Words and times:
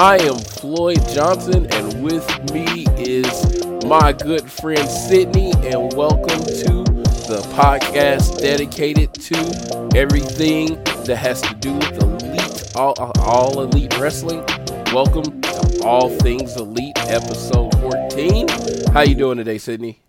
I 0.00 0.16
am 0.18 0.38
Floyd 0.38 1.00
Johnson, 1.08 1.66
and 1.72 2.04
with 2.04 2.24
me 2.52 2.86
is 2.96 3.84
my 3.84 4.12
good 4.12 4.48
friend 4.48 4.88
Sydney, 4.88 5.50
and 5.54 5.92
welcome 5.94 6.38
to 6.38 6.84
the 7.26 7.44
podcast 7.56 8.40
dedicated 8.40 9.12
to 9.14 9.90
everything 9.96 10.80
that 10.84 11.16
has 11.16 11.40
to 11.40 11.52
do 11.56 11.72
with 11.72 12.00
elite, 12.00 12.76
all, 12.76 12.94
all 13.18 13.60
elite 13.60 13.98
wrestling. 13.98 14.44
Welcome 14.92 15.40
to 15.40 15.82
All 15.84 16.10
Things 16.10 16.54
Elite, 16.54 16.96
episode 17.10 17.72
14. 17.80 18.46
How 18.92 19.00
you 19.00 19.16
doing 19.16 19.38
today, 19.38 19.58
Sydney? 19.58 20.00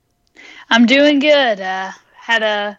I'm 0.69 0.85
doing 0.85 1.17
good. 1.17 1.59
Uh, 1.59 1.93
had 2.15 2.43
a 2.43 2.77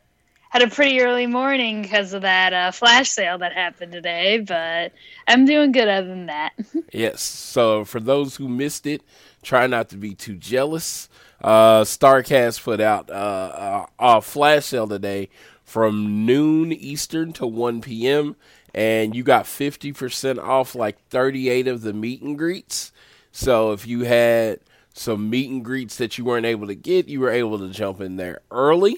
had 0.51 0.63
a 0.63 0.69
pretty 0.69 1.01
early 1.01 1.27
morning 1.27 1.83
because 1.83 2.13
of 2.13 2.23
that 2.23 2.53
uh, 2.53 2.71
flash 2.73 3.09
sale 3.09 3.39
that 3.39 3.53
happened 3.53 3.93
today, 3.93 4.39
but 4.39 4.93
I'm 5.27 5.47
doing 5.47 5.71
good 5.73 5.89
other 5.89 6.09
than 6.09 6.27
that. 6.27 6.53
Yes. 6.93 7.23
So 7.23 7.85
for 7.85 8.01
those 8.01 8.35
who 8.35 8.49
missed 8.49 8.85
it, 8.85 9.03
try 9.45 9.69
not 9.69 9.89
to 9.91 9.97
be 9.97 10.13
too 10.13 10.35
jealous. 10.35 11.09
Uh, 11.41 11.83
Starcast 11.83 12.65
put 12.65 12.81
out 12.81 13.09
uh, 13.09 13.87
a, 14.01 14.17
a 14.19 14.21
flash 14.21 14.67
sale 14.67 14.89
today 14.89 15.29
from 15.63 16.27
noon 16.27 16.73
Eastern 16.73 17.33
to 17.35 17.47
1 17.47 17.81
p.m. 17.81 18.35
and 18.75 19.15
you 19.15 19.23
got 19.23 19.45
50% 19.45 20.39
off 20.43 20.75
like 20.75 20.99
38 21.11 21.69
of 21.69 21.83
the 21.83 21.93
meet 21.93 22.23
and 22.23 22.37
greets. 22.37 22.91
So 23.31 23.71
if 23.71 23.87
you 23.87 24.01
had 24.01 24.59
some 24.93 25.31
meet 25.31 25.49
and 25.49 25.65
greets 25.65 25.97
that 25.99 26.19
you 26.19 26.25
weren't 26.25 26.47
able 26.47 26.67
to 26.67 26.75
get, 26.75 27.07
you 27.07 27.21
were 27.21 27.31
able 27.31 27.57
to 27.61 27.69
jump 27.69 28.01
in 28.01 28.17
there 28.17 28.41
early. 28.51 28.97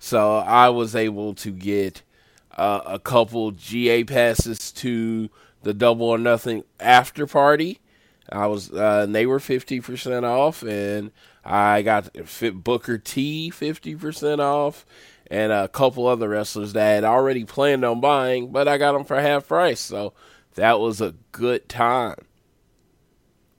So 0.00 0.38
I 0.38 0.70
was 0.70 0.96
able 0.96 1.34
to 1.34 1.52
get 1.52 2.02
uh, 2.56 2.80
a 2.86 2.98
couple 2.98 3.52
GA 3.52 4.02
passes 4.02 4.72
to 4.72 5.28
the 5.62 5.74
Double 5.74 6.06
or 6.08 6.18
Nothing 6.18 6.64
after 6.80 7.26
party. 7.26 7.80
I 8.32 8.46
was, 8.46 8.72
uh, 8.72 9.06
they 9.06 9.26
were 9.26 9.40
fifty 9.40 9.80
percent 9.80 10.24
off, 10.24 10.62
and 10.62 11.12
I 11.44 11.82
got 11.82 12.16
Fit 12.26 12.64
Booker 12.64 12.96
T 12.98 13.50
fifty 13.50 13.94
percent 13.94 14.40
off, 14.40 14.86
and 15.30 15.52
a 15.52 15.68
couple 15.68 16.06
other 16.06 16.30
wrestlers 16.30 16.72
that 16.72 16.86
I 16.86 16.94
had 16.94 17.04
already 17.04 17.44
planned 17.44 17.84
on 17.84 18.00
buying, 18.00 18.52
but 18.52 18.68
I 18.68 18.78
got 18.78 18.92
them 18.92 19.04
for 19.04 19.20
half 19.20 19.48
price. 19.48 19.80
So 19.80 20.14
that 20.54 20.80
was 20.80 21.00
a 21.00 21.14
good 21.32 21.68
time. 21.68 22.16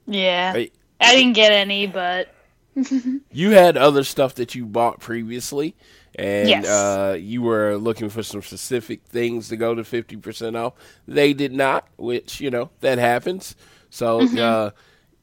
yeah, 0.06 0.54
Hey, 0.54 0.72
I 1.00 1.14
didn't 1.16 1.34
get 1.34 1.52
any, 1.52 1.86
but 1.86 2.34
you 3.30 3.50
had 3.50 3.76
other 3.76 4.04
stuff 4.04 4.34
that 4.36 4.54
you 4.54 4.66
bought 4.66 5.00
previously, 5.00 5.76
and 6.14 6.64
Yes. 6.64 6.64
uh, 6.64 7.16
you 7.18 7.42
were 7.42 7.76
looking 7.76 8.08
for 8.10 8.22
some 8.22 8.42
specific 8.42 9.04
things 9.04 9.48
to 9.48 9.56
go 9.56 9.74
to 9.74 9.82
50% 9.84 10.56
off. 10.56 10.74
They 11.06 11.32
did 11.32 11.52
not, 11.52 11.88
which, 11.96 12.40
you 12.40 12.50
know, 12.50 12.70
that 12.80 12.98
happens. 12.98 13.56
So, 13.90 14.20
Mm-hmm. 14.20 14.38
uh, 14.38 14.70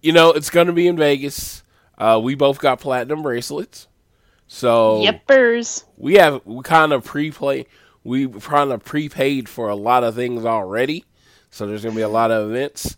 you 0.01 0.13
know, 0.13 0.31
it's 0.31 0.49
going 0.49 0.67
to 0.67 0.73
be 0.73 0.88
in 0.88 0.97
Vegas. 0.97 1.63
Uh, 1.97 2.19
we 2.23 2.35
both 2.35 2.59
got 2.59 2.79
platinum 2.79 3.22
bracelets. 3.23 3.88
So 4.47 5.22
yippers. 5.28 5.83
we 5.97 6.16
have 6.16 6.41
we 6.45 6.63
kind 6.63 6.91
of 6.94 7.03
pre-play 7.03 7.67
we 8.03 8.28
kind 8.28 8.72
of 8.72 8.83
prepaid 8.83 9.47
for 9.47 9.69
a 9.69 9.75
lot 9.75 10.03
of 10.03 10.16
things 10.16 10.45
already 10.45 11.05
so 11.51 11.67
there's 11.67 11.83
gonna 11.83 11.95
be 11.95 12.01
a 12.01 12.09
lot 12.09 12.31
of 12.31 12.49
events 12.49 12.97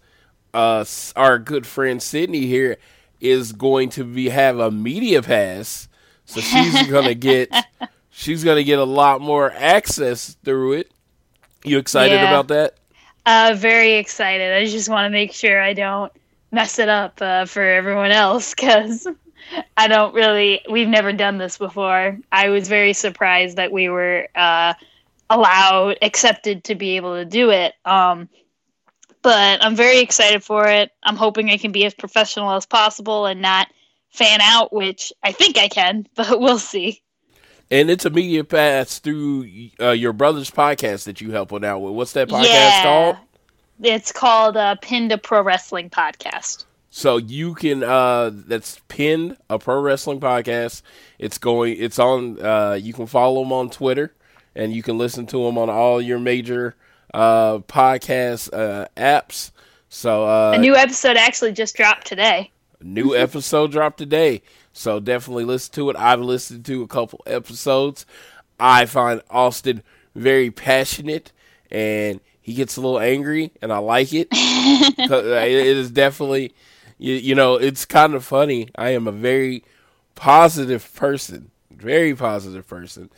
uh 0.54 0.86
our 1.16 1.40
good 1.40 1.66
friend 1.68 2.02
sydney 2.02 2.46
here 2.48 2.78
is 3.20 3.52
going 3.52 3.90
to 3.90 4.04
be 4.04 4.30
have 4.30 4.60
a 4.60 4.72
media 4.72 5.22
pass 5.22 5.90
so 6.26 6.40
she's 6.42 6.88
gonna 6.88 7.14
get 7.14 7.50
she's 8.12 8.44
gonna 8.44 8.64
get 8.64 8.80
a 8.80 8.84
lot 8.84 9.22
more 9.22 9.52
access 9.52 10.36
through 10.44 10.74
it 10.74 10.92
you 11.64 11.78
excited 11.78 12.16
Yeah. 12.16 12.30
about 12.30 12.48
that 12.50 12.76
Uh, 13.26 13.54
very 13.56 13.94
excited. 13.94 14.52
I 14.54 14.66
just 14.66 14.90
want 14.90 15.06
to 15.06 15.10
make 15.12 15.32
sure 15.32 15.62
I 15.62 15.74
don't 15.74 16.12
mess 16.52 16.80
it 16.80 16.90
up 16.90 17.22
uh, 17.22 17.46
for 17.46 17.62
everyone 17.62 18.10
else 18.12 18.56
because 18.56 19.08
I 19.78 19.88
don't 19.88 20.14
really. 20.16 20.62
We've 20.70 20.88
never 20.88 21.14
done 21.14 21.38
this 21.38 21.58
before. 21.60 22.18
I 22.32 22.50
was 22.50 22.68
very 22.68 22.94
surprised 22.94 23.58
that 23.58 23.72
we 23.72 23.90
were 23.90 24.28
uh, 24.36 24.74
allowed, 25.30 26.00
accepted 26.02 26.64
to 26.66 26.76
be 26.76 26.96
able 26.98 27.16
to 27.16 27.26
do 27.26 27.52
it. 27.52 27.74
Um, 27.86 28.28
but 29.22 29.64
I'm 29.64 29.76
very 29.76 30.00
excited 30.00 30.44
for 30.44 30.68
it. 30.68 30.92
I'm 31.04 31.16
hoping 31.16 31.52
I 31.52 31.58
can 31.58 31.72
be 31.72 31.86
as 31.86 31.94
professional 31.94 32.52
as 32.54 32.66
possible 32.66 33.28
and 33.28 33.40
not 33.42 33.68
fan 34.12 34.40
out, 34.42 34.72
which 34.72 35.12
I 35.24 35.32
think 35.32 35.58
I 35.58 35.68
can, 35.68 36.08
but 36.16 36.40
we'll 36.40 36.60
see. 36.60 37.02
and 37.70 37.90
it's 37.90 38.06
a 38.06 38.10
media 38.10 38.44
pass 38.44 39.00
through 39.00 39.48
uh, 39.80 39.92
your 39.92 40.14
brother's 40.14 40.52
podcast 40.52 41.06
that 41.06 41.22
you 41.22 41.32
help 41.32 41.52
out 41.54 41.80
with 41.80 41.94
what's 41.94 42.14
that 42.14 42.28
podcast 42.28 42.46
yeah. 42.46 42.84
called 42.84 43.18
It's 43.82 44.12
called 44.12 44.58
uh, 44.58 44.76
Pin 44.82 45.10
to 45.10 45.18
Pro 45.18 45.42
Wrestling 45.42 45.90
Podcast. 45.90 46.66
So 46.94 47.16
you 47.16 47.56
can 47.56 47.84
uh 47.84 48.32
that's 48.34 48.82
pinned 48.90 49.38
a 49.50 49.58
pro 49.58 49.80
wrestling 49.80 50.20
podcast. 50.20 50.82
It's 51.20 51.38
going 51.38 51.78
it's 51.80 51.98
on 51.98 52.40
uh 52.46 52.74
you 52.74 52.92
can 52.92 53.08
follow 53.08 53.42
them 53.44 53.54
on 53.54 53.70
Twitter 53.70 54.14
and 54.56 54.74
you 54.74 54.84
can 54.84 54.98
listen 54.98 55.26
to 55.28 55.46
them 55.46 55.58
on 55.58 55.70
all 55.70 56.02
your 56.02 56.20
major 56.20 56.76
uh 57.14 57.60
podcast 57.60 58.50
uh 58.54 58.88
apps. 58.98 59.52
So 59.88 60.26
uh 60.26 60.52
A 60.54 60.58
new 60.58 60.76
episode 60.76 61.16
actually 61.16 61.54
just 61.54 61.78
dropped 61.78 62.08
today. 62.08 62.52
New 62.84 63.16
episode 63.16 63.72
dropped 63.72 63.98
today. 63.98 64.42
So 64.74 65.00
definitely 65.00 65.46
listen 65.46 65.74
to 65.74 65.90
it. 65.90 65.96
I've 65.98 66.22
listened 66.22 66.66
to 66.66 66.84
a 66.84 66.88
couple 66.88 67.22
episodes. 67.26 68.06
I 68.60 68.86
find 68.86 69.22
Austin 69.30 69.84
very 70.16 70.52
passionate 70.52 71.32
and 71.70 72.20
he 72.42 72.54
gets 72.54 72.78
a 72.78 72.82
little 72.82 73.00
angry 73.00 73.52
and 73.62 73.72
I 73.72 73.80
like 73.80 74.14
it. 74.14 74.28
uh, 74.34 75.16
it 75.16 75.52
is 75.52 75.92
definitely 75.92 76.54
you, 76.98 77.16
you 77.16 77.34
know, 77.34 77.56
it's 77.56 77.86
kind 77.86 78.14
of 78.14 78.24
funny. 78.24 78.70
I 78.76 78.92
am 78.92 79.08
a 79.08 79.12
very 79.12 79.64
positive 80.14 80.94
person. 80.94 81.50
Very 81.72 82.16
positive 82.16 82.68
person. 82.68 83.10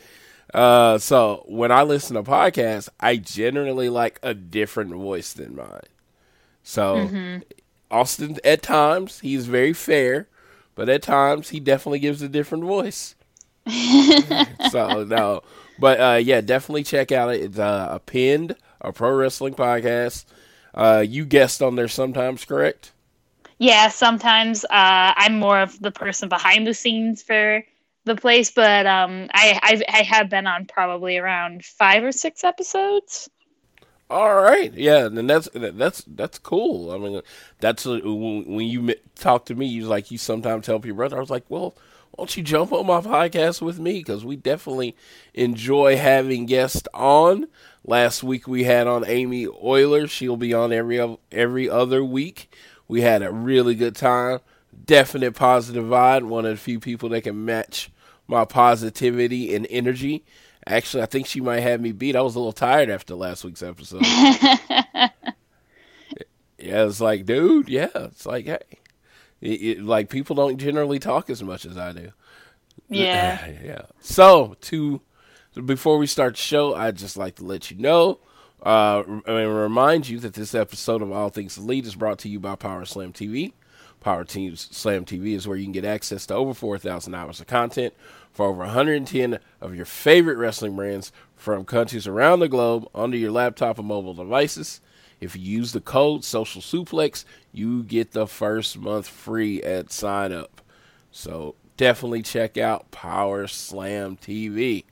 Uh 0.54 0.98
so 0.98 1.44
when 1.48 1.72
I 1.72 1.84
listen 1.84 2.16
to 2.16 2.24
podcasts, 2.24 2.90
I 3.00 3.18
generally 3.18 3.90
like 3.90 4.20
a 4.24 4.34
different 4.34 4.92
voice 4.92 5.34
than 5.34 5.56
mine. 5.56 5.82
So 6.64 7.10
Austin, 7.94 8.38
at 8.44 8.62
times, 8.62 9.20
he's 9.20 9.46
very 9.46 9.74
fair, 9.74 10.28
but 10.76 10.90
at 10.90 11.04
times 11.04 11.50
he 11.50 11.60
definitely 11.60 12.00
gives 12.00 12.22
a 12.22 12.28
different 12.28 12.64
voice. 12.64 13.16
so 14.72 15.06
no, 15.06 15.42
but 15.80 16.00
uh, 16.00 16.20
yeah, 16.22 16.42
definitely 16.42 16.84
check 16.84 17.12
out 17.12 17.34
it. 17.34 17.42
It's 17.42 17.60
uh, 17.60 17.88
a 17.92 18.00
pinned 18.00 18.56
a 18.84 18.92
pro 18.92 19.16
wrestling 19.16 19.56
podcast. 19.56 20.26
Uh, 20.74 21.04
you 21.08 21.26
guest 21.26 21.62
on 21.62 21.76
there 21.76 21.88
sometimes, 21.88 22.46
correct? 22.46 22.92
Yeah, 23.58 23.88
sometimes 23.88 24.66
uh, 24.66 24.70
I'm 25.16 25.40
more 25.40 25.60
of 25.60 25.80
the 25.80 25.92
person 25.92 26.28
behind 26.28 26.68
the 26.68 26.74
scenes 26.74 27.24
for 27.24 27.64
the 28.06 28.16
place, 28.16 28.52
but 28.52 28.86
um, 28.86 29.30
I 29.34 29.60
I've, 29.64 29.84
I 29.88 30.04
have 30.04 30.30
been 30.30 30.48
on 30.48 30.66
probably 30.66 31.18
around 31.18 31.64
five 31.64 32.04
or 32.04 32.12
six 32.12 32.44
episodes. 32.44 33.30
All 34.14 34.36
right, 34.36 34.72
yeah, 34.76 35.08
and 35.08 35.28
that's 35.28 35.50
that's 35.56 36.04
that's 36.06 36.38
cool. 36.38 36.92
I 36.92 37.00
mean, 37.00 37.22
that's 37.60 37.88
uh, 37.88 38.00
when 38.04 38.68
you 38.68 38.94
talk 39.16 39.46
to 39.46 39.56
me, 39.56 39.66
you 39.66 39.88
like 39.88 40.12
you 40.12 40.20
sometimes 40.20 40.68
help 40.68 40.86
your 40.86 40.94
brother. 40.94 41.18
I 41.18 41.20
was 41.20 41.32
like, 41.32 41.46
well, 41.50 41.76
why 42.12 42.22
don't 42.22 42.38
you 42.38 42.44
jump 42.44 42.72
on 42.72 42.86
my 42.86 43.02
podcast 43.02 43.60
with 43.60 43.80
me? 43.80 43.94
Because 43.94 44.24
we 44.24 44.36
definitely 44.36 44.96
enjoy 45.34 45.98
having 45.98 46.46
guests 46.46 46.88
on. 46.94 47.48
Last 47.84 48.22
week 48.22 48.48
we 48.48 48.66
had 48.66 48.86
on 48.86 49.04
Amy 49.08 49.48
Euler. 49.48 50.08
She'll 50.08 50.38
be 50.38 50.54
on 50.54 50.72
every 50.72 51.18
every 51.32 51.68
other 51.68 52.04
week. 52.04 52.56
We 52.88 53.02
had 53.02 53.24
a 53.24 53.32
really 53.32 53.74
good 53.74 53.96
time. 53.96 54.42
Definite 54.86 55.34
positive 55.34 55.86
vibe. 55.86 56.28
One 56.28 56.46
of 56.46 56.52
the 56.52 56.58
few 56.58 56.80
people 56.80 57.10
that 57.10 57.24
can 57.24 57.46
match 57.46 57.90
my 58.28 58.46
positivity 58.46 59.56
and 59.56 59.66
energy. 59.72 60.24
Actually, 60.66 61.04
I 61.04 61.08
think 61.08 61.28
she 61.28 61.42
might 61.42 61.60
have 61.60 61.82
me 61.82 61.92
beat. 61.92 62.16
I 62.16 62.22
was 62.22 62.36
a 62.36 62.40
little 62.40 62.54
tired 62.54 62.90
after 62.90 63.16
last 63.16 63.44
week's 63.44 63.64
episode. 63.64 64.02
yeah, 64.06 65.10
it's 66.58 67.02
like, 67.02 67.26
dude, 67.26 67.68
yeah, 67.68 67.90
it's 67.94 68.26
like, 68.26 68.46
hey, 68.46 68.60
it, 69.42 69.62
it, 69.62 69.82
like 69.84 70.10
people 70.10 70.36
don't 70.36 70.58
generally 70.58 71.00
talk 71.00 71.30
as 71.30 71.44
much 71.44 71.66
as 71.66 71.78
I 71.78 71.92
do. 71.92 72.12
Yeah, 72.90 73.52
yeah. 73.64 73.82
So 74.00 74.56
to 74.62 75.02
before 75.66 75.98
we 75.98 76.08
start 76.08 76.36
the 76.36 76.42
show, 76.42 76.74
I'd 76.74 76.96
just 76.96 77.18
like 77.18 77.36
to 77.36 77.44
let 77.44 77.70
you 77.70 77.78
know. 77.78 78.20
Uh, 78.62 79.04
and 79.28 79.54
remind 79.54 80.08
you 80.08 80.20
that 80.20 80.36
this 80.36 80.56
episode 80.56 81.02
of 81.02 81.12
All 81.12 81.28
Things 81.28 81.58
Elite 81.58 81.86
is 81.86 81.96
brought 81.96 82.20
to 82.20 82.30
you 82.30 82.40
by 82.40 82.56
Power 82.56 82.86
Slam 82.86 83.12
TV. 83.12 83.52
Power 84.04 84.26
Team 84.26 84.56
Slam 84.56 85.06
TV 85.06 85.34
is 85.34 85.48
where 85.48 85.58
you 85.58 85.64
can 85.64 85.72
get 85.72 85.86
access 85.86 86.26
to 86.28 86.36
over 86.36 86.54
4,000 86.54 87.16
hours 87.16 87.40
of 87.40 87.48
content 87.48 87.94
for 88.32 88.46
over 88.46 88.60
110 88.60 89.40
of 89.62 89.76
your 89.76 89.86
favorite 89.86 90.38
wrestling 90.38 90.76
brands 90.76 91.12
from 91.36 91.66
countries 91.66 92.06
around 92.06 92.40
the 92.40 92.50
globe 92.50 92.88
onto 92.94 93.18
your 93.18 93.32
laptop 93.32 93.80
and 93.80 93.88
mobile 93.88 94.14
devices. 94.14 94.82
If 95.22 95.38
you 95.38 95.42
use 95.42 95.72
the 95.72 95.80
code 95.80 96.26
Social 96.26 96.62
Suplex, 96.62 97.24
you 97.54 97.84
get 97.84 98.12
the 98.12 98.28
first 98.28 98.78
month 98.78 99.08
free 99.08 99.64
at 99.64 99.92
sign 99.92 100.34
up. 100.34 100.62
So 101.12 101.56
definitely 101.78 102.24
check 102.24 102.58
out 102.58 102.92
Power 102.92 103.48
Slam 103.48 104.18
TV. 104.18 104.84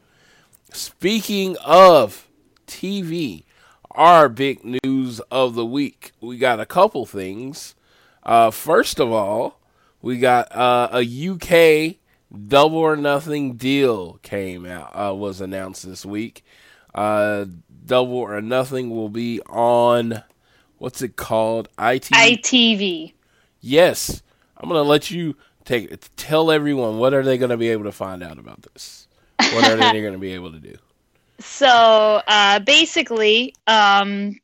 Speaking 0.72 1.58
of 1.66 2.30
TV, 2.66 3.44
our 3.92 4.30
big 4.30 4.62
news 4.64 5.20
of 5.32 5.56
the 5.56 5.66
week, 5.66 6.14
we 6.22 6.38
got 6.38 6.62
a 6.62 6.66
couple 6.66 7.06
things. 7.06 7.76
Uh, 8.24 8.52
first 8.52 9.00
of 9.00 9.12
all, 9.12 9.60
we 10.02 10.18
got 10.18 10.56
uh, 10.56 10.90
a 10.92 11.30
UK 11.30 11.98
Double 12.48 12.78
or 12.78 12.96
Nothing 12.96 13.56
deal 13.56 14.20
came 14.24 14.66
out 14.66 14.92
uh, 14.94 15.14
was 15.14 15.42
announced 15.42 15.86
this 15.86 16.06
week. 16.06 16.46
Uh, 16.96 17.46
Double 17.86 18.18
or 18.18 18.42
Nothing 18.42 18.90
will 18.90 19.10
be 19.10 19.42
on 19.42 20.24
what's 20.78 21.02
it 21.02 21.16
called? 21.16 21.70
ITV. 21.78 22.40
ITV. 22.40 23.14
Yes, 23.60 24.24
I'm 24.58 24.70
gonna 24.70 24.82
let 24.84 25.12
you 25.12 25.36
take 25.66 25.94
tell 26.16 26.52
everyone 26.52 26.98
what 26.98 27.14
are 27.14 27.24
they 27.24 27.38
gonna 27.38 27.58
be 27.58 27.70
able 27.70 27.84
to 27.84 27.92
find 27.92 28.24
out 28.24 28.40
about 28.40 28.62
this. 28.74 29.08
What 29.38 29.70
are 29.70 29.76
they 29.76 30.02
gonna 30.02 30.18
be 30.18 30.34
able 30.34 30.52
to 30.52 30.60
do? 30.60 30.76
So 31.44 32.22
uh, 32.28 32.60
basically, 32.60 33.56
um, 33.66 34.36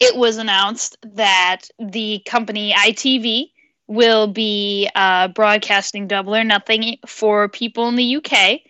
it 0.00 0.16
was 0.16 0.38
announced 0.38 0.96
that 1.02 1.66
the 1.78 2.22
company 2.26 2.72
ITV 2.72 3.52
will 3.86 4.26
be 4.28 4.88
uh, 4.94 5.28
broadcasting 5.28 6.08
Double 6.08 6.34
or 6.34 6.42
Nothing 6.42 6.98
for 7.06 7.48
people 7.48 7.88
in 7.88 7.96
the 7.96 8.16
UK, 8.16 8.60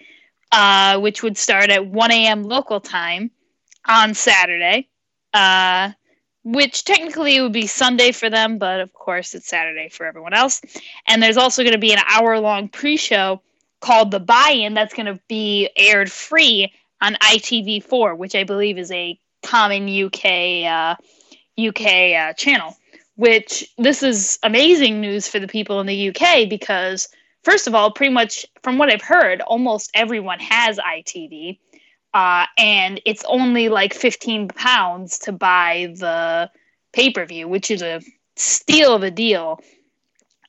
uh, 0.51 0.99
which 0.99 1.23
would 1.23 1.39
start 1.39 1.71
at 1.71 1.87
1 1.87 2.11
a.m. 2.11 2.43
local 2.43 2.81
time 2.81 3.31
on 3.87 4.15
Saturday, 4.15 4.89
uh, 5.33 5.93
which 6.43 6.85
technically 6.85 7.41
would 7.41 7.53
be 7.53 7.67
Sunday 7.67 8.11
for 8.13 8.29
them, 8.29 8.59
but 8.59 8.81
of 8.81 8.93
course 8.93 9.35
it's 9.35 9.47
Saturday 9.47 9.89
for 9.89 10.07
everyone 10.07 10.35
else. 10.35 10.61
And 11.07 11.23
there's 11.23 11.37
also 11.37 11.63
going 11.63 11.75
to 11.75 11.79
be 11.79 11.93
an 11.93 12.03
hour 12.09 12.41
long 12.41 12.69
pre 12.69 12.97
show 12.97 13.41
called 13.81 14.11
The 14.11 14.21
Buy 14.21 14.51
In 14.57 14.75
that's 14.75 14.95
going 14.95 15.07
to 15.07 15.21
be 15.29 15.71
aired 15.77 16.11
free 16.11 16.73
on 17.01 17.15
ITV4, 17.15 18.17
which 18.17 18.35
I 18.35 18.45
believe 18.45 18.79
is 18.79 18.91
a 18.91 19.19
common 19.43 19.89
UK 19.89 21.05
UK 21.59 22.15
uh, 22.15 22.33
channel 22.35 22.77
which 23.21 23.71
this 23.77 24.03
is 24.03 24.39
amazing 24.43 24.99
news 24.99 25.29
for 25.29 25.39
the 25.39 25.47
people 25.47 25.79
in 25.79 25.87
the 25.87 26.09
UK 26.09 26.49
because 26.49 27.07
first 27.43 27.67
of 27.67 27.75
all, 27.75 27.93
pretty 27.93 28.15
much 28.15 28.47
from 28.63 28.79
what 28.79 28.91
I've 28.91 29.03
heard, 29.03 29.43
almost 29.43 29.91
everyone 29.93 30.39
has 30.41 30.79
ITV. 30.79 31.59
Uh, 32.15 32.47
and 32.57 32.99
it's 33.05 33.23
only 33.29 33.69
like 33.69 33.93
15 33.93 34.49
pounds 34.49 35.19
to 35.19 35.33
buy 35.33 35.93
the 35.99 36.51
pay 36.95 37.11
per 37.11 37.27
view, 37.27 37.47
which 37.47 37.71
is 37.71 37.83
a 37.83 38.01
steal 38.37 38.95
of 38.95 39.03
a 39.03 39.11
deal. 39.11 39.61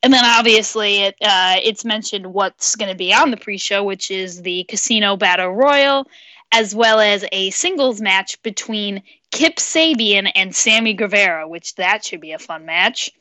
And 0.01 0.13
then 0.13 0.23
obviously 0.23 1.01
it 1.01 1.15
uh, 1.21 1.57
it's 1.61 1.83
mentioned 1.83 2.33
what's 2.33 2.77
going 2.77 2.89
to 2.89 2.97
be 2.97 3.13
on 3.13 3.31
the 3.31 3.37
pre-show, 3.37 3.83
which 3.83 4.09
is 4.09 4.43
the 4.43 4.63
Casino 4.63 5.17
Battle 5.17 5.49
Royale, 5.51 6.07
as 6.53 6.73
well 6.73 7.01
as 7.01 7.25
a 7.33 7.49
singles 7.49 7.99
match 7.99 8.41
between 8.43 9.03
Kip 9.31 9.55
Sabian 9.55 10.31
and 10.35 10.55
Sammy 10.55 10.93
Guevara, 10.93 11.47
which 11.47 11.75
that 11.75 12.05
should 12.05 12.21
be 12.21 12.33
a 12.33 12.39
fun 12.39 12.65
match. 12.65 13.11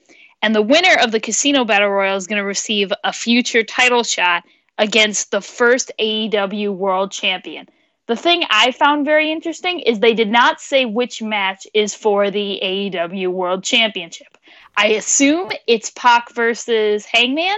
And 0.42 0.54
the 0.54 0.62
winner 0.62 0.96
of 1.02 1.12
the 1.12 1.20
Casino 1.20 1.64
Battle 1.64 1.88
Royale 1.88 2.16
is 2.16 2.26
going 2.26 2.40
to 2.40 2.44
receive 2.44 2.92
a 3.04 3.12
future 3.12 3.62
title 3.62 4.02
shot 4.02 4.44
against 4.78 5.30
the 5.30 5.40
first 5.40 5.92
AEW 5.98 6.74
World 6.74 7.12
Champion. 7.12 7.68
The 8.06 8.16
thing 8.16 8.42
I 8.50 8.72
found 8.72 9.04
very 9.04 9.30
interesting 9.30 9.80
is 9.80 10.00
they 10.00 10.14
did 10.14 10.30
not 10.30 10.60
say 10.60 10.84
which 10.84 11.22
match 11.22 11.66
is 11.74 11.94
for 11.94 12.30
the 12.30 12.58
AEW 12.60 13.28
World 13.28 13.62
Championship. 13.62 14.36
I 14.76 14.88
assume 14.88 15.52
it's 15.66 15.90
Pac 15.90 16.34
versus 16.34 17.04
Hangman, 17.04 17.56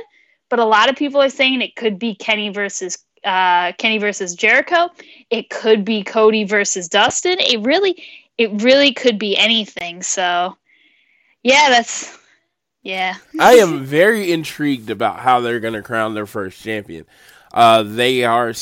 but 0.51 0.59
a 0.59 0.65
lot 0.65 0.91
of 0.91 0.97
people 0.97 1.23
are 1.23 1.31
saying 1.31 1.63
it 1.63 1.77
could 1.77 1.99
be 1.99 2.15
Kenny 2.15 2.51
versus 2.51 2.99
uh, 3.25 3.73
Kenny 3.79 3.99
versus 3.99 4.35
Jericho. 4.35 4.89
It 5.31 5.49
could 5.49 5.85
be 5.85 6.03
Cody 6.03 6.45
versus 6.45 6.89
Dustin. 6.89 7.37
It 7.39 7.63
really 7.63 8.03
it 8.43 8.63
really 8.63 8.93
could 8.93 9.19
be 9.19 9.37
anything. 9.37 10.03
So, 10.03 10.57
yeah, 11.43 11.69
that's 11.71 12.19
yeah. 12.83 13.17
I 13.39 13.55
am 13.55 13.85
very 13.85 14.33
intrigued 14.33 14.91
about 14.91 15.21
how 15.21 15.41
they're 15.41 15.61
going 15.61 15.75
to 15.75 15.83
crown 15.83 16.15
their 16.15 16.27
first 16.27 16.61
champion. 16.61 17.07
Uh, 17.53 17.83
they 17.83 18.25
are 18.25 18.51
s- 18.51 18.59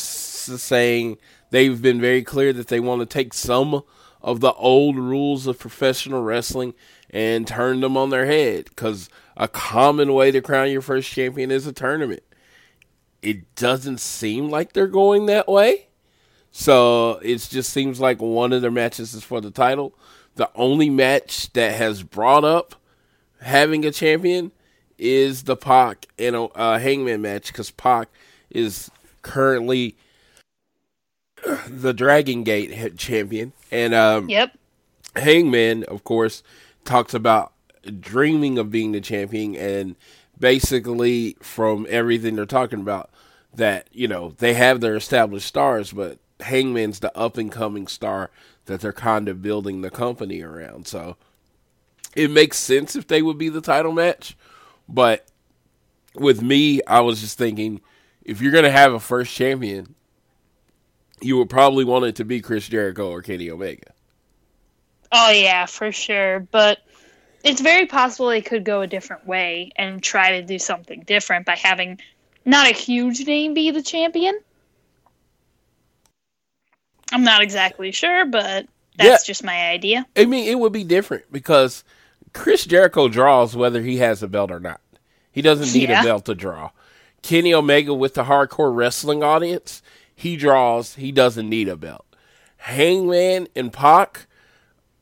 saying 0.57 1.19
they've 1.51 1.81
been 1.81 2.01
very 2.01 2.23
clear 2.23 2.53
that 2.53 2.69
they 2.69 2.81
want 2.81 3.01
to 3.01 3.07
take 3.07 3.33
some 3.33 3.83
of 4.21 4.41
the 4.41 4.53
old 4.55 4.97
rules 4.97 5.47
of 5.47 5.59
professional 5.59 6.23
wrestling 6.23 6.75
and 7.09 7.47
turn 7.47 7.81
them 7.81 7.97
on 7.97 8.11
their 8.11 8.27
head 8.27 8.67
because 8.67 9.09
a 9.37 9.49
common 9.49 10.13
way 10.13 10.31
to 10.31 10.43
crown 10.43 10.71
your 10.71 10.83
first 10.83 11.11
champion 11.11 11.51
is 11.51 11.67
a 11.67 11.73
tournament. 11.73 12.23
It 13.23 13.55
doesn't 13.55 14.01
seem 14.01 14.49
like 14.49 14.73
they're 14.73 14.87
going 14.87 15.27
that 15.27 15.49
way. 15.49 15.89
So 16.53 17.21
it 17.23 17.39
just 17.51 17.73
seems 17.73 18.01
like 18.01 18.21
one 18.21 18.53
of 18.53 18.63
their 18.63 18.71
matches 18.71 19.15
is 19.15 19.23
for 19.23 19.41
the 19.41 19.51
title. 19.51 19.95
The 20.35 20.51
only 20.55 20.91
match 20.91 21.53
that 21.53 21.75
has 21.75 22.03
brought 22.03 22.45
up 22.45 22.75
having 23.41 23.85
a 23.85 23.91
champion 23.91 24.53
is 24.99 25.45
the 25.45 25.57
Pac 25.57 26.07
and 26.19 26.37
a 26.37 26.43
uh, 26.43 26.79
Hangman 26.79 27.23
match 27.23 27.49
because 27.49 27.71
Pac 27.71 28.09
is 28.51 28.91
currently 29.23 29.97
the 31.69 31.93
Dragon 31.95 32.45
Gate 32.45 32.97
champion, 32.99 33.53
and 33.71 33.95
um, 33.95 34.29
yep, 34.29 34.57
Hangman, 35.17 35.85
of 35.85 36.05
course, 36.05 36.43
talks 36.85 37.15
about 37.15 37.53
dreaming 37.99 38.59
of 38.59 38.71
being 38.71 38.93
the 38.93 39.01
champion, 39.01 39.57
and 39.57 39.97
basically 40.39 41.37
from 41.41 41.87
everything 41.89 42.37
they're 42.37 42.45
talking 42.45 42.81
about, 42.81 43.11
that 43.55 43.89
you 43.93 44.07
know 44.07 44.35
they 44.39 44.55
have 44.55 44.81
their 44.81 44.97
established 44.97 45.47
stars, 45.47 45.93
but 45.93 46.19
Hangman's 46.43 47.01
the 47.01 47.17
up 47.17 47.37
and 47.37 47.51
coming 47.51 47.87
star 47.87 48.31
that 48.67 48.81
they're 48.81 48.93
kind 48.93 49.29
of 49.29 49.43
building 49.43 49.81
the 49.81 49.91
company 49.91 50.43
around. 50.43 50.87
So 50.87 51.17
it 52.15 52.31
makes 52.31 52.59
sense 52.59 52.97
if 52.97 53.07
they 53.07 53.23
would 53.23 53.39
be 53.39 53.49
the 53.49 53.61
title 53.61 53.93
match. 53.93 54.37
But 54.89 55.27
with 56.15 56.43
me, 56.43 56.81
I 56.87 57.01
was 57.01 57.21
just 57.21 57.39
thinking 57.39 57.81
if 58.25 58.41
you're 58.41 58.53
going 58.53 58.65
to 58.65 58.71
have 58.71 58.93
a 58.93 59.01
first 59.01 59.35
champion, 59.35 59.95
you 61.21 61.37
would 61.39 61.51
probably 61.51 61.85
want 61.85 62.05
it 62.05 62.17
to 62.17 62.25
be 62.25 62.41
Chris 62.41 62.69
Jericho 62.69 63.11
or 63.11 63.23
Kenny 63.23 63.51
Omega. 63.51 63.93
Oh, 65.13 65.31
yeah, 65.31 65.67
for 65.67 65.93
sure. 65.93 66.41
But 66.41 66.79
it's 67.43 67.61
very 67.61 67.87
possible 67.87 68.29
they 68.29 68.43
could 68.43 68.65
go 68.65 68.83
a 68.83 68.87
different 68.87 69.27
way 69.27 69.73
and 69.77 70.03
try 70.03 70.41
to 70.41 70.43
do 70.43 70.59
something 70.59 71.01
different 71.01 71.47
by 71.47 71.57
having 71.57 72.01
not 72.45 72.71
a 72.71 72.75
huge 72.75 73.27
name 73.27 73.55
be 73.55 73.71
the 73.71 73.83
champion 73.83 74.39
I'm 77.13 77.25
not 77.25 77.43
exactly 77.43 77.93
sure, 77.93 78.25
but 78.27 78.67
that's 78.97 79.25
yeah. 79.25 79.27
just 79.27 79.45
my 79.45 79.71
idea. 79.71 80.07
I 80.17 80.25
mean, 80.27 80.49
it 80.49 80.59
would 80.59 80.73
be 80.73 80.85
different 80.85 81.31
because 81.33 81.85
Chris 82.33 82.65
Jericho 82.65 83.09
draws 83.09 83.57
whether 83.57 83.83
he 83.83 83.99
has 83.99 84.23
a 84.23 84.29
belt 84.29 84.51
or 84.51 84.61
not. 84.61 84.81
He 85.33 85.43
doesn't 85.43 85.73
need 85.73 85.89
yeah. 85.89 86.03
a 86.03 86.05
belt 86.05 86.25
to 86.27 86.35
draw. 86.35 86.71
Kenny 87.23 87.53
Omega 87.53 87.95
with 87.95 88.15
the 88.15 88.25
hardcore 88.25 88.75
wrestling 88.75 89.23
audience, 89.23 89.83
he 90.15 90.37
draws. 90.37 90.95
He 90.95 91.13
doesn't 91.13 91.49
need 91.49 91.69
a 91.69 91.77
belt. 91.77 92.05
Hangman 92.59 93.49
and 93.57 93.73
Pac. 93.73 94.27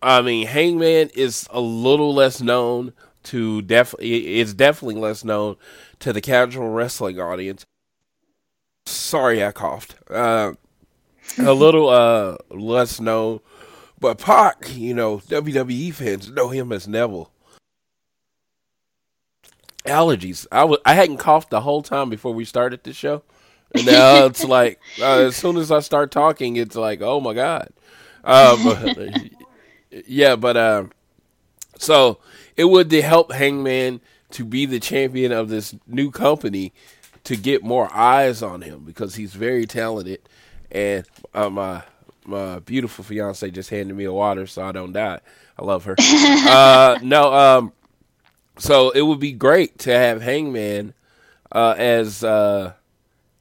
I 0.01 0.23
mean, 0.23 0.47
Hangman 0.47 1.11
is 1.15 1.49
a 1.51 1.61
little 1.61 2.15
less 2.15 2.41
known 2.41 2.93
to 3.25 3.63
definitely. 3.63 4.39
It's 4.39 4.55
definitely 4.55 5.01
less 5.01 5.25
known 5.25 5.57
to 6.01 6.13
the 6.13 6.21
casual 6.21 6.69
wrestling 6.69 7.19
audience. 7.19 7.67
Sorry, 8.87 9.45
I 9.45 9.53
coughed. 9.53 9.97
Uh, 10.09 10.53
a 11.37 11.53
little 11.53 11.89
uh, 11.89 12.37
less 12.51 13.01
known, 13.01 13.41
but 14.01 14.19
Pac, 14.19 14.77
you 14.77 14.95
know, 14.95 15.19
WWE 15.19 15.93
fans 15.93 16.31
know 16.31 16.49
him 16.49 16.73
as 16.73 16.89
Neville. 16.89 17.31
Allergies. 19.85 20.47
I 20.53 20.65
was 20.65 20.79
I 20.85 20.95
hadn't 20.95 21.19
coughed 21.19 21.51
the 21.51 21.63
whole 21.63 21.83
time 21.83 22.11
before 22.11 22.35
we 22.35 22.45
started 22.45 22.83
the 22.83 22.93
show, 22.93 23.23
and 23.75 23.87
now 23.87 24.27
it's 24.27 24.45
like 24.45 24.81
uh, 25.01 25.21
as 25.21 25.37
soon 25.37 25.57
as 25.57 25.71
I 25.71 25.81
start 25.81 26.11
talking, 26.11 26.57
it's 26.57 26.77
like 26.77 27.01
oh 27.01 27.21
my 27.21 27.35
god. 27.35 27.71
Um, 28.25 29.01
yeah, 30.07 30.37
but 30.37 30.57
um, 30.57 30.93
so 31.79 32.19
it 32.57 32.65
would 32.65 32.93
help 32.93 33.33
Hangman 33.33 34.01
to 34.33 34.45
be 34.45 34.67
the 34.67 34.81
champion 34.81 35.33
of 35.33 35.49
this 35.49 35.75
new 35.87 36.11
company 36.11 36.73
to 37.25 37.37
get 37.37 37.63
more 37.63 37.89
eyes 37.95 38.43
on 38.43 38.63
him 38.63 38.85
because 38.85 39.15
he's 39.15 39.35
very 39.35 39.67
talented. 39.67 40.21
And 40.71 41.05
uh, 41.35 41.51
my 41.51 41.83
my 42.25 42.59
beautiful 42.59 43.05
fiance 43.05 43.51
just 43.51 43.71
handed 43.71 43.97
me 43.97 44.05
a 44.05 44.13
water 44.13 44.47
so 44.47 44.63
I 44.63 44.73
don't 44.73 44.93
die. 44.93 45.21
I 45.59 45.65
love 45.65 45.85
her. 45.85 45.97
uh, 45.99 46.99
no, 47.03 47.33
um, 47.33 47.73
so 48.59 48.91
it 48.91 49.03
would 49.03 49.21
be 49.21 49.33
great 49.33 49.79
to 49.81 49.93
have 49.93 50.21
Hangman 50.21 50.95
uh, 51.51 51.75
as 51.79 52.23
uh, 52.23 52.75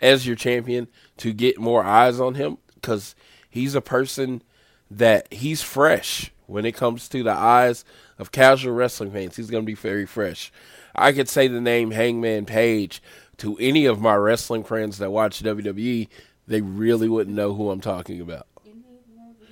as 0.01 0.25
your 0.25 0.35
champion 0.35 0.87
to 1.17 1.33
get 1.33 1.59
more 1.59 1.83
eyes 1.83 2.19
on 2.19 2.35
him 2.35 2.57
because 2.75 3.15
he's 3.49 3.75
a 3.75 3.81
person 3.81 4.41
that 4.89 5.31
he's 5.33 5.61
fresh 5.61 6.31
when 6.45 6.65
it 6.65 6.73
comes 6.73 7.09
to 7.09 7.23
the 7.23 7.31
eyes 7.31 7.83
of 8.17 8.31
casual 8.31 8.73
wrestling 8.73 9.11
fans. 9.11 9.35
He's 9.35 9.49
going 9.49 9.63
to 9.63 9.67
be 9.67 9.73
very 9.73 10.05
fresh. 10.05 10.51
I 10.95 11.11
could 11.11 11.29
say 11.29 11.47
the 11.47 11.61
name 11.61 11.91
Hangman 11.91 12.45
Page 12.45 13.01
to 13.37 13.57
any 13.59 13.85
of 13.85 14.01
my 14.01 14.15
wrestling 14.15 14.63
friends 14.63 14.97
that 14.97 15.11
watch 15.11 15.43
WWE, 15.43 16.07
they 16.47 16.61
really 16.61 17.09
wouldn't 17.09 17.35
know 17.35 17.53
who 17.53 17.69
I'm 17.71 17.81
talking 17.81 18.21
about. 18.21 18.47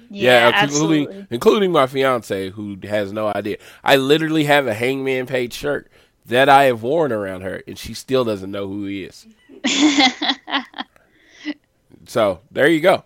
Yeah, 0.10 0.50
Yeah, 0.52 0.64
including 0.64 1.08
absolutely. 1.08 1.28
including 1.32 1.72
my 1.72 1.88
fiance 1.88 2.50
who 2.52 2.78
has 2.84 3.12
no 3.12 3.28
idea. 3.36 3.58
I 3.84 3.96
literally 3.98 4.44
have 4.46 4.68
a 4.68 4.74
Hangman 4.74 5.26
Page 5.26 5.54
shirt 5.54 5.90
that 6.28 6.48
I 6.48 6.66
have 6.66 6.84
worn 6.84 7.12
around 7.12 7.42
her, 7.42 7.62
and 7.68 7.78
she 7.78 7.94
still 7.94 8.24
doesn't 8.24 8.52
know 8.52 8.68
who 8.68 8.86
he 8.86 9.04
is. 9.04 9.28
so 12.08 12.42
there 12.52 12.68
you 12.68 12.82
go. 12.82 13.04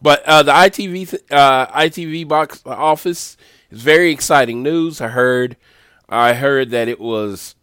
But 0.00 0.22
uh, 0.24 0.42
the 0.42 0.52
ITV 0.52 1.10
th- 1.10 1.22
uh, 1.30 1.66
ITV 1.68 2.26
box 2.28 2.62
office 2.64 3.36
is 3.70 3.82
very 3.82 4.10
exciting 4.10 4.62
news. 4.62 5.00
I 5.00 5.08
heard 5.08 5.56
I 6.08 6.34
heard 6.34 6.70
that 6.70 6.88
it 6.88 7.00
was 7.00 7.54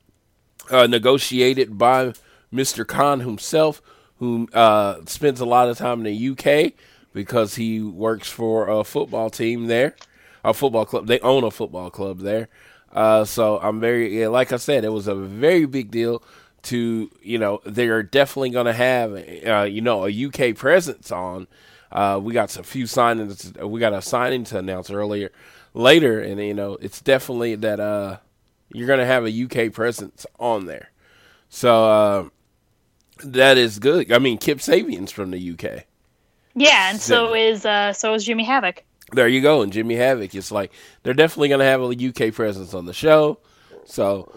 uh, 0.70 0.88
negotiated 0.88 1.78
by 1.78 2.14
Mr. 2.54 2.86
Khan 2.86 3.22
himself, 3.22 3.82
who 4.20 4.48
uh, 4.54 5.02
spends 5.06 5.40
a 5.40 5.46
lot 5.46 5.70
of 5.70 5.78
time 5.78 6.06
in 6.06 6.16
the 6.16 6.30
UK 6.30 6.74
because 7.14 7.56
he 7.56 7.82
works 7.82 8.30
for 8.30 8.68
a 8.68 8.84
football 8.84 9.30
team 9.30 9.68
there, 9.68 9.96
a 10.44 10.54
football 10.54 10.86
club. 10.86 11.08
They 11.08 11.20
own 11.20 11.44
a 11.44 11.52
football 11.52 11.90
club 11.90 12.20
there. 12.20 12.50
Uh, 12.92 13.26
so 13.26 13.60
I'm 13.60 13.80
very, 13.80 14.20
yeah, 14.22 14.28
like 14.28 14.54
I 14.54 14.58
said, 14.58 14.86
it 14.86 14.90
was 14.90 15.08
a 15.08 15.16
very 15.16 15.66
big 15.66 15.92
deal 15.92 16.24
to, 16.64 17.12
you 17.22 17.38
know, 17.38 17.62
they're 17.66 18.04
definitely 18.04 18.50
going 18.52 18.66
to 18.66 18.74
have, 18.74 19.14
uh, 19.46 19.64
you 19.64 19.82
know, 19.82 20.06
a 20.06 20.26
UK 20.26 20.56
presence 20.56 21.12
on. 21.12 21.48
Uh, 21.92 22.20
we 22.22 22.34
got 22.34 22.50
some 22.50 22.64
few 22.64 22.86
signings. 22.86 23.56
We 23.62 23.80
got 23.80 23.94
a 23.94 24.02
signing 24.02 24.44
to 24.46 24.58
announce 24.58 24.90
earlier, 24.90 25.32
later, 25.74 26.20
and 26.20 26.40
you 26.42 26.54
know, 26.54 26.74
it's 26.82 27.00
definitely 27.00 27.56
that 27.56 27.80
uh, 27.80 28.18
you're 28.74 28.88
going 28.88 29.00
to 29.00 29.06
have 29.06 29.26
a 29.26 29.44
UK 29.44 29.72
presence 29.72 30.26
on 30.40 30.66
there. 30.66 30.92
So 31.50 31.86
uh, 31.86 32.30
that 33.24 33.58
is 33.58 33.80
good. 33.80 34.12
I 34.12 34.20
mean, 34.20 34.38
Kip 34.38 34.60
Sabian's 34.60 35.12
from 35.12 35.32
the 35.32 35.52
UK. 35.52 35.86
Yeah, 36.56 36.90
and 36.90 37.00
so 37.00 37.34
is 37.34 37.66
uh, 37.66 37.94
so 37.94 38.14
is 38.14 38.24
Jimmy 38.24 38.44
Havoc. 38.46 38.84
There 39.12 39.28
you 39.28 39.42
go. 39.42 39.62
And 39.62 39.72
Jimmy 39.72 39.96
Havoc. 39.96 40.34
It's 40.34 40.52
like 40.52 40.72
they're 41.04 41.14
definitely 41.14 41.50
going 41.50 41.60
to 41.60 41.66
have 41.66 41.82
a 41.82 42.28
UK 42.30 42.34
presence 42.34 42.74
on 42.74 42.86
the 42.86 42.94
show. 42.94 43.40
So 43.86 44.34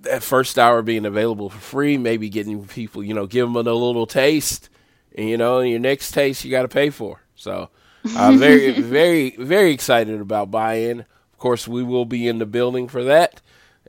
that 0.00 0.22
first 0.22 0.58
hour 0.58 0.82
being 0.82 1.06
available 1.06 1.48
for 1.48 1.58
free, 1.58 1.96
maybe 1.96 2.28
getting 2.28 2.66
people, 2.66 3.02
you 3.02 3.14
know, 3.14 3.26
give 3.26 3.46
them 3.46 3.56
a 3.56 3.62
little 3.62 4.06
taste, 4.06 4.68
and 5.14 5.28
you 5.28 5.36
know, 5.36 5.60
your 5.60 5.80
next 5.80 6.12
taste 6.12 6.44
you 6.44 6.50
got 6.50 6.62
to 6.62 6.68
pay 6.68 6.90
for. 6.90 7.22
So 7.34 7.70
I'm 8.16 8.38
very, 8.38 8.72
very, 8.80 9.30
very 9.36 9.72
excited 9.72 10.20
about 10.20 10.50
buy-in. 10.50 11.00
Of 11.00 11.38
course, 11.38 11.68
we 11.68 11.82
will 11.82 12.04
be 12.04 12.26
in 12.26 12.38
the 12.38 12.46
building 12.46 12.88
for 12.88 13.04
that. 13.04 13.40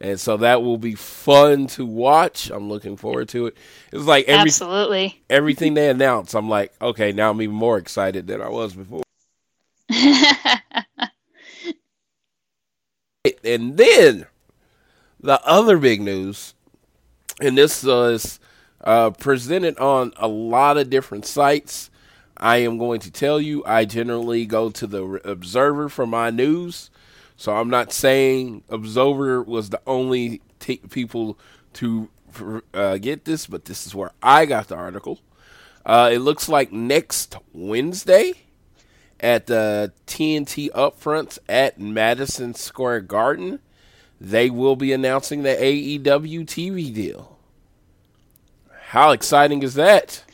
And 0.02 0.20
so 0.20 0.38
that 0.38 0.64
will 0.64 0.78
be 0.78 0.96
fun 0.96 1.68
to 1.68 1.86
watch. 1.86 2.50
I'm 2.50 2.70
looking 2.70 2.96
forward 2.96 3.28
to 3.30 3.48
it. 3.48 3.58
It's 3.92 4.06
like 4.06 4.26
every 4.30 4.50
Absolutely. 4.50 5.22
everything 5.30 5.74
they 5.74 5.90
announce, 5.90 6.34
I'm 6.34 6.50
like, 6.50 6.74
okay, 6.82 7.12
now 7.12 7.32
I'm 7.32 7.42
even 7.42 7.56
more 7.56 7.78
excited 7.78 8.28
than 8.28 8.42
I 8.42 8.50
was 8.50 8.74
before. 8.74 9.04
And 13.44 13.78
then 13.78 14.28
the 15.20 15.44
other 15.46 15.78
big 15.78 16.02
news, 16.02 16.54
and 17.42 17.58
this 17.58 17.84
was 17.84 18.40
uh, 18.84 19.12
presented 19.12 19.78
on 19.78 20.14
a 20.18 20.28
lot 20.28 20.78
of 20.78 20.90
different 20.90 21.26
sites. 21.26 21.90
I 22.38 22.58
am 22.58 22.78
going 22.78 23.02
to 23.02 23.12
tell 23.12 23.42
you, 23.42 23.64
I 23.66 23.86
generally 23.86 24.46
go 24.46 24.70
to 24.70 24.88
the 24.88 25.04
Observer 25.26 25.90
for 25.90 26.08
my 26.08 26.30
news. 26.30 26.90
So 27.40 27.56
I'm 27.56 27.70
not 27.70 27.94
saying 27.94 28.64
Observer 28.68 29.42
was 29.42 29.70
the 29.70 29.80
only 29.88 30.42
t- 30.60 30.82
people 30.90 31.40
to 31.76 32.10
uh, 32.74 32.98
get 32.98 33.24
this, 33.24 33.48
but 33.48 33.64
this 33.64 33.88
is 33.88 33.96
where 33.96 34.12
I 34.22 34.46
got 34.46 34.68
the 34.68 34.76
article. 34.76 35.22
Uh, 35.86 36.10
it 36.12 36.20
looks 36.20 36.50
like 36.50 36.74
next 36.74 37.38
Wednesday 37.54 38.34
at 39.22 39.48
the 39.48 39.94
TNT 40.06 40.70
Upfronts 40.72 41.40
at 41.48 41.80
Madison 41.80 42.56
Square 42.56 43.02
Garden, 43.02 43.60
they 44.20 44.50
will 44.50 44.76
be 44.76 44.92
announcing 44.92 45.44
the 45.44 45.56
AEW 45.56 46.42
TV 46.46 46.94
deal. 46.94 47.40
How 48.88 49.12
exciting 49.12 49.64
is 49.64 49.76
that? 49.76 50.26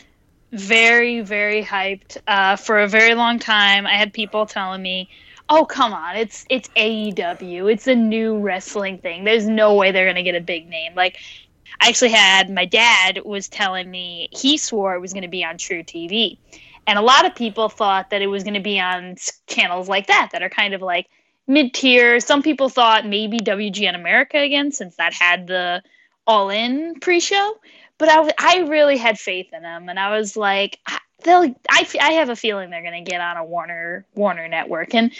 very, 0.55 1.21
very 1.21 1.63
hyped. 1.63 2.17
Uh, 2.27 2.55
for 2.55 2.79
a 2.79 2.87
very 2.87 3.13
long 3.13 3.39
time, 3.39 3.85
I 3.85 3.95
had 3.97 4.13
people 4.13 4.45
telling 4.45 4.81
me, 4.81 5.09
"Oh, 5.49 5.65
come 5.65 5.93
on, 5.93 6.15
it's 6.17 6.45
it's 6.49 6.69
AEW. 6.75 7.71
It's 7.71 7.87
a 7.87 7.95
new 7.95 8.37
wrestling 8.39 8.97
thing. 8.99 9.23
There's 9.23 9.47
no 9.47 9.75
way 9.75 9.91
they're 9.91 10.07
gonna 10.07 10.23
get 10.23 10.35
a 10.35 10.41
big 10.41 10.67
name." 10.67 10.93
Like, 10.95 11.17
I 11.81 11.89
actually 11.89 12.11
had 12.11 12.49
my 12.49 12.65
dad 12.65 13.21
was 13.25 13.47
telling 13.47 13.89
me 13.89 14.29
he 14.31 14.57
swore 14.57 14.95
it 14.95 15.01
was 15.01 15.13
gonna 15.13 15.27
be 15.27 15.43
on 15.45 15.57
True 15.57 15.83
TV, 15.83 16.37
and 16.87 16.97
a 16.99 17.01
lot 17.01 17.25
of 17.25 17.35
people 17.35 17.69
thought 17.69 18.09
that 18.11 18.21
it 18.21 18.27
was 18.27 18.43
gonna 18.43 18.59
be 18.59 18.79
on 18.79 19.15
channels 19.47 19.89
like 19.89 20.07
that 20.07 20.29
that 20.33 20.43
are 20.43 20.49
kind 20.49 20.73
of 20.73 20.81
like 20.81 21.07
mid 21.47 21.73
tier. 21.73 22.19
Some 22.19 22.41
people 22.41 22.69
thought 22.69 23.05
maybe 23.07 23.37
WGN 23.39 23.95
America 23.95 24.39
again, 24.39 24.71
since 24.71 24.95
that 24.97 25.13
had 25.13 25.47
the 25.47 25.83
All 26.27 26.49
In 26.49 26.99
pre 26.99 27.19
show 27.19 27.55
but 27.97 28.09
I, 28.09 28.31
I 28.37 28.57
really 28.67 28.97
had 28.97 29.17
faith 29.19 29.47
in 29.53 29.63
them, 29.63 29.89
and 29.89 29.99
I 29.99 30.17
was 30.17 30.35
like, 30.35 30.79
I- 30.85 30.99
they'll. 31.25 31.53
I, 31.69 31.81
f- 31.81 31.95
I 31.99 32.13
have 32.13 32.29
a 32.29 32.35
feeling 32.35 32.69
they're 32.69 32.83
gonna 32.83 33.01
get 33.01 33.19
on 33.19 33.35
a 33.37 33.43
Warner 33.43 34.05
Warner 34.15 34.47
network, 34.47 34.95
and 34.95 35.11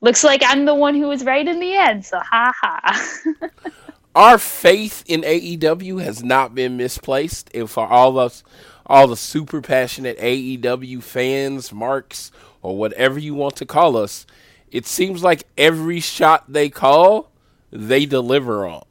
looks 0.00 0.24
like 0.24 0.42
I'm 0.44 0.64
the 0.64 0.74
one 0.74 0.96
who 0.96 1.06
was 1.08 1.24
right 1.24 1.46
in 1.46 1.60
the 1.60 1.74
end. 1.74 2.04
So 2.04 2.18
ha 2.18 2.52
ha. 2.60 3.30
Our 4.14 4.36
faith 4.36 5.04
in 5.06 5.22
AEW 5.22 6.02
has 6.02 6.22
not 6.22 6.54
been 6.54 6.76
misplaced, 6.76 7.50
and 7.54 7.70
for 7.70 7.86
all 7.86 8.18
us, 8.18 8.42
all 8.84 9.06
the 9.06 9.16
super 9.16 9.62
passionate 9.62 10.18
AEW 10.18 11.02
fans, 11.02 11.72
marks, 11.72 12.30
or 12.60 12.76
whatever 12.76 13.18
you 13.18 13.34
want 13.34 13.56
to 13.56 13.66
call 13.66 13.96
us, 13.96 14.26
it 14.70 14.86
seems 14.86 15.22
like 15.22 15.44
every 15.56 16.00
shot 16.00 16.44
they 16.46 16.68
call, 16.68 17.30
they 17.70 18.04
deliver 18.04 18.66
on. 18.66 18.84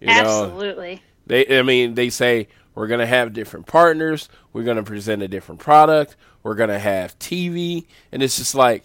You 0.00 0.08
know? 0.08 0.12
Absolutely. 0.14 1.02
They, 1.26 1.58
I 1.58 1.62
mean, 1.62 1.94
they 1.94 2.10
say 2.10 2.48
we're 2.74 2.86
gonna 2.86 3.06
have 3.06 3.32
different 3.32 3.66
partners. 3.66 4.28
We're 4.52 4.64
gonna 4.64 4.82
present 4.82 5.22
a 5.22 5.28
different 5.28 5.60
product. 5.60 6.16
We're 6.42 6.54
gonna 6.54 6.78
have 6.78 7.18
TV, 7.18 7.86
and 8.10 8.22
it's 8.22 8.36
just 8.36 8.54
like 8.54 8.84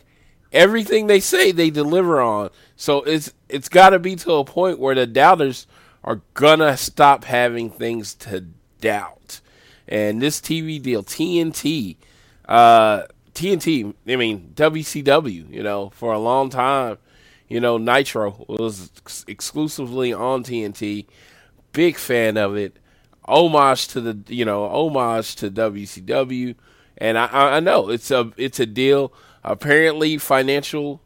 everything 0.52 1.08
they 1.08 1.20
say 1.20 1.52
they 1.52 1.70
deliver 1.70 2.22
on. 2.22 2.50
So 2.76 3.02
it's 3.04 3.34
it's 3.50 3.70
got 3.70 3.92
to 3.92 4.00
be 4.00 4.16
to 4.18 4.34
a 4.34 4.46
point 4.46 4.80
where 4.80 4.96
the 4.96 5.08
doubters 5.08 5.68
are 6.04 6.22
gonna 6.34 6.78
stop 6.78 7.24
having 7.24 7.70
things 7.70 8.14
to 8.16 8.46
doubt. 8.82 9.42
And 9.88 10.22
this 10.22 10.42
TV 10.42 10.82
deal, 10.82 11.02
TNT, 11.04 11.96
uh, 12.48 13.04
TNT, 13.34 13.94
I 14.08 14.16
mean 14.18 14.52
WCW, 14.56 15.52
you 15.52 15.64
know, 15.64 15.90
for 15.92 16.14
a 16.14 16.20
long 16.20 16.50
time, 16.50 16.98
you 17.48 17.62
know, 17.62 17.78
Nitro 17.78 18.46
was 18.50 18.92
ex- 18.98 19.24
exclusively 19.28 20.12
on 20.12 20.44
TNT 20.44 21.06
big 21.78 21.96
fan 21.96 22.38
of 22.38 22.58
it. 22.58 22.76
Homage 23.28 23.88
to 23.90 24.02
the 24.02 24.34
you 24.34 24.46
know 24.46 24.68
homage 24.68 25.36
to 25.38 25.52
WCW, 25.52 26.56
and 26.98 27.18
I, 27.18 27.58
I 27.58 27.60
know 27.60 27.90
it's 27.90 28.12
a 28.12 28.32
it's 28.38 28.60
a 28.60 28.66
deal. 28.66 29.14
Apparently, 29.44 30.18
financial 30.18 31.02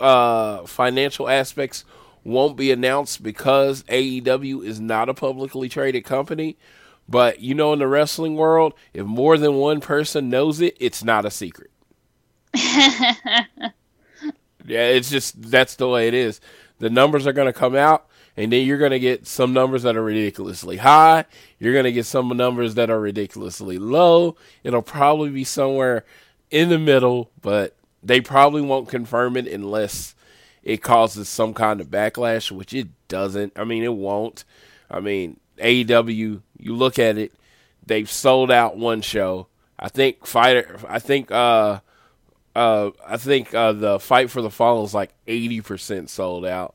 uh, 0.00 0.66
financial 0.66 1.28
aspects 1.28 1.84
won't 2.24 2.56
be 2.56 2.72
announced 2.72 3.22
because 3.22 3.84
AEW 3.84 4.64
is 4.64 4.80
not 4.80 5.08
a 5.08 5.14
publicly 5.14 5.68
traded 5.68 6.04
company. 6.04 6.56
But 7.08 7.40
you 7.40 7.54
know, 7.54 7.72
in 7.72 7.78
the 7.78 7.86
wrestling 7.86 8.34
world, 8.34 8.74
if 8.92 9.06
more 9.06 9.38
than 9.38 9.54
one 9.54 9.80
person 9.80 10.28
knows 10.28 10.60
it, 10.60 10.76
it's 10.80 11.04
not 11.04 11.24
a 11.24 11.30
secret. 11.30 11.70
yeah, 12.54 13.70
it's 14.66 15.10
just 15.10 15.40
that's 15.50 15.76
the 15.76 15.88
way 15.88 16.08
it 16.08 16.14
is. 16.14 16.40
The 16.78 16.90
numbers 16.90 17.26
are 17.26 17.32
going 17.32 17.46
to 17.46 17.52
come 17.52 17.76
out, 17.76 18.08
and 18.36 18.52
then 18.52 18.66
you're 18.66 18.78
going 18.78 18.90
to 18.90 18.98
get 18.98 19.26
some 19.26 19.52
numbers 19.52 19.82
that 19.82 19.96
are 19.96 20.02
ridiculously 20.02 20.76
high. 20.78 21.24
You're 21.58 21.72
going 21.72 21.84
to 21.84 21.92
get 21.92 22.06
some 22.06 22.28
numbers 22.28 22.74
that 22.74 22.90
are 22.90 23.00
ridiculously 23.00 23.78
low. 23.78 24.36
It'll 24.62 24.82
probably 24.82 25.30
be 25.30 25.44
somewhere 25.44 26.04
in 26.50 26.68
the 26.68 26.78
middle, 26.78 27.30
but 27.40 27.74
they 28.02 28.20
probably 28.20 28.62
won't 28.62 28.88
confirm 28.88 29.36
it 29.36 29.46
unless 29.48 30.14
it 30.62 30.82
causes 30.82 31.28
some 31.28 31.54
kind 31.54 31.80
of 31.80 31.88
backlash, 31.88 32.50
which 32.50 32.74
it 32.74 32.88
doesn't. 33.08 33.52
I 33.56 33.64
mean, 33.64 33.82
it 33.82 33.94
won't. 33.94 34.44
I 34.90 35.00
mean, 35.00 35.40
AEW, 35.58 36.42
you 36.58 36.74
look 36.76 36.98
at 36.98 37.18
it, 37.18 37.32
they've 37.84 38.10
sold 38.10 38.50
out 38.50 38.76
one 38.76 39.00
show. 39.00 39.46
I 39.78 39.88
think 39.88 40.26
fighter. 40.26 40.78
I 40.88 40.98
think. 40.98 41.30
uh 41.30 41.80
uh, 42.56 42.90
I 43.06 43.18
think 43.18 43.52
uh, 43.54 43.72
the 43.72 44.00
fight 44.00 44.30
for 44.30 44.40
the 44.40 44.50
fall 44.50 44.82
is 44.84 44.94
like 44.94 45.12
eighty 45.26 45.60
percent 45.60 46.08
sold 46.08 46.46
out, 46.46 46.74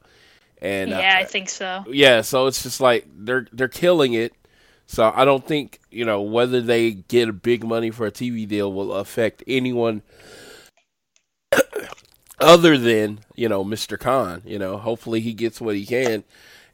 and 0.61 0.91
yeah, 0.91 1.15
uh, 1.17 1.19
I 1.19 1.23
think 1.25 1.49
so. 1.49 1.83
Yeah, 1.89 2.21
so 2.21 2.47
it's 2.47 2.63
just 2.63 2.79
like 2.79 3.07
they're 3.13 3.47
they're 3.51 3.67
killing 3.67 4.13
it. 4.13 4.33
So 4.85 5.11
I 5.15 5.25
don't 5.25 5.45
think 5.45 5.79
you 5.89 6.05
know 6.05 6.21
whether 6.21 6.61
they 6.61 6.91
get 6.91 7.29
a 7.29 7.33
big 7.33 7.63
money 7.63 7.91
for 7.91 8.05
a 8.05 8.11
TV 8.11 8.47
deal 8.47 8.71
will 8.71 8.93
affect 8.93 9.43
anyone 9.47 10.03
other 12.39 12.77
than 12.77 13.19
you 13.35 13.49
know 13.49 13.65
Mr. 13.65 13.97
Khan. 13.99 14.43
You 14.45 14.59
know, 14.59 14.77
hopefully 14.77 15.19
he 15.21 15.33
gets 15.33 15.59
what 15.59 15.75
he 15.75 15.85
can. 15.85 16.23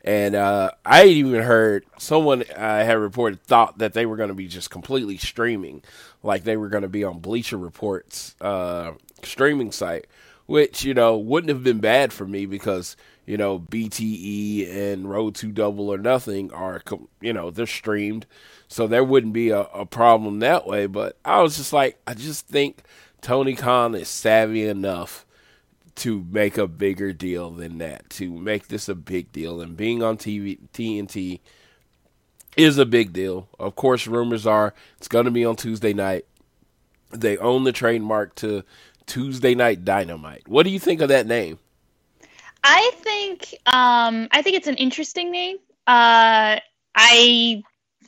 And 0.03 0.36
uh, 0.36 0.72
I 0.86 1.06
even 1.06 1.44
heard 1.44 1.86
someone 1.98 2.46
I 2.56 2.84
had 2.84 2.98
reported 2.98 3.44
thought 3.44 3.79
that 3.79 3.91
they 3.91 4.06
were 4.06 4.15
going 4.15 4.29
to 4.29 4.36
be 4.36 4.48
just 4.48 4.70
completely 4.70 5.17
streaming, 5.17 5.84
like 6.24 6.44
they 6.46 6.56
were 6.56 6.70
going 6.70 6.84
to 6.84 6.88
be 6.88 7.03
on 7.03 7.20
Bleacher 7.20 7.58
Report's 7.58 8.34
uh, 8.39 8.94
streaming 9.22 9.72
site, 9.74 10.08
which 10.46 10.86
you 10.86 10.94
know 10.94 11.17
wouldn't 11.17 11.50
have 11.50 11.63
been 11.63 11.79
bad 11.79 12.13
for 12.13 12.25
me 12.25 12.46
because 12.46 12.96
you 13.27 13.38
know 13.38 13.60
BTE 13.60 14.74
and 14.75 15.07
Road 15.07 15.36
to 15.36 15.51
Double 15.51 15.89
or 15.89 16.00
Nothing 16.00 16.51
are 16.51 16.81
you 17.22 17.34
know 17.34 17.51
they're 17.51 17.67
streamed, 17.67 18.25
so 18.67 18.88
there 18.88 19.03
wouldn't 19.03 19.34
be 19.34 19.50
a, 19.50 19.62
a 19.62 19.86
problem 19.86 20.39
that 20.39 20.65
way. 20.65 20.88
But 20.88 21.17
I 21.24 21.41
was 21.41 21.57
just 21.57 21.74
like, 21.74 22.00
I 22.07 22.15
just 22.15 22.48
think 22.48 22.84
Tony 23.22 23.53
Khan 23.53 23.93
is 23.93 24.07
savvy 24.07 24.65
enough 24.65 25.25
to 25.96 26.25
make 26.31 26.57
a 26.57 26.67
bigger 26.67 27.12
deal 27.12 27.51
than 27.51 27.79
that, 27.79 28.10
to 28.12 28.31
make 28.31 28.69
this 28.69 28.88
a 28.88 28.96
big 28.96 29.31
deal. 29.31 29.62
And 29.62 29.75
being 29.75 30.01
on 30.01 30.17
TV, 30.17 30.60
TNT 30.74 31.41
is 32.55 32.77
a 32.77 32.86
big 32.86 33.12
deal. 33.13 33.50
Of 33.60 33.75
course, 33.75 34.07
rumors 34.07 34.48
are 34.48 34.74
it's 34.98 35.07
going 35.10 35.25
to 35.25 35.31
be 35.31 35.43
on 35.43 35.57
Tuesday 35.57 35.93
night. 35.93 36.25
They 37.12 37.38
own 37.38 37.65
the 37.65 37.72
trademark 37.72 38.36
to 38.36 38.63
Tuesday 39.05 39.55
Night 39.55 39.86
Dynamite. 39.86 40.48
What 40.48 40.63
do 40.63 40.69
you 40.69 40.79
think 40.79 41.01
of 41.01 41.10
that 41.10 41.25
name? 41.25 41.60
I 42.63 42.91
think 42.95 43.55
um, 43.65 44.27
I 44.31 44.41
think 44.41 44.57
it's 44.57 44.67
an 44.67 44.75
interesting 44.75 45.31
name. 45.31 45.57
Uh, 45.85 46.59
I 46.95 47.63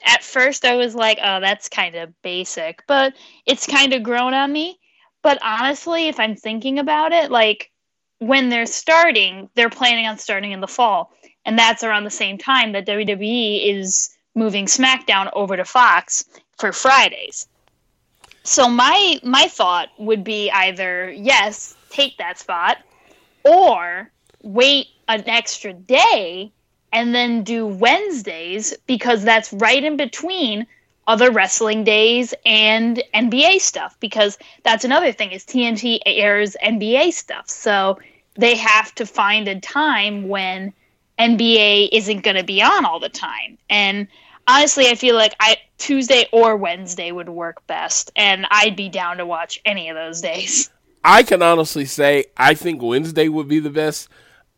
at 0.05 0.23
first 0.23 0.65
I 0.65 0.75
was 0.75 0.95
like, 0.95 1.19
oh, 1.21 1.39
that's 1.39 1.69
kind 1.69 1.95
of 1.95 2.21
basic, 2.21 2.83
but 2.87 3.13
it's 3.45 3.67
kind 3.67 3.93
of 3.93 4.03
grown 4.03 4.33
on 4.33 4.51
me. 4.51 4.79
But 5.21 5.39
honestly, 5.43 6.07
if 6.07 6.19
I'm 6.19 6.35
thinking 6.35 6.79
about 6.79 7.11
it, 7.11 7.31
like 7.31 7.71
when 8.19 8.49
they're 8.49 8.65
starting, 8.65 9.49
they're 9.55 9.69
planning 9.69 10.05
on 10.07 10.17
starting 10.17 10.51
in 10.51 10.61
the 10.61 10.67
fall. 10.67 11.11
And 11.45 11.57
that's 11.57 11.83
around 11.83 12.03
the 12.03 12.09
same 12.09 12.37
time 12.37 12.73
that 12.73 12.85
WWE 12.85 13.75
is 13.75 14.09
moving 14.35 14.65
SmackDown 14.65 15.29
over 15.33 15.57
to 15.57 15.65
Fox 15.65 16.23
for 16.57 16.71
Fridays. 16.71 17.47
So 18.43 18.69
my 18.69 19.19
my 19.23 19.47
thought 19.47 19.89
would 19.97 20.23
be 20.23 20.49
either 20.51 21.11
yes, 21.11 21.75
take 21.89 22.17
that 22.17 22.39
spot, 22.39 22.77
or 23.43 24.11
wait 24.41 24.87
an 25.07 25.23
extra 25.27 25.73
day 25.73 26.51
and 26.91 27.13
then 27.13 27.43
do 27.43 27.65
Wednesdays 27.65 28.75
because 28.87 29.23
that's 29.23 29.53
right 29.53 29.83
in 29.83 29.97
between 29.97 30.65
other 31.07 31.31
wrestling 31.31 31.83
days 31.83 32.33
and 32.45 33.03
NBA 33.13 33.61
stuff 33.61 33.97
because 33.99 34.37
that's 34.63 34.85
another 34.85 35.11
thing 35.11 35.31
is 35.31 35.43
TNT 35.43 35.99
airs 36.05 36.55
NBA 36.63 37.13
stuff. 37.13 37.49
So 37.49 37.99
they 38.35 38.55
have 38.55 38.93
to 38.95 39.05
find 39.05 39.47
a 39.47 39.59
time 39.59 40.27
when 40.27 40.71
NBA 41.17 41.89
isn't 41.91 42.23
going 42.23 42.37
to 42.37 42.43
be 42.43 42.61
on 42.61 42.85
all 42.85 42.99
the 42.99 43.09
time. 43.09 43.57
And 43.69 44.07
honestly, 44.47 44.87
I 44.87 44.95
feel 44.95 45.15
like 45.15 45.35
I 45.39 45.57
Tuesday 45.79 46.27
or 46.31 46.55
Wednesday 46.55 47.11
would 47.11 47.29
work 47.29 47.65
best 47.65 48.11
and 48.15 48.45
I'd 48.51 48.75
be 48.75 48.89
down 48.89 49.17
to 49.17 49.25
watch 49.25 49.59
any 49.65 49.89
of 49.89 49.95
those 49.95 50.21
days. 50.21 50.69
I 51.03 51.23
can 51.23 51.41
honestly 51.41 51.85
say 51.85 52.25
I 52.37 52.53
think 52.53 52.81
Wednesday 52.81 53.29
would 53.29 53.47
be 53.47 53.59
the 53.59 53.69
best. 53.69 54.09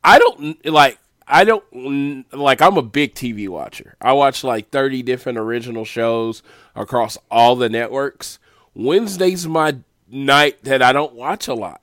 I 0.04 0.20
don't 0.20 0.66
like 0.66 0.98
I 1.32 1.46
don't 1.46 2.26
like. 2.34 2.62
I'm 2.62 2.76
a 2.76 2.82
big 2.82 3.16
TV 3.16 3.48
watcher. 3.48 3.96
I 4.02 4.12
watch 4.12 4.44
like 4.44 4.70
30 4.70 5.02
different 5.04 5.38
original 5.38 5.86
shows 5.86 6.44
across 6.76 7.18
all 7.32 7.56
the 7.56 7.70
networks. 7.70 8.38
Wednesday's 8.74 9.48
my 9.48 9.78
night 10.10 10.62
that 10.64 10.82
I 10.82 10.92
don't 10.92 11.14
watch 11.14 11.48
a 11.48 11.54
lot. 11.54 11.82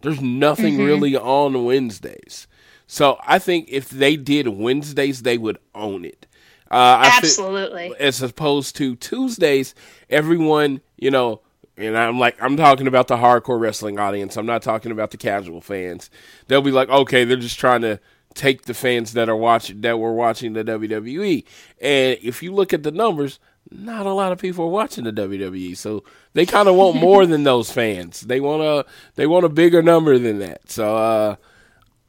There's 0.00 0.22
nothing 0.22 0.74
mm-hmm. 0.74 0.84
really 0.84 1.16
on 1.16 1.64
Wednesdays. 1.64 2.46
So 2.86 3.18
I 3.26 3.38
think 3.38 3.68
if 3.68 3.90
they 3.90 4.16
did 4.16 4.48
Wednesdays, 4.48 5.22
they 5.22 5.36
would 5.36 5.58
own 5.74 6.06
it. 6.06 6.26
Uh, 6.70 7.10
Absolutely. 7.16 7.92
as 7.98 8.22
opposed 8.22 8.76
to 8.76 8.96
Tuesdays, 8.96 9.74
everyone, 10.08 10.80
you 10.96 11.10
know, 11.10 11.42
and 11.78 11.96
I'm 11.96 12.18
like, 12.18 12.40
I'm 12.42 12.56
talking 12.56 12.86
about 12.86 13.08
the 13.08 13.16
hardcore 13.16 13.60
wrestling 13.60 13.98
audience. 13.98 14.36
I'm 14.36 14.46
not 14.46 14.62
talking 14.62 14.90
about 14.90 15.12
the 15.12 15.16
casual 15.16 15.60
fans. 15.60 16.10
They'll 16.48 16.62
be 16.62 16.72
like, 16.72 16.88
okay, 16.88 17.24
they're 17.24 17.36
just 17.36 17.58
trying 17.58 17.82
to 17.82 18.00
take 18.34 18.62
the 18.62 18.74
fans 18.74 19.12
that 19.12 19.28
are 19.28 19.36
watching 19.36 19.80
that 19.82 19.98
were 19.98 20.12
watching 20.12 20.52
the 20.54 20.64
WWE. 20.64 21.44
And 21.80 22.18
if 22.22 22.42
you 22.42 22.52
look 22.52 22.72
at 22.72 22.82
the 22.82 22.90
numbers, 22.90 23.38
not 23.70 24.06
a 24.06 24.12
lot 24.12 24.32
of 24.32 24.38
people 24.38 24.64
are 24.64 24.70
watching 24.70 25.04
the 25.04 25.12
WWE. 25.12 25.76
So 25.76 26.04
they 26.32 26.46
kind 26.46 26.68
of 26.68 26.74
want 26.74 26.96
more 27.00 27.26
than 27.26 27.44
those 27.44 27.70
fans. 27.70 28.22
They 28.22 28.40
want 28.40 28.62
a 28.62 28.84
they 29.14 29.26
want 29.26 29.44
a 29.44 29.50
bigger 29.50 29.82
number 29.82 30.18
than 30.18 30.38
that. 30.40 30.70
So 30.70 30.96
uh, 30.96 31.36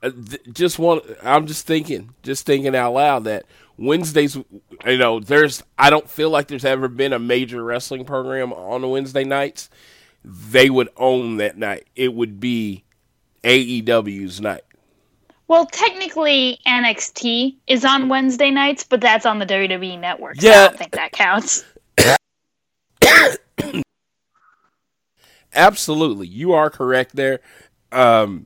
uh 0.01 0.11
just 0.51 0.79
want 0.79 1.03
I'm 1.23 1.47
just 1.47 1.67
thinking, 1.67 2.13
just 2.23 2.45
thinking 2.45 2.75
out 2.75 2.93
loud 2.93 3.23
that 3.25 3.45
Wednesdays, 3.79 4.35
you 4.35 4.97
know, 4.97 5.19
there's 5.21 5.63
I 5.77 5.89
don't 5.89 6.09
feel 6.09 6.29
like 6.29 6.47
there's 6.47 6.65
ever 6.65 6.87
been 6.87 7.13
a 7.13 7.19
major 7.19 7.63
wrestling 7.63 8.03
program 8.03 8.51
on 8.51 8.87
Wednesday 8.89 9.23
nights. 9.23 9.69
They 10.23 10.69
would 10.69 10.89
own 10.97 11.37
that 11.37 11.57
night. 11.57 11.87
It 11.95 12.13
would 12.13 12.39
be 12.41 12.83
AEW's 13.43 14.41
night. 14.41 14.63
Well, 15.47 15.65
technically, 15.65 16.59
NXT 16.67 17.55
is 17.67 17.85
on 17.85 18.09
Wednesday 18.09 18.51
nights, 18.51 18.83
but 18.83 19.01
that's 19.01 19.25
on 19.25 19.39
the 19.39 19.45
WWE 19.45 19.99
network. 19.99 20.41
Yeah, 20.41 20.51
I 20.51 20.67
don't 20.67 20.77
think 20.77 20.91
that 20.91 21.11
counts. 21.13 21.63
Absolutely, 25.55 26.27
you 26.27 26.51
are 26.53 26.69
correct 26.69 27.15
there. 27.15 27.39
Um, 27.91 28.45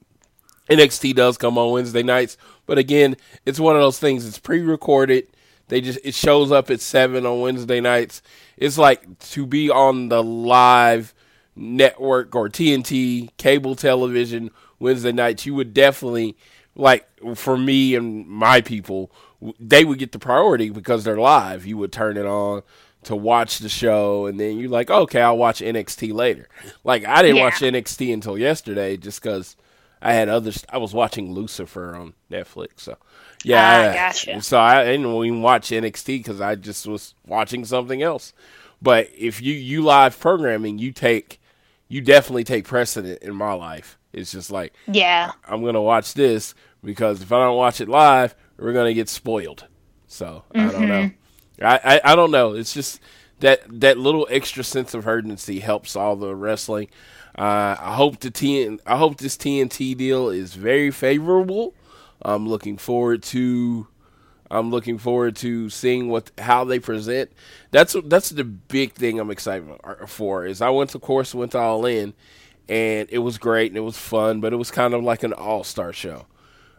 NXT 0.69 1.15
does 1.15 1.37
come 1.37 1.57
on 1.57 1.71
Wednesday 1.73 2.03
nights, 2.03 2.37
but 2.65 2.77
again, 2.77 3.15
it's 3.45 3.59
one 3.59 3.75
of 3.75 3.81
those 3.81 3.99
things. 3.99 4.25
It's 4.25 4.39
pre-recorded. 4.39 5.27
They 5.67 5.81
just 5.81 5.99
it 6.03 6.13
shows 6.13 6.51
up 6.51 6.69
at 6.69 6.81
seven 6.81 7.25
on 7.25 7.41
Wednesday 7.41 7.79
nights. 7.79 8.21
It's 8.57 8.77
like 8.77 9.19
to 9.31 9.45
be 9.45 9.69
on 9.69 10.09
the 10.09 10.23
live 10.23 11.13
network 11.55 12.35
or 12.35 12.49
TNT 12.49 13.29
cable 13.37 13.75
television 13.75 14.51
Wednesday 14.79 15.11
nights. 15.11 15.45
You 15.45 15.55
would 15.55 15.73
definitely 15.73 16.35
like 16.75 17.07
for 17.35 17.57
me 17.57 17.95
and 17.95 18.27
my 18.27 18.61
people, 18.61 19.11
they 19.59 19.85
would 19.85 19.99
get 19.99 20.11
the 20.11 20.19
priority 20.19 20.69
because 20.69 21.03
they're 21.03 21.17
live. 21.17 21.65
You 21.65 21.77
would 21.77 21.91
turn 21.91 22.17
it 22.17 22.25
on 22.25 22.63
to 23.03 23.15
watch 23.15 23.59
the 23.59 23.69
show, 23.69 24.25
and 24.27 24.39
then 24.39 24.57
you're 24.59 24.69
like, 24.69 24.89
okay, 24.89 25.21
I'll 25.21 25.37
watch 25.37 25.59
NXT 25.59 26.13
later. 26.13 26.47
Like 26.83 27.05
I 27.05 27.21
didn't 27.21 27.37
yeah. 27.37 27.43
watch 27.43 27.55
NXT 27.55 28.13
until 28.13 28.37
yesterday, 28.37 28.97
just 28.97 29.21
because 29.21 29.55
I 30.03 30.13
had 30.13 30.27
others. 30.27 30.65
I 30.69 30.77
was 30.77 30.93
watching 30.93 31.33
Lucifer 31.33 31.95
on 31.95 32.13
Netflix, 32.29 32.81
so 32.81 32.97
yeah. 33.43 33.61
Ah, 33.61 33.89
I, 33.89 33.93
gotcha. 33.93 34.41
So 34.41 34.59
I 34.59 34.83
didn't 34.83 35.05
even 35.05 35.41
watch 35.41 35.69
NXT 35.69 36.05
because 36.05 36.41
I 36.41 36.55
just 36.55 36.85
was 36.85 37.15
watching 37.25 37.63
something 37.63 38.01
else. 38.01 38.33
But 38.81 39.09
if 39.17 39.41
you 39.41 39.53
you 39.53 39.81
live 39.81 40.19
programming, 40.19 40.77
you 40.77 40.91
take 40.91 41.41
you 41.87 42.01
definitely 42.01 42.43
take 42.43 42.65
precedent 42.65 43.21
in 43.21 43.33
my 43.33 43.53
life. 43.53 43.97
It's 44.11 44.31
just 44.31 44.51
like, 44.51 44.73
yeah, 44.87 45.31
I'm 45.47 45.63
gonna 45.63 45.81
watch 45.81 46.13
this 46.13 46.53
because 46.83 47.21
if 47.21 47.31
I 47.31 47.39
don't 47.39 47.57
watch 47.57 47.79
it 47.79 47.87
live, 47.87 48.35
we're 48.57 48.73
gonna 48.73 48.93
get 48.93 49.07
spoiled. 49.07 49.67
So 50.07 50.43
mm-hmm. 50.53 50.67
I 50.67 50.71
don't 50.71 50.87
know. 50.87 51.03
Mm-hmm. 51.03 51.65
I, 51.65 51.79
I, 51.83 52.01
I 52.11 52.15
don't 52.15 52.31
know. 52.31 52.53
It's 52.53 52.73
just 52.73 52.99
that 53.39 53.61
that 53.79 53.97
little 53.97 54.27
extra 54.29 54.63
sense 54.63 54.93
of 54.93 55.07
urgency 55.07 55.59
helps 55.59 55.95
all 55.95 56.15
the 56.15 56.35
wrestling. 56.35 56.89
Uh, 57.37 57.75
I 57.79 57.95
hope 57.95 58.19
the 58.19 58.29
TN, 58.29 58.79
I 58.85 58.97
hope 58.97 59.17
this 59.17 59.37
TNT 59.37 59.97
deal 59.97 60.29
is 60.29 60.53
very 60.53 60.91
favorable. 60.91 61.73
I'm 62.21 62.47
looking 62.47 62.77
forward 62.77 63.23
to 63.23 63.87
I'm 64.53 64.69
looking 64.69 64.99
forward 64.99 65.35
to 65.37 65.69
seeing 65.69 66.09
what 66.09 66.31
how 66.37 66.63
they 66.63 66.79
present. 66.79 67.31
That's 67.71 67.95
that's 68.05 68.29
the 68.29 68.43
big 68.43 68.93
thing 68.93 69.19
I'm 69.19 69.31
excited 69.31 69.67
for. 70.05 70.45
Is 70.45 70.61
I 70.61 70.69
went 70.69 70.91
to 70.91 70.99
course 70.99 71.33
went 71.33 71.55
All 71.55 71.85
In, 71.85 72.13
and 72.69 73.09
it 73.11 73.19
was 73.19 73.39
great 73.39 73.71
and 73.71 73.77
it 73.77 73.81
was 73.81 73.97
fun, 73.97 74.41
but 74.41 74.53
it 74.53 74.57
was 74.57 74.69
kind 74.69 74.93
of 74.93 75.03
like 75.03 75.23
an 75.23 75.33
all 75.33 75.63
star 75.63 75.91
show. 75.91 76.27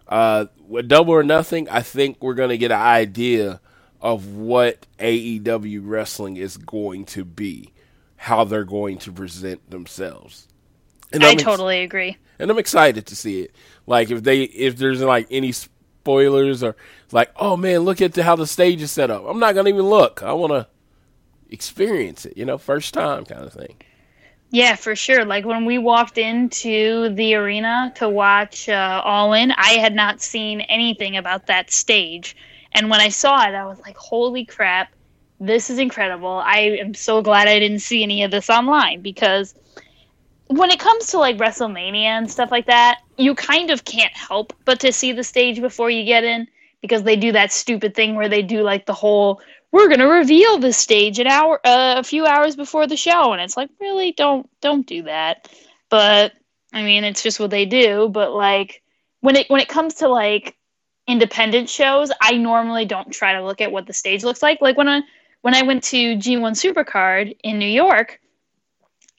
Uh, 0.06 0.46
with 0.68 0.86
Double 0.86 1.12
or 1.12 1.24
Nothing, 1.24 1.68
I 1.68 1.80
think 1.80 2.18
we're 2.20 2.34
gonna 2.34 2.56
get 2.56 2.70
an 2.70 2.80
idea 2.80 3.60
of 4.00 4.36
what 4.36 4.86
AEW 5.00 5.80
wrestling 5.82 6.36
is 6.36 6.56
going 6.58 7.06
to 7.06 7.24
be, 7.24 7.72
how 8.24 8.42
they're 8.42 8.64
going 8.64 8.96
to 8.96 9.12
present 9.12 9.70
themselves. 9.70 10.48
And 11.12 11.22
I 11.22 11.32
I'm 11.32 11.37
totally 11.37 11.80
ex- 11.80 11.84
agree. 11.84 12.16
And 12.38 12.50
I'm 12.50 12.58
excited 12.58 13.04
to 13.06 13.14
see 13.16 13.42
it. 13.42 13.54
Like 13.87 14.10
if 14.10 14.22
they 14.22 14.44
if 14.44 14.78
there's 14.78 15.02
like 15.02 15.26
any 15.30 15.52
spoilers 15.52 16.62
or 16.62 16.74
like, 17.12 17.30
oh 17.37 17.58
man, 17.58 17.80
look 17.80 18.00
at 18.00 18.14
the, 18.14 18.22
how 18.22 18.34
the 18.34 18.46
stage 18.46 18.80
is 18.80 18.90
set 18.90 19.10
up. 19.10 19.24
I'm 19.28 19.38
not 19.38 19.54
gonna 19.54 19.68
even 19.68 19.82
look. 19.82 20.22
I 20.22 20.32
want 20.32 20.52
to 20.52 20.66
experience 21.50 22.24
it. 22.24 22.38
You 22.38 22.46
know, 22.46 22.56
first 22.56 22.94
time 22.94 23.26
kind 23.26 23.44
of 23.44 23.52
thing. 23.52 23.76
Yeah, 24.50 24.74
for 24.76 24.96
sure. 24.96 25.26
Like 25.26 25.44
when 25.44 25.66
we 25.66 25.76
walked 25.76 26.16
into 26.16 27.10
the 27.10 27.34
arena 27.34 27.92
to 27.96 28.08
watch 28.08 28.70
uh, 28.70 29.02
All 29.04 29.34
In, 29.34 29.52
I 29.52 29.72
had 29.72 29.94
not 29.94 30.22
seen 30.22 30.62
anything 30.62 31.18
about 31.18 31.48
that 31.48 31.70
stage. 31.70 32.37
And 32.72 32.88
when 32.88 33.00
I 33.00 33.10
saw 33.10 33.42
it, 33.46 33.54
I 33.54 33.66
was 33.66 33.80
like, 33.80 33.98
holy 33.98 34.46
crap, 34.46 34.94
this 35.46 35.70
is 35.70 35.78
incredible. 35.78 36.42
I 36.44 36.78
am 36.80 36.94
so 36.94 37.22
glad 37.22 37.48
I 37.48 37.59
didn't 37.59 37.80
see 37.80 38.02
any 38.02 38.22
of 38.22 38.30
this 38.30 38.50
online 38.50 39.02
because 39.02 39.54
when 40.48 40.70
it 40.70 40.78
comes 40.78 41.09
to 41.09 41.18
like 41.18 41.38
WrestleMania 41.38 42.04
and 42.04 42.30
stuff 42.30 42.50
like 42.50 42.66
that, 42.66 43.00
you 43.16 43.35
kind 43.35 43.70
of 43.70 43.85
can't 43.85 44.14
help 44.14 44.52
but 44.64 44.80
to 44.80 44.92
see 44.92 45.12
the 45.12 45.24
stage 45.24 45.61
before 45.61 45.90
you 45.90 46.04
get 46.04 46.24
in 46.24 46.46
because 46.80 47.02
they 47.02 47.16
do 47.16 47.33
that 47.33 47.52
stupid 47.52 47.94
thing 47.94 48.14
where 48.14 48.28
they 48.28 48.42
do 48.42 48.62
like 48.62 48.87
the 48.87 48.94
whole 48.94 49.40
we're 49.72 49.88
going 49.88 50.00
to 50.00 50.07
reveal 50.07 50.59
the 50.59 50.72
stage 50.72 51.18
an 51.18 51.26
hour 51.26 51.59
uh, 51.64 51.96
a 51.98 52.04
few 52.04 52.26
hours 52.26 52.54
before 52.54 52.87
the 52.87 52.96
show 52.96 53.33
and 53.33 53.42
it's 53.42 53.57
like 53.57 53.70
really 53.80 54.12
don't 54.12 54.48
don't 54.61 54.87
do 54.87 55.02
that. 55.04 55.50
But 55.88 56.33
I 56.72 56.83
mean, 56.83 57.04
it's 57.04 57.22
just 57.22 57.40
what 57.40 57.50
they 57.50 57.66
do, 57.66 58.09
but 58.09 58.33
like 58.33 58.83
when 59.20 59.37
it 59.37 59.48
when 59.48 59.61
it 59.61 59.68
comes 59.68 59.94
to 59.94 60.09
like 60.09 60.57
independent 61.07 61.68
shows, 61.68 62.11
I 62.20 62.33
normally 62.37 62.85
don't 62.85 63.11
try 63.12 63.35
to 63.35 63.44
look 63.44 63.61
at 63.61 63.72
what 63.72 63.87
the 63.87 63.92
stage 63.92 64.24
looks 64.24 64.42
like. 64.42 64.61
Like 64.61 64.76
when 64.76 64.88
I 64.88 65.02
when 65.44 65.54
I 65.54 65.61
went 65.61 65.85
to 65.85 66.16
G1 66.16 66.52
Supercard 66.52 67.37
in 67.44 67.59
New 67.59 67.66
York, 67.66 68.18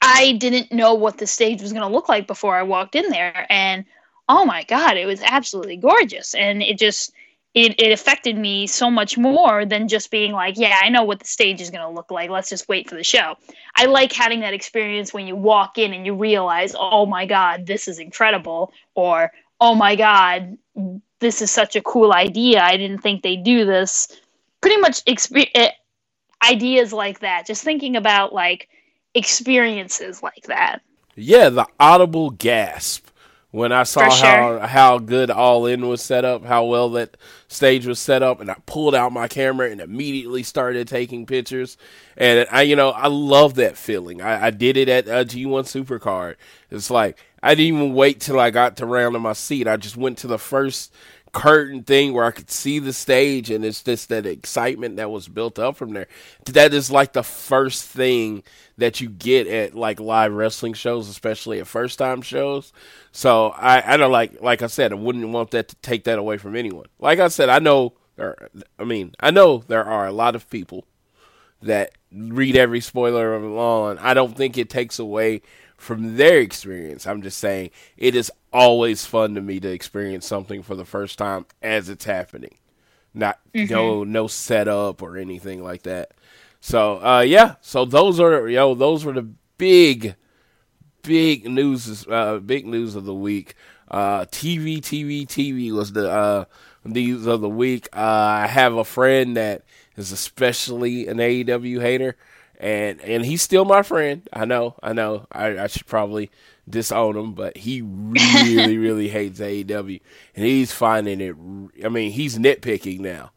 I 0.02 0.32
didn't 0.32 0.72
know 0.72 0.94
what 0.94 1.18
the 1.18 1.26
stage 1.28 1.62
was 1.62 1.72
going 1.72 1.86
to 1.86 1.94
look 1.94 2.08
like 2.08 2.26
before 2.26 2.56
I 2.56 2.64
walked 2.64 2.96
in 2.96 3.10
there 3.10 3.46
and 3.48 3.84
oh 4.28 4.44
my 4.44 4.64
god, 4.64 4.96
it 4.96 5.06
was 5.06 5.22
absolutely 5.22 5.76
gorgeous 5.76 6.34
and 6.34 6.64
it 6.64 6.78
just 6.78 7.12
it, 7.54 7.80
it 7.80 7.92
affected 7.92 8.36
me 8.36 8.66
so 8.66 8.90
much 8.90 9.16
more 9.16 9.64
than 9.64 9.86
just 9.86 10.10
being 10.10 10.32
like, 10.32 10.58
yeah, 10.58 10.76
I 10.82 10.88
know 10.88 11.04
what 11.04 11.20
the 11.20 11.26
stage 11.26 11.60
is 11.60 11.70
going 11.70 11.86
to 11.86 11.94
look 11.94 12.10
like. 12.10 12.28
Let's 12.28 12.50
just 12.50 12.68
wait 12.68 12.90
for 12.90 12.96
the 12.96 13.04
show. 13.04 13.36
I 13.76 13.84
like 13.84 14.12
having 14.12 14.40
that 14.40 14.52
experience 14.52 15.14
when 15.14 15.28
you 15.28 15.36
walk 15.36 15.78
in 15.78 15.94
and 15.94 16.04
you 16.04 16.16
realize, 16.16 16.74
oh 16.76 17.06
my 17.06 17.26
God, 17.26 17.66
this 17.66 17.86
is 17.86 18.00
incredible. 18.00 18.72
Or, 18.96 19.30
oh 19.60 19.76
my 19.76 19.94
God, 19.94 20.58
this 21.20 21.40
is 21.40 21.52
such 21.52 21.76
a 21.76 21.82
cool 21.82 22.12
idea. 22.12 22.62
I 22.62 22.76
didn't 22.76 22.98
think 22.98 23.22
they'd 23.22 23.44
do 23.44 23.64
this. 23.64 24.08
Pretty 24.60 24.78
much 24.78 25.04
exp- 25.04 25.50
eh, 25.54 25.70
ideas 26.50 26.92
like 26.92 27.20
that. 27.20 27.46
Just 27.46 27.62
thinking 27.62 27.96
about 27.96 28.32
like 28.32 28.68
experiences 29.14 30.22
like 30.22 30.44
that. 30.44 30.82
Yeah, 31.14 31.48
the 31.48 31.66
audible 31.80 32.30
gasp 32.30 33.06
when 33.56 33.72
I 33.72 33.84
saw 33.84 34.10
sure. 34.10 34.58
how 34.58 34.66
how 34.66 34.98
good 34.98 35.30
All 35.30 35.64
In 35.64 35.88
was 35.88 36.02
set 36.02 36.26
up, 36.26 36.44
how 36.44 36.66
well 36.66 36.90
that 36.90 37.16
stage 37.48 37.86
was 37.86 37.98
set 37.98 38.22
up, 38.22 38.38
and 38.40 38.50
I 38.50 38.56
pulled 38.66 38.94
out 38.94 39.12
my 39.12 39.28
camera 39.28 39.70
and 39.70 39.80
immediately 39.80 40.42
started 40.42 40.86
taking 40.86 41.24
pictures. 41.24 41.78
And 42.18 42.46
I, 42.50 42.62
you 42.62 42.76
know, 42.76 42.90
I 42.90 43.06
love 43.06 43.54
that 43.54 43.78
feeling. 43.78 44.20
I, 44.20 44.48
I 44.48 44.50
did 44.50 44.76
it 44.76 44.90
at 44.90 45.06
a 45.06 45.24
G1 45.24 45.64
Supercard. 45.64 46.36
It's 46.70 46.90
like 46.90 47.16
I 47.42 47.54
didn't 47.54 47.78
even 47.78 47.94
wait 47.94 48.20
till 48.20 48.38
I 48.38 48.50
got 48.50 48.76
to 48.76 48.86
round 48.86 49.16
in 49.16 49.22
my 49.22 49.32
seat. 49.32 49.66
I 49.66 49.78
just 49.78 49.96
went 49.96 50.18
to 50.18 50.26
the 50.26 50.38
first 50.38 50.92
curtain 51.32 51.82
thing 51.82 52.12
where 52.12 52.24
I 52.24 52.30
could 52.30 52.50
see 52.50 52.78
the 52.78 52.92
stage, 52.92 53.50
and 53.50 53.64
it's 53.64 53.82
just 53.82 54.08
that 54.08 54.26
excitement 54.26 54.96
that 54.96 55.10
was 55.10 55.28
built 55.28 55.58
up 55.58 55.76
from 55.76 55.92
there. 55.92 56.08
That 56.46 56.72
is 56.72 56.90
like 56.90 57.12
the 57.12 57.22
first 57.22 57.84
thing 57.84 58.42
that 58.78 59.00
you 59.00 59.08
get 59.08 59.46
at 59.46 59.74
like 59.74 60.00
live 60.00 60.32
wrestling 60.32 60.74
shows, 60.74 61.08
especially 61.08 61.60
at 61.60 61.66
first 61.66 61.98
time 61.98 62.22
shows. 62.22 62.72
So 63.12 63.48
I, 63.48 63.94
I 63.94 63.96
don't 63.96 64.12
like, 64.12 64.40
like 64.40 64.62
I 64.62 64.66
said, 64.66 64.92
I 64.92 64.96
wouldn't 64.96 65.28
want 65.28 65.50
that 65.52 65.68
to 65.68 65.76
take 65.76 66.04
that 66.04 66.18
away 66.18 66.38
from 66.38 66.56
anyone. 66.56 66.86
Like 66.98 67.18
I 67.18 67.28
said, 67.28 67.48
I 67.48 67.58
know 67.58 67.94
there, 68.16 68.48
I 68.78 68.84
mean, 68.84 69.14
I 69.20 69.30
know 69.30 69.62
there 69.66 69.84
are 69.84 70.06
a 70.06 70.12
lot 70.12 70.34
of 70.34 70.48
people 70.50 70.86
that 71.62 71.92
read 72.12 72.56
every 72.56 72.80
spoiler 72.80 73.34
of 73.34 73.42
the 73.42 73.48
law, 73.48 73.90
and 73.90 73.98
I 74.00 74.14
don't 74.14 74.36
think 74.36 74.56
it 74.56 74.70
takes 74.70 74.98
away 74.98 75.42
from 75.76 76.16
their 76.16 76.38
experience. 76.38 77.06
I'm 77.06 77.22
just 77.22 77.38
saying 77.38 77.70
it 77.96 78.14
is 78.14 78.30
always 78.52 79.04
fun 79.04 79.34
to 79.34 79.40
me 79.40 79.60
to 79.60 79.68
experience 79.68 80.26
something 80.26 80.62
for 80.62 80.74
the 80.74 80.84
first 80.84 81.18
time 81.18 81.46
as 81.62 81.88
it's 81.88 82.04
happening. 82.04 82.56
Not 83.14 83.38
mm-hmm. 83.54 83.72
no 83.72 84.04
no 84.04 84.26
setup 84.26 85.02
or 85.02 85.16
anything 85.16 85.62
like 85.62 85.82
that. 85.82 86.12
So 86.60 87.04
uh, 87.04 87.20
yeah, 87.20 87.56
so 87.60 87.84
those 87.84 88.20
are 88.20 88.48
yo 88.48 88.74
those 88.74 89.04
were 89.04 89.12
the 89.12 89.28
big 89.58 90.16
big 91.02 91.48
news 91.48 92.06
uh, 92.08 92.38
big 92.38 92.66
news 92.66 92.94
of 92.94 93.04
the 93.04 93.14
week. 93.14 93.54
Uh, 93.88 94.24
TV 94.26 94.78
TV 94.78 95.26
TV 95.26 95.72
was 95.72 95.92
the 95.92 96.10
uh, 96.10 96.44
news 96.84 97.26
of 97.26 97.40
the 97.40 97.48
week. 97.48 97.88
Uh, 97.92 98.00
I 98.00 98.46
have 98.46 98.74
a 98.74 98.84
friend 98.84 99.36
that 99.36 99.62
is 99.96 100.12
especially 100.12 101.06
an 101.06 101.18
AEW 101.18 101.80
hater 101.80 102.16
and 102.58 103.00
and 103.00 103.24
he's 103.24 103.42
still 103.42 103.64
my 103.64 103.82
friend. 103.82 104.28
I 104.32 104.44
know, 104.44 104.76
I 104.82 104.92
know. 104.92 105.26
I, 105.30 105.58
I 105.58 105.66
should 105.66 105.86
probably 105.86 106.30
disown 106.68 107.16
him, 107.16 107.32
but 107.32 107.56
he 107.56 107.82
really, 107.82 108.78
really 108.78 109.08
hates 109.08 109.40
AEW, 109.40 110.00
and 110.34 110.44
he's 110.44 110.72
finding 110.72 111.20
it. 111.20 111.36
I 111.84 111.88
mean, 111.88 112.12
he's 112.12 112.38
nitpicking 112.38 113.00
now. 113.00 113.32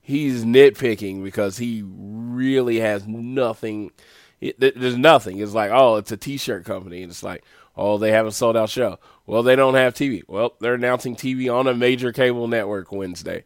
He's 0.00 0.44
nitpicking 0.44 1.22
because 1.22 1.58
he 1.58 1.82
really 1.84 2.80
has 2.80 3.06
nothing. 3.06 3.90
It, 4.40 4.58
there's 4.60 4.96
nothing. 4.96 5.38
It's 5.38 5.52
like, 5.52 5.70
oh, 5.72 5.96
it's 5.96 6.12
a 6.12 6.16
T-shirt 6.16 6.64
company, 6.64 7.02
and 7.02 7.10
it's 7.10 7.22
like, 7.22 7.44
oh, 7.76 7.98
they 7.98 8.12
have 8.12 8.26
a 8.26 8.32
sold 8.32 8.56
out 8.56 8.70
show. 8.70 8.98
Well, 9.26 9.42
they 9.42 9.56
don't 9.56 9.74
have 9.74 9.94
TV. 9.94 10.22
Well, 10.26 10.54
they're 10.60 10.74
announcing 10.74 11.16
TV 11.16 11.52
on 11.52 11.66
a 11.66 11.74
major 11.74 12.12
cable 12.12 12.48
network 12.48 12.92
Wednesday. 12.92 13.44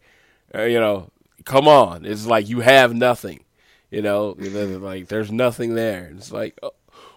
Uh, 0.55 0.63
you 0.63 0.79
know, 0.79 1.11
come 1.45 1.67
on. 1.67 2.05
It's 2.05 2.27
like 2.27 2.49
you 2.49 2.61
have 2.61 2.95
nothing. 2.95 3.45
You 3.93 4.01
know, 4.01 4.35
like 4.39 5.09
there's 5.09 5.31
nothing 5.31 5.75
there. 5.75 6.11
It's 6.17 6.33
like, 6.33 6.59
oh, 6.63 6.73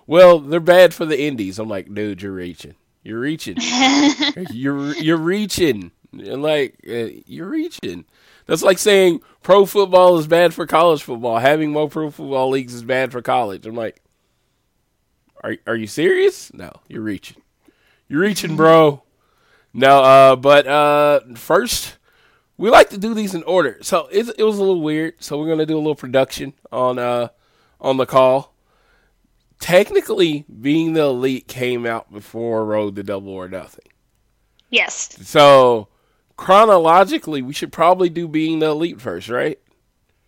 well, 0.08 0.40
they're 0.40 0.60
bad 0.60 0.94
for 0.94 1.06
the 1.06 1.22
indies. 1.22 1.58
I'm 1.58 1.70
like, 1.70 1.92
dude, 1.94 2.22
you're 2.22 2.34
reaching. 2.34 2.76
You're 3.02 3.22
reaching. 3.22 3.56
you're 4.52 4.94
you're 4.96 5.16
reaching. 5.16 5.92
And 6.12 6.44
like 6.44 6.76
uh, 6.86 7.22
you're 7.26 7.48
reaching. 7.48 8.04
That's 8.46 8.62
like 8.62 8.78
saying 8.78 9.22
pro 9.42 9.66
football 9.66 10.18
is 10.18 10.28
bad 10.28 10.54
for 10.54 10.68
college 10.68 11.02
football. 11.02 11.40
Having 11.40 11.72
more 11.72 11.88
pro 11.88 12.12
football 12.12 12.50
leagues 12.50 12.74
is 12.74 12.84
bad 12.84 13.14
for 13.14 13.22
college. 13.22 13.66
I'm 13.66 13.76
like, 13.76 14.02
are 15.46 15.56
are 15.66 15.78
you 15.78 15.88
serious? 15.88 16.54
No, 16.54 16.74
you're 16.90 17.02
reaching. 17.02 17.42
You're 18.10 18.20
reaching, 18.22 18.58
bro. 18.58 19.02
No, 19.74 20.04
uh, 20.04 20.36
but 20.36 20.68
uh, 20.68 21.22
first 21.36 21.96
we 22.58 22.70
like 22.70 22.90
to 22.92 22.98
do 22.98 23.14
these 23.14 23.36
in 23.36 23.44
order. 23.44 23.78
So 23.82 24.08
it, 24.12 24.30
it 24.38 24.44
was 24.44 24.58
a 24.58 24.64
little 24.64 24.82
weird. 24.82 25.16
So 25.20 25.38
we're 25.38 25.50
gonna 25.50 25.66
do 25.66 25.76
a 25.76 25.78
little 25.78 25.96
production 25.96 26.54
on 26.72 27.00
uh 27.00 27.30
on 27.80 27.98
the 27.98 28.06
call. 28.06 28.54
Technically, 29.60 30.46
being 30.62 30.94
the 30.94 31.04
elite 31.04 31.48
came 31.48 31.86
out 31.86 32.12
before 32.12 32.66
Road 32.66 32.96
to 32.98 33.04
Double 33.04 33.32
or 33.32 33.48
Nothing. 33.48 33.86
Yes. 34.70 35.18
So 35.22 35.88
chronologically, 36.36 37.42
we 37.42 37.54
should 37.54 37.72
probably 37.72 38.10
do 38.10 38.28
being 38.28 38.60
the 38.60 38.68
elite 38.68 39.00
first, 39.00 39.30
right? 39.30 39.60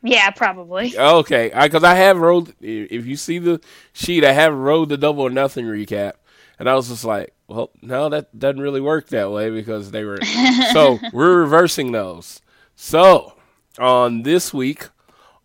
Yeah, 0.04 0.30
probably. 0.30 0.98
Okay, 0.98 1.52
because 1.54 1.84
I, 1.84 1.92
I, 1.92 1.96
have 1.96 2.18
Road. 2.18 2.54
If 2.62 3.06
you 3.06 3.18
see 3.18 3.40
the 3.40 3.60
sheet, 3.94 4.24
I 4.24 4.32
have 4.32 4.54
Road 4.54 4.90
to 4.90 4.98
Double 4.98 5.24
or 5.24 5.30
Nothing 5.30 5.66
recap, 5.66 6.14
and 6.60 6.70
I 6.70 6.76
was 6.76 6.90
just 6.90 7.06
like, 7.06 7.34
well, 7.48 7.72
no, 7.82 8.10
that 8.10 8.38
doesn't 8.38 8.62
really 8.62 8.82
work 8.82 9.10
that 9.10 9.32
way 9.32 9.50
because 9.50 9.92
they 9.92 10.04
were. 10.04 10.20
so 10.74 11.00
we're 11.14 11.40
reversing 11.40 11.92
those. 11.92 12.42
So 12.76 13.34
on 13.80 14.24
this 14.24 14.54
week 14.54 14.90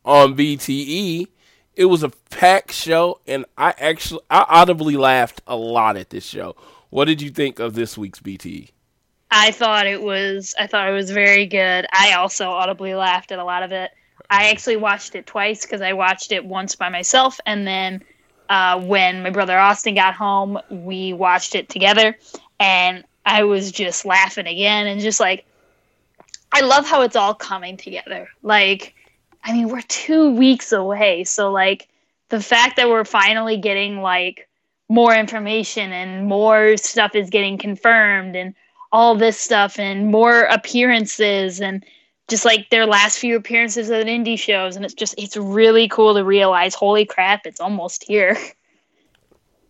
on 0.04 0.36
BTE, 0.36 1.28
it 1.74 1.84
was 1.86 2.02
a 2.02 2.10
packed 2.30 2.72
show, 2.72 3.20
and 3.26 3.46
I 3.56 3.74
actually 3.78 4.20
I 4.30 4.44
audibly 4.48 4.96
laughed 4.96 5.40
a 5.46 5.56
lot 5.56 5.96
at 5.96 6.10
this 6.10 6.24
show. 6.24 6.56
What 6.90 7.06
did 7.06 7.22
you 7.22 7.30
think 7.30 7.58
of 7.58 7.74
this 7.74 7.96
week's 7.96 8.20
BTE? 8.20 8.70
I 9.30 9.50
thought 9.50 9.86
it 9.86 10.02
was 10.02 10.54
I 10.58 10.66
thought 10.66 10.88
it 10.88 10.92
was 10.92 11.10
very 11.10 11.46
good. 11.46 11.86
I 11.90 12.12
also 12.12 12.50
audibly 12.50 12.94
laughed 12.94 13.32
at 13.32 13.38
a 13.38 13.44
lot 13.44 13.62
of 13.62 13.72
it. 13.72 13.90
I 14.28 14.50
actually 14.50 14.76
watched 14.76 15.14
it 15.14 15.26
twice 15.26 15.62
because 15.62 15.80
I 15.80 15.94
watched 15.94 16.32
it 16.32 16.44
once 16.44 16.74
by 16.74 16.88
myself, 16.88 17.40
and 17.46 17.66
then 17.66 18.02
uh, 18.52 18.78
when 18.78 19.22
my 19.22 19.30
brother 19.30 19.58
Austin 19.58 19.94
got 19.94 20.12
home, 20.12 20.58
we 20.68 21.14
watched 21.14 21.54
it 21.54 21.70
together, 21.70 22.18
and 22.60 23.02
I 23.24 23.44
was 23.44 23.72
just 23.72 24.04
laughing 24.04 24.46
again 24.46 24.86
and 24.86 25.00
just 25.00 25.20
like, 25.20 25.46
I 26.52 26.60
love 26.60 26.86
how 26.86 27.00
it's 27.00 27.16
all 27.16 27.32
coming 27.32 27.78
together. 27.78 28.28
Like, 28.42 28.94
I 29.42 29.54
mean, 29.54 29.70
we're 29.70 29.80
two 29.80 30.32
weeks 30.32 30.70
away, 30.70 31.24
so 31.24 31.50
like 31.50 31.88
the 32.28 32.42
fact 32.42 32.76
that 32.76 32.90
we're 32.90 33.06
finally 33.06 33.56
getting 33.56 34.02
like 34.02 34.46
more 34.90 35.14
information 35.14 35.90
and 35.90 36.26
more 36.26 36.76
stuff 36.76 37.14
is 37.14 37.30
getting 37.30 37.56
confirmed 37.56 38.36
and 38.36 38.54
all 38.92 39.14
this 39.14 39.40
stuff 39.40 39.78
and 39.78 40.08
more 40.08 40.42
appearances 40.42 41.58
and 41.62 41.86
just 42.28 42.44
like 42.44 42.70
their 42.70 42.86
last 42.86 43.18
few 43.18 43.36
appearances 43.36 43.90
at 43.90 44.06
indie 44.06 44.38
shows 44.38 44.76
and 44.76 44.84
it's 44.84 44.94
just 44.94 45.14
it's 45.18 45.36
really 45.36 45.88
cool 45.88 46.14
to 46.14 46.24
realize 46.24 46.74
holy 46.74 47.04
crap 47.04 47.46
it's 47.46 47.60
almost 47.60 48.04
here. 48.04 48.36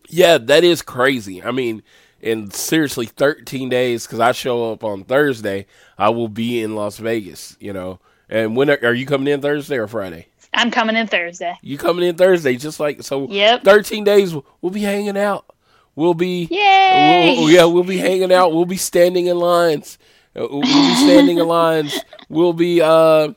Yeah 0.09 0.37
that 0.37 0.62
is 0.62 0.83
crazy. 0.83 1.43
I 1.43 1.53
mean 1.53 1.83
in 2.21 2.51
seriously 2.51 3.07
13 3.07 3.69
days 3.69 4.07
because 4.07 4.21
i 4.21 4.31
show 4.31 4.73
up 4.73 4.85
on 4.85 5.03
thursday 5.05 5.67
i 5.99 6.09
will 6.09 6.29
be 6.29 6.62
in 6.62 6.77
las 6.77 6.99
vegas 6.99 7.57
you 7.61 7.73
know? 7.73 7.99
And 8.29 8.57
when 8.57 8.71
are, 8.71 8.79
are 8.83 8.95
you 8.95 9.05
coming 9.05 9.33
in 9.33 9.43
thursday 9.43 9.77
or 9.77 9.88
friday? 9.88 10.29
I'm 10.55 10.71
coming 10.71 10.97
in 10.97 11.07
thursday. 11.07 11.55
You 11.62 11.79
coming 11.79 12.07
in 12.07 12.17
thursday 12.17 12.57
just 12.57 12.79
like 12.79 13.03
so 13.03 13.29
yep. 13.29 13.65
13 13.65 14.05
days 14.05 14.35
we'll 14.61 14.73
be 14.73 14.83
hanging 14.83 15.17
out. 15.17 15.47
We'll 15.95 16.15
be 16.15 16.47
Yay! 16.51 17.37
We'll, 17.38 17.51
yeah 17.51 17.65
we'll 17.65 17.85
be 17.85 17.99
hanging 17.99 18.33
out. 18.33 18.53
We'll 18.53 18.65
be 18.65 18.77
standing 18.77 19.27
in 19.27 19.38
lines. 19.38 19.99
Uh, 20.35 20.47
we'll 20.51 20.62
be 20.62 20.95
standing 20.95 21.38
in 21.38 21.47
lines. 21.47 21.99
We'll 22.33 22.55
be 22.55 22.81
uh, 22.81 23.35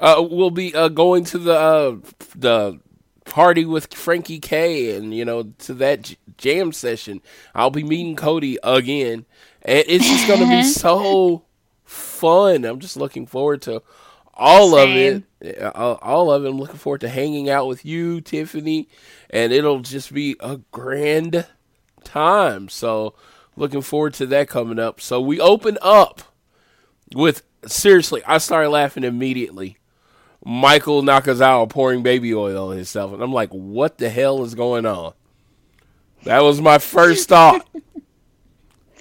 uh, 0.00 0.26
we'll 0.28 0.50
be 0.50 0.74
uh, 0.74 0.88
going 0.88 1.22
to 1.26 1.38
the 1.38 1.56
uh, 1.56 1.96
the 2.34 2.80
party 3.24 3.64
with 3.64 3.94
Frankie 3.94 4.40
K, 4.40 4.96
and 4.96 5.14
you 5.14 5.24
know 5.24 5.44
to 5.58 5.74
that 5.74 6.02
j- 6.02 6.16
jam 6.36 6.72
session. 6.72 7.20
I'll 7.54 7.70
be 7.70 7.84
meeting 7.84 8.16
Cody 8.16 8.58
again, 8.64 9.26
and 9.62 9.84
it's 9.86 10.08
just 10.08 10.26
gonna 10.26 10.48
be 10.48 10.64
so 10.64 11.44
fun. 11.84 12.64
I'm 12.64 12.80
just 12.80 12.96
looking 12.96 13.26
forward 13.26 13.62
to 13.62 13.80
all 14.34 14.72
Same. 14.72 15.24
of 15.40 15.46
it. 15.46 15.62
All 15.76 16.32
of 16.32 16.44
it. 16.44 16.48
I'm 16.48 16.58
looking 16.58 16.78
forward 16.78 17.02
to 17.02 17.08
hanging 17.08 17.48
out 17.48 17.68
with 17.68 17.84
you, 17.84 18.20
Tiffany, 18.20 18.88
and 19.30 19.52
it'll 19.52 19.82
just 19.82 20.12
be 20.12 20.34
a 20.40 20.56
grand 20.72 21.46
time. 22.02 22.68
So 22.68 23.14
looking 23.54 23.82
forward 23.82 24.14
to 24.14 24.26
that 24.26 24.48
coming 24.48 24.80
up. 24.80 25.00
So 25.00 25.20
we 25.20 25.38
open 25.38 25.78
up 25.80 26.22
with 27.14 27.42
seriously, 27.66 28.22
I 28.26 28.38
started 28.38 28.70
laughing 28.70 29.04
immediately. 29.04 29.76
Michael 30.44 31.02
Nakazawa 31.02 31.68
pouring 31.68 32.02
baby 32.02 32.34
oil 32.34 32.70
on 32.70 32.76
himself, 32.76 33.12
and 33.12 33.22
I'm 33.22 33.32
like, 33.32 33.50
what 33.50 33.98
the 33.98 34.08
hell 34.08 34.42
is 34.42 34.54
going 34.54 34.86
on? 34.86 35.12
That 36.24 36.42
was 36.42 36.60
my 36.60 36.78
first 36.78 37.28
thought. 37.28 37.66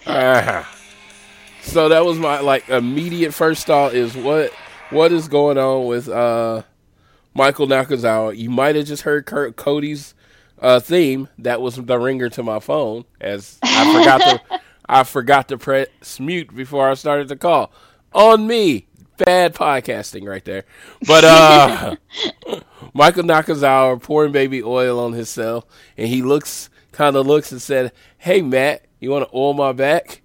uh, 0.05 0.63
so 1.61 1.89
that 1.89 2.03
was 2.03 2.17
my 2.17 2.39
like 2.41 2.67
immediate 2.69 3.33
first 3.33 3.65
thought 3.65 3.93
is 3.93 4.15
what 4.15 4.51
what 4.89 5.11
is 5.11 5.27
going 5.27 5.57
on 5.57 5.85
with 5.85 6.09
uh 6.09 6.63
Michael 7.33 7.67
Nakazawa? 7.67 8.37
You 8.37 8.49
might 8.49 8.75
have 8.75 8.85
just 8.85 9.03
heard 9.03 9.25
Kurt 9.25 9.55
Cody's 9.55 10.13
uh, 10.61 10.79
theme 10.79 11.29
that 11.37 11.61
was 11.61 11.75
the 11.75 11.97
ringer 11.97 12.29
to 12.29 12.43
my 12.43 12.59
phone 12.59 13.05
as 13.21 13.59
I 13.63 13.93
forgot 13.97 14.17
to 14.21 14.59
I 14.89 15.03
forgot 15.03 15.47
to 15.49 15.57
press 15.57 16.19
mute 16.19 16.53
before 16.55 16.89
I 16.89 16.95
started 16.95 17.27
the 17.27 17.35
call. 17.35 17.71
On 18.13 18.47
me. 18.47 18.87
Bad 19.17 19.53
podcasting 19.53 20.27
right 20.27 20.43
there. 20.45 20.63
But 21.05 21.25
uh 21.25 21.95
Michael 22.93 23.23
Nakazawa 23.23 24.01
pouring 24.01 24.31
baby 24.31 24.63
oil 24.63 24.99
on 24.99 25.13
himself 25.13 25.65
and 25.97 26.07
he 26.07 26.21
looks 26.21 26.69
kind 26.91 27.15
of 27.15 27.27
looks 27.27 27.51
and 27.51 27.61
said, 27.61 27.91
"Hey 28.17 28.41
Matt, 28.41 28.85
you 28.99 29.11
want 29.11 29.29
to 29.29 29.35
oil 29.35 29.53
my 29.53 29.73
back?" 29.73 30.21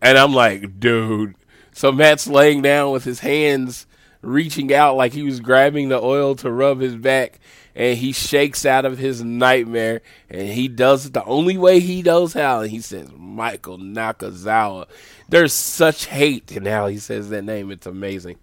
And 0.00 0.16
I'm 0.16 0.32
like, 0.32 0.80
"Dude." 0.80 1.34
So 1.72 1.92
Matt's 1.92 2.26
laying 2.26 2.62
down 2.62 2.92
with 2.92 3.04
his 3.04 3.20
hands 3.20 3.86
reaching 4.22 4.72
out 4.72 4.96
like 4.96 5.12
he 5.12 5.22
was 5.22 5.40
grabbing 5.40 5.88
the 5.88 6.00
oil 6.00 6.34
to 6.36 6.50
rub 6.50 6.80
his 6.80 6.96
back 6.96 7.38
and 7.76 7.98
he 7.98 8.10
shakes 8.10 8.66
out 8.66 8.84
of 8.84 8.98
his 8.98 9.22
nightmare 9.22 10.00
and 10.28 10.48
he 10.48 10.66
does 10.66 11.06
it 11.06 11.12
the 11.12 11.24
only 11.24 11.56
way 11.56 11.78
he 11.78 12.02
knows 12.02 12.32
how 12.32 12.60
and 12.62 12.70
he 12.70 12.80
says 12.80 13.10
michael 13.16 13.78
nakazawa. 13.78 14.86
There's 15.28 15.52
such 15.52 16.06
hate 16.06 16.50
in 16.50 16.66
how 16.66 16.86
he 16.86 16.98
says 16.98 17.28
that 17.30 17.42
name. 17.42 17.70
It's 17.70 17.86
amazing. 17.86 18.38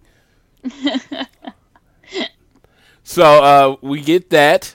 So 3.06 3.22
uh, 3.22 3.76
we 3.82 4.00
get 4.00 4.30
that 4.30 4.74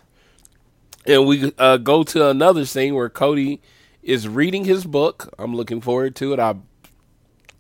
and 1.05 1.25
we 1.25 1.51
uh, 1.57 1.77
go 1.77 2.03
to 2.03 2.29
another 2.29 2.63
scene 2.63 2.93
where 2.93 3.09
cody 3.09 3.59
is 4.03 4.27
reading 4.27 4.65
his 4.65 4.85
book. 4.85 5.33
I'm 5.39 5.55
looking 5.55 5.81
forward 5.81 6.15
to 6.17 6.33
it. 6.33 6.39
I 6.39 6.55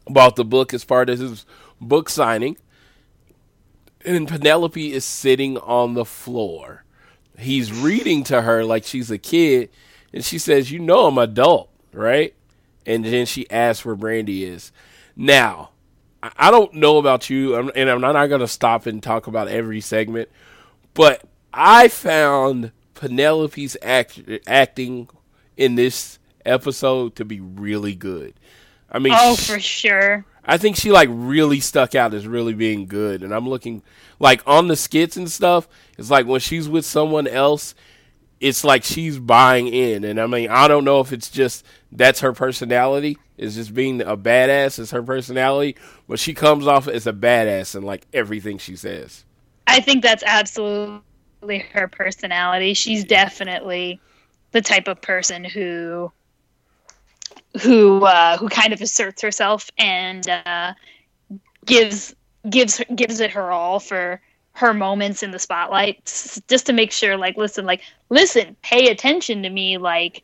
bought 0.07 0.35
the 0.35 0.45
book 0.45 0.71
as 0.71 0.85
part 0.85 1.09
of 1.09 1.17
his 1.17 1.45
book 1.81 2.07
signing. 2.07 2.55
And 4.05 4.27
penelope 4.27 4.93
is 4.93 5.03
sitting 5.03 5.57
on 5.57 5.95
the 5.95 6.05
floor 6.05 6.85
he's 7.39 7.71
reading 7.71 8.23
to 8.25 8.41
her 8.41 8.63
like 8.63 8.83
she's 8.83 9.09
a 9.09 9.17
kid, 9.17 9.69
and 10.13 10.23
she 10.23 10.37
says, 10.37 10.71
"You 10.71 10.79
know 10.79 11.07
I'm 11.07 11.17
adult, 11.17 11.69
right?" 11.93 12.33
And 12.85 13.05
then 13.05 13.25
she 13.25 13.49
asks 13.49 13.85
where 13.85 13.95
Brandi 13.95 14.41
is. 14.41 14.71
Now, 15.15 15.71
I 16.21 16.51
don't 16.51 16.73
know 16.73 16.97
about 16.97 17.29
you, 17.29 17.55
and 17.55 17.89
I'm 17.89 18.01
not 18.01 18.27
going 18.27 18.41
to 18.41 18.47
stop 18.47 18.85
and 18.85 19.01
talk 19.01 19.27
about 19.27 19.47
every 19.47 19.81
segment, 19.81 20.29
but 20.93 21.23
I 21.53 21.87
found 21.87 22.71
Penelope's 22.95 23.77
act, 23.81 24.21
acting 24.47 25.09
in 25.55 25.75
this 25.75 26.19
episode 26.45 27.15
to 27.17 27.25
be 27.25 27.39
really 27.39 27.95
good. 27.95 28.33
I 28.91 28.99
mean, 28.99 29.13
oh, 29.15 29.35
for 29.35 29.59
sure. 29.59 30.25
I 30.49 30.57
think 30.57 30.77
she 30.77 30.91
like 30.91 31.09
really 31.11 31.59
stuck 31.59 31.93
out 31.93 32.13
as 32.15 32.25
really 32.27 32.53
being 32.53 32.87
good, 32.87 33.21
and 33.21 33.33
I'm 33.33 33.47
looking 33.47 33.83
like 34.19 34.41
on 34.47 34.67
the 34.67 34.75
skits 34.75 35.15
and 35.15 35.29
stuff. 35.29 35.67
It's 35.97 36.09
like 36.09 36.25
when 36.25 36.39
she's 36.39 36.67
with 36.67 36.85
someone 36.85 37.27
else, 37.27 37.75
it's 38.39 38.63
like 38.63 38.83
she's 38.83 39.19
buying 39.19 39.67
in, 39.67 40.03
and 40.03 40.19
I 40.19 40.25
mean 40.25 40.49
I 40.49 40.67
don't 40.67 40.85
know 40.85 41.01
if 41.01 41.13
it's 41.13 41.29
just 41.29 41.63
that's 41.91 42.21
her 42.21 42.33
personality 42.33 43.17
is 43.37 43.55
just 43.55 43.75
being 43.75 44.01
a 44.01 44.17
badass 44.17 44.79
is 44.79 44.89
her 44.89 45.03
personality, 45.03 45.75
but 46.07 46.19
she 46.19 46.33
comes 46.33 46.65
off 46.65 46.87
as 46.87 47.05
a 47.05 47.13
badass 47.13 47.75
in 47.75 47.83
like 47.83 48.07
everything 48.11 48.57
she 48.57 48.75
says. 48.75 49.25
I 49.67 49.79
think 49.79 50.01
that's 50.01 50.23
absolutely 50.25 51.59
her 51.73 51.87
personality. 51.87 52.73
She's 52.73 53.05
definitely 53.05 54.01
the 54.51 54.61
type 54.61 54.87
of 54.87 54.99
person 54.99 55.43
who 55.43 56.11
who 57.61 58.03
uh, 58.05 58.37
who 58.37 58.49
kind 58.49 58.73
of 58.73 58.81
asserts 58.81 59.21
herself 59.21 59.69
and 59.77 60.27
uh, 60.29 60.73
gives 61.65 62.15
gives 62.49 62.81
gives 62.95 63.19
it 63.19 63.31
her 63.31 63.51
all 63.51 63.79
for 63.79 64.21
her 64.53 64.73
moments 64.73 65.23
in 65.23 65.31
the 65.31 65.39
spotlight 65.39 66.03
just 66.47 66.65
to 66.65 66.73
make 66.73 66.91
sure 66.91 67.15
like 67.17 67.37
listen 67.37 67.65
like 67.65 67.81
listen 68.09 68.55
pay 68.61 68.87
attention 68.89 69.43
to 69.43 69.49
me 69.49 69.77
like 69.77 70.23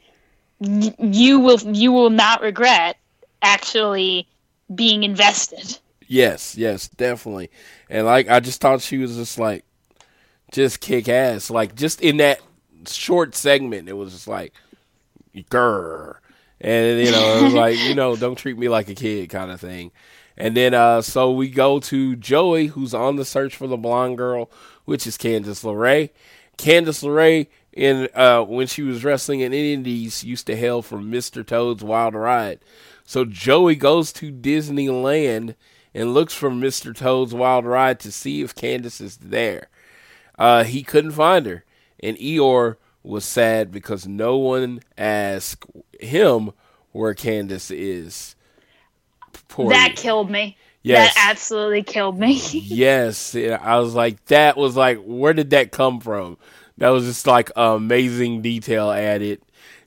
y- 0.59 0.95
you 0.99 1.39
will 1.39 1.59
you 1.73 1.91
will 1.91 2.09
not 2.09 2.41
regret 2.41 2.97
actually 3.41 4.27
being 4.73 5.03
invested. 5.03 5.77
Yes 6.07 6.57
yes 6.57 6.87
definitely. 6.87 7.49
And 7.89 8.05
like 8.05 8.29
i 8.29 8.39
just 8.39 8.61
thought 8.61 8.81
she 8.81 8.97
was 8.97 9.15
just 9.15 9.39
like 9.39 9.63
just 10.51 10.79
kick 10.79 11.09
ass. 11.09 11.49
Like 11.49 11.75
just 11.75 12.01
in 12.01 12.17
that 12.17 12.39
short 12.87 13.35
segment 13.35 13.89
it 13.89 13.93
was 13.93 14.13
just 14.13 14.27
like 14.27 14.53
grr 15.49 16.17
and 16.61 16.99
you 16.99 17.11
know, 17.11 17.49
like, 17.53 17.77
you 17.79 17.95
know, 17.95 18.15
don't 18.15 18.37
treat 18.37 18.57
me 18.57 18.69
like 18.69 18.89
a 18.89 18.95
kid 18.95 19.29
kind 19.29 19.51
of 19.51 19.59
thing. 19.59 19.91
And 20.37 20.55
then 20.55 20.73
uh 20.73 21.01
so 21.01 21.31
we 21.31 21.49
go 21.49 21.79
to 21.79 22.15
Joey 22.15 22.67
who's 22.67 22.93
on 22.93 23.15
the 23.15 23.25
search 23.25 23.55
for 23.55 23.67
the 23.67 23.77
blonde 23.77 24.17
girl, 24.17 24.49
which 24.85 25.07
is 25.07 25.17
Candice 25.17 25.63
LeRae. 25.63 26.09
Candice 26.57 27.03
LeRae 27.03 27.47
in 27.71 28.09
uh 28.13 28.41
when 28.43 28.67
she 28.67 28.81
was 28.81 29.03
wrestling 29.03 29.39
in 29.41 29.53
Indies 29.53 30.23
used 30.23 30.47
to 30.47 30.55
hail 30.55 30.81
from 30.81 31.11
Mr. 31.11 31.45
Toad's 31.45 31.83
Wild 31.83 32.15
Ride. 32.15 32.59
So 33.05 33.23
Joey 33.23 33.75
goes 33.75 34.11
to 34.13 34.31
Disneyland 34.31 35.55
and 35.93 36.13
looks 36.13 36.33
for 36.33 36.49
Mr. 36.49 36.93
Toad's 36.93 37.33
Wild 37.33 37.65
Ride 37.65 37.99
to 38.01 38.11
see 38.11 38.41
if 38.41 38.55
Candice 38.55 38.99
is 38.99 39.17
there. 39.17 39.69
Uh 40.37 40.65
he 40.65 40.83
couldn't 40.83 41.11
find 41.11 41.45
her. 41.45 41.63
And 42.01 42.17
Eeyore 42.17 42.75
was 43.05 43.25
sad 43.25 43.71
because 43.71 44.07
no 44.07 44.37
one 44.37 44.81
asked 44.97 45.65
him 45.99 46.51
where 46.91 47.13
Candice 47.13 47.75
is. 47.75 48.35
Poor 49.47 49.69
that 49.69 49.91
you. 49.91 49.95
killed 49.95 50.31
me. 50.31 50.57
Yes. 50.81 51.13
That 51.13 51.31
absolutely 51.31 51.83
killed 51.83 52.19
me. 52.19 52.33
yes. 52.51 53.35
I 53.35 53.79
was 53.79 53.95
like, 53.95 54.23
that 54.25 54.55
was 54.55 54.75
like, 54.75 55.01
where 55.03 55.33
did 55.33 55.49
that 55.49 55.71
come 55.71 55.99
from? 55.99 56.37
That 56.77 56.89
was 56.89 57.05
just 57.05 57.25
like 57.25 57.51
amazing 57.55 58.41
detail 58.41 58.91
added 58.91 59.41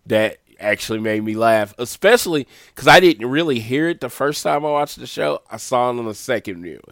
that 0.07 0.39
actually 0.59 0.99
made 0.99 1.23
me 1.23 1.35
laugh, 1.35 1.75
especially 1.79 2.47
because 2.75 2.89
I 2.89 3.01
didn't 3.01 3.29
really 3.29 3.61
hear 3.61 3.89
it 3.89 4.01
the 4.01 4.09
first 4.09 4.43
time 4.43 4.65
I 4.65 4.71
watched 4.71 4.99
the 4.99 5.07
show. 5.07 5.43
I 5.51 5.59
saw 5.59 5.91
it 5.91 5.99
on 5.99 6.05
the 6.05 6.15
second 6.15 6.63
viewing. 6.63 6.83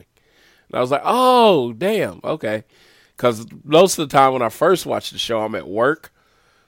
And 0.69 0.75
I 0.75 0.81
was 0.81 0.91
like, 0.91 1.03
oh, 1.05 1.73
damn, 1.73 2.21
okay. 2.23 2.65
Because 3.17 3.47
most 3.65 3.99
of 3.99 4.09
the 4.09 4.17
time 4.17 4.33
when 4.35 4.43
I 4.43 4.51
first 4.51 4.87
watch 4.87 5.11
the 5.11 5.19
show, 5.19 5.41
I'm 5.41 5.55
at 5.55 5.69
work, 5.69 6.13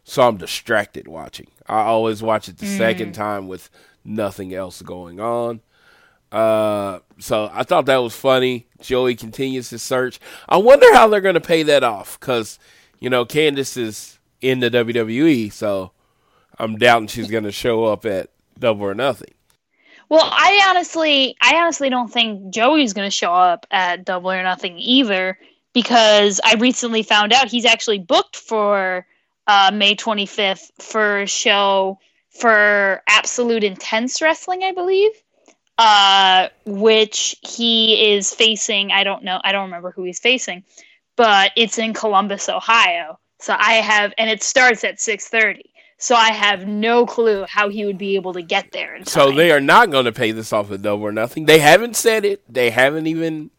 so 0.09 0.27
I'm 0.27 0.39
distracted 0.39 1.07
watching. 1.07 1.49
I 1.67 1.81
always 1.83 2.23
watch 2.23 2.49
it 2.49 2.57
the 2.57 2.65
mm. 2.65 2.79
second 2.79 3.13
time 3.13 3.47
with 3.47 3.69
nothing 4.05 4.55
else 4.55 4.81
going 4.81 5.21
on. 5.21 5.61
Uh, 6.33 7.01
so 7.19 7.51
I 7.53 7.63
thought 7.63 7.85
that 7.87 7.99
was 7.99 8.17
funny. 8.17 8.67
Joey 8.81 9.15
continues 9.15 9.69
his 9.69 9.83
search. 9.83 10.19
I 10.49 10.57
wonder 10.57 10.87
how 10.95 11.09
they're 11.09 11.21
going 11.21 11.35
to 11.35 11.43
pay 11.43 11.63
that 11.65 11.85
off 11.85 12.19
because, 12.19 12.59
you 13.01 13.11
know, 13.11 13.27
Candice 13.27 13.77
is 13.77 14.19
in 14.41 14.61
the 14.61 14.71
WWE, 14.71 15.53
so 15.53 15.93
I'm 16.59 16.79
doubting 16.79 17.09
she's 17.09 17.31
going 17.31 17.45
to 17.45 17.53
show 17.53 17.85
up 17.85 18.07
at 18.07 18.31
Double 18.59 18.87
or 18.87 18.95
Nothing. 18.95 19.35
Well, 20.09 20.25
I 20.25 20.65
honestly, 20.71 21.37
I 21.43 21.57
honestly 21.57 21.91
don't 21.91 22.11
think 22.11 22.55
Joey's 22.55 22.95
going 22.95 23.07
to 23.07 23.15
show 23.15 23.35
up 23.35 23.67
at 23.71 24.07
Double 24.07 24.31
or 24.31 24.43
Nothing 24.43 24.79
either, 24.79 25.39
because 25.75 26.41
I 26.43 26.55
recently 26.55 27.03
found 27.03 27.35
out 27.35 27.49
he's 27.49 27.67
actually 27.67 27.99
booked 27.99 28.37
for 28.37 29.07
uh, 29.49 29.71
May 29.75 29.97
25th 29.97 30.71
for 30.79 31.23
a 31.23 31.27
show 31.27 31.99
for 32.29 33.03
Absolute 33.09 33.65
Intense 33.65 34.21
Wrestling, 34.21 34.63
I 34.63 34.73
believe, 34.73 35.11
uh, 35.79 36.49
which 36.67 37.35
he 37.41 38.13
is 38.13 38.33
facing. 38.33 38.93
I 38.93 39.03
don't 39.03 39.25
know, 39.25 39.41
I 39.43 39.53
don't 39.53 39.65
remember 39.65 39.91
who 39.91 40.05
he's 40.05 40.21
facing, 40.21 40.65
but 41.17 41.51
it's 41.57 41.79
in 41.79 41.95
Columbus, 41.95 42.49
Ohio. 42.49 43.19
So 43.41 43.55
I 43.59 43.75
have, 43.75 44.13
and 44.19 44.29
it 44.29 44.43
starts 44.43 44.85
at 44.85 44.99
6:30. 44.99 45.63
So 46.01 46.15
I 46.15 46.31
have 46.31 46.69
no 46.69 47.07
clue 47.07 47.45
how 47.49 47.71
he 47.71 47.85
would 47.85 47.99
be 47.99 48.15
able 48.15 48.33
to 48.35 48.43
get 48.43 48.71
there. 48.71 49.05
So 49.05 49.33
they 49.33 49.51
are 49.51 49.61
not 49.61 49.91
going 49.91 50.05
to 50.05 50.13
pay 50.13 50.31
this 50.31 50.53
off 50.53 50.71
with 50.71 50.83
double 50.83 51.05
or 51.05 51.11
nothing. 51.11 51.47
They 51.47 51.59
haven't 51.59 51.97
said 51.97 52.25
it. 52.25 52.43
They 52.53 52.71
haven't 52.71 53.07
even. 53.07 53.51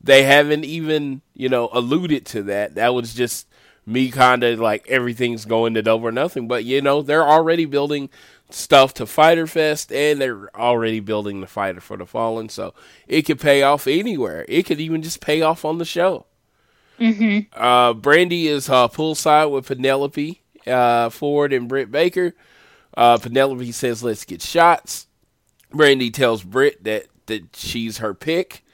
They 0.00 0.22
haven't 0.22 0.64
even 0.64 1.22
you 1.34 1.48
know 1.48 1.68
alluded 1.72 2.26
to 2.26 2.42
that. 2.44 2.74
That 2.76 2.94
was 2.94 3.14
just 3.14 3.46
me 3.86 4.10
kind 4.10 4.42
of 4.42 4.60
like 4.60 4.88
everything's 4.88 5.44
going 5.44 5.74
to 5.74 5.82
double 5.82 6.08
or 6.08 6.12
nothing. 6.12 6.48
But 6.48 6.64
you 6.64 6.80
know 6.80 7.02
they're 7.02 7.28
already 7.28 7.64
building 7.64 8.10
stuff 8.50 8.94
to 8.94 9.06
Fyter 9.06 9.46
Fest, 9.46 9.92
and 9.92 10.20
they're 10.20 10.54
already 10.56 11.00
building 11.00 11.40
the 11.40 11.46
Fighter 11.46 11.80
for 11.80 11.96
the 11.96 12.06
Fallen. 12.06 12.48
So 12.48 12.74
it 13.06 13.22
could 13.22 13.40
pay 13.40 13.62
off 13.62 13.86
anywhere. 13.86 14.44
It 14.48 14.64
could 14.64 14.80
even 14.80 15.02
just 15.02 15.20
pay 15.20 15.42
off 15.42 15.64
on 15.64 15.78
the 15.78 15.84
show. 15.84 16.26
Mm-hmm. 16.98 17.52
Uh, 17.52 17.94
Brandi 17.94 18.44
is 18.44 18.68
uh, 18.68 18.88
poolside 18.88 19.50
with 19.50 19.66
Penelope 19.66 20.40
uh, 20.66 21.10
Ford 21.10 21.52
and 21.52 21.68
Britt 21.68 21.90
Baker. 21.90 22.34
Uh, 22.96 23.18
Penelope 23.18 23.72
says, 23.72 24.02
"Let's 24.02 24.24
get 24.24 24.42
shots." 24.42 25.06
Brandi 25.72 26.12
tells 26.12 26.42
Britt 26.42 26.84
that 26.84 27.06
that 27.26 27.56
she's 27.56 27.98
her 27.98 28.14
pick. 28.14 28.64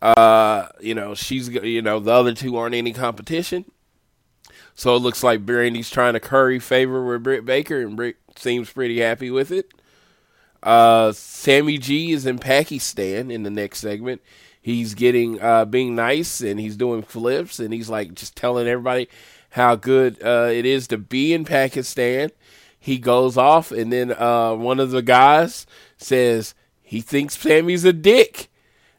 Uh, 0.00 0.68
you 0.80 0.94
know, 0.94 1.14
she's 1.14 1.48
you 1.48 1.82
know 1.82 1.98
the 1.98 2.12
other 2.12 2.34
two 2.34 2.56
aren't 2.56 2.74
any 2.74 2.92
competition. 2.92 3.64
So 4.74 4.96
it 4.96 5.00
looks 5.00 5.22
like 5.22 5.46
Brandi's 5.46 5.90
trying 5.90 6.14
to 6.14 6.20
curry 6.20 6.58
favor 6.58 7.04
with 7.04 7.22
Britt 7.22 7.44
Baker, 7.44 7.80
and 7.80 7.96
Britt 7.96 8.16
seems 8.36 8.70
pretty 8.70 9.00
happy 9.00 9.30
with 9.30 9.50
it. 9.50 9.70
Uh, 10.62 11.12
Sammy 11.12 11.78
G 11.78 12.12
is 12.12 12.26
in 12.26 12.38
Pakistan 12.38 13.30
in 13.30 13.42
the 13.42 13.50
next 13.50 13.80
segment. 13.80 14.22
He's 14.60 14.94
getting 14.94 15.40
uh, 15.42 15.66
being 15.66 15.94
nice 15.94 16.40
and 16.40 16.58
he's 16.58 16.74
doing 16.74 17.02
flips 17.02 17.60
and 17.60 17.74
he's 17.74 17.90
like 17.90 18.14
just 18.14 18.34
telling 18.34 18.66
everybody, 18.66 19.08
how 19.50 19.76
good 19.76 20.20
uh, 20.22 20.48
it 20.50 20.66
is 20.66 20.88
to 20.88 20.98
be 20.98 21.32
in 21.32 21.44
Pakistan. 21.44 22.30
He 22.80 22.98
goes 22.98 23.36
off, 23.36 23.70
and 23.70 23.92
then 23.92 24.12
uh, 24.12 24.54
one 24.54 24.80
of 24.80 24.90
the 24.90 25.00
guys 25.00 25.66
says 25.96 26.54
he 26.82 27.00
thinks 27.00 27.38
Sammy's 27.38 27.84
a 27.84 27.92
dick. 27.92 28.50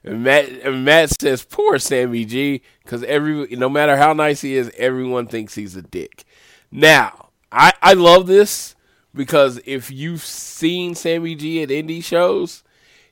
And 0.05 0.23
Matt, 0.23 0.49
and 0.63 0.85
Matt 0.85 1.19
says, 1.19 1.43
"Poor 1.43 1.79
Sammy 1.79 2.25
G, 2.25 2.61
because 2.83 3.03
every 3.03 3.47
no 3.55 3.67
matter 3.67 3.97
how 3.97 4.13
nice 4.13 4.41
he 4.41 4.55
is, 4.55 4.71
everyone 4.77 5.25
thinks 5.25 5.55
he's 5.55 5.75
a 5.75 5.81
dick." 5.81 6.23
Now, 6.71 7.29
I 7.51 7.73
I 7.81 7.93
love 7.93 8.27
this 8.27 8.75
because 9.15 9.59
if 9.65 9.89
you've 9.89 10.21
seen 10.21 10.93
Sammy 10.93 11.33
G 11.33 11.63
at 11.63 11.69
indie 11.69 12.03
shows, 12.03 12.63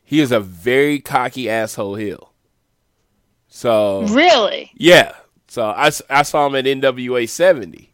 he 0.04 0.20
is 0.20 0.32
a 0.32 0.40
very 0.40 1.00
cocky 1.00 1.50
asshole 1.50 1.96
heel. 1.96 2.32
So 3.48 4.04
really, 4.04 4.72
yeah. 4.76 5.16
So 5.48 5.66
I, 5.66 5.92
I 6.10 6.24
saw 6.24 6.48
him 6.48 6.56
at 6.56 6.66
NWA 6.66 7.30
70. 7.30 7.94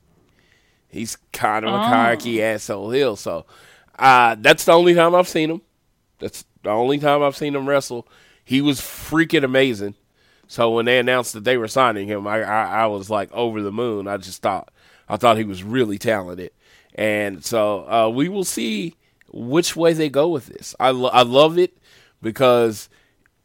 He's 0.88 1.18
kind 1.34 1.66
of 1.66 1.74
a 1.74 1.78
oh. 1.78 1.84
cocky 1.84 2.42
asshole 2.42 2.92
heel. 2.92 3.16
So 3.16 3.46
uh, 3.98 4.36
that's 4.40 4.66
the 4.66 4.72
only 4.72 4.96
time 4.96 5.14
I've 5.14 5.28
seen 5.28 5.52
him. 5.52 5.62
That's 6.20 6.46
the 6.64 6.70
only 6.70 7.00
time 7.00 7.22
I've 7.22 7.38
seen 7.38 7.56
him 7.56 7.68
wrestle. 7.68 8.08
He 8.50 8.62
was 8.62 8.82
freaking 8.82 9.44
amazing. 9.44 9.94
So 10.48 10.72
when 10.72 10.86
they 10.86 10.98
announced 10.98 11.34
that 11.34 11.44
they 11.44 11.56
were 11.56 11.68
signing 11.68 12.08
him, 12.08 12.26
I, 12.26 12.42
I, 12.42 12.64
I 12.82 12.86
was 12.88 13.08
like 13.08 13.32
over 13.32 13.62
the 13.62 13.72
moon. 13.72 14.08
I 14.08 14.18
just 14.18 14.42
thought 14.42 14.72
I 15.08 15.18
thought 15.18 15.38
he 15.38 15.44
was 15.44 15.62
really 15.64 16.00
talented, 16.00 16.52
and 16.96 17.46
so 17.46 17.88
uh, 17.88 18.10
we 18.10 18.28
will 18.28 18.44
see 18.44 18.96
which 19.32 19.76
way 19.76 19.94
they 19.94 20.10
go 20.10 20.28
with 20.30 20.48
this. 20.48 20.74
I 20.80 20.90
lo- 20.90 21.12
I 21.14 21.22
love 21.22 21.60
it 21.60 21.78
because 22.24 22.90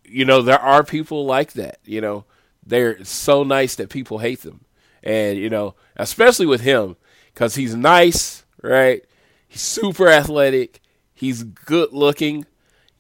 you 0.07 0.25
know 0.25 0.41
there 0.41 0.59
are 0.59 0.83
people 0.83 1.27
like 1.27 1.53
that. 1.53 1.81
You 1.85 2.01
know 2.01 2.25
they're 2.67 3.05
so 3.05 3.43
nice 3.43 3.75
that 3.75 3.91
people 3.91 4.19
hate 4.21 4.41
them. 4.41 4.65
And, 5.03 5.37
you 5.39 5.51
know, 5.51 5.75
especially 5.97 6.47
with 6.47 6.63
him, 6.63 6.97
because 7.35 7.57
he's 7.57 7.75
nice, 7.75 8.47
right? 8.63 9.05
He's 9.47 9.61
super 9.61 10.09
athletic. 10.09 10.81
He's 11.13 11.43
good 11.43 11.93
looking. 11.93 12.47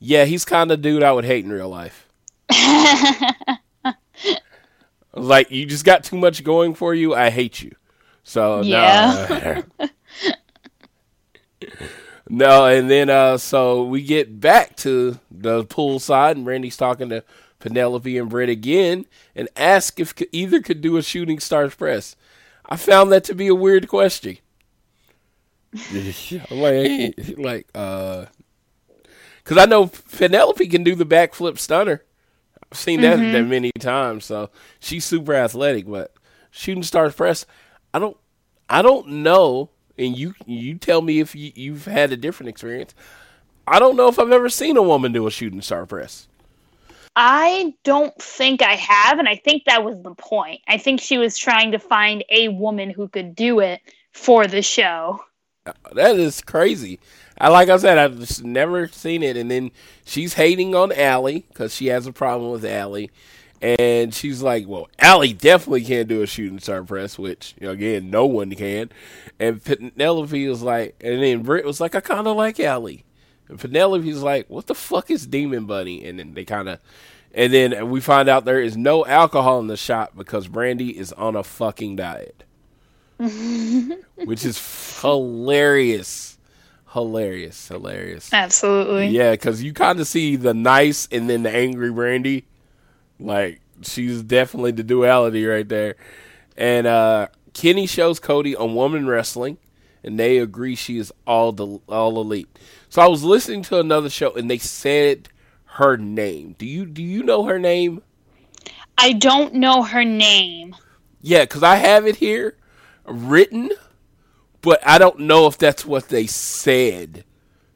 Yeah, 0.06 0.26
he's 0.26 0.44
kind 0.44 0.70
of 0.70 0.82
dude 0.82 1.02
I 1.02 1.12
would 1.12 1.24
hate 1.24 1.46
in 1.46 1.50
real 1.50 1.70
life. 1.70 2.06
like, 5.14 5.50
you 5.50 5.64
just 5.64 5.86
got 5.86 6.04
too 6.04 6.18
much 6.18 6.44
going 6.44 6.74
for 6.74 6.92
you. 6.92 7.14
I 7.14 7.30
hate 7.30 7.62
you. 7.62 7.74
So, 8.22 8.60
yeah. 8.60 9.62
no. 9.80 9.88
no, 12.28 12.66
and 12.66 12.90
then, 12.90 13.08
uh, 13.08 13.38
so 13.38 13.84
we 13.84 14.02
get 14.02 14.38
back 14.40 14.76
to 14.76 15.18
the 15.30 15.64
pool 15.64 15.98
side, 15.98 16.36
and 16.36 16.44
Randy's 16.44 16.76
talking 16.76 17.08
to 17.08 17.24
Penelope 17.58 18.18
and 18.18 18.28
Britt 18.28 18.50
again 18.50 19.06
and 19.34 19.48
ask 19.56 19.98
if 19.98 20.12
either 20.32 20.60
could 20.60 20.82
do 20.82 20.98
a 20.98 21.02
shooting 21.02 21.40
stars 21.40 21.74
press. 21.74 22.14
I 22.66 22.76
found 22.76 23.10
that 23.12 23.24
to 23.24 23.34
be 23.34 23.46
a 23.46 23.54
weird 23.54 23.88
question. 23.88 24.36
like, 26.50 27.14
like, 27.38 27.68
uh, 27.74 28.26
because 29.44 29.58
I 29.58 29.66
know 29.66 29.86
Penelope 29.86 30.66
can 30.68 30.82
do 30.82 30.94
the 30.94 31.06
backflip 31.06 31.58
stunner. 31.58 32.02
I've 32.72 32.78
seen 32.78 33.02
that 33.02 33.18
mm-hmm. 33.18 33.32
that 33.32 33.44
many 33.44 33.70
times. 33.78 34.24
So 34.24 34.50
she's 34.80 35.04
super 35.04 35.34
athletic, 35.34 35.86
but 35.86 36.12
shooting 36.50 36.82
stars 36.82 37.14
press, 37.14 37.46
I 37.92 37.98
don't, 37.98 38.16
I 38.68 38.82
don't 38.82 39.08
know. 39.08 39.70
And 39.96 40.16
you, 40.18 40.34
you 40.46 40.76
tell 40.76 41.02
me 41.02 41.20
if 41.20 41.34
you, 41.36 41.52
you've 41.54 41.84
had 41.84 42.10
a 42.10 42.16
different 42.16 42.48
experience. 42.48 42.94
I 43.66 43.78
don't 43.78 43.96
know 43.96 44.08
if 44.08 44.18
I've 44.18 44.32
ever 44.32 44.48
seen 44.48 44.76
a 44.76 44.82
woman 44.82 45.12
do 45.12 45.26
a 45.26 45.30
shooting 45.30 45.60
star 45.60 45.86
press. 45.86 46.26
I 47.16 47.74
don't 47.84 48.14
think 48.20 48.60
I 48.60 48.74
have, 48.74 49.20
and 49.20 49.28
I 49.28 49.36
think 49.36 49.66
that 49.66 49.84
was 49.84 50.02
the 50.02 50.14
point. 50.14 50.62
I 50.66 50.78
think 50.78 51.00
she 51.00 51.16
was 51.16 51.38
trying 51.38 51.70
to 51.72 51.78
find 51.78 52.24
a 52.28 52.48
woman 52.48 52.90
who 52.90 53.06
could 53.06 53.36
do 53.36 53.60
it 53.60 53.80
for 54.12 54.48
the 54.48 54.62
show. 54.62 55.22
That 55.92 56.16
is 56.16 56.40
crazy. 56.40 56.98
I 57.38 57.48
like 57.48 57.68
I 57.68 57.76
said, 57.76 57.98
I've 57.98 58.18
just 58.18 58.44
never 58.44 58.88
seen 58.88 59.22
it, 59.22 59.36
and 59.36 59.50
then 59.50 59.72
she's 60.04 60.34
hating 60.34 60.74
on 60.74 60.92
Allie 60.92 61.44
because 61.48 61.74
she 61.74 61.86
has 61.86 62.06
a 62.06 62.12
problem 62.12 62.52
with 62.52 62.64
Allie, 62.64 63.10
and 63.60 64.14
she's 64.14 64.42
like, 64.42 64.68
"Well, 64.68 64.88
Allie 64.98 65.32
definitely 65.32 65.84
can't 65.84 66.08
do 66.08 66.22
a 66.22 66.26
shooting 66.26 66.58
star 66.60 66.84
press," 66.84 67.18
which 67.18 67.54
you 67.60 67.66
know, 67.66 67.72
again, 67.72 68.10
no 68.10 68.26
one 68.26 68.54
can. 68.54 68.90
And 69.40 69.62
Penelope 69.64 70.48
was 70.48 70.62
like, 70.62 70.96
and 71.00 71.22
then 71.22 71.42
Britt 71.42 71.64
was 71.64 71.80
like, 71.80 71.94
"I 71.94 72.00
kind 72.00 72.26
of 72.26 72.36
like 72.36 72.60
Allie." 72.60 73.04
And 73.48 73.58
Penelope's 73.58 74.22
like, 74.22 74.48
"What 74.48 74.66
the 74.66 74.74
fuck 74.74 75.10
is 75.10 75.26
Demon 75.26 75.66
Bunny?" 75.66 76.04
And 76.04 76.18
then 76.18 76.34
they 76.34 76.44
kind 76.44 76.68
of, 76.68 76.78
and 77.34 77.52
then 77.52 77.90
we 77.90 78.00
find 78.00 78.28
out 78.28 78.44
there 78.44 78.60
is 78.60 78.76
no 78.76 79.04
alcohol 79.06 79.58
in 79.60 79.66
the 79.66 79.76
shop 79.76 80.12
because 80.16 80.46
Brandi 80.46 80.92
is 80.92 81.12
on 81.14 81.34
a 81.34 81.42
fucking 81.42 81.96
diet, 81.96 82.44
which 83.18 84.44
is 84.44 85.00
hilarious, 85.00 86.33
hilarious, 86.94 87.68
hilarious. 87.68 88.32
Absolutely. 88.32 89.08
Yeah, 89.08 89.32
because 89.32 89.62
you 89.62 89.74
kind 89.74 90.00
of 90.00 90.06
see 90.06 90.36
the 90.36 90.54
nice 90.54 91.06
and 91.12 91.28
then 91.28 91.42
the 91.42 91.54
angry 91.54 91.90
Brandi. 91.90 92.44
Like 93.20 93.60
she's 93.82 94.22
definitely 94.22 94.72
the 94.72 94.82
duality 94.82 95.44
right 95.44 95.68
there. 95.68 95.96
And 96.56 96.86
uh 96.86 97.28
Kenny 97.52 97.86
shows 97.86 98.18
Cody 98.18 98.56
on 98.56 98.74
woman 98.74 99.06
wrestling, 99.06 99.58
and 100.02 100.18
they 100.18 100.38
agree 100.38 100.74
she 100.74 100.98
is 100.98 101.12
all 101.26 101.52
the 101.52 101.78
all 101.88 102.20
elite. 102.20 102.48
So 102.88 103.02
I 103.02 103.08
was 103.08 103.22
listening 103.22 103.62
to 103.64 103.80
another 103.80 104.08
show 104.08 104.32
and 104.34 104.48
they 104.48 104.58
said 104.58 105.28
her 105.64 105.96
name. 105.96 106.54
Do 106.58 106.66
you 106.66 106.86
do 106.86 107.02
you 107.02 107.22
know 107.22 107.44
her 107.44 107.58
name? 107.58 108.02
I 108.96 109.12
don't 109.12 109.54
know 109.54 109.82
her 109.82 110.04
name. 110.04 110.76
Yeah, 111.20 111.42
because 111.42 111.62
I 111.62 111.76
have 111.76 112.06
it 112.06 112.16
here 112.16 112.56
written, 113.04 113.70
but 114.64 114.80
I 114.84 114.96
don't 114.96 115.20
know 115.20 115.46
if 115.46 115.58
that's 115.58 115.84
what 115.84 116.08
they 116.08 116.26
said. 116.26 117.24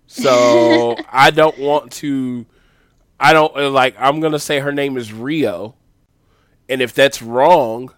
So 0.06 0.96
I 1.12 1.30
don't 1.30 1.58
want 1.58 1.92
to. 1.92 2.46
I 3.20 3.32
don't 3.32 3.54
like. 3.72 3.94
I'm 3.98 4.20
gonna 4.20 4.38
say 4.38 4.60
her 4.60 4.72
name 4.72 4.96
is 4.96 5.12
Rio, 5.12 5.76
And 6.68 6.80
if 6.80 6.94
that's 6.94 7.20
wrong, 7.20 7.92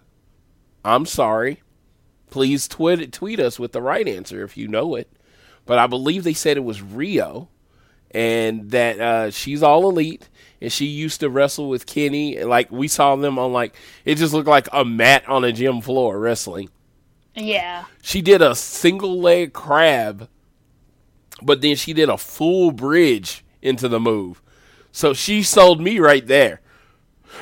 I'm 0.83 1.05
sorry. 1.05 1.61
Please 2.29 2.67
tweet 2.67 3.11
tweet 3.13 3.39
us 3.39 3.57
with 3.57 3.71
the 3.71 3.81
right 3.81 4.07
answer 4.07 4.43
if 4.43 4.57
you 4.57 4.67
know 4.67 4.95
it. 4.95 5.09
But 5.65 5.79
I 5.79 5.87
believe 5.87 6.23
they 6.23 6.33
said 6.33 6.57
it 6.57 6.61
was 6.61 6.81
Rio, 6.81 7.49
and 8.11 8.71
that 8.71 8.99
uh, 8.99 9.31
she's 9.31 9.63
all 9.63 9.87
elite, 9.89 10.27
and 10.59 10.71
she 10.71 10.85
used 10.85 11.21
to 11.21 11.29
wrestle 11.29 11.69
with 11.69 11.85
Kenny. 11.85 12.43
Like 12.43 12.71
we 12.71 12.87
saw 12.89 13.15
them 13.15 13.39
on 13.39 13.53
like 13.53 13.73
it 14.03 14.15
just 14.15 14.33
looked 14.33 14.49
like 14.49 14.67
a 14.73 14.83
mat 14.83 15.27
on 15.29 15.45
a 15.45 15.53
gym 15.53 15.79
floor 15.79 16.19
wrestling. 16.19 16.69
Yeah. 17.35 17.85
She 18.01 18.21
did 18.21 18.41
a 18.41 18.55
single 18.55 19.19
leg 19.19 19.53
crab, 19.53 20.27
but 21.41 21.61
then 21.61 21.75
she 21.75 21.93
did 21.93 22.09
a 22.09 22.17
full 22.17 22.71
bridge 22.71 23.43
into 23.61 23.87
the 23.87 23.99
move. 23.99 24.41
So 24.91 25.13
she 25.13 25.43
sold 25.43 25.79
me 25.79 25.99
right 25.99 26.25
there. 26.25 26.61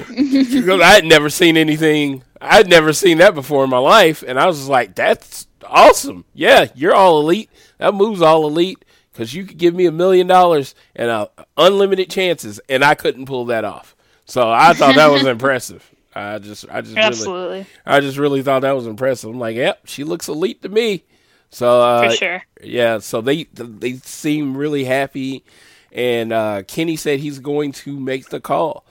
because 0.07 0.81
I 0.81 0.91
had 0.93 1.05
never 1.05 1.29
seen 1.29 1.57
anything. 1.57 2.23
I'd 2.39 2.69
never 2.69 2.93
seen 2.93 3.17
that 3.17 3.33
before 3.33 3.63
in 3.63 3.69
my 3.69 3.79
life, 3.79 4.23
and 4.25 4.39
I 4.39 4.45
was 4.45 4.57
just 4.57 4.69
like, 4.69 4.95
"That's 4.95 5.47
awesome! 5.65 6.25
Yeah, 6.33 6.67
you're 6.75 6.93
all 6.93 7.19
elite. 7.19 7.49
That 7.79 7.95
move's 7.95 8.21
all 8.21 8.45
elite 8.47 8.85
because 9.11 9.33
you 9.33 9.45
could 9.45 9.57
give 9.57 9.73
me 9.73 9.87
a 9.87 9.91
million 9.91 10.27
dollars 10.27 10.75
and 10.95 11.09
uh, 11.09 11.27
unlimited 11.57 12.09
chances, 12.09 12.61
and 12.69 12.83
I 12.85 12.93
couldn't 12.95 13.25
pull 13.25 13.45
that 13.45 13.65
off. 13.65 13.95
So 14.25 14.49
I 14.49 14.73
thought 14.73 14.95
that 14.95 15.11
was 15.11 15.25
impressive. 15.25 15.89
I 16.15 16.39
just, 16.39 16.65
I 16.69 16.81
just 16.81 16.97
Absolutely. 16.97 17.57
really, 17.59 17.65
I 17.85 17.99
just 17.99 18.17
really 18.17 18.41
thought 18.41 18.61
that 18.61 18.75
was 18.75 18.87
impressive. 18.87 19.29
I'm 19.29 19.39
like, 19.39 19.55
"Yep, 19.55 19.81
she 19.85 20.03
looks 20.03 20.27
elite 20.27 20.61
to 20.63 20.69
me." 20.69 21.03
So 21.51 21.81
uh, 21.81 22.09
For 22.09 22.15
sure. 22.15 22.43
yeah, 22.63 22.99
so 22.99 23.21
they 23.21 23.43
they 23.53 23.93
seem 23.97 24.57
really 24.57 24.83
happy, 24.85 25.43
and 25.91 26.31
uh, 26.33 26.63
Kenny 26.63 26.95
said 26.95 27.19
he's 27.19 27.39
going 27.39 27.71
to 27.73 27.99
make 27.99 28.29
the 28.29 28.39
call. 28.39 28.85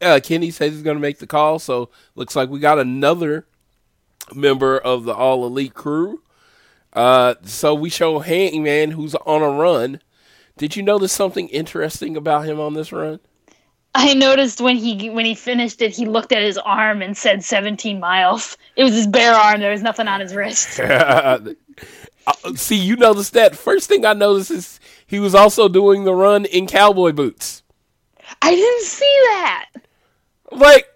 Uh, 0.00 0.20
Kenny 0.22 0.50
says 0.50 0.72
he's 0.72 0.82
going 0.82 0.96
to 0.96 1.00
make 1.00 1.18
the 1.18 1.26
call, 1.26 1.58
so 1.58 1.88
looks 2.14 2.36
like 2.36 2.50
we 2.50 2.58
got 2.58 2.78
another 2.78 3.46
member 4.34 4.78
of 4.78 5.04
the 5.04 5.14
All 5.14 5.46
Elite 5.46 5.74
crew. 5.74 6.22
Uh, 6.92 7.34
so 7.42 7.74
we 7.74 7.90
show 7.90 8.18
Hangman 8.18 8.92
who's 8.92 9.14
on 9.14 9.42
a 9.42 9.50
run. 9.50 10.00
Did 10.58 10.76
you 10.76 10.82
notice 10.82 11.12
something 11.12 11.48
interesting 11.48 12.16
about 12.16 12.46
him 12.46 12.58
on 12.60 12.74
this 12.74 12.92
run? 12.92 13.20
I 13.98 14.12
noticed 14.12 14.60
when 14.60 14.76
he 14.76 15.08
when 15.08 15.24
he 15.24 15.34
finished 15.34 15.80
it, 15.80 15.90
he 15.90 16.04
looked 16.04 16.30
at 16.32 16.42
his 16.42 16.58
arm 16.58 17.00
and 17.00 17.16
said 17.16 17.42
17 17.42 17.98
miles. 17.98 18.58
It 18.76 18.84
was 18.84 18.94
his 18.94 19.06
bare 19.06 19.32
arm. 19.34 19.60
There 19.60 19.72
was 19.72 19.82
nothing 19.82 20.06
on 20.06 20.20
his 20.20 20.34
wrist. 20.34 20.80
Uh, 22.28 22.54
See, 22.56 22.74
you 22.74 22.96
noticed 22.96 23.34
that. 23.34 23.54
First 23.54 23.88
thing 23.88 24.04
I 24.04 24.12
noticed 24.12 24.50
is 24.50 24.80
he 25.06 25.20
was 25.20 25.32
also 25.32 25.68
doing 25.68 26.02
the 26.02 26.12
run 26.12 26.44
in 26.44 26.66
cowboy 26.66 27.12
boots. 27.12 27.62
I 28.42 28.52
didn't 28.52 28.82
see 28.82 29.18
that. 29.26 29.66
Like, 30.50 30.88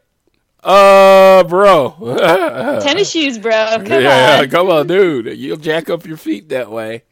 uh, 0.65 1.45
bro. 1.45 1.95
Tennis 2.83 3.13
shoes, 3.13 3.39
bro. 3.39 3.53
Come 3.53 4.03
yeah, 4.03 4.41
on. 4.43 4.51
come 4.51 4.71
on, 4.71 4.89
dude. 4.89 5.39
You'll 5.39 5.57
jack 5.57 5.89
up 5.89 6.05
your 6.05 6.17
feet 6.17 6.49
that 6.49 6.69
way. 6.69 7.05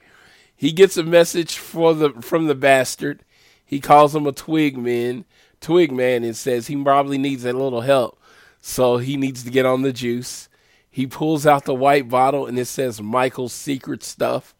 He 0.57 0.73
gets 0.73 0.97
a 0.97 1.05
message 1.05 1.57
for 1.57 1.95
the 1.95 2.11
from 2.21 2.47
the 2.47 2.57
bastard. 2.57 3.23
He 3.65 3.79
calls 3.79 4.17
him 4.17 4.27
a 4.27 4.33
twig 4.33 4.77
man, 4.77 5.25
twig 5.61 5.93
man, 5.93 6.25
and 6.25 6.37
says 6.37 6.67
he 6.67 6.83
probably 6.83 7.19
needs 7.19 7.45
a 7.45 7.53
little 7.53 7.81
help, 7.83 8.21
so 8.61 8.99
he 8.99 9.17
needs 9.17 9.43
to 9.45 9.51
get 9.51 9.67
on 9.67 9.83
the 9.83 9.93
juice. 9.93 10.49
He 10.91 11.07
pulls 11.07 11.47
out 11.47 11.65
the 11.65 11.75
white 11.75 12.09
bottle 12.09 12.47
and 12.47 12.59
it 12.59 12.65
says 12.65 13.01
Michael's 13.01 13.53
secret 13.53 14.03
stuff. 14.03 14.55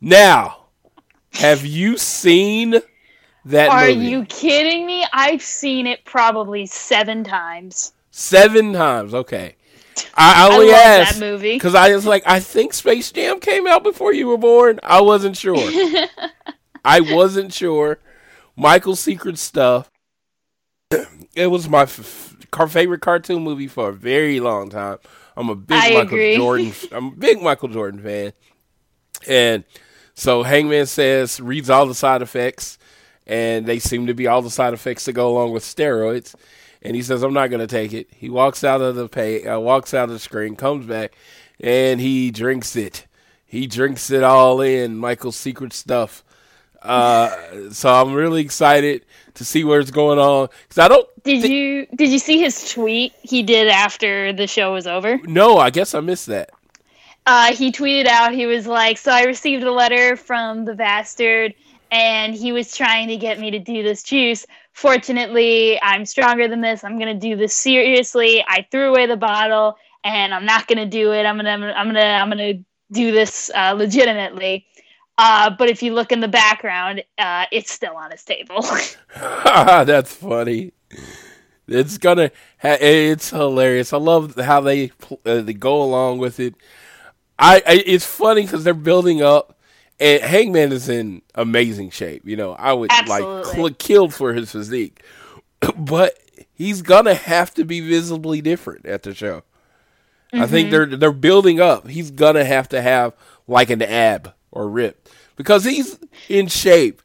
Now, 0.00 0.66
have 1.34 1.66
you 1.66 1.98
seen 1.98 2.80
that 3.44 3.68
Are 3.70 3.88
movie? 3.88 4.06
you 4.06 4.24
kidding 4.26 4.86
me? 4.86 5.04
I've 5.12 5.42
seen 5.42 5.86
it 5.86 6.04
probably 6.04 6.64
seven 6.66 7.22
times. 7.24 7.92
Seven 8.10 8.72
times. 8.72 9.12
Okay. 9.12 9.56
I, 10.14 10.44
I 10.44 10.48
I 10.48 10.54
only 10.54 10.66
love 10.68 10.76
asked 10.76 11.20
that 11.20 11.20
movie. 11.32 11.54
because 11.54 11.74
I 11.74 11.94
was 11.94 12.06
like, 12.06 12.22
I 12.26 12.40
think 12.40 12.72
Space 12.72 13.12
Jam 13.12 13.38
came 13.40 13.66
out 13.66 13.82
before 13.82 14.12
you 14.14 14.26
were 14.28 14.38
born. 14.38 14.80
I 14.82 15.00
wasn't 15.02 15.36
sure. 15.36 15.56
I 16.84 17.00
wasn't 17.00 17.52
sure. 17.52 17.98
Michael's 18.56 19.00
Secret 19.00 19.38
Stuff. 19.38 19.90
It 21.34 21.48
was 21.48 21.68
my 21.68 21.82
f- 21.82 22.36
favorite 22.68 23.00
cartoon 23.00 23.42
movie 23.42 23.66
for 23.66 23.88
a 23.88 23.92
very 23.92 24.38
long 24.38 24.70
time. 24.70 24.98
I'm 25.36 25.48
a 25.48 25.56
big 25.56 25.76
I 25.76 25.88
Michael 25.94 26.02
agree. 26.02 26.36
Jordan. 26.36 26.72
I'm 26.92 27.06
a 27.08 27.10
big 27.10 27.42
Michael 27.42 27.68
Jordan 27.68 28.00
fan, 28.00 28.32
and 29.26 29.64
so 30.14 30.42
Hangman 30.44 30.86
says 30.86 31.40
reads 31.40 31.70
all 31.70 31.86
the 31.86 31.94
side 31.94 32.22
effects, 32.22 32.78
and 33.26 33.66
they 33.66 33.78
seem 33.80 34.06
to 34.06 34.14
be 34.14 34.26
all 34.28 34.42
the 34.42 34.50
side 34.50 34.74
effects 34.74 35.06
that 35.06 35.12
go 35.14 35.28
along 35.28 35.52
with 35.52 35.64
steroids. 35.64 36.34
And 36.82 36.94
he 36.94 37.02
says, 37.02 37.22
"I'm 37.22 37.32
not 37.34 37.48
going 37.48 37.60
to 37.60 37.66
take 37.66 37.92
it." 37.92 38.08
He 38.12 38.30
walks 38.30 38.62
out 38.62 38.80
of 38.80 38.94
the 38.94 39.08
pay, 39.08 39.44
uh, 39.46 39.58
walks 39.58 39.92
out 39.94 40.04
of 40.04 40.10
the 40.10 40.18
screen, 40.18 40.54
comes 40.54 40.86
back, 40.86 41.14
and 41.58 42.00
he 42.00 42.30
drinks 42.30 42.76
it. 42.76 43.06
He 43.46 43.66
drinks 43.66 44.10
it 44.10 44.22
all 44.22 44.60
in. 44.60 44.96
Michael's 44.98 45.36
secret 45.36 45.72
stuff. 45.72 46.23
Uh, 46.84 47.70
so 47.70 47.90
I'm 47.90 48.12
really 48.12 48.42
excited 48.42 49.06
to 49.34 49.44
see 49.44 49.64
where 49.64 49.80
it's 49.80 49.90
going 49.90 50.18
on 50.18 50.48
because 50.68 50.78
I 50.78 50.88
don't 50.88 51.08
Did 51.24 51.42
thi- 51.42 51.54
you 51.54 51.86
did 51.96 52.10
you 52.10 52.18
see 52.18 52.38
his 52.38 52.70
tweet 52.72 53.14
he 53.22 53.42
did 53.42 53.68
after 53.68 54.32
the 54.34 54.46
show 54.46 54.74
was 54.74 54.86
over? 54.86 55.18
No, 55.24 55.56
I 55.56 55.70
guess 55.70 55.94
I 55.94 56.00
missed 56.00 56.26
that. 56.26 56.50
Uh, 57.26 57.54
he 57.54 57.72
tweeted 57.72 58.06
out 58.06 58.34
he 58.34 58.44
was 58.44 58.66
like, 58.66 58.98
"So 58.98 59.10
I 59.10 59.22
received 59.22 59.64
a 59.64 59.72
letter 59.72 60.14
from 60.14 60.66
the 60.66 60.74
bastard, 60.74 61.54
and 61.90 62.34
he 62.34 62.52
was 62.52 62.76
trying 62.76 63.08
to 63.08 63.16
get 63.16 63.40
me 63.40 63.50
to 63.52 63.58
do 63.58 63.82
this 63.82 64.02
juice. 64.02 64.44
Fortunately, 64.74 65.80
I'm 65.80 66.04
stronger 66.04 66.48
than 66.48 66.60
this. 66.60 66.84
I'm 66.84 66.98
gonna 66.98 67.14
do 67.14 67.34
this 67.34 67.56
seriously. 67.56 68.44
I 68.46 68.66
threw 68.70 68.90
away 68.90 69.06
the 69.06 69.16
bottle, 69.16 69.78
and 70.04 70.34
I'm 70.34 70.44
not 70.44 70.66
gonna 70.66 70.84
do 70.84 71.12
it. 71.12 71.24
I'm 71.24 71.36
gonna, 71.36 71.72
I'm 71.74 71.88
gonna, 71.88 72.00
I'm 72.00 72.28
gonna 72.28 72.54
do 72.92 73.10
this 73.10 73.50
uh, 73.54 73.72
legitimately." 73.72 74.66
Uh, 75.16 75.50
but 75.50 75.68
if 75.68 75.82
you 75.82 75.94
look 75.94 76.10
in 76.10 76.20
the 76.20 76.28
background, 76.28 77.04
uh, 77.18 77.46
it's 77.52 77.70
still 77.70 77.96
on 77.96 78.10
his 78.10 78.24
table. 78.24 78.62
That's 79.14 80.14
funny. 80.14 80.72
It's 81.66 81.98
gonna. 81.98 82.30
Ha- 82.60 82.78
it's 82.80 83.30
hilarious. 83.30 83.92
I 83.92 83.98
love 83.98 84.34
how 84.36 84.60
they 84.60 84.90
uh, 85.24 85.40
they 85.40 85.54
go 85.54 85.82
along 85.82 86.18
with 86.18 86.40
it. 86.40 86.54
I, 87.38 87.56
I 87.66 87.82
it's 87.86 88.04
funny 88.04 88.42
because 88.42 88.64
they're 88.64 88.74
building 88.74 89.22
up, 89.22 89.58
and 89.98 90.22
Hangman 90.22 90.72
is 90.72 90.88
in 90.88 91.22
amazing 91.34 91.90
shape. 91.90 92.22
You 92.26 92.36
know, 92.36 92.52
I 92.52 92.72
would 92.72 92.90
like 92.90 93.22
Absolutely. 93.22 93.52
cl- 93.54 93.74
killed 93.78 94.14
for 94.14 94.34
his 94.34 94.52
physique, 94.52 95.02
but 95.76 96.18
he's 96.52 96.82
gonna 96.82 97.14
have 97.14 97.54
to 97.54 97.64
be 97.64 97.80
visibly 97.80 98.40
different 98.40 98.84
at 98.86 99.02
the 99.02 99.14
show. 99.14 99.42
I 100.32 100.46
think 100.46 100.70
they're 100.70 100.86
they're 100.86 101.12
building 101.12 101.60
up. 101.60 101.86
He's 101.86 102.10
gonna 102.10 102.44
have 102.44 102.68
to 102.70 102.82
have 102.82 103.14
like 103.46 103.70
an 103.70 103.82
ab 103.82 104.34
or 104.54 104.68
rip 104.68 105.08
because 105.36 105.64
he's 105.64 105.98
in 106.28 106.46
shape, 106.46 107.02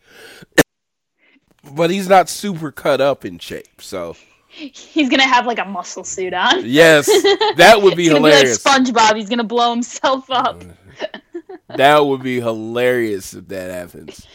but 1.74 1.89
he's 1.89 2.08
not 2.08 2.30
super 2.30 2.72
cut 2.72 3.02
up 3.02 3.26
in 3.26 3.39
shape. 3.39 3.82
So 3.82 4.16
He's 4.52 5.10
gonna 5.10 5.28
have 5.28 5.45
like 5.45 5.60
a 5.60 5.66
muscle 5.66 6.04
suit 6.04 6.34
on. 6.34 6.64
yes, 6.66 7.06
that 7.56 7.80
would 7.82 7.95
be 7.95 8.06
hilarious. 8.06 8.62
be 8.64 8.70
like 8.70 8.84
SpongeBob. 8.84 9.16
He's 9.16 9.30
gonna 9.30 9.43
blow 9.43 9.72
himself 9.72 10.30
up. 10.32 10.64
that 11.76 12.06
would 12.06 12.24
be 12.24 12.41
hilarious 12.41 13.34
if 13.34 13.47
that 13.50 13.70
happens. 13.70 14.26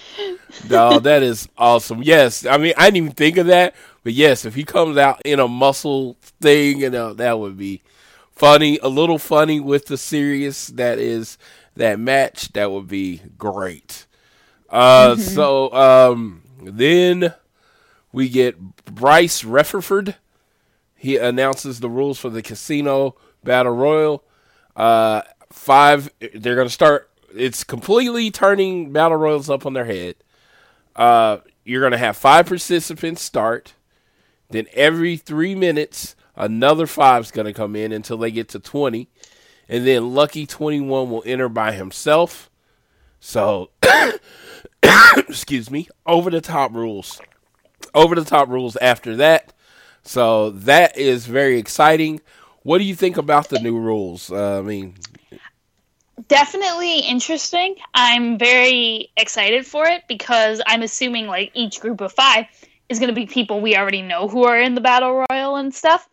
No, 0.71 0.99
that 1.01 1.23
is 1.23 1.49
awesome. 1.59 2.03
Yes, 2.03 2.47
I 2.47 2.59
mean 2.59 2.75
I 2.77 2.87
didn't 2.87 2.97
even 2.99 3.13
think 3.13 3.37
of 3.39 3.47
that, 3.49 3.75
but 4.05 4.13
yes, 4.13 4.45
if 4.45 4.55
he 4.55 4.65
comes 4.65 4.97
out 4.97 5.21
in 5.25 5.41
a 5.41 5.49
muscle 5.49 6.17
thing, 6.41 6.79
you 6.81 6.91
know, 6.91 7.13
that 7.15 7.39
would 7.39 7.59
be 7.59 7.83
funny. 8.33 8.79
A 8.83 8.89
little 8.89 9.19
funny 9.19 9.59
with 9.61 9.87
the 9.87 9.99
serious 9.99 10.69
that 10.69 10.99
is 10.99 11.37
that 11.77 11.99
match. 11.99 12.53
That 12.53 12.71
would 12.71 12.89
be 12.89 13.21
great. 13.39 14.07
Uh, 14.69 15.17
so 15.17 15.73
um, 15.73 16.43
then 16.63 17.35
we 18.13 18.29
get 18.29 18.59
Bryce 18.87 19.43
Refford. 19.43 20.17
He 20.95 21.17
announces 21.17 21.81
the 21.81 21.91
rules 21.91 22.19
for 22.19 22.31
the 22.31 22.43
Casino 22.43 23.17
Battle 23.43 23.73
Royale. 23.73 24.25
Uh, 24.75 25.23
five. 25.53 26.11
They're 26.19 26.55
going 26.55 26.69
to 26.69 26.73
start. 26.73 27.11
It's 27.37 27.65
completely 27.65 28.31
turning 28.31 28.93
battle 28.93 29.19
royals 29.19 29.51
up 29.51 29.67
on 29.67 29.73
their 29.73 29.85
head. 29.85 30.17
Uh, 30.95 31.39
you're 31.65 31.81
going 31.81 31.93
to 31.93 31.99
have 31.99 32.17
five 32.17 32.47
participants 32.47 33.23
start. 33.23 33.75
Then 34.51 34.67
every 34.73 35.17
three 35.17 35.55
minutes, 35.55 36.15
another 36.37 36.87
five's 36.87 37.31
going 37.31 37.47
to 37.47 37.53
come 37.53 37.75
in 37.75 37.93
until 37.93 38.17
they 38.17 38.31
get 38.31 38.49
to 38.51 38.61
20. 38.61 39.09
And 39.69 39.87
then 39.87 40.15
Lucky 40.15 40.47
21 40.47 41.11
will 41.11 41.23
enter 41.27 41.49
by 41.49 41.73
himself. 41.73 42.51
So, 43.21 43.71
excuse 45.17 45.71
me, 45.71 45.89
over 46.07 46.31
the 46.31 46.41
top 46.41 46.75
rules. 46.75 47.21
Over 47.95 48.15
the 48.15 48.25
top 48.25 48.49
rules 48.49 48.77
after 48.77 49.17
that. 49.17 49.53
So, 50.03 50.51
that 50.51 50.99
is 50.99 51.27
very 51.27 51.59
exciting. 51.59 52.21
What 52.63 52.79
do 52.79 52.85
you 52.85 52.95
think 52.95 53.17
about 53.17 53.49
the 53.49 53.59
new 53.59 53.79
rules? 53.79 54.31
Uh, 54.31 54.59
I 54.59 54.63
mean, 54.63 54.95
Definitely 56.29 57.01
interesting. 57.01 57.77
I'm 57.93 58.39
very 58.39 59.11
excited 59.17 59.67
for 59.67 59.87
it 59.87 60.05
because 60.07 60.63
I'm 60.65 60.83
assuming 60.83 61.27
like 61.27 61.51
each 61.55 61.81
group 61.81 62.01
of 62.01 62.13
five 62.13 62.47
is 62.89 63.01
going 63.01 63.09
to 63.09 63.15
be 63.15 63.27
people 63.27 63.61
we 63.61 63.77
already 63.77 64.03
know 64.03 64.29
who 64.29 64.45
are 64.45 64.61
in 64.61 64.75
the 64.75 64.81
battle 64.81 65.25
royal 65.31 65.57
and 65.57 65.75
stuff. 65.75 66.09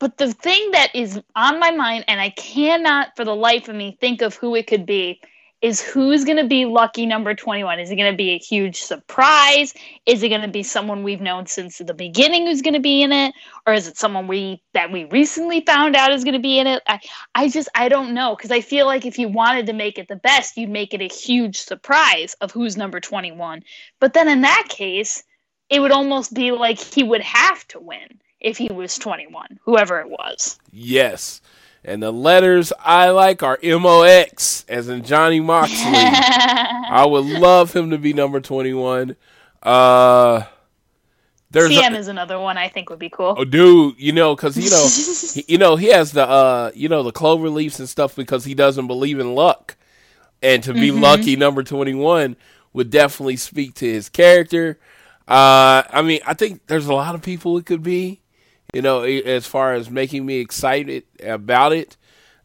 But 0.00 0.16
the 0.16 0.32
thing 0.32 0.70
that 0.72 0.94
is 0.94 1.20
on 1.36 1.60
my 1.60 1.70
mind, 1.70 2.06
and 2.08 2.20
I 2.20 2.30
cannot 2.30 3.14
for 3.16 3.24
the 3.24 3.36
life 3.36 3.68
of 3.68 3.76
me 3.76 3.98
think 4.00 4.22
of 4.22 4.34
who 4.34 4.54
it 4.56 4.66
could 4.66 4.86
be, 4.86 5.20
is 5.60 5.82
who's 5.82 6.24
going 6.24 6.38
to 6.38 6.46
be 6.46 6.64
lucky 6.64 7.04
number 7.04 7.34
21 7.34 7.80
is 7.80 7.90
it 7.90 7.96
going 7.96 8.10
to 8.10 8.16
be 8.16 8.30
a 8.30 8.38
huge 8.38 8.80
surprise? 8.80 9.74
Is 10.06 10.22
it 10.22 10.30
going 10.30 10.40
to 10.40 10.48
be 10.48 10.62
someone 10.62 11.02
we've 11.02 11.20
known 11.20 11.46
since 11.46 11.76
the 11.76 11.92
beginning 11.92 12.46
who's 12.46 12.62
going 12.62 12.74
to 12.74 12.80
be 12.80 13.02
in 13.02 13.12
it? 13.12 13.34
Or 13.66 13.74
is 13.74 13.86
it 13.88 13.98
someone 13.98 14.26
we 14.26 14.62
that 14.72 14.90
we 14.90 15.04
recently 15.04 15.60
found 15.60 15.96
out 15.96 16.12
is 16.12 16.24
going 16.24 16.32
to 16.32 16.40
be 16.40 16.58
in 16.58 16.66
it? 16.66 16.82
I, 16.86 16.98
I 17.34 17.48
just 17.48 17.68
i 17.74 17.90
don't 17.90 18.14
know 18.14 18.34
because 18.34 18.50
i 18.50 18.62
feel 18.62 18.86
like 18.86 19.04
if 19.04 19.18
you 19.18 19.28
wanted 19.28 19.66
to 19.66 19.74
make 19.74 19.98
it 19.98 20.08
the 20.08 20.16
best 20.16 20.56
you'd 20.56 20.70
make 20.70 20.94
it 20.94 21.02
a 21.02 21.14
huge 21.14 21.60
surprise 21.60 22.34
of 22.40 22.52
who's 22.52 22.76
number 22.76 23.00
21 23.00 23.62
but 24.00 24.14
then 24.14 24.28
in 24.28 24.40
that 24.40 24.66
case 24.70 25.22
it 25.68 25.80
would 25.80 25.92
almost 25.92 26.32
be 26.32 26.52
like 26.52 26.78
he 26.78 27.02
would 27.02 27.20
have 27.20 27.66
to 27.68 27.78
win 27.78 28.18
if 28.40 28.58
he 28.58 28.68
was 28.68 28.96
21 28.98 29.60
whoever 29.64 30.00
it 30.00 30.08
was 30.08 30.58
Yes. 30.72 31.40
And 31.82 32.02
the 32.02 32.12
letters 32.12 32.72
I 32.78 33.08
like 33.10 33.42
are 33.42 33.58
MOX, 33.62 34.66
as 34.68 34.88
in 34.88 35.02
Johnny 35.02 35.40
Moxley. 35.40 35.76
I 35.94 37.06
would 37.08 37.24
love 37.24 37.74
him 37.74 37.90
to 37.90 37.98
be 37.98 38.12
number 38.12 38.40
21. 38.40 39.16
Uh, 39.62 40.42
there's 41.50 41.72
cm 41.72 41.94
a, 41.94 41.98
is 41.98 42.06
another 42.06 42.38
one 42.38 42.56
i 42.56 42.68
think 42.68 42.88
would 42.90 42.98
be 43.00 43.10
cool 43.10 43.34
oh, 43.36 43.44
dude, 43.44 43.94
you 43.98 44.12
know, 44.12 44.36
because 44.36 44.56
you 44.56 44.70
know, 44.70 44.88
he, 45.34 45.52
you 45.52 45.58
know, 45.58 45.76
he 45.76 45.88
has 45.88 46.12
the 46.12 46.26
uh, 46.26 46.70
you 46.74 46.88
know, 46.88 47.02
the 47.02 47.12
clover 47.12 47.50
leaves 47.50 47.80
and 47.80 47.88
stuff 47.88 48.14
because 48.14 48.44
he 48.44 48.54
doesn't 48.54 48.86
believe 48.86 49.18
in 49.18 49.34
luck, 49.34 49.76
and 50.42 50.62
to 50.62 50.72
be 50.72 50.90
lucky 50.92 51.34
number 51.36 51.62
21 51.62 52.36
would 52.72 52.88
definitely 52.88 53.36
speak 53.36 53.74
to 53.74 53.84
his 53.84 54.08
character. 54.08 54.78
Uh, 55.26 55.82
I 55.90 56.02
mean, 56.02 56.20
I 56.24 56.34
think 56.34 56.66
there's 56.68 56.86
a 56.86 56.94
lot 56.94 57.16
of 57.16 57.22
people 57.22 57.58
it 57.58 57.66
could 57.66 57.82
be 57.82 58.19
you 58.72 58.82
know, 58.82 59.02
as 59.02 59.46
far 59.46 59.74
as 59.74 59.90
making 59.90 60.26
me 60.26 60.38
excited 60.38 61.04
about 61.22 61.72
it. 61.72 61.96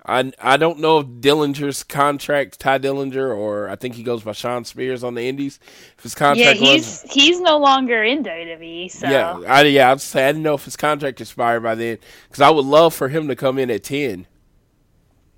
I 0.06 0.32
I 0.40 0.58
don't 0.58 0.80
know 0.80 1.00
if 1.00 1.08
Dillinger's 1.08 1.84
contract, 1.84 2.60
Tye 2.60 2.78
Dillinger, 2.78 3.36
or 3.36 3.70
I 3.70 3.76
think 3.76 3.96
he 3.96 4.04
goes 4.04 4.24
by 4.24 4.34
Shawn 4.34 4.64
Spears 4.64 5.04
on 5.04 5.16
the 5.16 5.28
Indies. 5.28 5.60
If 5.98 6.04
his 6.04 6.16
contract, 6.16 6.40
yeah 6.40 6.54
he's 6.54 7.02
runs, 7.04 7.14
he's 7.14 7.42
no 7.42 7.58
longer 7.58 8.04
in 8.04 8.24
wwe 8.24 8.92
so 8.92 9.10
yeah, 9.10 9.40
I, 9.48 9.64
yeah, 9.64 9.92
I'd 9.92 10.02
say 10.02 10.26
I 10.26 10.30
didn't 10.32 10.44
know 10.44 10.54
if 10.54 10.66
his 10.66 10.78
contract 10.78 11.22
expired 11.22 11.64
by 11.64 11.76
then 11.76 11.98
because 12.28 12.42
I 12.42 12.52
would 12.52 12.66
love 12.66 12.94
for 12.94 13.10
him 13.10 13.28
to 13.30 13.36
come 13.36 13.58
in 13.58 13.72
at 13.72 13.84
ten. 13.84 14.28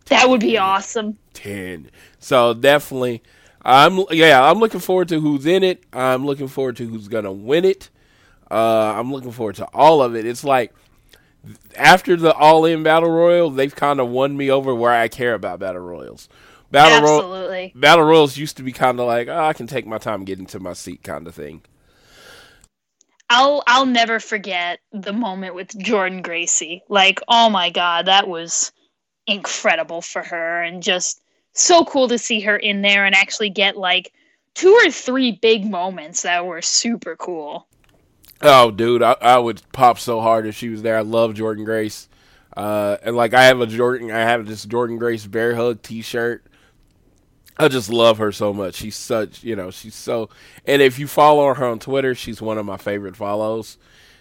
that 0.08 0.30
would 0.30 0.42
be 0.42 0.58
awesome 0.58 1.18
10. 1.34 1.90
So 2.20 2.54
definitely, 2.54 3.24
I'm 3.62 4.04
yeah, 4.12 4.44
I'm 4.44 4.60
looking 4.60 4.82
forward 4.82 5.08
to 5.10 5.22
who's 5.22 5.46
in 5.46 5.64
it. 5.64 5.84
I'm 5.94 6.26
looking 6.26 6.48
forward 6.50 6.76
to 6.78 6.88
who's 6.88 7.08
gonna 7.08 7.32
win 7.32 7.64
it. 7.64 7.90
Uh, 8.50 8.94
I'm 8.96 9.12
looking 9.12 9.32
forward 9.32 9.56
to 9.56 9.68
all 9.74 10.02
of 10.02 10.16
it. 10.16 10.26
It's 10.26 10.44
like 10.44 10.74
after 11.76 12.16
the 12.16 12.34
All 12.34 12.66
In 12.66 12.84
Battle 12.84 13.10
Royal, 13.10 13.50
they've 13.50 13.76
kind 13.76 14.00
of 14.00 14.10
won 14.10 14.36
me 14.38 14.50
over 14.50 14.74
where 14.74 14.94
I 14.94 15.08
care 15.08 15.34
about 15.34 15.60
Battle 15.60 15.82
Royals. 15.82 16.30
Battle 16.72 16.98
Absolutely. 16.98 17.74
Battle 17.76 18.06
Royals 18.06 18.38
used 18.38 18.58
to 18.58 18.64
be 18.64 18.72
kind 18.72 19.00
of 19.00 19.08
like 19.08 19.28
oh, 19.28 19.40
I 19.40 19.54
can 19.54 19.68
take 19.68 19.86
my 19.86 19.98
time 19.98 20.26
getting 20.26 20.46
to 20.48 20.60
my 20.60 20.74
seat 20.74 21.04
kind 21.04 21.28
of 21.28 21.36
thing. 21.36 21.62
I'll 23.30 23.64
I'll 23.68 23.86
never 23.86 24.20
forget 24.20 24.80
the 24.92 25.14
moment 25.14 25.56
with 25.56 25.78
Jordan 25.78 26.22
Gracie. 26.22 26.84
Like, 26.90 27.20
oh 27.28 27.50
my 27.50 27.70
god, 27.70 28.06
that 28.06 28.28
was 28.28 28.72
incredible 29.28 30.02
for 30.02 30.24
her 30.24 30.64
and 30.64 30.82
just 30.82 31.22
so 31.54 31.84
cool 31.86 32.08
to 32.08 32.18
see 32.18 32.40
her 32.42 32.56
in 32.56 32.82
there 32.82 33.06
and 33.06 33.16
actually 33.16 33.50
get 33.50 33.76
like 33.76 34.14
two 34.54 34.72
or 34.74 34.92
three 34.92 35.34
big 35.34 35.70
moments 35.70 36.22
that 36.22 36.46
were 36.46 36.62
super 36.62 37.16
cool. 37.16 37.68
Oh, 38.42 38.72
dude, 38.72 39.02
I, 39.02 39.16
I 39.22 39.38
would 39.38 39.62
pop 39.72 39.98
so 40.00 40.22
hard 40.22 40.46
if 40.46 40.56
she 40.56 40.70
was 40.70 40.82
there. 40.82 40.98
I 40.98 41.02
love 41.02 41.34
Jordan 41.34 41.66
Grace, 41.66 42.08
uh, 42.56 42.98
and 43.02 43.16
like 43.16 43.34
I 43.34 43.46
have 43.46 43.60
a 43.62 43.68
Jordan, 43.68 44.12
I 44.12 44.20
have 44.20 44.46
this 44.46 44.64
Jordan 44.66 44.98
Grace 44.98 45.26
bear 45.26 45.56
hug 45.56 45.82
T-shirt. 45.82 46.46
I 47.60 47.68
just 47.68 47.90
love 47.90 48.20
her 48.20 48.32
so 48.32 48.54
much. 48.54 48.76
She's 48.76 48.96
such, 48.96 49.44
you 49.44 49.56
know, 49.56 49.72
she's 49.72 49.96
so. 49.96 50.30
And 50.66 50.82
if 50.82 51.00
you 51.00 51.08
follow 51.08 51.52
her 51.52 51.66
on 51.66 51.80
Twitter, 51.80 52.14
she's 52.14 52.40
one 52.40 52.60
of 52.60 52.66
my 52.68 52.78
favorite 52.78 53.16
follows 53.16 53.78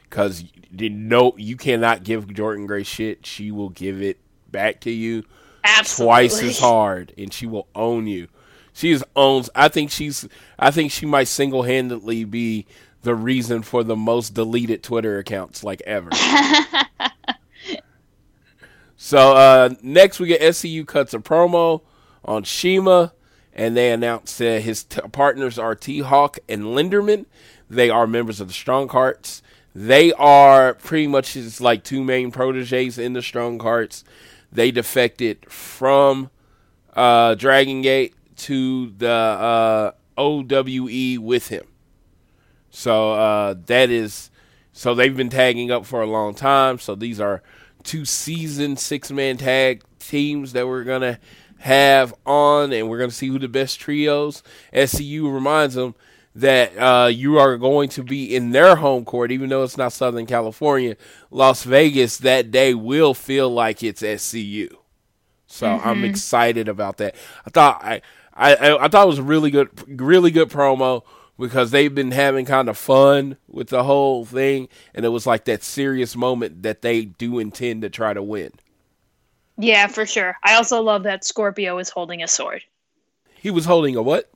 because 0.09 0.45
you 0.77 0.89
know 0.89 1.35
you 1.37 1.57
cannot 1.57 2.03
give 2.03 2.33
Jordan 2.33 2.67
Grace 2.67 2.87
shit. 2.87 3.27
She 3.27 3.51
will 3.51 3.69
give 3.69 4.01
it 4.01 4.19
back 4.51 4.81
to 4.83 4.91
you 4.91 5.25
Absolutely. 5.65 6.07
twice 6.07 6.43
as 6.43 6.59
hard, 6.59 7.13
and 7.19 7.33
she 7.33 7.45
will 7.45 7.69
own 7.75 8.07
you. 8.07 8.29
She 8.73 8.91
is 8.91 9.05
owns. 9.15 9.51
I 9.55 9.69
think 9.69 9.91
she's. 9.91 10.29
I 10.59 10.71
think 10.71 10.93
she 10.93 11.07
might 11.07 11.29
single 11.29 11.63
handedly 11.63 12.25
be 12.25 12.67
the 13.07 13.15
reason 13.15 13.63
for 13.63 13.85
the 13.85 13.95
most 13.95 14.35
deleted 14.35 14.83
Twitter 14.83 15.19
accounts 15.19 15.63
like 15.63 15.81
ever. 15.87 16.11
so 18.97 19.37
uh, 19.37 19.71
next 19.81 20.19
we 20.19 20.27
get 20.27 20.41
SCU 20.41 20.85
cuts 20.85 21.15
a 21.15 21.21
promo 21.21 21.83
on 22.25 22.45
CIMA, 22.45 23.13
and 23.55 23.77
they 23.77 23.93
announce 23.93 24.37
that 24.39 24.63
his 24.63 24.83
t- 24.83 25.01
partners 25.13 25.57
are 25.57 25.77
T 25.77 26.01
Hawk 26.01 26.41
and 26.49 26.65
Lindaman. 26.65 27.27
They 27.71 27.91
are 27.91 28.09
members 28.09 28.41
of 28.41 28.49
the 28.49 28.55
Strong 28.55 28.89
Hearts. 28.89 29.41
They 29.73 30.13
are 30.15 30.75
pretty 30.75 31.07
much 31.07 31.35
his 31.35 31.61
like 31.61 31.85
two 31.85 32.03
main 32.03 32.33
proteges 32.33 32.99
in 32.99 33.13
the 33.13 33.23
Strong 33.23 33.61
Hearts. 33.61 34.03
They 34.51 34.73
defected 34.73 35.49
from 35.49 36.31
uh, 36.93 37.37
Dragon 37.37 37.83
Gate 37.83 38.15
to 38.39 38.91
the 38.91 39.09
uh, 39.09 39.93
OWE 40.19 41.21
with 41.21 41.51
him. 41.51 41.67
So 42.77 43.13
uh, 43.13 43.55
that 43.69 43.89
is 43.89 44.31
so 44.75 44.95
they've 44.95 45.17
been 45.17 45.31
tagging 45.31 45.71
up 45.71 45.87
for 45.87 46.03
a 46.03 46.07
long 46.07 46.35
time. 46.35 46.79
So 46.79 46.95
these 46.95 47.19
are 47.19 47.43
two 47.85 48.05
season 48.05 48.77
six 48.77 49.11
man 49.11 49.39
tag 49.39 49.83
teams 49.99 50.53
that 50.53 50.69
we're 50.69 50.85
gonna 50.85 51.19
have 51.61 52.15
on, 52.27 52.75
and 52.75 52.91
we're 52.91 52.99
gonna 52.99 53.13
see 53.13 53.29
who 53.29 53.39
the 53.39 53.49
best 53.49 53.81
trios. 53.81 54.43
SCU 54.75 55.33
reminds 55.33 55.75
them 55.75 55.95
that 56.35 56.77
uh, 56.77 57.07
you 57.07 57.39
are 57.39 57.57
going 57.57 57.89
to 57.89 58.05
be 58.05 58.37
in 58.37 58.51
their 58.51 58.77
home 58.77 59.07
court, 59.07 59.33
even 59.33 59.49
though 59.49 59.63
it's 59.63 59.79
not 59.79 59.95
Southern 59.95 60.27
California. 60.27 60.99
Las 61.31 61.63
Vegas 61.65 62.19
that 62.19 62.51
day 62.51 62.75
will 62.75 63.15
feel 63.15 63.49
like 63.49 63.83
it's 63.83 64.03
SCU. 64.03 64.69
So 65.47 65.67
I'm 65.67 66.05
excited 66.05 66.69
about 66.69 66.99
that. 66.99 67.15
I 67.47 67.51
thought 67.51 67.83
I, 67.83 68.03
I 68.35 68.77
I 68.77 68.89
thought 68.89 69.05
it 69.05 69.09
was 69.09 69.19
a 69.19 69.23
really 69.23 69.51
good, 69.51 69.71
really 69.99 70.31
good 70.31 70.51
promo 70.51 71.05
because 71.39 71.71
they've 71.71 71.95
been 71.95 72.13
having 72.13 72.45
kind 72.45 72.69
of 72.69 72.79
fun 72.79 73.37
with 73.49 73.69
the 73.69 73.85
whole 73.85 74.25
thing, 74.25 74.69
and 74.95 75.05
it 75.05 75.11
was 75.11 75.27
like 75.27 75.45
that 75.45 75.63
serious 75.63 76.17
moment 76.17 76.63
that 76.63 76.83
they 76.83 77.05
do 77.05 77.39
intend 77.39 77.83
to 77.83 77.91
try 77.91 78.13
to 78.13 78.23
win. 78.23 78.53
Yeah, 79.59 79.87
for 79.87 80.07
sure. 80.07 80.37
I 80.43 80.55
also 80.55 80.83
love 80.83 81.05
that 81.05 81.25
Scorpio 81.25 81.79
is 81.79 81.89
holding 81.89 82.23
a 82.23 82.29
sword. 82.29 82.63
He 83.35 83.51
was 83.51 83.65
holding 83.65 83.97
a 83.97 84.03
what? 84.03 84.31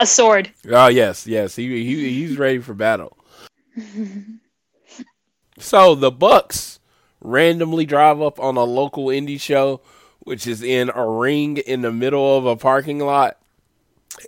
A 0.00 0.06
sword. 0.06 0.50
Oh 0.70 0.88
yes, 0.88 1.26
yes. 1.26 1.56
He, 1.56 1.68
he 1.84 2.10
he's 2.14 2.38
ready 2.38 2.58
for 2.58 2.74
battle. 2.74 3.16
so 5.58 5.94
the 5.94 6.10
Bucks 6.10 6.80
randomly 7.20 7.86
drive 7.86 8.20
up 8.20 8.38
on 8.38 8.56
a 8.56 8.64
local 8.64 9.06
indie 9.06 9.40
show, 9.40 9.80
which 10.20 10.46
is 10.46 10.62
in 10.62 10.90
a 10.94 11.06
ring 11.06 11.56
in 11.56 11.82
the 11.82 11.92
middle 11.92 12.36
of 12.36 12.46
a 12.46 12.56
parking 12.56 12.98
lot, 12.98 13.38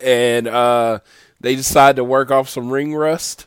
and 0.02 0.46
uh, 0.46 1.00
they 1.41 1.55
decide 1.55 1.97
to 1.97 2.05
work 2.05 2.30
off 2.30 2.49
some 2.49 2.70
ring 2.70 2.95
rust. 2.95 3.47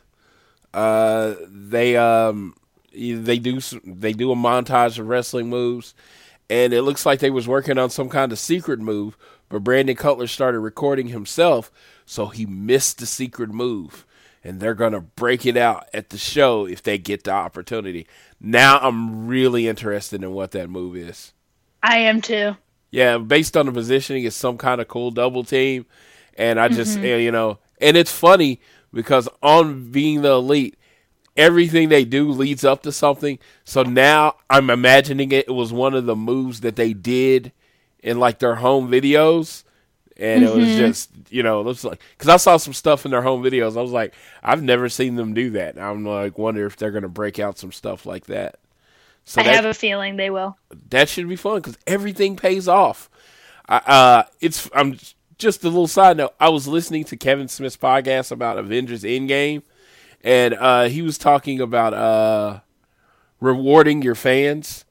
Uh, 0.73 1.35
they 1.47 1.97
um 1.97 2.55
they 2.93 3.39
do 3.39 3.59
some, 3.59 3.81
they 3.85 4.13
do 4.13 4.31
a 4.31 4.35
montage 4.35 4.99
of 4.99 5.07
wrestling 5.07 5.49
moves, 5.49 5.93
and 6.49 6.73
it 6.73 6.83
looks 6.83 7.05
like 7.05 7.19
they 7.19 7.29
was 7.29 7.47
working 7.47 7.77
on 7.77 7.89
some 7.89 8.09
kind 8.09 8.31
of 8.31 8.39
secret 8.39 8.79
move. 8.79 9.17
But 9.49 9.63
Brandon 9.63 9.95
Cutler 9.95 10.27
started 10.27 10.59
recording 10.59 11.07
himself, 11.07 11.71
so 12.05 12.27
he 12.27 12.45
missed 12.45 12.99
the 12.99 13.05
secret 13.05 13.49
move, 13.49 14.05
and 14.43 14.59
they're 14.59 14.73
gonna 14.73 15.01
break 15.01 15.45
it 15.45 15.57
out 15.57 15.87
at 15.93 16.09
the 16.09 16.17
show 16.17 16.65
if 16.65 16.81
they 16.81 16.97
get 16.97 17.25
the 17.25 17.31
opportunity. 17.31 18.07
Now 18.39 18.79
I'm 18.79 19.27
really 19.27 19.67
interested 19.67 20.23
in 20.23 20.31
what 20.31 20.51
that 20.51 20.69
move 20.69 20.95
is. 20.95 21.33
I 21.83 21.97
am 21.99 22.21
too. 22.21 22.55
Yeah, 22.91 23.17
based 23.17 23.55
on 23.55 23.65
the 23.67 23.71
positioning, 23.71 24.23
it's 24.25 24.35
some 24.35 24.57
kind 24.57 24.81
of 24.81 24.87
cool 24.87 25.11
double 25.11 25.43
team, 25.43 25.85
and 26.37 26.59
I 26.59 26.67
just 26.69 26.97
Mm-hmm. 26.97 27.05
eh, 27.05 27.17
you 27.17 27.31
know, 27.31 27.59
and 27.81 27.97
it's 27.97 28.11
funny 28.11 28.59
because 28.93 29.27
on 29.41 29.91
being 29.91 30.21
the 30.21 30.31
elite, 30.31 30.77
everything 31.37 31.89
they 31.89 32.05
do 32.05 32.29
leads 32.29 32.63
up 32.63 32.83
to 32.83 32.91
something. 32.91 33.39
So 33.63 33.83
now 33.83 34.35
I'm 34.49 34.69
imagining 34.69 35.31
it, 35.31 35.47
it 35.47 35.51
was 35.51 35.71
one 35.73 35.93
of 35.93 36.05
the 36.05 36.15
moves 36.15 36.61
that 36.61 36.75
they 36.75 36.93
did 36.93 37.51
in 38.03 38.19
like 38.19 38.39
their 38.39 38.55
home 38.55 38.89
videos. 38.89 39.63
And 40.17 40.43
it 40.43 40.53
was 40.53 40.67
Mm-hmm. 40.67 40.77
just, 40.77 41.09
you 41.29 41.41
know, 41.41 41.61
it 41.61 41.63
was 41.63 41.83
like, 41.83 41.99
because 42.17 42.29
I 42.29 42.37
saw 42.37 42.57
some 42.57 42.73
stuff 42.73 43.05
in 43.05 43.11
their 43.11 43.21
home 43.23 43.41
videos. 43.41 43.75
I 43.77 43.81
was 43.81 43.91
like, 43.91 44.13
I've 44.43 44.61
never 44.61 44.87
seen 44.89 45.15
them 45.15 45.33
do 45.33 45.51
that. 45.51 45.79
I'm 45.79 46.05
like, 46.05 46.37
wonder 46.37 46.65
if 46.67 46.75
they're 46.77 46.91
going 46.91 47.01
to 47.03 47.09
break 47.09 47.39
out 47.39 47.57
some 47.57 47.71
stuff 47.71 48.05
like 48.05 48.25
that. 48.27 48.59
So 49.25 49.41
I 49.41 49.45
that- 49.45 49.55
have 49.55 49.65
a 49.65 49.73
feeling 49.73 50.17
they 50.17 50.29
will. 50.29 50.57
that 50.89 51.09
should 51.09 51.27
be 51.29 51.35
fun 51.37 51.55
because 51.57 51.77
everything 51.87 52.35
pays 52.35 52.67
off. 52.67 53.09
I, 53.67 53.77
uh, 53.77 54.23
it's 54.41 54.69
I'm 54.75 54.97
just 55.41 55.63
a 55.63 55.67
little 55.67 55.87
side 55.87 56.17
note. 56.17 56.33
I 56.39 56.49
was 56.49 56.67
listening 56.67 57.03
to 57.05 57.17
Kevin 57.17 57.47
Smith's 57.47 57.77
podcast 57.77 58.31
about 58.31 58.57
Avengers 58.57 59.03
Endgame, 59.03 59.63
and 60.23 60.53
uh, 60.53 60.83
he 60.83 61.01
was 61.01 61.17
talking 61.17 61.59
about 61.59 61.93
uh, 61.93 62.59
rewarding 63.39 64.01
your 64.01 64.15
fans 64.15 64.85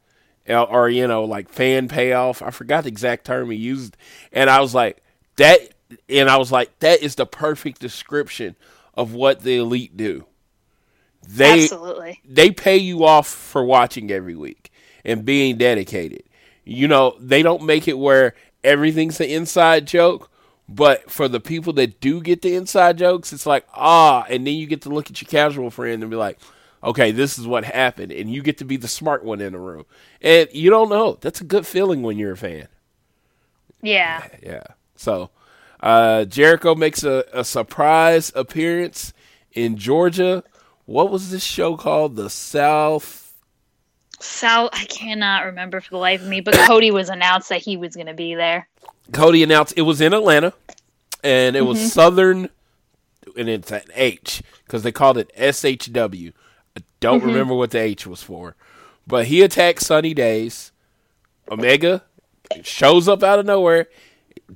or, 0.48 0.68
or, 0.68 0.88
you 0.88 1.06
know 1.06 1.24
like 1.24 1.48
fan 1.48 1.88
payoff. 1.88 2.42
I 2.42 2.50
forgot 2.50 2.84
the 2.84 2.88
exact 2.88 3.24
term 3.24 3.50
he 3.50 3.56
used, 3.56 3.96
and 4.32 4.50
I 4.50 4.60
was 4.60 4.74
like 4.74 5.02
that, 5.36 5.60
and 6.08 6.28
I 6.28 6.36
was 6.36 6.52
like 6.52 6.76
that 6.80 7.00
is 7.02 7.14
the 7.14 7.26
perfect 7.26 7.80
description 7.80 8.56
of 8.94 9.14
what 9.14 9.40
the 9.40 9.56
elite 9.56 9.96
do. 9.96 10.26
They 11.26 11.62
Absolutely. 11.64 12.20
they 12.24 12.50
pay 12.50 12.78
you 12.78 13.04
off 13.04 13.28
for 13.28 13.64
watching 13.64 14.10
every 14.10 14.34
week 14.34 14.72
and 15.04 15.24
being 15.24 15.58
dedicated. 15.58 16.24
You 16.64 16.88
know, 16.88 17.16
they 17.18 17.42
don't 17.42 17.62
make 17.62 17.88
it 17.88 17.98
where 17.98 18.34
everything's 18.64 19.20
an 19.20 19.28
inside 19.28 19.86
joke, 19.86 20.30
but 20.72 21.10
for 21.10 21.26
the 21.26 21.40
people 21.40 21.72
that 21.74 22.00
do 22.00 22.20
get 22.20 22.42
the 22.42 22.54
inside 22.54 22.96
jokes, 22.96 23.32
it's 23.32 23.44
like, 23.44 23.66
ah, 23.74 24.24
and 24.30 24.46
then 24.46 24.54
you 24.54 24.66
get 24.66 24.82
to 24.82 24.88
look 24.88 25.10
at 25.10 25.20
your 25.20 25.28
casual 25.28 25.68
friend 25.68 26.00
and 26.00 26.10
be 26.10 26.16
like, 26.16 26.38
okay, 26.84 27.10
this 27.10 27.38
is 27.40 27.46
what 27.46 27.64
happened. 27.64 28.12
And 28.12 28.32
you 28.32 28.40
get 28.40 28.58
to 28.58 28.64
be 28.64 28.76
the 28.76 28.86
smart 28.86 29.24
one 29.24 29.40
in 29.40 29.52
the 29.52 29.58
room. 29.58 29.84
And 30.22 30.48
you 30.52 30.70
don't 30.70 30.88
know. 30.88 31.18
That's 31.20 31.40
a 31.40 31.44
good 31.44 31.66
feeling 31.66 32.02
when 32.02 32.18
you're 32.18 32.32
a 32.32 32.36
fan. 32.36 32.68
Yeah. 33.82 34.24
Yeah. 34.40 34.62
So, 34.94 35.30
uh, 35.80 36.24
Jericho 36.26 36.76
makes 36.76 37.02
a, 37.02 37.24
a 37.32 37.42
surprise 37.42 38.30
appearance 38.36 39.12
in 39.52 39.76
Georgia. 39.76 40.44
What 40.86 41.10
was 41.10 41.32
this 41.32 41.42
show 41.42 41.76
called? 41.76 42.14
The 42.14 42.30
South. 42.30 43.19
Sal, 44.20 44.68
I 44.72 44.84
cannot 44.84 45.46
remember 45.46 45.80
for 45.80 45.90
the 45.90 45.96
life 45.96 46.20
of 46.20 46.28
me, 46.28 46.40
but 46.40 46.54
Cody 46.54 46.90
was 46.90 47.08
announced 47.08 47.48
that 47.48 47.62
he 47.62 47.76
was 47.76 47.94
going 47.94 48.06
to 48.06 48.14
be 48.14 48.34
there. 48.34 48.68
Cody 49.12 49.42
announced 49.42 49.74
it 49.76 49.82
was 49.82 50.00
in 50.00 50.12
Atlanta, 50.12 50.52
and 51.24 51.56
it 51.56 51.62
was 51.62 51.92
Southern, 51.92 52.50
and 53.36 53.48
it's 53.48 53.72
an 53.72 53.82
H 53.94 54.42
because 54.64 54.82
they 54.82 54.92
called 54.92 55.18
it 55.18 55.34
SHW. 55.36 56.32
I 56.76 56.82
don't 57.00 57.24
remember 57.24 57.54
what 57.54 57.70
the 57.70 57.80
H 57.80 58.06
was 58.06 58.22
for, 58.22 58.56
but 59.06 59.26
he 59.26 59.42
attacked 59.42 59.80
Sunny 59.80 60.14
Days. 60.14 60.70
Omega 61.50 62.04
shows 62.62 63.08
up 63.08 63.22
out 63.22 63.38
of 63.38 63.46
nowhere, 63.46 63.88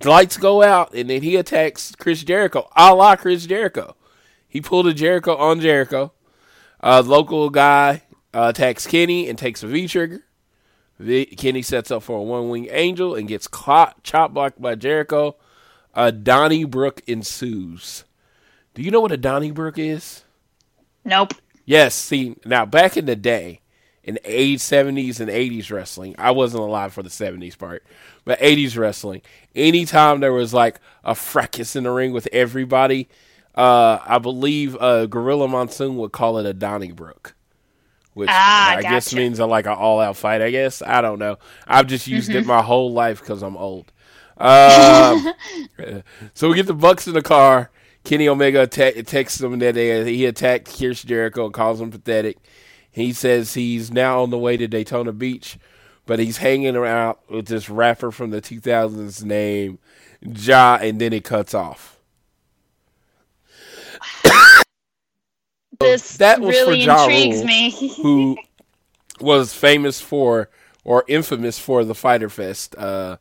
lights 0.05 0.37
go 0.37 0.63
out, 0.63 0.95
and 0.95 1.11
then 1.11 1.23
he 1.23 1.37
attacks 1.37 1.95
Chris 1.97 2.23
Jericho, 2.23 2.69
a 2.77 2.95
la 2.95 3.17
Chris 3.17 3.47
Jericho. 3.47 3.97
He 4.47 4.61
pulled 4.61 4.87
a 4.87 4.95
Jericho 4.95 5.35
on 5.37 5.61
Jericho. 5.61 6.13
Uh, 6.81 7.03
local 7.05 7.51
guy 7.51 8.03
uh, 8.35 8.49
attacks 8.49 8.87
Kenny 8.87 9.29
and 9.29 9.39
takes 9.39 9.63
a 9.63 9.67
V 9.67 9.87
trigger. 9.89 10.25
V- 10.99 11.27
Kenny 11.27 11.63
sets 11.63 11.91
up 11.91 12.03
for 12.03 12.19
a 12.19 12.23
one 12.23 12.49
wing 12.49 12.69
angel 12.71 13.15
and 13.15 13.29
gets 13.29 13.47
caught, 13.47 14.03
chop 14.03 14.35
blocked 14.35 14.61
by 14.61 14.75
Jericho. 14.75 15.37
A 15.95 16.11
Donnybrook 16.11 17.03
ensues. 17.07 18.05
Do 18.75 18.83
you 18.83 18.91
know 18.91 19.01
what 19.01 19.13
a 19.13 19.17
Donnybrook 19.17 19.79
is? 19.79 20.25
Nope. 21.05 21.35
Yes. 21.65 21.95
See, 21.95 22.37
now 22.45 22.67
back 22.67 22.97
in 22.97 23.07
the 23.07 23.15
day, 23.17 23.61
in 24.03 24.15
the 24.15 24.21
80s, 24.21 24.57
70s, 24.57 25.21
and 25.21 25.31
80s 25.31 25.71
wrestling, 25.71 26.15
I 26.19 26.33
wasn't 26.33 26.63
alive 26.63 26.93
for 26.93 27.03
the 27.03 27.09
70s 27.09 27.57
part, 27.57 27.85
but 28.25 28.39
80s 28.39 28.77
wrestling, 28.77 29.23
anytime 29.55 30.21
there 30.21 30.33
was 30.33 30.53
like 30.53 30.79
a 31.05 31.15
fracas 31.15 31.75
in 31.75 31.85
the 31.85 31.91
ring 31.91 32.13
with 32.13 32.29
everybody, 32.33 33.09
uh, 33.55 33.99
I 34.05 34.19
believe 34.19 34.77
uh, 34.79 35.07
Gorilla 35.07 35.49
Monsoon 35.49 35.97
would 35.97 36.13
call 36.13 36.39
it 36.39 36.45
a 36.45 36.53
Donnybrook. 36.53 37.35
Which 38.15 38.31
Ah, 38.33 38.77
I 38.77 38.83
guess 38.83 39.13
means 39.13 39.41
a, 39.41 39.47
like 39.47 39.67
an 39.67 39.73
all-out 39.73 40.17
fight. 40.17 40.41
I 40.41 40.51
guess 40.51 40.83
I 40.83 41.01
don't 41.01 41.19
know. 41.19 41.37
I've 41.67 41.87
just 41.89 42.07
used 42.07 42.31
it 42.31 42.47
my 42.47 42.63
whole 42.63 42.93
life 42.93 43.21
because 43.21 43.43
I'm 43.43 43.57
old. 43.57 43.93
Um, 44.37 45.33
so 46.35 46.49
we 46.49 46.55
get 46.55 46.67
the 46.67 46.75
Bucks 46.75 47.07
in 47.07 47.15
the 47.15 47.23
car. 47.23 47.71
Kenny 48.05 48.29
Omega 48.29 48.61
atta- 48.63 49.03
texts 49.03 49.41
him 49.41 49.59
that 49.59 49.75
they, 49.75 50.05
he 50.13 50.27
attacked 50.27 50.77
Chris 50.77 51.03
Jericho 51.03 51.47
and 51.47 51.55
calls 51.55 51.81
him 51.81 51.91
pathetic. 51.91 52.37
He 52.91 53.13
says 53.13 53.55
he's 53.55 53.91
now 53.91 54.23
on 54.23 54.31
the 54.31 54.39
way 54.39 54.57
to 54.57 54.69
Daytona 54.69 55.13
Beach, 55.13 55.59
but 56.07 56.19
he's 56.19 56.37
hanging 56.37 56.77
around 56.77 57.17
with 57.29 57.47
this 57.47 57.69
rapper 57.69 58.13
from 58.13 58.31
the 58.31 58.41
2000s 58.41 59.25
named 59.25 59.79
Ja, 60.21 60.79
and 60.81 61.01
then 61.01 61.13
it 61.13 61.25
cuts 61.25 61.55
off. 61.55 61.99
This 65.85 66.17
that 66.19 66.41
was 66.41 66.57
for 66.59 66.67
really 66.67 66.81
Ja 66.85 67.05
intrigues 67.05 67.39
Rule. 67.39 67.47
me. 67.47 67.71
who 68.03 68.37
was 69.21 69.55
famous 69.55 70.01
for 70.01 70.51
or 70.85 71.05
infamous 71.09 71.59
for 71.59 71.85
the 71.85 71.95
Fighter 71.95 72.29
Fest, 72.29 72.77
uh, 72.77 73.17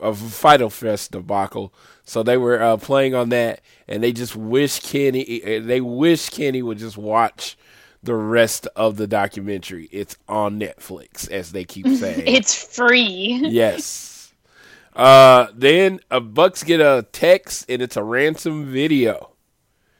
of 0.00 0.18
Fighter 0.18 0.70
Fest 0.70 1.12
debacle. 1.12 1.72
So 2.04 2.22
they 2.22 2.36
were 2.36 2.62
uh, 2.62 2.76
playing 2.76 3.14
on 3.14 3.28
that, 3.30 3.60
and 3.88 4.02
they 4.02 4.12
just 4.12 4.36
wish 4.36 4.80
Kenny, 4.80 5.42
uh, 5.42 5.60
they 5.62 5.80
wish 5.80 6.30
Kenny 6.30 6.62
would 6.62 6.78
just 6.78 6.96
watch 6.96 7.56
the 8.02 8.14
rest 8.14 8.66
of 8.76 8.96
the 8.96 9.06
documentary. 9.06 9.88
It's 9.90 10.16
on 10.28 10.60
Netflix, 10.60 11.28
as 11.30 11.52
they 11.52 11.64
keep 11.64 11.86
saying. 11.98 12.22
it's 12.26 12.54
free. 12.74 13.40
yes. 13.48 14.32
Uh, 14.94 15.48
then 15.54 16.00
a 16.10 16.20
Bucks 16.20 16.62
get 16.62 16.80
a 16.80 17.06
text, 17.12 17.66
and 17.68 17.82
it's 17.82 17.96
a 17.96 18.02
ransom 18.02 18.64
video. 18.66 19.35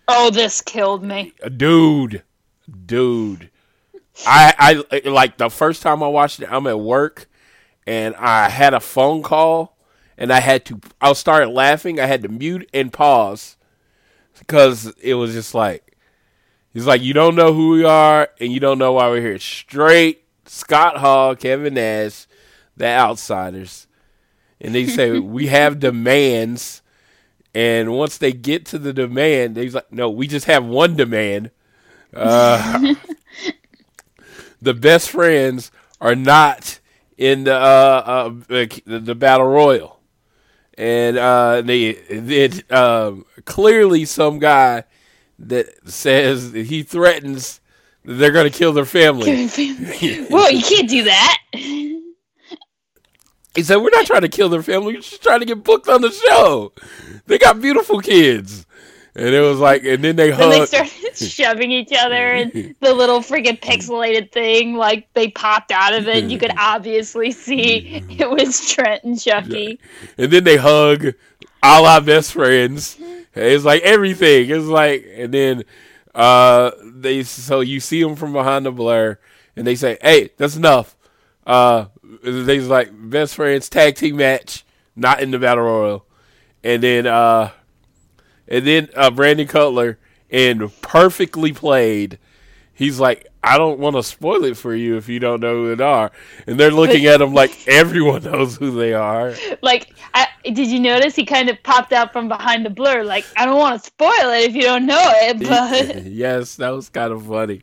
Oh, 0.09 0.31
this 0.31 0.61
killed 0.61 1.03
me. 1.03 1.33
dude, 1.57 2.23
dude. 2.87 3.51
I 4.27 4.85
I 4.93 5.09
like 5.09 5.37
the 5.37 5.51
first 5.51 5.83
time 5.83 6.03
I 6.03 6.09
watched 6.09 6.41
it. 6.41 6.51
I'm 6.51 6.67
at 6.67 6.81
work, 6.81 7.29
and 7.87 8.15
I 8.17 8.49
had 8.49 8.73
a 8.73 8.81
phone 8.81 9.23
call, 9.23 9.77
and 10.17 10.33
I 10.33 10.41
had 10.41 10.65
to. 10.67 10.81
I 11.01 11.13
started 11.13 11.51
laughing. 11.51 12.01
I 12.01 12.07
had 12.07 12.23
to 12.23 12.29
mute 12.29 12.69
and 12.73 12.93
pause 12.93 13.57
because 14.39 14.93
it 15.03 15.15
was 15.15 15.33
just 15.33 15.55
like 15.55 15.97
he's 16.73 16.87
like, 16.87 17.03
you 17.03 17.13
don't 17.13 17.35
know 17.35 17.53
who 17.53 17.71
we 17.71 17.85
are, 17.85 18.29
and 18.41 18.53
you 18.53 18.61
don't 18.61 18.79
know 18.79 18.93
why 18.93 19.09
we're 19.09 19.21
here. 19.21 19.39
Straight 19.39 20.25
Scott 20.47 20.99
Hall, 20.99 21.35
Kevin 21.37 21.75
Nash, 21.75 22.27
the 22.77 22.87
outsiders, 22.87 23.87
and 24.61 24.75
they 24.75 24.87
say 24.87 25.19
we 25.19 25.49
have 25.49 25.79
demands. 25.79 26.83
And 27.57 27.95
once 27.95 28.19
they 28.19 28.35
get 28.35 28.67
to 28.67 28.79
the 28.79 28.93
demand, 28.93 29.57
he's 29.57 29.75
like, 29.75 29.91
"No, 29.91 30.11
we 30.11 30.27
just 30.27 30.45
have 30.45 30.67
one 30.67 30.95
demand. 30.95 31.53
Uh, 32.13 32.95
the 34.61 34.75
best 34.75 35.09
friends 35.09 35.73
are 35.99 36.15
not 36.15 36.81
in 37.17 37.45
the 37.45 37.55
uh, 37.55 38.03
uh, 38.05 38.29
the, 38.47 38.83
the 38.85 39.15
battle 39.15 39.47
royal." 39.47 40.01
And 40.77 41.17
uh, 41.17 41.63
they 41.63 41.93
then 42.11 42.61
um, 42.69 43.25
clearly 43.47 44.05
some 44.05 44.39
guy 44.39 44.85
that 45.39 45.89
says 45.89 46.53
he 46.53 46.83
threatens 46.83 47.63
they're 48.05 48.33
going 48.33 48.53
to 48.53 48.57
kill 48.57 48.75
their 48.75 48.85
family. 48.85 49.49
well, 50.29 50.53
you 50.53 50.63
can't 50.63 50.91
do 50.91 51.05
that. 51.05 51.39
He 53.57 53.63
said, 53.63 53.77
"We're 53.77 53.91
not 53.91 54.07
trying 54.07 54.23
to 54.23 54.29
kill 54.29 54.49
their 54.49 54.63
family. 54.63 54.95
We're 54.95 55.01
just 55.01 55.23
trying 55.23 55.41
to 55.41 55.47
get 55.47 55.65
booked 55.65 55.89
on 55.89 56.03
the 56.03 56.11
show. 56.11 56.73
They 57.27 57.39
got 57.39 57.61
beautiful 57.61 58.01
kids." 58.01 58.67
And 59.17 59.35
it 59.35 59.41
was 59.41 59.59
like, 59.59 59.83
and 59.85 60.05
then 60.05 60.15
they 60.17 60.31
Then 60.31 60.51
they 60.51 60.67
started 60.67 60.93
shoving 61.17 61.73
each 61.73 61.93
other, 61.99 62.15
and 62.15 62.75
the 62.81 62.93
little 62.93 63.21
freaking 63.21 63.59
pixelated 63.59 64.31
thing, 64.31 64.75
like 64.75 65.09
they 65.15 65.29
popped 65.29 65.73
out 65.73 65.95
of 65.95 66.07
it. 66.07 66.25
You 66.25 66.39
could 66.39 66.53
obviously 66.59 67.31
see 67.31 68.05
it 68.11 68.29
was 68.29 68.71
Trent 68.71 69.05
and 69.05 69.19
Chucky. 69.19 69.81
and 70.19 70.31
then 70.31 70.45
they 70.45 70.57
hug, 70.59 71.15
a 71.63 71.81
la 71.81 71.99
best 72.01 72.33
friends. 72.35 72.99
It's 73.35 73.65
like 73.65 73.83
everything. 73.83 74.51
It's 74.51 74.67
like, 74.67 75.07
and 75.15 75.33
then 75.33 75.65
uh, 76.15 76.73
they 76.85 77.23
so 77.23 77.61
you 77.61 77.81
see 77.81 78.03
them 78.03 78.17
from 78.17 78.35
behind 78.35 78.67
the 78.67 78.71
blur, 78.71 79.19
and 79.57 79.67
they 79.67 79.77
say, 79.77 79.97
"Hey, 80.03 80.31
that's 80.37 80.57
enough." 80.57 80.95
Uh, 81.47 81.87
they's 82.23 82.69
like 82.69 82.91
best 82.93 83.35
friends 83.35 83.69
tag 83.69 83.97
team 83.97 84.17
match, 84.17 84.65
not 84.95 85.23
in 85.23 85.31
the 85.31 85.39
battle 85.39 85.65
royal, 85.65 86.07
and 86.63 86.83
then 86.83 87.07
uh, 87.07 87.51
and 88.49 88.67
then 88.67 88.89
uh, 88.95 89.11
Brandon 89.11 89.47
Cutler 89.47 89.99
and 90.31 90.71
perfectly 90.83 91.53
played. 91.53 92.19
He's 92.75 93.01
like, 93.01 93.27
I 93.43 93.59
don't 93.59 93.79
want 93.79 93.97
to 93.97 94.03
spoil 94.03 94.45
it 94.45 94.57
for 94.57 94.75
you 94.75 94.97
if 94.97 95.09
you 95.09 95.19
don't 95.19 95.41
know 95.41 95.55
who 95.55 95.77
they 95.77 95.85
are. 95.85 96.11
And 96.47 96.61
they're 96.61 96.71
looking 96.71 97.07
at 97.07 97.23
him 97.23 97.33
like 97.33 97.67
everyone 97.69 98.25
knows 98.25 98.57
who 98.57 98.73
they 98.73 98.93
are. 98.93 99.35
Like, 99.63 99.95
I, 100.13 100.27
did 100.45 100.67
you 100.67 100.81
notice 100.81 101.17
he 101.17 101.25
kind 101.25 101.49
of 101.49 101.63
popped 101.63 101.93
out 101.93 102.13
from 102.13 102.29
behind 102.29 102.67
the 102.67 102.71
blur? 102.71 103.05
Like, 103.05 103.25
I 103.37 103.47
don't 103.47 103.57
want 103.57 103.81
to 103.81 103.87
spoil 103.87 104.11
it 104.11 104.51
if 104.51 104.55
you 104.55 104.63
don't 104.63 104.85
know 104.85 105.01
it, 105.01 105.39
but 105.49 106.05
yes, 106.13 106.57
that 106.57 106.71
was 106.71 106.89
kind 106.89 107.13
of 107.13 107.25
funny. 107.25 107.63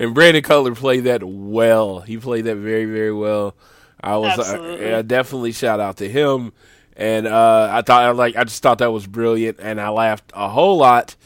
And 0.00 0.14
Brandon 0.14 0.42
Cutler 0.42 0.74
played 0.74 1.04
that 1.04 1.22
well. 1.22 2.00
He 2.00 2.16
played 2.16 2.46
that 2.46 2.56
very, 2.56 2.86
very 2.86 3.12
well. 3.12 3.54
I 4.00 4.16
was 4.16 4.38
Absolutely. 4.38 4.86
yeah, 4.86 5.02
definitely 5.02 5.52
shout 5.52 5.78
out 5.78 5.98
to 5.98 6.08
him. 6.08 6.54
And 6.96 7.26
uh, 7.26 7.68
I 7.70 7.82
thought, 7.82 8.02
I 8.02 8.10
like, 8.12 8.34
I 8.34 8.44
just 8.44 8.62
thought 8.62 8.78
that 8.78 8.92
was 8.92 9.06
brilliant, 9.06 9.58
and 9.60 9.78
I 9.78 9.90
laughed 9.90 10.32
a 10.34 10.48
whole 10.48 10.78
lot. 10.78 11.16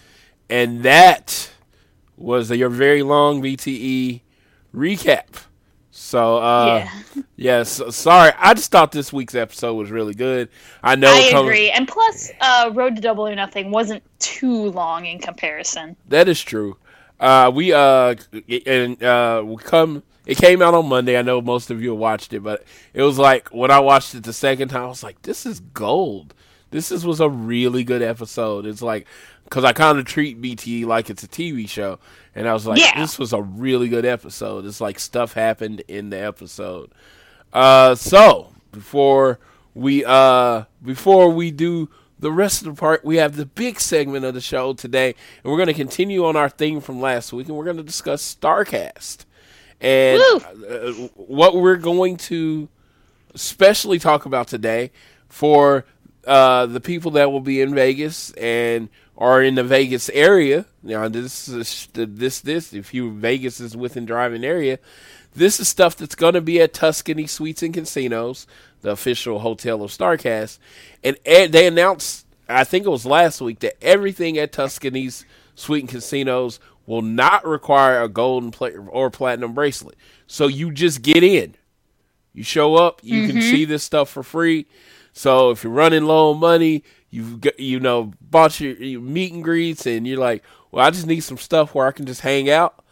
And 0.51 0.83
that 0.83 1.53
was 2.16 2.51
your 2.51 2.68
very 2.68 3.05
long 3.05 3.41
BTE 3.41 4.20
recap. 4.75 5.45
So, 5.93 6.39
uh, 6.39 6.87
yeah, 7.14 7.22
yes, 7.37 7.81
sorry. 7.95 8.33
I 8.37 8.55
just 8.55 8.72
thought 8.72 8.91
this 8.91 9.12
week's 9.12 9.37
episode 9.37 9.75
was 9.75 9.93
really 9.93 10.14
good. 10.14 10.49
I 10.83 10.97
know. 10.97 11.12
I 11.12 11.33
agree. 11.39 11.70
And 11.70 11.87
plus, 11.87 12.33
uh, 12.41 12.72
Road 12.75 12.97
to 12.97 13.01
Double 13.01 13.29
or 13.29 13.35
Nothing 13.37 13.70
wasn't 13.70 14.03
too 14.18 14.70
long 14.72 15.07
in 15.07 15.20
comparison. 15.20 15.97
That 16.09 16.29
is 16.29 16.43
true. 16.43 16.77
Uh, 17.20 17.50
we 17.54 17.72
uh 17.72 18.14
and 18.66 19.02
uh 19.02 19.42
we 19.44 19.56
come 19.56 20.02
It 20.26 20.36
came 20.36 20.60
out 20.62 20.74
on 20.74 20.88
Monday. 20.88 21.16
I 21.16 21.22
know 21.22 21.40
most 21.40 21.70
of 21.70 21.82
you 21.82 21.94
watched 21.94 22.32
it, 22.32 22.40
but 22.40 22.64
it 22.92 23.02
was 23.02 23.18
like 23.18 23.48
when 23.48 23.70
I 23.70 23.78
watched 23.80 24.14
it 24.14 24.24
the 24.24 24.32
second 24.32 24.68
time, 24.68 24.84
I 24.84 24.88
was 24.88 25.02
like, 25.02 25.22
"This 25.22 25.46
is 25.46 25.60
gold. 25.60 26.34
This 26.70 26.90
is, 26.90 27.06
was 27.06 27.20
a 27.20 27.28
really 27.28 27.84
good 27.84 28.02
episode." 28.02 28.66
It's 28.66 28.82
like 28.82 29.06
because 29.44 29.64
I 29.64 29.72
kind 29.72 29.98
of 29.98 30.06
treat 30.06 30.40
BTE 30.40 30.86
like 30.86 31.08
it's 31.10 31.22
a 31.22 31.28
TV 31.28 31.68
show, 31.68 31.98
and 32.34 32.48
I 32.48 32.52
was 32.52 32.66
like, 32.66 32.80
Yeah. 32.80 32.98
"This 33.00 33.18
was 33.18 33.32
a 33.32 33.42
really 33.42 33.88
good 33.88 34.04
episode." 34.06 34.64
It's 34.66 34.80
like 34.80 34.98
stuff 34.98 35.34
happened 35.34 35.82
in 35.86 36.10
the 36.10 36.18
episode. 36.18 36.90
Uh, 37.52 37.94
so 37.94 38.52
before 38.72 39.38
we 39.74 40.04
uh 40.04 40.64
before 40.84 41.28
we 41.30 41.50
do 41.50 41.88
the 42.25 42.33
rest 42.33 42.62
of 42.62 42.75
the 42.75 42.81
part, 42.81 43.05
we 43.05 43.16
have 43.16 43.37
the 43.37 43.45
big 43.45 43.79
segment 43.79 44.25
of 44.25 44.33
the 44.33 44.41
show 44.41 44.72
today, 44.72 45.09
and 45.09 45.53
we're 45.53 45.59
going 45.59 45.66
to 45.66 45.75
continue 45.75 46.25
on 46.25 46.37
our 46.37 46.49
theme 46.49 46.81
from 46.81 46.99
last 46.99 47.35
week, 47.35 47.49
and 47.49 47.57
we're 47.57 47.66
going 47.66 47.77
to 47.77 47.83
discuss 47.83 48.35
Starcast. 48.35 49.27
And 49.79 50.22
uh, 50.43 50.93
what 51.16 51.55
we're 51.55 51.77
going 51.77 52.16
to 52.16 52.70
especially 53.35 53.99
talk 53.99 54.25
about 54.25 54.49
today 54.49 54.91
for 55.29 55.85
uh, 56.27 56.64
the 56.64 56.81
people 56.81 57.11
that 57.11 57.31
will 57.31 57.41
be 57.41 57.61
in 57.61 57.75
Vegas 57.75 58.31
and 58.33 58.89
are 59.18 59.43
in 59.43 59.57
the 59.57 59.64
Vegas 59.64 60.09
area. 60.09 60.64
Now, 60.83 61.09
this 61.09 61.47
is 61.47 61.89
this 61.93 62.41
this 62.41 62.72
if 62.72 62.95
you 62.95 63.12
Vegas 63.12 63.61
is 63.61 63.77
within 63.77 64.07
driving 64.07 64.45
area, 64.45 64.79
this 65.35 65.61
is 65.61 65.68
stuff 65.68 65.95
that's 65.95 66.14
going 66.14 66.35
to 66.35 66.41
be 66.41 66.59
at 66.62 66.72
Tuscany 66.72 67.27
Suites 67.27 67.62
and 67.62 67.75
Casinos, 67.75 68.47
the 68.85 68.91
official 68.91 69.39
hotel 69.41 69.82
of 69.82 69.91
Starcast, 69.91 70.59
and 71.03 71.16
Ed, 71.24 71.53
they 71.53 71.66
announced. 71.66 72.26
I 72.47 72.64
think 72.64 72.85
it 72.85 72.91
was 72.91 73.07
last 73.07 73.41
week 73.41 73.61
that 73.61 73.82
everything 73.82 74.37
at 74.37 74.53
Tuscany's 74.53 75.24
Suite 75.55 75.82
and 75.82 75.89
Casinos 75.89 76.61
will 76.85 77.01
not 77.01 77.47
require 77.47 78.03
a 78.03 78.09
golden 78.11 78.51
pla- 78.51 78.68
or 78.68 79.11
platinum 79.11 79.55
bracelet. 79.55 79.97
So 80.26 80.47
you 80.47 80.70
just 80.70 81.01
get 81.01 81.22
in. 81.22 81.55
You 82.35 82.43
show 82.43 82.74
up, 82.74 83.01
you 83.03 83.26
can 83.26 83.37
mm-hmm. 83.37 83.51
see 83.51 83.64
this 83.64 83.82
stuff 83.82 84.11
for 84.11 84.22
free. 84.22 84.66
So 85.14 85.51
if 85.51 85.64
you're 85.64 85.72
running 85.72 86.05
low 86.05 86.32
on 86.32 86.41
money, 86.41 86.85
you've 87.09 87.41
got, 87.41 87.59
you 87.59 87.80
know 87.80 88.12
bought 88.20 88.61
your, 88.61 88.74
your 88.74 89.01
meet 89.01 89.32
and 89.32 89.43
greets, 89.43 89.87
and 89.87 90.07
you're 90.07 90.18
like, 90.18 90.45
well, 90.70 90.85
I 90.85 90.91
just 90.91 91.07
need 91.07 91.20
some 91.20 91.39
stuff 91.39 91.74
where 91.74 91.87
I 91.87 91.93
can 91.93 92.05
just 92.05 92.20
hang 92.20 92.51
out. 92.51 92.85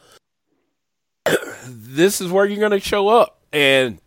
this 1.66 2.22
is 2.22 2.32
where 2.32 2.46
you're 2.46 2.60
gonna 2.60 2.80
show 2.80 3.08
up, 3.08 3.42
and 3.52 3.98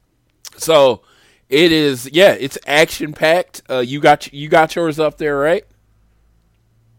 so 0.57 1.03
it 1.49 1.71
is. 1.71 2.09
Yeah, 2.11 2.31
it's 2.33 2.57
action 2.65 3.13
packed. 3.13 3.61
Uh, 3.69 3.79
you 3.79 3.99
got 3.99 4.31
you 4.33 4.49
got 4.49 4.75
yours 4.75 4.99
up 4.99 5.17
there, 5.17 5.37
right? 5.37 5.65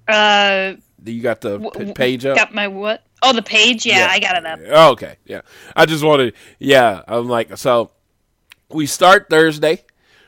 Uh, 0.08 0.74
You 1.04 1.20
got 1.22 1.40
the 1.40 1.52
w- 1.52 1.70
p- 1.70 1.78
w- 1.78 1.94
page 1.94 2.24
up. 2.26 2.36
got 2.36 2.54
my 2.54 2.68
what? 2.68 3.02
Oh, 3.22 3.32
the 3.32 3.42
page. 3.42 3.86
Yeah, 3.86 3.98
Yeah. 4.00 4.08
I 4.10 4.18
got 4.20 4.36
it 4.36 4.46
up. 4.46 4.58
Oh, 4.68 4.90
okay, 4.92 5.16
yeah. 5.24 5.40
I 5.74 5.86
just 5.86 6.04
wanted, 6.04 6.34
yeah. 6.58 7.02
I'm 7.08 7.28
like, 7.28 7.56
so 7.56 7.90
we 8.70 8.86
start 8.86 9.28
Thursday 9.30 9.84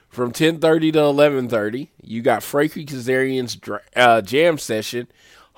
from 0.09 0.33
10:30 0.33 0.93
to 0.93 0.99
11:30. 1.01 1.89
You 2.03 2.23
got 2.23 2.43
Frankie 2.43 2.87
Kazarian's 2.87 3.57
dra- 3.57 3.83
uh, 3.95 4.21
jam 4.23 4.59
session, 4.59 5.07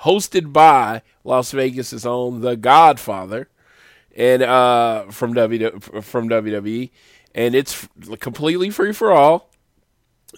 hosted 0.00 0.52
by 0.52 1.02
Las 1.24 1.52
Vegas's 1.52 2.04
own 2.04 2.40
The 2.40 2.56
Godfather, 2.56 3.48
and 4.16 4.42
uh, 4.42 5.04
from 5.10 5.32
W 5.34 5.78
from 6.02 6.28
WWE, 6.28 6.90
and 7.34 7.54
it's 7.54 7.88
completely 8.18 8.70
free 8.70 8.92
for 8.92 9.12
all. 9.12 9.50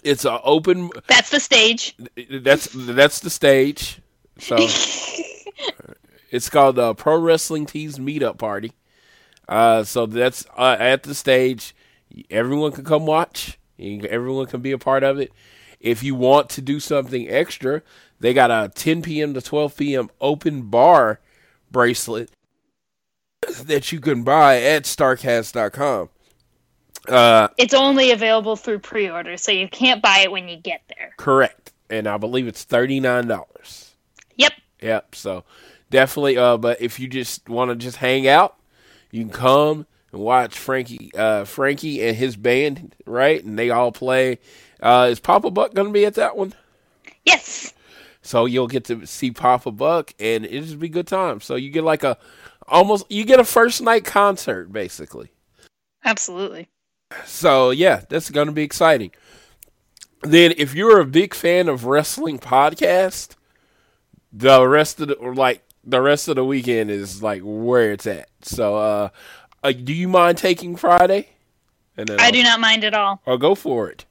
It's 0.03 0.25
an 0.25 0.39
open. 0.43 0.89
That's 1.07 1.29
the 1.29 1.39
stage. 1.39 1.95
That's 2.29 2.69
that's 2.73 3.19
the 3.19 3.29
stage. 3.29 4.01
So 4.39 4.55
it's 6.31 6.49
called 6.49 6.75
the 6.77 6.95
Pro 6.95 7.17
Wrestling 7.17 7.65
Tees 7.65 7.99
Meetup 7.99 8.37
Party. 8.37 8.73
Uh, 9.47 9.83
so 9.83 10.05
that's 10.05 10.45
uh, 10.57 10.77
at 10.79 11.03
the 11.03 11.13
stage. 11.13 11.75
Everyone 12.29 12.71
can 12.71 12.83
come 12.83 13.05
watch. 13.05 13.57
Everyone 13.79 14.45
can 14.45 14.61
be 14.61 14.71
a 14.71 14.77
part 14.77 15.03
of 15.03 15.19
it. 15.19 15.31
If 15.79 16.01
you 16.03 16.15
want 16.15 16.49
to 16.51 16.61
do 16.61 16.79
something 16.79 17.27
extra, 17.29 17.81
they 18.19 18.33
got 18.33 18.51
a 18.51 18.71
10 18.73 19.01
p.m. 19.01 19.33
to 19.33 19.41
12 19.41 19.75
p.m. 19.75 20.09
open 20.21 20.63
bar 20.63 21.19
bracelet 21.69 22.31
that 23.63 23.91
you 23.91 23.99
can 23.99 24.23
buy 24.23 24.61
at 24.61 24.83
starcast.com. 24.83 26.09
Uh, 27.07 27.47
It's 27.57 27.73
only 27.73 28.11
available 28.11 28.55
through 28.55 28.79
pre-order, 28.79 29.37
so 29.37 29.51
you 29.51 29.67
can't 29.67 30.01
buy 30.01 30.19
it 30.19 30.31
when 30.31 30.47
you 30.47 30.57
get 30.57 30.81
there. 30.95 31.13
correct. 31.17 31.71
And 31.89 32.07
I 32.07 32.17
believe 32.17 32.47
it's 32.47 32.65
$39. 32.65 33.93
Yep. 34.37 34.53
Yep. 34.81 35.15
So 35.15 35.43
definitely. 35.91 36.37
Uh, 36.37 36.57
but 36.57 36.81
if 36.81 36.99
you 36.99 37.07
just 37.07 37.47
want 37.49 37.69
to 37.69 37.75
just 37.75 37.97
hang 37.97 38.27
out, 38.27 38.55
you 39.11 39.21
can 39.23 39.31
come 39.31 39.85
and 40.11 40.21
watch 40.21 40.57
Frankie, 40.57 41.11
uh, 41.15 41.43
Frankie 41.45 42.01
and 42.03 42.15
his 42.17 42.35
band, 42.35 42.95
right? 43.05 43.43
And 43.43 43.59
they 43.59 43.69
all 43.69 43.91
play. 43.91 44.39
Uh, 44.81 45.09
is 45.11 45.19
Papa 45.19 45.51
Buck 45.51 45.73
going 45.73 45.87
to 45.87 45.93
be 45.93 46.05
at 46.05 46.15
that 46.15 46.35
one? 46.35 46.53
Yes. 47.25 47.73
So 48.21 48.45
you'll 48.45 48.67
get 48.67 48.85
to 48.85 49.05
see 49.05 49.31
Papa 49.31 49.71
Buck, 49.71 50.13
and 50.19 50.45
it'll 50.45 50.61
just 50.61 50.79
be 50.79 50.87
a 50.87 50.89
good 50.89 51.07
time. 51.07 51.41
So 51.41 51.55
you 51.55 51.69
get 51.69 51.83
like 51.83 52.03
a 52.03 52.17
almost 52.67 53.05
you 53.11 53.25
get 53.25 53.39
a 53.39 53.43
first 53.43 53.81
night 53.81 54.05
concert 54.05 54.71
basically. 54.71 55.29
Absolutely. 56.05 56.69
So 57.25 57.71
yeah, 57.71 58.01
that's 58.09 58.29
going 58.29 58.47
to 58.47 58.53
be 58.53 58.63
exciting. 58.63 59.11
Then, 60.21 60.53
if 60.57 60.73
you're 60.73 60.99
a 60.99 61.05
big 61.05 61.33
fan 61.33 61.67
of 61.67 61.85
wrestling 61.85 62.39
podcast, 62.39 63.35
the 64.31 64.65
rest 64.67 65.01
of 65.01 65.09
the 65.09 65.15
like 65.15 65.63
the 65.83 66.01
rest 66.01 66.27
of 66.27 66.35
the 66.35 66.45
weekend 66.45 66.89
is 66.89 67.21
like 67.21 67.41
where 67.43 67.91
it's 67.91 68.07
at. 68.07 68.29
So, 68.41 68.77
uh, 68.77 69.09
uh 69.63 69.71
do 69.71 69.93
you 69.93 70.07
mind 70.07 70.37
taking 70.37 70.75
Friday? 70.75 71.29
And 71.97 72.09
I 72.11 72.25
I'll, 72.25 72.31
do 72.31 72.43
not 72.43 72.59
mind 72.59 72.83
at 72.83 72.93
all. 72.93 73.21
I'll 73.27 73.37
go 73.37 73.53
for 73.53 73.89
it. 73.89 74.05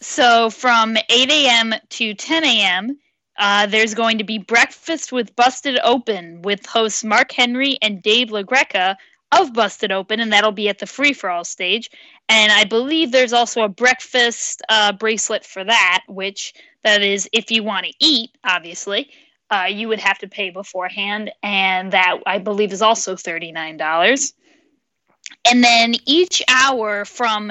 So 0.00 0.48
from 0.48 0.96
8 0.96 1.30
a.m. 1.30 1.74
to 1.90 2.14
10 2.14 2.44
a.m., 2.44 2.98
uh, 3.38 3.66
there's 3.66 3.94
going 3.94 4.18
to 4.18 4.24
be 4.24 4.38
breakfast 4.38 5.12
with 5.12 5.34
Busted 5.36 5.78
Open 5.82 6.42
with 6.42 6.64
hosts 6.64 7.04
Mark 7.04 7.32
Henry 7.32 7.78
and 7.82 8.02
Dave 8.02 8.28
LaGreca 8.28 8.96
of 9.32 9.52
Busted 9.52 9.92
Open, 9.92 10.20
and 10.20 10.32
that'll 10.32 10.52
be 10.52 10.68
at 10.68 10.78
the 10.78 10.86
free 10.86 11.12
for 11.12 11.30
all 11.30 11.44
stage. 11.44 11.90
And 12.30 12.52
I 12.52 12.62
believe 12.62 13.10
there's 13.10 13.32
also 13.32 13.64
a 13.64 13.68
breakfast 13.68 14.62
uh, 14.68 14.92
bracelet 14.92 15.44
for 15.44 15.64
that, 15.64 16.04
which 16.06 16.54
that 16.84 17.02
is 17.02 17.28
if 17.32 17.50
you 17.50 17.64
want 17.64 17.86
to 17.86 17.92
eat, 17.98 18.30
obviously. 18.44 19.10
Uh, 19.50 19.66
you 19.68 19.88
would 19.88 19.98
have 19.98 20.16
to 20.18 20.28
pay 20.28 20.50
beforehand, 20.50 21.32
and 21.42 21.90
that 21.92 22.18
I 22.24 22.38
believe 22.38 22.72
is 22.72 22.82
also 22.82 23.16
$39. 23.16 24.32
And 25.50 25.64
then 25.64 25.96
each 26.06 26.40
hour 26.48 27.04
from 27.04 27.50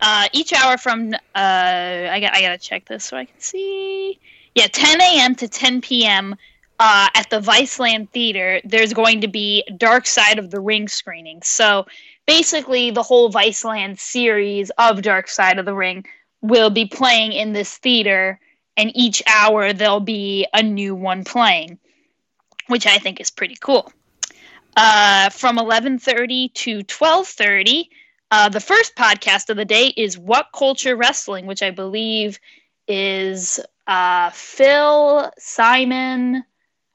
uh, 0.00 0.28
each 0.32 0.52
hour 0.52 0.78
from 0.78 1.12
uh, 1.12 1.18
I 1.34 2.20
got 2.20 2.32
I 2.32 2.42
gotta 2.42 2.58
check 2.58 2.86
this 2.86 3.04
so 3.04 3.16
I 3.16 3.24
can 3.24 3.40
see. 3.40 4.20
Yeah, 4.54 4.68
10 4.68 5.00
a.m. 5.00 5.34
to 5.34 5.48
10 5.48 5.80
p.m. 5.80 6.36
Uh, 6.78 7.08
at 7.14 7.28
the 7.30 7.40
Viceland 7.40 8.10
Theater, 8.10 8.60
there's 8.62 8.92
going 8.92 9.22
to 9.22 9.28
be 9.28 9.64
Dark 9.78 10.06
Side 10.06 10.38
of 10.38 10.50
the 10.50 10.60
Ring 10.60 10.86
screening. 10.86 11.42
So 11.42 11.86
basically, 12.26 12.90
the 12.90 13.02
whole 13.02 13.30
Viceland 13.30 13.98
series 13.98 14.70
of 14.78 15.02
Dark 15.02 15.28
Side 15.28 15.58
of 15.58 15.66
the 15.66 15.74
Ring 15.74 16.04
will 16.42 16.70
be 16.70 16.86
playing 16.86 17.32
in 17.32 17.52
this 17.52 17.76
theater, 17.78 18.38
and 18.76 18.92
each 18.94 19.22
hour 19.26 19.72
there'll 19.72 20.00
be 20.00 20.46
a 20.52 20.62
new 20.62 20.94
one 20.94 21.24
playing, 21.24 21.78
which 22.66 22.86
I 22.86 22.98
think 22.98 23.20
is 23.20 23.30
pretty 23.30 23.56
cool. 23.60 23.92
Uh, 24.76 25.30
from 25.30 25.56
11:30 25.58 26.52
to 26.54 26.82
12:30. 26.82 27.88
Uh, 28.30 28.48
the 28.48 28.60
first 28.60 28.96
podcast 28.96 29.50
of 29.50 29.56
the 29.56 29.64
day 29.64 29.86
is 29.96 30.18
What 30.18 30.48
Culture 30.52 30.96
Wrestling, 30.96 31.46
which 31.46 31.62
I 31.62 31.70
believe 31.70 32.40
is 32.88 33.60
uh, 33.86 34.30
Phil, 34.30 35.30
Simon. 35.38 36.44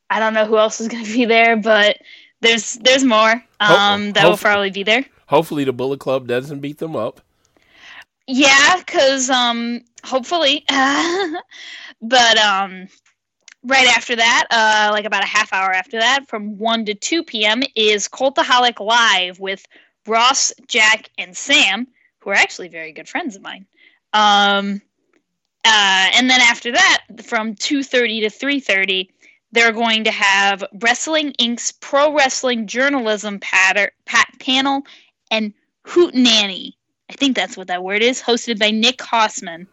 I 0.09 0.19
don't 0.19 0.33
know 0.33 0.45
who 0.45 0.57
else 0.57 0.81
is 0.81 0.89
going 0.89 1.05
to 1.05 1.13
be 1.13 1.25
there, 1.25 1.55
but 1.55 1.97
there's 2.41 2.73
there's 2.73 3.03
more 3.03 3.43
um, 3.59 4.11
that 4.13 4.25
will 4.25 4.37
probably 4.37 4.71
be 4.71 4.83
there. 4.83 5.05
Hopefully, 5.31 5.63
the 5.63 5.71
Bullet 5.71 6.01
Club 6.01 6.27
doesn't 6.27 6.59
beat 6.59 6.79
them 6.79 6.93
up. 6.93 7.21
Yeah, 8.27 8.75
because 8.79 9.29
um, 9.29 9.79
hopefully, 10.03 10.65
but 10.69 12.37
um, 12.37 12.89
right 13.63 13.87
after 13.95 14.17
that, 14.17 14.47
uh, 14.51 14.89
like 14.91 15.05
about 15.05 15.23
a 15.23 15.27
half 15.27 15.53
hour 15.53 15.71
after 15.71 15.99
that, 15.99 16.27
from 16.27 16.57
one 16.57 16.83
to 16.83 16.95
two 16.95 17.23
p.m. 17.23 17.63
is 17.77 18.09
Cultaholic 18.09 18.81
Live 18.81 19.39
with 19.39 19.65
Ross, 20.05 20.51
Jack, 20.67 21.09
and 21.17 21.35
Sam, 21.35 21.87
who 22.19 22.31
are 22.31 22.35
actually 22.35 22.67
very 22.67 22.91
good 22.91 23.07
friends 23.07 23.37
of 23.37 23.41
mine. 23.41 23.65
Um, 24.11 24.81
uh, 25.63 26.09
and 26.13 26.29
then 26.29 26.41
after 26.41 26.73
that, 26.73 27.05
from 27.23 27.55
two 27.55 27.83
thirty 27.83 28.19
to 28.19 28.29
three 28.29 28.59
thirty, 28.59 29.09
they're 29.53 29.71
going 29.71 30.03
to 30.03 30.11
have 30.11 30.65
Wrestling 30.81 31.31
Inc.'s 31.39 31.71
Pro 31.71 32.13
Wrestling 32.13 32.67
Journalism 32.67 33.39
patter, 33.39 33.91
pat, 34.03 34.27
panel 34.41 34.83
and 35.31 35.53
Hoot 35.83 36.13
Nanny. 36.13 36.77
I 37.09 37.13
think 37.13 37.35
that's 37.35 37.57
what 37.57 37.67
that 37.67 37.83
word 37.83 38.03
is, 38.03 38.21
hosted 38.21 38.59
by 38.59 38.71
Nick 38.71 38.99
Hausman. 38.99 39.67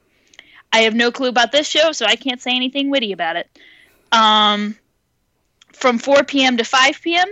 I 0.72 0.78
have 0.80 0.94
no 0.94 1.11
clue 1.11 1.28
about 1.28 1.52
this 1.52 1.68
show, 1.68 1.92
so 1.92 2.06
I 2.06 2.16
can't 2.16 2.40
say 2.40 2.54
anything 2.54 2.90
witty 2.90 3.12
about 3.12 3.36
it. 3.36 3.48
Um, 4.12 4.76
from 5.72 5.98
4 5.98 6.24
p.m. 6.24 6.56
to 6.56 6.64
5 6.64 7.00
p.m., 7.02 7.28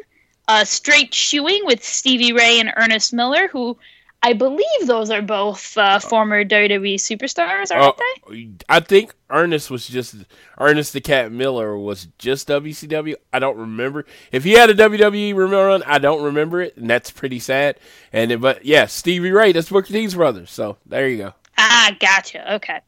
uh, 0.49 0.64
Straight 0.64 1.12
Shoeing 1.12 1.64
with 1.64 1.83
Stevie 1.83 2.33
Ray 2.33 2.61
and 2.61 2.72
Ernest 2.77 3.12
Miller, 3.12 3.49
who 3.49 3.77
I 4.23 4.33
believe 4.33 4.87
those 4.87 5.11
are 5.11 5.23
both 5.23 5.77
uh, 5.79 6.01
former 6.01 6.45
WWE 6.45 6.95
superstars, 6.97 7.71
aren't 7.71 7.95
Oh, 7.97 8.33
they? 8.33 8.51
I 8.69 8.81
think 8.81 9.14
Ernest 9.31 9.71
was 9.71 9.87
just 9.87 10.17
Ernest 10.59 10.93
the 10.93 11.01
Cat 11.01 11.31
Miller 11.31 11.79
was 11.79 12.09
just 12.19 12.49
WCW. 12.49 13.14
I 13.33 13.39
don't 13.39 13.57
remember 13.57 14.05
if 14.33 14.43
he 14.43 14.53
had 14.53 14.69
a 14.71 14.75
WWE 14.75 15.35
run. 15.37 15.83
I 15.87 15.99
don't 15.99 16.23
remember 16.25 16.61
it, 16.61 16.77
and 16.77 16.91
that's 16.91 17.11
pretty 17.11 17.39
sad. 17.39 17.79
And 18.12 18.41
but 18.41 18.64
yeah, 18.64 18.87
Stevie 18.87 19.31
Ray, 19.31 19.53
that's 19.53 19.69
Booker 19.69 19.93
T's 19.93 20.14
brother. 20.14 20.47
So 20.47 20.77
there 20.87 21.09
you 21.09 21.19
go. 21.19 21.35
Ah, 21.59 21.95
gotcha. 22.01 22.55
Okay. 22.57 22.81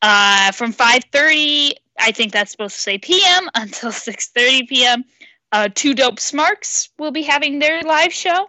Uh, 0.00 0.52
from 0.52 0.72
5:30, 0.72 1.72
I 1.98 2.12
think 2.12 2.32
that's 2.32 2.50
supposed 2.52 2.76
to 2.76 2.80
say 2.80 2.96
p.m. 2.98 3.50
until 3.54 3.90
6:30 3.90 4.68
p.m. 4.68 5.04
Uh, 5.52 5.68
Two 5.74 5.94
Dope 5.94 6.20
Smarks 6.20 6.90
will 6.98 7.10
be 7.10 7.22
having 7.22 7.58
their 7.58 7.82
live 7.82 8.12
show. 8.12 8.48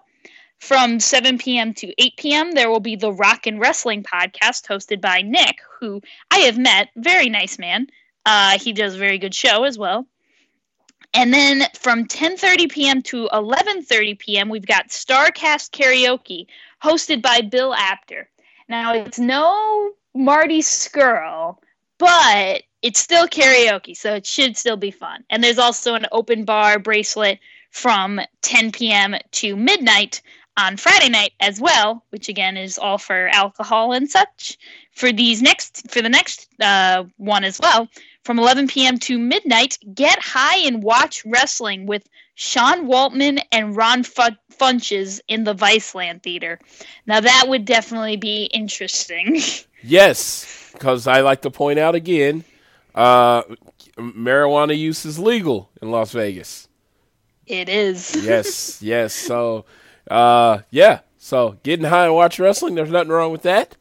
From 0.60 0.99
7 0.99 1.38
p.m. 1.38 1.74
to 1.76 1.93
8 1.97 2.18
p.m., 2.18 2.51
there 2.51 2.70
will 2.70 2.80
be 2.80 2.95
the 2.95 3.14
Rock 3.14 3.47
and 3.47 3.60
Wrestling 3.60 4.03
podcast 4.03 4.68
hosted 4.68 5.01
by 5.01 5.22
Nick, 5.22 5.60
who 5.80 6.01
I 6.32 6.39
have 6.39 6.57
met. 6.57 6.89
Very 6.95 7.30
nice 7.30 7.57
man. 7.57 7.88
Uh, 8.26 8.60
he 8.60 8.74
does 8.74 8.95
a 8.95 8.99
very 8.99 9.18
good 9.18 9.34
show 9.34 9.64
as 9.64 9.78
well. 9.78 10.05
And 11.14 11.34
then 11.34 11.64
from 11.80 12.05
10:30 12.05 12.70
p.m. 12.70 13.01
to 13.03 13.30
11:30 13.34 14.20
p.m., 14.20 14.49
we've 14.49 14.66
got 14.66 14.89
Starcast 14.89 15.72
Karaoke, 15.72 16.45
hosted 16.84 17.22
by 17.22 17.41
Bill 17.41 17.74
Apter. 17.74 18.30
Now 18.68 18.93
it's 18.93 19.18
no 19.18 19.91
Marty 20.14 20.62
Scurll, 20.62 21.57
but 21.97 22.64
it's 22.82 22.99
still 22.99 23.28
karaoke, 23.28 23.95
so 23.97 24.14
it 24.14 24.26
should 24.26 24.55
still 24.55 24.78
be 24.78 24.91
fun. 24.91 25.24
And 25.30 25.43
there's 25.43 25.57
also 25.57 25.95
an 25.95 26.05
open 26.12 26.45
bar 26.45 26.78
bracelet 26.80 27.39
from 27.72 28.22
10 28.41 28.72
p.m. 28.72 29.16
to 29.32 29.55
midnight 29.55 30.22
on 30.60 30.78
Friday 30.78 31.10
night 31.10 31.32
as 31.39 31.60
well, 31.62 32.03
which 32.10 32.28
again 32.28 32.57
is 32.57 32.78
all 32.78 32.97
for 32.97 33.30
alcohol 33.30 33.93
and 33.93 34.10
such. 34.10 34.57
For 34.91 35.14
these 35.14 35.41
next, 35.41 35.89
for 35.89 36.01
the 36.01 36.10
next 36.10 36.49
uh, 36.60 37.05
one 37.18 37.45
as 37.45 37.60
well, 37.62 37.88
from 38.24 38.38
11 38.38 38.68
p.m. 38.68 38.97
to 38.99 39.18
midnight, 39.18 39.78
get 39.93 40.20
high 40.20 40.57
and 40.57 40.84
watch 40.84 41.24
wrestling 41.26 41.86
with 41.86 42.03
Sean 42.36 42.88
Waltman 42.88 43.41
and 43.51 43.76
Ron 43.76 44.03
Fu- 44.03 44.36
Funches 44.51 45.22
in 45.30 45.45
the 45.45 45.55
Viceland 45.55 46.22
Theater. 46.24 46.60
Now 47.05 47.22
that 47.22 47.45
would 47.47 47.64
definitely 47.66 48.18
be 48.18 48.45
interesting. 48.53 49.41
Yes, 49.82 50.72
because 50.74 51.07
I 51.07 51.22
like 51.22 51.41
to 51.43 51.49
point 51.49 51.80
out 51.80 51.95
again, 51.95 52.43
uh, 52.93 53.43
marijuana 53.97 54.78
use 54.78 55.05
is 55.05 55.18
legal 55.18 55.70
in 55.82 55.89
Las 55.89 56.12
Vegas. 56.12 56.68
it 57.47 57.70
is. 57.70 58.14
Yes, 58.26 58.82
yes. 58.82 59.14
So, 59.14 59.64
uh, 60.10 60.60
yeah. 60.70 60.99
So 61.18 61.57
getting 61.64 61.86
high 61.86 62.05
and 62.05 62.16
watch 62.16 62.39
wrestling, 62.39 62.76
there's 62.76 62.89
nothing 62.89 63.12
wrong 63.12 63.32
with 63.32 63.43
that. 63.43 63.76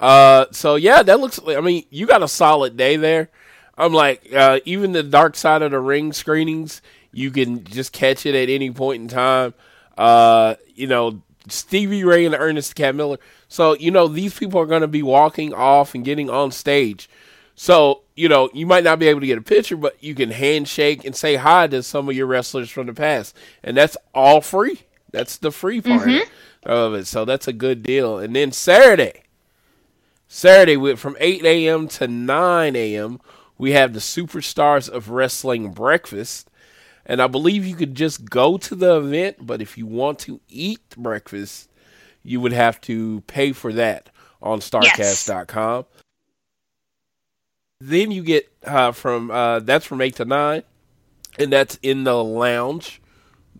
Uh, 0.00 0.46
so 0.50 0.74
yeah, 0.74 1.02
that 1.02 1.20
looks. 1.20 1.40
I 1.46 1.60
mean, 1.60 1.84
you 1.90 2.06
got 2.06 2.22
a 2.22 2.28
solid 2.28 2.76
day 2.76 2.96
there. 2.96 3.30
I'm 3.78 3.92
like, 3.92 4.32
uh, 4.34 4.60
even 4.64 4.92
the 4.92 5.02
Dark 5.02 5.36
Side 5.36 5.62
of 5.62 5.70
the 5.70 5.80
Ring 5.80 6.12
screenings, 6.12 6.82
you 7.12 7.30
can 7.30 7.64
just 7.64 7.92
catch 7.92 8.26
it 8.26 8.34
at 8.34 8.52
any 8.52 8.70
point 8.70 9.02
in 9.02 9.08
time. 9.08 9.54
Uh, 9.96 10.56
you 10.74 10.86
know, 10.86 11.22
Stevie 11.48 12.04
Ray 12.04 12.26
and 12.26 12.34
Ernest 12.34 12.74
Cat 12.74 12.94
Miller. 12.94 13.18
So 13.48 13.74
you 13.76 13.90
know, 13.90 14.08
these 14.08 14.38
people 14.38 14.60
are 14.60 14.66
going 14.66 14.82
to 14.82 14.88
be 14.88 15.02
walking 15.02 15.54
off 15.54 15.94
and 15.94 16.04
getting 16.04 16.28
on 16.28 16.50
stage. 16.50 17.08
So, 17.54 18.02
you 18.16 18.28
know, 18.28 18.50
you 18.52 18.66
might 18.66 18.84
not 18.84 18.98
be 18.98 19.08
able 19.08 19.20
to 19.20 19.26
get 19.26 19.38
a 19.38 19.42
picture, 19.42 19.76
but 19.76 20.02
you 20.02 20.14
can 20.14 20.30
handshake 20.30 21.04
and 21.04 21.14
say 21.14 21.36
hi 21.36 21.66
to 21.68 21.82
some 21.82 22.08
of 22.08 22.16
your 22.16 22.26
wrestlers 22.26 22.70
from 22.70 22.86
the 22.86 22.94
past. 22.94 23.36
And 23.62 23.76
that's 23.76 23.96
all 24.14 24.40
free. 24.40 24.80
That's 25.12 25.36
the 25.36 25.52
free 25.52 25.80
part 25.80 26.08
of 26.64 26.94
it. 26.94 27.06
So 27.06 27.24
that's 27.24 27.46
a 27.46 27.52
good 27.52 27.82
deal. 27.82 28.18
And 28.18 28.34
then 28.34 28.50
Saturday, 28.52 29.22
Saturday 30.26 30.76
with 30.76 30.98
from 30.98 31.16
8 31.20 31.44
a.m. 31.44 31.88
to 31.88 32.08
9 32.08 32.76
a.m., 32.76 33.20
we 33.58 33.72
have 33.72 33.92
the 33.92 34.00
Superstars 34.00 34.88
of 34.88 35.10
Wrestling 35.10 35.72
breakfast. 35.72 36.50
And 37.04 37.20
I 37.20 37.26
believe 37.26 37.66
you 37.66 37.74
could 37.76 37.94
just 37.94 38.30
go 38.30 38.56
to 38.58 38.74
the 38.74 38.96
event, 38.96 39.38
but 39.40 39.60
if 39.60 39.76
you 39.76 39.86
want 39.86 40.18
to 40.20 40.40
eat 40.48 40.80
breakfast, 40.96 41.68
you 42.22 42.40
would 42.40 42.52
have 42.52 42.80
to 42.82 43.20
pay 43.26 43.52
for 43.52 43.72
that 43.74 44.08
on 44.40 44.60
starcast.com. 44.60 45.86
Then 47.80 48.12
you 48.12 48.22
get 48.22 48.50
uh, 48.64 48.92
from 48.92 49.30
uh, 49.32 49.58
that's 49.58 49.84
from 49.84 50.00
eight 50.00 50.14
to 50.16 50.24
nine, 50.24 50.62
and 51.38 51.52
that's 51.52 51.78
in 51.82 52.04
the 52.04 52.22
lounge. 52.22 53.01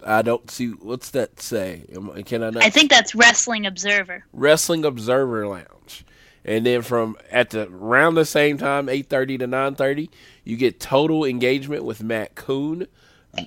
I 0.04 0.22
don't 0.22 0.50
see 0.50 0.68
what's 0.68 1.10
that 1.10 1.40
say. 1.40 1.84
Can 2.26 2.42
I 2.42 2.50
not? 2.50 2.62
I 2.62 2.70
think 2.70 2.90
that's 2.90 3.14
Wrestling 3.14 3.66
Observer. 3.66 4.24
Wrestling 4.32 4.84
Observer 4.84 5.46
Lounge, 5.46 6.04
and 6.44 6.66
then 6.66 6.82
from 6.82 7.16
at 7.30 7.50
the 7.50 7.68
around 7.68 8.14
the 8.14 8.24
same 8.24 8.58
time, 8.58 8.88
eight 8.88 9.08
thirty 9.08 9.38
to 9.38 9.46
nine 9.46 9.74
thirty, 9.74 10.10
you 10.44 10.56
get 10.56 10.80
total 10.80 11.24
engagement 11.24 11.84
with 11.84 12.02
Matt 12.02 12.34
Koon 12.34 12.86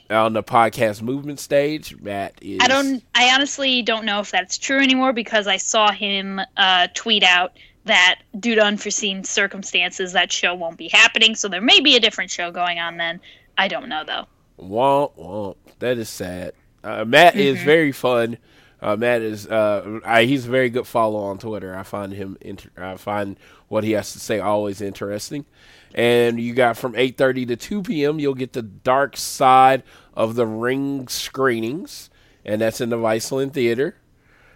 on 0.10 0.34
the 0.34 0.44
podcast 0.44 1.02
movement 1.02 1.40
stage. 1.40 1.96
Matt 2.02 2.34
is 2.42 2.60
I 2.62 2.68
don't. 2.68 3.04
I 3.14 3.34
honestly 3.34 3.82
don't 3.82 4.06
know 4.06 4.20
if 4.20 4.32
that's 4.32 4.58
true 4.58 4.80
anymore 4.80 5.14
because 5.14 5.48
I 5.48 5.58
saw 5.58 5.92
him 5.92 6.42
uh, 6.58 6.88
tweet 6.94 7.24
out 7.24 7.54
that 7.86 8.22
due 8.40 8.56
to 8.56 8.62
unforeseen 8.62 9.24
circumstances, 9.24 10.14
that 10.14 10.32
show 10.32 10.56
won't 10.56 10.78
be 10.78 10.90
happening. 10.90 11.36
So 11.36 11.48
there 11.48 11.62
may 11.62 11.80
be 11.80 11.96
a 11.96 12.00
different 12.00 12.32
show 12.32 12.52
going 12.52 12.80
on 12.80 12.98
then. 12.98 13.20
I 13.58 13.68
don't 13.68 13.88
know 13.88 14.04
though. 14.06 14.26
Womp 14.60 15.18
womp. 15.18 15.56
That 15.80 15.98
is 15.98 16.10
sad. 16.10 16.54
Uh, 16.84 17.04
Matt 17.06 17.36
is 17.36 17.58
Mm-hmm. 17.58 17.66
very 17.66 17.92
fun. 17.92 18.38
Uh, 18.82 18.96
Matt 18.96 19.22
is 19.22 19.48
uh, 19.48 20.00
I, 20.06 20.26
he's 20.26 20.46
a 20.48 20.50
very 20.52 20.70
good 20.70 20.86
follow 20.88 21.20
on 21.20 21.38
Twitter. 21.40 21.76
I 21.76 21.84
find 21.84 22.14
him 22.14 22.38
inter- 22.42 22.70
I 22.78 22.98
find 22.98 23.38
what 23.68 23.84
he 23.84 23.92
has 23.94 24.14
to 24.14 24.20
say 24.20 24.40
always 24.40 24.82
interesting. 24.82 25.46
And 25.94 26.40
you 26.40 26.54
got 26.54 26.78
from 26.78 26.94
eight 26.96 27.18
thirty 27.18 27.46
to 27.48 27.56
two 27.56 27.82
p.m. 27.82 28.20
You'll 28.20 28.34
get 28.36 28.54
the 28.54 28.62
dark 28.62 29.18
side 29.18 29.84
of 30.14 30.36
the 30.36 30.46
ring 30.46 31.08
screenings, 31.08 32.10
and 32.44 32.62
that's 32.62 32.82
in 32.82 32.90
the 32.90 32.98
Viceland 32.98 33.54
Theater. 33.54 33.96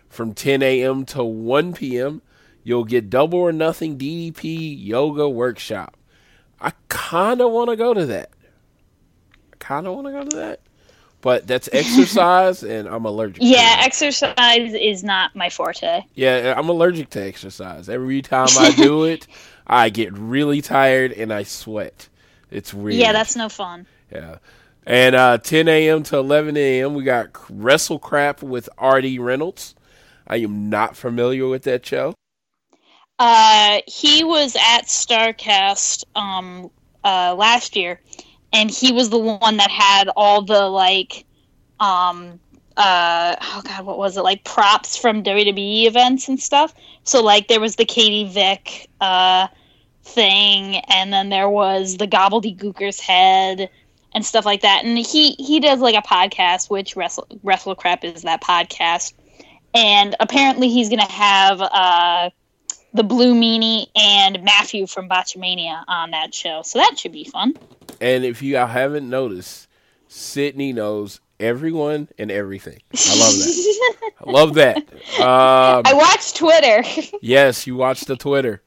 From 0.09 0.33
ten 0.33 0.61
a.m. 0.61 1.05
to 1.07 1.23
one 1.23 1.73
p.m. 1.73 2.21
You'll 2.63 2.83
get 2.83 3.09
double 3.09 3.39
or 3.39 3.51
nothing 3.53 3.97
DDP 3.97 4.75
yoga 4.85 5.27
workshop. 5.29 5.95
I 6.59 6.73
kind 6.89 7.41
of 7.41 7.51
want 7.51 7.69
to 7.69 7.75
go 7.77 7.93
to 7.93 8.05
that. 8.07 8.31
Kind 9.59 9.87
of 9.87 9.93
want 9.95 10.07
to 10.07 10.11
go 10.11 10.23
to 10.23 10.35
that, 10.37 10.61
but 11.21 11.45
that's 11.47 11.69
exercise, 11.73 12.63
and 12.63 12.87
I'm 12.87 13.05
allergic. 13.05 13.37
Yeah, 13.41 13.77
exercise 13.81 14.73
is 14.73 15.03
not 15.03 15.35
my 15.35 15.49
forte. 15.49 16.01
yeah, 16.15 16.53
I'm 16.57 16.69
allergic 16.69 17.09
to 17.11 17.21
exercise. 17.21 17.89
Every 17.89 18.21
time 18.21 18.47
I 18.57 18.71
do 18.71 19.03
it, 19.05 19.27
I 19.67 19.89
get 19.89 20.13
really 20.13 20.61
tired 20.61 21.11
and 21.11 21.31
I 21.33 21.43
sweat. 21.43 22.07
It's 22.51 22.73
weird. 22.73 22.95
Yeah, 22.95 23.11
that's 23.13 23.35
no 23.35 23.49
fun. 23.49 23.85
yeah. 24.11 24.37
And 24.85 25.13
uh, 25.13 25.37
10 25.37 25.67
a.m. 25.67 26.01
to 26.03 26.17
11 26.17 26.57
a.m. 26.57 26.95
we 26.95 27.03
got 27.03 27.27
Wrestle 27.49 27.99
Crap 27.99 28.41
with 28.41 28.67
R.D. 28.79 29.19
Reynolds. 29.19 29.75
I 30.25 30.37
am 30.37 30.69
not 30.69 30.95
familiar 30.97 31.47
with 31.47 31.63
that 31.63 31.85
show. 31.85 32.15
Uh, 33.19 33.81
he 33.85 34.23
was 34.23 34.55
at 34.55 34.85
Starcast 34.85 36.05
um 36.15 36.71
uh 37.03 37.35
last 37.37 37.75
year, 37.75 37.99
and 38.53 38.69
he 38.69 38.91
was 38.91 39.09
the 39.09 39.19
one 39.19 39.57
that 39.57 39.69
had 39.69 40.09
all 40.15 40.41
the 40.41 40.67
like 40.67 41.25
um 41.79 42.39
uh 42.77 43.35
oh 43.41 43.61
god 43.65 43.85
what 43.85 43.97
was 43.97 44.17
it 44.17 44.21
like 44.21 44.43
props 44.43 44.95
from 44.95 45.23
WWE 45.23 45.85
events 45.85 46.27
and 46.27 46.39
stuff. 46.39 46.73
So 47.03 47.21
like 47.21 47.47
there 47.47 47.59
was 47.59 47.75
the 47.75 47.85
Katie 47.85 48.25
Vick 48.25 48.89
uh 49.01 49.47
thing, 50.03 50.77
and 50.87 51.13
then 51.13 51.29
there 51.29 51.49
was 51.49 51.97
the 51.97 52.07
Gobbledygooker's 52.07 52.99
head 52.99 53.69
and 54.13 54.25
stuff 54.25 54.45
like 54.45 54.61
that. 54.61 54.83
And 54.83 54.97
he 54.97 55.31
he 55.33 55.59
does 55.59 55.79
like 55.79 55.95
a 55.95 56.07
podcast, 56.07 56.69
which 56.69 56.95
Wrestle 56.95 57.27
Wrestle 57.43 57.75
Crap 57.75 58.03
is 58.03 58.23
that 58.23 58.41
podcast. 58.41 59.13
And 59.73 60.15
apparently 60.19 60.69
he's 60.69 60.89
gonna 60.89 61.11
have 61.11 61.61
uh 61.61 62.29
the 62.93 63.03
Blue 63.03 63.35
Meanie 63.35 63.85
and 63.95 64.43
Matthew 64.43 64.87
from 64.87 65.07
Botchamania 65.07 65.83
on 65.87 66.11
that 66.11 66.33
show. 66.33 66.63
So 66.63 66.79
that 66.79 66.97
should 66.97 67.11
be 67.11 67.23
fun. 67.23 67.53
And 68.01 68.23
if 68.23 68.41
you 68.41 68.55
haven't 68.55 69.09
noticed, 69.09 69.67
Sydney 70.07 70.73
knows 70.73 71.19
everyone 71.39 72.09
and 72.17 72.31
everything. 72.31 72.81
I 72.93 73.15
love 73.17 73.35
that. 73.39 74.11
I 74.25 74.31
love 74.31 74.53
that. 74.55 74.77
Um, 75.19 75.83
I 75.85 75.93
watched 75.93 76.35
Twitter. 76.35 76.83
Yes, 77.21 77.67
you 77.67 77.75
watch 77.75 78.01
the 78.01 78.15
Twitter. 78.15 78.61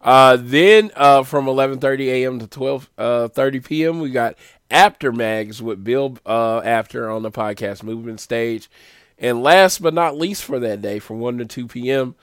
Uh, 0.00 0.36
then 0.40 0.90
uh, 0.94 1.22
from 1.22 1.46
11:30 1.46 2.00
a.m. 2.06 2.38
to 2.38 2.46
12:30 2.46 3.64
p.m. 3.64 4.00
we 4.00 4.10
got 4.10 4.36
Apter 4.70 5.12
Mags 5.12 5.60
with 5.60 5.82
Bill 5.82 6.18
uh, 6.24 6.60
Apter 6.64 7.10
on 7.10 7.22
the 7.22 7.30
podcast 7.30 7.82
movement 7.82 8.20
stage, 8.20 8.70
and 9.18 9.42
last 9.42 9.82
but 9.82 9.94
not 9.94 10.16
least 10.16 10.44
for 10.44 10.58
that 10.60 10.80
day, 10.80 10.98
from 10.98 11.18
1 11.20 11.38
to 11.38 11.44
2 11.46 11.66
p.m. 11.66 12.14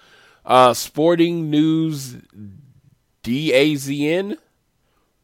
Uh, 0.45 0.73
Sporting 0.73 1.49
News 1.49 2.17
DAZN 3.23 4.37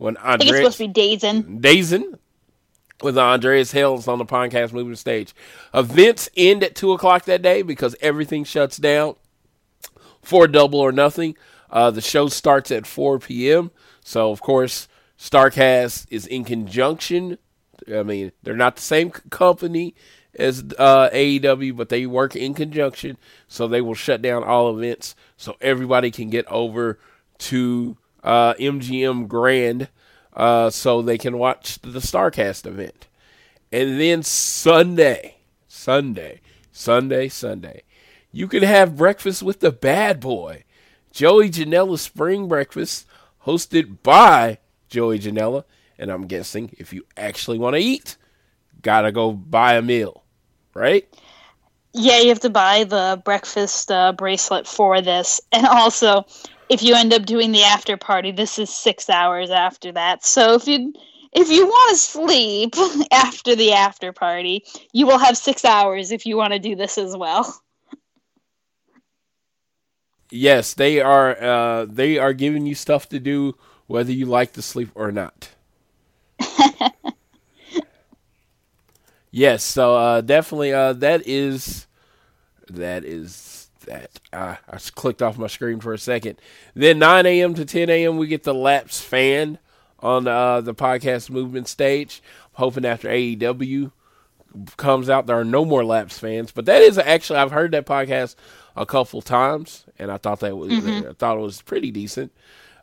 when 0.01 0.17
I 0.17 0.35
think 0.35 0.49
it's 0.49 0.57
supposed 0.57 0.77
to 0.79 0.87
be 0.87 1.15
Dazen. 1.15 1.61
Dazen 1.61 2.17
with 3.03 3.19
Andreas 3.19 3.71
Helms 3.71 4.07
on 4.07 4.17
the 4.17 4.25
podcast 4.25 4.73
moving 4.73 4.95
stage. 4.95 5.35
Events 5.75 6.27
end 6.35 6.63
at 6.63 6.73
two 6.73 6.91
o'clock 6.91 7.25
that 7.25 7.43
day 7.43 7.61
because 7.61 7.95
everything 8.01 8.43
shuts 8.43 8.77
down 8.77 9.15
for 10.23 10.47
Double 10.47 10.79
or 10.79 10.91
Nothing. 10.91 11.37
Uh, 11.69 11.91
the 11.91 12.01
show 12.01 12.29
starts 12.29 12.71
at 12.71 12.87
4 12.87 13.19
p.m. 13.19 13.69
So, 14.03 14.31
of 14.31 14.41
course, 14.41 14.87
Starcast 15.19 16.07
is 16.09 16.25
in 16.25 16.45
conjunction. 16.45 17.37
I 17.87 18.01
mean, 18.01 18.31
they're 18.41 18.55
not 18.55 18.77
the 18.77 18.81
same 18.81 19.11
company 19.11 19.93
as 20.33 20.63
uh, 20.79 21.09
AEW, 21.13 21.77
but 21.77 21.89
they 21.89 22.07
work 22.07 22.35
in 22.35 22.55
conjunction. 22.55 23.17
So 23.47 23.67
they 23.67 23.81
will 23.81 23.93
shut 23.93 24.23
down 24.23 24.43
all 24.43 24.75
events 24.75 25.15
so 25.37 25.57
everybody 25.61 26.09
can 26.09 26.31
get 26.31 26.47
over 26.47 26.97
to 27.37 27.97
uh, 28.23 28.53
MGM 28.55 29.27
Grand 29.27 29.89
uh, 30.35 30.69
so 30.69 31.01
they 31.01 31.17
can 31.17 31.37
watch 31.37 31.79
the 31.81 31.99
Starcast 31.99 32.65
event. 32.65 33.07
And 33.71 33.99
then 33.99 34.23
Sunday, 34.23 35.37
Sunday, 35.67 36.41
Sunday, 36.71 37.29
Sunday, 37.29 37.83
you 38.31 38.47
can 38.47 38.63
have 38.63 38.97
breakfast 38.97 39.43
with 39.43 39.59
the 39.59 39.71
bad 39.71 40.19
boy. 40.19 40.63
Joey 41.11 41.49
Janela 41.49 41.99
Spring 41.99 42.47
Breakfast, 42.47 43.05
hosted 43.45 43.97
by 44.03 44.59
Joey 44.87 45.19
Janela. 45.19 45.65
And 45.97 46.09
I'm 46.09 46.27
guessing 46.27 46.73
if 46.77 46.93
you 46.93 47.05
actually 47.17 47.59
want 47.59 47.75
to 47.75 47.81
eat, 47.81 48.17
gotta 48.81 49.11
go 49.11 49.31
buy 49.31 49.75
a 49.75 49.81
meal, 49.81 50.23
right? 50.73 51.07
Yeah, 51.93 52.19
you 52.19 52.29
have 52.29 52.39
to 52.41 52.49
buy 52.49 52.85
the 52.85 53.21
breakfast 53.23 53.91
uh, 53.91 54.13
bracelet 54.13 54.67
for 54.67 55.01
this. 55.01 55.41
And 55.51 55.67
also, 55.67 56.25
if 56.71 56.81
you 56.81 56.95
end 56.95 57.13
up 57.13 57.25
doing 57.25 57.51
the 57.51 57.63
after 57.63 57.97
party, 57.97 58.31
this 58.31 58.57
is 58.57 58.69
six 58.73 59.09
hours 59.09 59.51
after 59.51 59.91
that. 59.91 60.25
So 60.25 60.55
if 60.55 60.67
you 60.67 60.93
if 61.33 61.49
you 61.49 61.67
want 61.67 61.91
to 61.91 61.97
sleep 61.97 62.75
after 63.11 63.55
the 63.55 63.73
after 63.73 64.13
party, 64.13 64.63
you 64.93 65.05
will 65.07 65.19
have 65.19 65.37
six 65.37 65.65
hours 65.65 66.11
if 66.11 66.25
you 66.25 66.37
want 66.37 66.53
to 66.53 66.59
do 66.59 66.75
this 66.75 66.97
as 66.97 67.15
well. 67.17 67.61
Yes, 70.31 70.73
they 70.73 70.99
are. 71.01 71.41
Uh, 71.41 71.85
they 71.85 72.17
are 72.17 72.33
giving 72.33 72.65
you 72.65 72.75
stuff 72.75 73.07
to 73.09 73.19
do, 73.19 73.55
whether 73.87 74.11
you 74.11 74.25
like 74.25 74.53
to 74.53 74.61
sleep 74.61 74.89
or 74.95 75.11
not. 75.11 75.49
yes, 79.31 79.63
so 79.63 79.95
uh, 79.95 80.21
definitely, 80.21 80.73
uh, 80.73 80.93
that 80.93 81.21
is 81.27 81.87
that 82.69 83.03
is 83.03 83.50
that. 83.91 84.19
Uh, 84.33 84.55
I 84.67 84.73
just 84.73 84.95
clicked 84.95 85.21
off 85.21 85.37
my 85.37 85.47
screen 85.47 85.79
for 85.79 85.93
a 85.93 85.97
second. 85.97 86.39
Then 86.73 86.99
9 86.99 87.25
a.m. 87.25 87.53
to 87.53 87.65
10 87.65 87.89
a.m. 87.89 88.17
we 88.17 88.27
get 88.27 88.43
the 88.43 88.53
Lapsed 88.53 89.03
Fan 89.03 89.59
on 89.99 90.27
uh, 90.27 90.61
the 90.61 90.73
podcast 90.73 91.29
movement 91.29 91.67
stage. 91.67 92.21
I'm 92.45 92.59
hoping 92.59 92.85
after 92.85 93.07
AEW 93.07 93.91
comes 94.77 95.09
out, 95.09 95.27
there 95.27 95.39
are 95.39 95.45
no 95.45 95.63
more 95.65 95.83
Laps 95.83 96.19
fans. 96.19 96.51
But 96.51 96.65
that 96.65 96.81
is 96.81 96.97
actually 96.97 97.39
I've 97.39 97.51
heard 97.51 97.71
that 97.71 97.85
podcast 97.85 98.35
a 98.75 98.85
couple 98.85 99.21
times, 99.21 99.85
and 99.99 100.11
I 100.11 100.17
thought 100.17 100.39
that 100.41 100.57
was 100.57 100.71
mm-hmm. 100.71 101.09
I 101.09 101.13
thought 101.13 101.37
it 101.37 101.41
was 101.41 101.61
pretty 101.61 101.91
decent. 101.91 102.31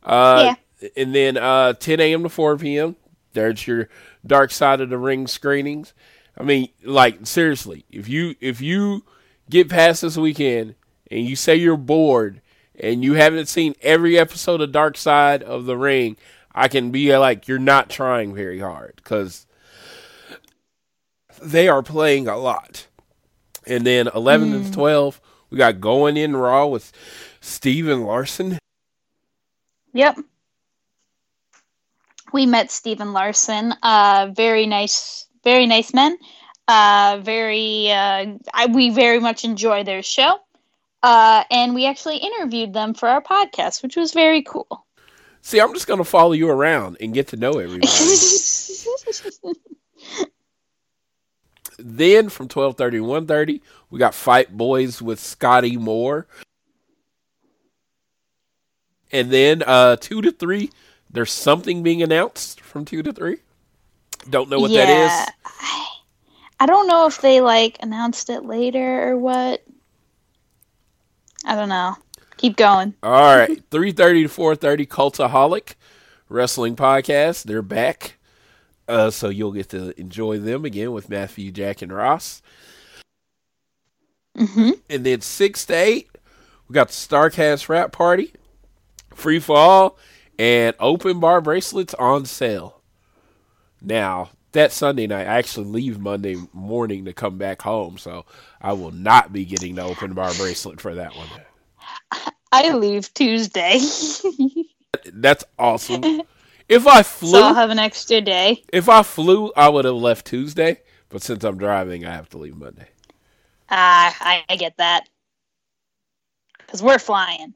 Uh, 0.03 0.55
yeah. 0.81 0.89
And 0.97 1.15
then 1.15 1.37
uh, 1.37 1.73
10 1.73 2.01
a.m. 2.01 2.23
to 2.23 2.29
4 2.29 2.57
p.m. 2.59 2.97
There's 3.33 3.67
your 3.67 3.89
Dark 4.25 4.53
Side 4.53 4.81
of 4.81 4.91
the 4.91 4.99
Ring 4.99 5.27
screenings. 5.27 5.93
I 6.37 6.45
mean, 6.45 6.69
like 6.85 7.27
seriously, 7.27 7.85
if 7.91 8.09
you 8.09 8.37
if 8.41 8.61
you 8.61 9.05
get 9.51 9.69
past 9.69 10.03
this 10.03 10.17
weekend 10.17 10.77
and 11.11 11.25
you 11.25 11.37
say 11.37 11.57
you're 11.57 11.77
bored 11.77 12.41
and 12.79 13.03
you 13.03 13.15
haven't 13.15 13.47
seen 13.47 13.75
every 13.83 14.19
episode 14.19 14.61
of 14.61 14.73
Dark 14.73 14.97
Side 14.97 15.43
of 15.43 15.67
the 15.67 15.77
Ring, 15.77 16.17
I 16.55 16.69
can 16.69 16.91
be 16.91 17.17
like, 17.17 17.49
you're 17.49 17.59
not 17.59 17.91
trying 17.91 18.35
very 18.35 18.61
hard 18.61 18.95
because 18.97 19.47
they 21.43 21.69
are 21.69 21.83
playing 21.83 22.29
a 22.29 22.37
lot. 22.37 22.87
And 23.67 23.85
then 23.85 24.09
11 24.15 24.53
mm. 24.53 24.67
to 24.67 24.73
12, 24.73 25.21
we 25.51 25.59
got 25.59 25.81
Going 25.81 26.17
In 26.17 26.37
Raw 26.37 26.67
with 26.67 26.93
Steven 27.41 28.03
Larson. 28.03 28.59
Yep. 29.93 30.19
We 32.33 32.47
met 32.47 32.71
Steven 32.71 33.13
Larson. 33.13 33.75
Uh, 33.83 34.31
very 34.35 34.67
nice, 34.67 35.27
very 35.45 35.67
nice 35.67 35.95
men. 35.95 36.19
Uh, 36.67 37.21
very, 37.23 37.91
uh, 37.91 38.27
I, 38.53 38.67
we 38.67 38.91
very 38.91 39.19
much 39.19 39.45
enjoy 39.45 39.85
their 39.85 40.03
show. 40.03 40.39
Uh, 41.03 41.45
and 41.51 41.75
we 41.75 41.87
actually 41.87 42.19
interviewed 42.19 42.73
them 42.73 42.95
for 42.95 43.09
our 43.09 43.23
podcast, 43.23 43.83
which 43.83 43.97
was 43.97 44.13
very 44.13 44.43
cool. 44.43 44.87
See, 45.43 45.61
I'm 45.61 45.73
just 45.73 45.87
going 45.87 45.99
to 45.99 46.05
follow 46.05 46.33
you 46.33 46.51
around 46.51 46.97
and 47.01 47.15
get 47.15 47.29
to 47.29 47.37
know 47.37 47.53
everybody. 47.53 47.87
then 51.79 52.29
from 52.29 52.49
12:30 52.49 52.77
to 52.77 53.05
1:30, 53.05 53.61
we 53.91 53.99
got 53.99 54.15
Fight 54.15 54.57
Boys 54.57 55.01
with 55.01 55.21
Scotty 55.21 55.77
Moore. 55.77 56.27
And 59.11 59.31
then 59.31 59.63
uh 59.65 59.97
2 59.97 60.21
to 60.23 60.33
3, 60.33 60.71
there's 61.11 61.33
something 61.33 61.83
being 61.83 62.03
announced 62.03 62.61
from 62.61 62.85
2 62.85 63.03
to 63.05 63.13
3. 63.13 63.39
Don't 64.29 64.51
know 64.51 64.61
what 64.61 64.71
yeah, 64.71 64.85
that 64.85 65.29
is. 65.29 65.35
I 66.61 66.67
don't 66.67 66.89
know 66.89 67.07
if 67.07 67.21
they 67.21 67.41
like 67.41 67.79
announced 67.81 68.29
it 68.31 68.45
later 68.45 69.11
or 69.11 69.17
what. 69.17 69.63
I 71.49 71.55
don't 71.55 71.71
know. 71.71 71.97
Keep 72.37 72.57
going. 72.57 72.95
All 73.03 73.37
right, 73.37 73.61
three 73.71 73.91
thirty 73.91 74.23
to 74.25 74.29
four 74.29 74.55
thirty, 74.55 74.85
Cultaholic 74.85 75.75
Wrestling 76.29 76.77
Podcast. 76.77 77.45
They're 77.45 77.63
back, 77.63 78.19
uh, 78.87 79.11
so 79.11 79.31
you'll 79.31 79.53
get 79.53 79.71
to 79.71 79.99
enjoy 79.99 80.39
them 80.39 80.67
again 80.67 80.93
with 80.93 81.09
Matthew, 81.09 81.51
Jack, 81.51 81.81
and 81.81 81.91
Ross. 81.91 82.43
Mm-hmm. 84.37 84.73
And 84.91 85.07
then 85.07 85.23
six 85.23 85.65
to 85.67 85.75
eight, 85.75 86.11
we 86.69 86.75
got 86.75 86.89
the 86.89 86.93
Starcast 86.93 87.71
Wrap 87.71 87.93
Party, 87.93 88.35
Free 89.15 89.41
Fall, 89.41 89.97
and 90.39 90.77
Open 90.79 91.19
Bar 91.19 91.41
bracelets 91.41 91.95
on 91.95 92.27
sale. 92.27 92.83
Now, 93.81 94.31
that 94.59 94.73
Sunday 94.73 95.07
night. 95.07 95.27
I 95.27 95.39
actually 95.39 95.67
leave 95.67 96.01
Monday 96.01 96.37
morning 96.53 97.05
to 97.05 97.13
come 97.13 97.39
back 97.39 97.63
home, 97.63 97.97
so 97.97 98.27
I 98.61 98.73
will 98.73 98.91
not 98.91 99.33
be 99.33 99.45
getting 99.45 99.77
the 99.77 99.83
open 99.83 100.15
bar 100.15 100.33
bracelet 100.35 100.81
for 100.81 100.95
that 100.97 101.15
one. 101.15 101.29
I 102.51 102.73
leave 102.73 103.13
Tuesday. 103.15 103.79
That's 105.13 105.45
awesome. 105.59 106.23
If 106.69 106.87
I 106.87 107.03
flew, 107.03 107.31
so 107.31 107.43
I'll 107.43 107.55
have 107.55 107.71
an 107.71 107.79
extra 107.79 108.21
day. 108.21 108.63
If 108.71 108.91
I 108.91 109.03
flew, 109.03 109.51
I 109.57 109.71
would 109.71 109.87
have 109.87 109.95
left 109.95 110.27
Tuesday, 110.27 110.83
but 111.09 111.23
since 111.23 111.43
I'm 111.43 111.57
driving, 111.57 112.05
I 112.05 112.13
have 112.13 112.29
to 112.29 112.37
leave 112.37 112.59
Monday. 112.59 112.89
Ah, 113.71 114.11
uh, 114.11 114.15
I, 114.21 114.45
I 114.51 114.57
get 114.57 114.77
that. 114.77 115.09
Because 116.59 116.83
we're 116.83 116.99
flying. 116.99 117.55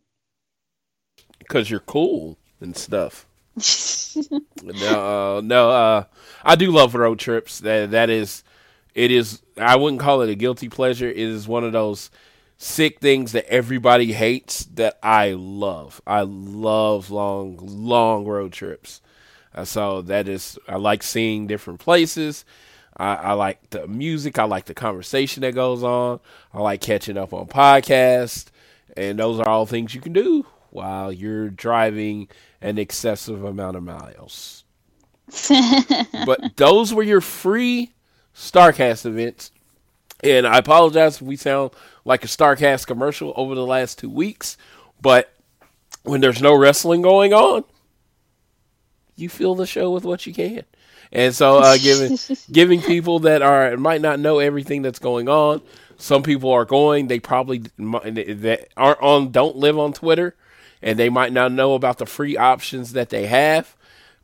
Because 1.39 1.71
you're 1.71 1.81
cool 1.81 2.39
and 2.59 2.75
stuff. 2.75 3.27
no, 4.63 5.37
uh, 5.39 5.41
no. 5.43 5.71
Uh, 5.71 6.05
I 6.45 6.57
do 6.57 6.71
love 6.71 6.95
road 6.95 7.19
trips. 7.19 7.61
That 7.61 7.91
that 7.93 8.11
is, 8.11 8.45
it 8.95 9.11
is. 9.11 9.43
I 9.59 9.77
wouldn't 9.77 10.01
call 10.01 10.23
it 10.23 10.31
a 10.31 10.35
guilty 10.35 10.69
pleasure. 10.69 11.09
It 11.09 11.19
is 11.19 11.47
one 11.47 11.65
of 11.65 11.73
those 11.73 12.11
sick 12.57 13.01
things 13.01 13.33
that 13.33 13.47
everybody 13.49 14.13
hates 14.13 14.65
that 14.67 14.99
I 15.03 15.33
love. 15.33 16.01
I 16.07 16.23
love 16.23 17.11
long, 17.11 17.59
long 17.61 18.25
road 18.25 18.53
trips. 18.53 19.01
Uh, 19.55 19.65
so 19.65 20.01
that 20.03 20.29
is, 20.29 20.59
I 20.69 20.77
like 20.77 21.03
seeing 21.03 21.47
different 21.47 21.81
places. 21.81 22.45
I, 22.97 23.15
I, 23.15 23.33
like 23.33 23.71
the 23.71 23.87
music. 23.89 24.39
I 24.39 24.45
like 24.45 24.67
the 24.67 24.75
conversation 24.75 25.43
that 25.43 25.55
goes 25.55 25.83
on. 25.83 26.21
I 26.55 26.61
like 26.61 26.81
catching 26.81 27.19
up 27.19 27.35
on 27.35 27.47
podcasts. 27.49 28.47
And 28.97 29.19
those 29.19 29.41
are 29.41 29.49
all 29.49 29.67
things 29.67 29.95
you 29.95 30.01
can 30.01 30.13
do 30.13 30.47
while 30.73 31.13
you're 31.13 31.51
driving 31.51 32.29
an 32.61 32.79
excessive 32.79 33.45
amount 33.45 33.77
of 33.77 33.83
miles. 33.83 34.65
but 36.27 36.57
those 36.57 36.93
were 36.93 37.03
your 37.03 37.21
free 37.21 37.93
StarCast 38.35 39.07
events. 39.07 39.51
And 40.23 40.47
I 40.47 40.59
apologize 40.59 41.17
if 41.17 41.23
we 41.23 41.37
sound 41.37 41.73
like 42.05 42.25
a 42.25 42.29
StarCast 42.29 42.87
commercial 42.87 43.33
over 43.37 43.55
the 43.55 43.67
last 43.67 43.99
two 43.99 44.11
weeks, 44.11 44.57
but 45.01 45.33
when 46.05 46.21
there's 46.21 46.41
no 46.41 46.57
wrestling 46.57 47.03
going 47.03 47.33
on, 47.33 47.65
you 49.17 49.29
fill 49.29 49.55
the 49.55 49.67
show 49.67 49.91
with 49.91 50.05
what 50.05 50.27
you 50.27 50.33
can. 50.33 50.65
And 51.11 51.35
so, 51.35 51.59
uh, 51.59 51.77
giving 51.77 52.19
giving 52.53 52.81
people 52.81 53.21
that 53.21 53.43
are 53.43 53.77
might 53.77 54.01
not 54.01 54.19
know 54.19 54.39
everything 54.39 54.81
that's 54.83 54.99
going 54.99 55.29
on. 55.29 55.61
Some 55.99 56.23
people 56.23 56.51
are 56.51 56.65
going. 56.65 57.09
They 57.09 57.21
probably 57.21 57.59
that 57.77 58.69
aren't 58.77 59.03
on. 59.03 59.31
Don't 59.31 59.57
live 59.57 59.79
on 59.79 59.93
Twitter 59.93 60.35
and 60.83 60.99
they 60.99 61.09
might 61.09 61.33
not 61.33 61.53
know 61.53 61.75
about 61.75 61.99
the 61.99 62.07
free 62.07 62.37
options 62.37 62.93
that 62.93 63.11
they 63.11 63.27
have 63.27 63.77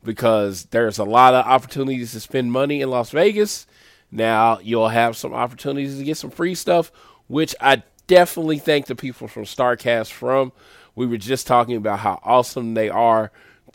because 0.03 0.65
there's 0.65 0.97
a 0.97 1.03
lot 1.03 1.33
of 1.33 1.45
opportunities 1.45 2.11
to 2.11 2.19
spend 2.19 2.51
money 2.51 2.81
in 2.81 2.89
Las 2.89 3.11
Vegas. 3.11 3.65
Now 4.11 4.59
you'll 4.59 4.89
have 4.89 5.17
some 5.17 5.33
opportunities 5.33 5.97
to 5.97 6.03
get 6.03 6.17
some 6.17 6.31
free 6.31 6.55
stuff, 6.55 6.91
which 7.27 7.55
I 7.61 7.83
definitely 8.07 8.59
thank 8.59 8.87
the 8.87 8.95
people 8.95 9.27
from 9.27 9.43
StarCast 9.43 10.11
from. 10.11 10.51
We 10.95 11.05
were 11.05 11.17
just 11.17 11.47
talking 11.47 11.75
about 11.75 11.99
how 11.99 12.19
awesome 12.23 12.73
they 12.73 12.89
are 12.89 13.31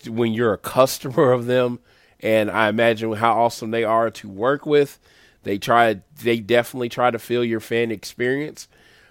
when 0.06 0.32
you're 0.32 0.52
a 0.52 0.58
customer 0.58 1.32
of 1.32 1.46
them 1.46 1.78
and 2.20 2.50
I 2.50 2.68
imagine 2.68 3.12
how 3.12 3.40
awesome 3.42 3.70
they 3.70 3.84
are 3.84 4.10
to 4.10 4.28
work 4.28 4.66
with. 4.66 4.98
They 5.42 5.58
try, 5.58 6.00
they 6.22 6.40
definitely 6.40 6.88
try 6.88 7.10
to 7.10 7.18
fill 7.18 7.44
your 7.44 7.60
fan 7.60 7.90
experience. 7.90 8.66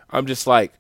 I'm 0.10 0.26
just 0.26 0.48
like, 0.48 0.74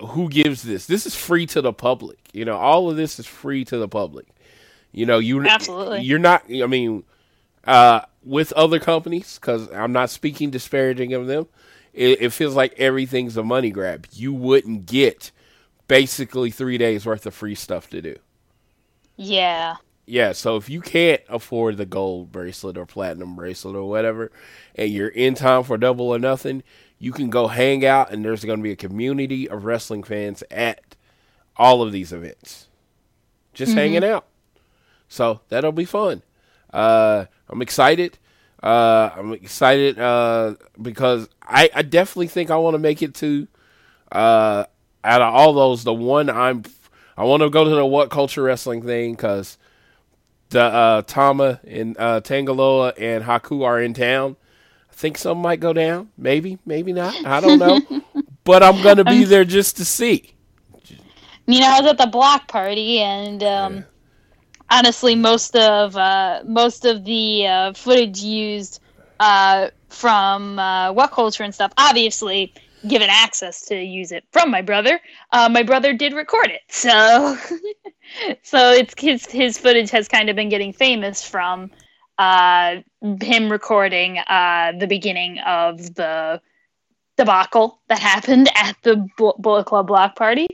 who 0.00 0.28
gives 0.28 0.62
this? 0.62 0.86
This 0.86 1.06
is 1.06 1.14
free 1.14 1.46
to 1.46 1.60
the 1.60 1.72
public. 1.72 2.18
You 2.32 2.44
know, 2.44 2.56
all 2.56 2.90
of 2.90 2.96
this 2.96 3.18
is 3.18 3.26
free 3.26 3.64
to 3.66 3.78
the 3.78 3.88
public. 3.88 4.26
You 4.92 5.06
know, 5.06 5.18
you 5.18 5.44
Absolutely. 5.46 6.00
you're 6.02 6.18
not. 6.18 6.44
I 6.50 6.66
mean, 6.66 7.04
uh, 7.64 8.00
with 8.24 8.52
other 8.52 8.78
companies, 8.78 9.38
because 9.40 9.70
I'm 9.72 9.92
not 9.92 10.10
speaking 10.10 10.50
disparaging 10.50 11.12
of 11.14 11.26
them. 11.26 11.46
It, 11.92 12.22
it 12.22 12.32
feels 12.32 12.54
like 12.54 12.74
everything's 12.78 13.36
a 13.36 13.42
money 13.42 13.70
grab. 13.70 14.06
You 14.12 14.32
wouldn't 14.32 14.86
get 14.86 15.32
basically 15.88 16.50
three 16.50 16.78
days 16.78 17.04
worth 17.04 17.26
of 17.26 17.34
free 17.34 17.54
stuff 17.54 17.90
to 17.90 18.00
do. 18.00 18.16
Yeah. 19.16 19.76
Yeah, 20.06 20.32
so 20.32 20.56
if 20.56 20.70
you 20.70 20.80
can't 20.80 21.20
afford 21.28 21.76
the 21.76 21.84
gold 21.84 22.32
bracelet 22.32 22.78
or 22.78 22.86
platinum 22.86 23.36
bracelet 23.36 23.76
or 23.76 23.88
whatever, 23.88 24.30
and 24.74 24.90
you're 24.90 25.08
in 25.08 25.34
time 25.34 25.64
for 25.64 25.76
double 25.76 26.08
or 26.08 26.18
nothing, 26.18 26.62
you 26.98 27.12
can 27.12 27.30
go 27.30 27.46
hang 27.46 27.84
out, 27.84 28.12
and 28.12 28.24
there's 28.24 28.44
going 28.44 28.58
to 28.58 28.62
be 28.62 28.72
a 28.72 28.76
community 28.76 29.48
of 29.48 29.64
wrestling 29.64 30.02
fans 30.02 30.42
at 30.50 30.96
all 31.56 31.82
of 31.82 31.92
these 31.92 32.12
events, 32.12 32.68
just 33.54 33.74
hanging 33.74 34.04
out. 34.04 34.26
So 35.08 35.40
that'll 35.48 35.72
be 35.72 35.84
fun. 35.84 36.22
Uh, 36.72 37.26
I'm 37.48 37.62
excited. 37.62 38.18
Uh, 38.62 39.10
I'm 39.16 39.32
excited 39.32 39.98
uh, 39.98 40.54
because 40.80 41.28
I, 41.42 41.70
I 41.74 41.82
definitely 41.82 42.28
think 42.28 42.50
I 42.50 42.56
want 42.56 42.74
to 42.74 42.78
make 42.78 43.02
it 43.02 43.14
to 43.16 43.48
uh, 44.12 44.64
out 45.04 45.22
of 45.22 45.34
all 45.34 45.52
those, 45.52 45.84
the 45.84 45.94
one 45.94 46.28
I'm 46.28 46.64
I 47.16 47.24
want 47.24 47.42
to 47.42 47.50
go 47.50 47.64
to 47.64 47.70
the 47.70 47.84
What 47.84 48.10
Culture 48.10 48.44
Wrestling 48.44 48.82
thing 48.82 49.14
because 49.14 49.58
the 50.50 50.62
uh, 50.62 51.02
Tama 51.02 51.60
and 51.66 51.96
uh, 51.98 52.20
Tangaloa 52.20 52.92
and 52.96 53.24
Haku 53.24 53.64
are 53.64 53.80
in 53.80 53.92
town. 53.92 54.36
Think 54.98 55.16
some 55.16 55.38
might 55.38 55.60
go 55.60 55.72
down. 55.72 56.10
Maybe, 56.18 56.58
maybe 56.66 56.92
not. 56.92 57.14
I 57.24 57.38
don't 57.40 57.60
know. 57.60 57.80
but 58.44 58.64
I'm 58.64 58.82
gonna 58.82 59.04
be 59.04 59.22
there 59.22 59.44
just 59.44 59.76
to 59.76 59.84
see. 59.84 60.34
You 61.46 61.60
know, 61.60 61.68
I 61.68 61.80
was 61.80 61.90
at 61.92 61.98
the 61.98 62.08
block 62.08 62.48
party, 62.48 62.98
and 62.98 63.40
um, 63.44 63.84
honestly, 64.68 65.14
most 65.14 65.54
of 65.54 65.96
uh, 65.96 66.42
most 66.44 66.84
of 66.84 67.04
the 67.04 67.46
uh, 67.46 67.72
footage 67.74 68.18
used 68.22 68.80
uh, 69.20 69.68
from 69.88 70.58
uh, 70.58 70.92
What 70.92 71.12
Culture 71.12 71.44
and 71.44 71.54
stuff, 71.54 71.72
obviously 71.78 72.52
given 72.88 73.08
access 73.08 73.66
to 73.66 73.80
use 73.80 74.10
it 74.10 74.24
from 74.32 74.50
my 74.50 74.62
brother. 74.62 74.98
Uh, 75.30 75.48
my 75.48 75.62
brother 75.62 75.92
did 75.92 76.12
record 76.12 76.50
it, 76.50 76.62
so 76.70 77.38
so 78.42 78.72
it's 78.72 79.00
his 79.00 79.26
his 79.26 79.58
footage 79.58 79.90
has 79.90 80.08
kind 80.08 80.28
of 80.28 80.34
been 80.34 80.48
getting 80.48 80.72
famous 80.72 81.22
from 81.22 81.70
uh, 82.18 82.76
him 83.20 83.50
recording 83.50 84.18
uh, 84.18 84.72
the 84.78 84.86
beginning 84.86 85.38
of 85.40 85.94
the 85.94 86.40
debacle 87.16 87.80
that 87.88 87.98
happened 88.12 88.50
at 88.54 88.76
the 88.82 89.06
Bu- 89.16 89.34
Bullet 89.38 89.66
Club 89.66 89.86
block 89.86 90.16
party 90.16 90.48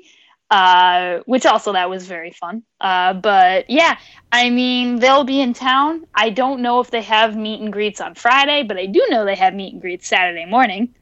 uh, 0.51 1.19
which 1.27 1.47
also 1.47 1.73
that 1.73 1.91
was 1.91 2.07
very 2.07 2.31
fun. 2.31 2.62
Uh, 2.81 3.12
but 3.15 3.69
yeah, 3.69 3.99
I 4.31 4.51
mean 4.51 5.01
they'll 5.01 5.25
be 5.25 5.41
in 5.41 5.53
town. 5.53 6.05
I 6.15 6.31
don't 6.31 6.62
know 6.62 6.79
if 6.81 6.91
they 6.93 7.03
have 7.03 7.37
meet 7.37 7.61
and 7.61 7.73
greets 7.73 8.01
on 8.01 8.15
Friday, 8.15 8.62
but 8.62 8.77
I 8.77 8.87
do 8.87 9.05
know 9.11 9.25
they 9.25 9.35
have 9.35 9.53
meet 9.55 9.73
and 9.73 9.83
greets 9.83 10.07
Saturday 10.09 10.45
morning. 10.45 10.95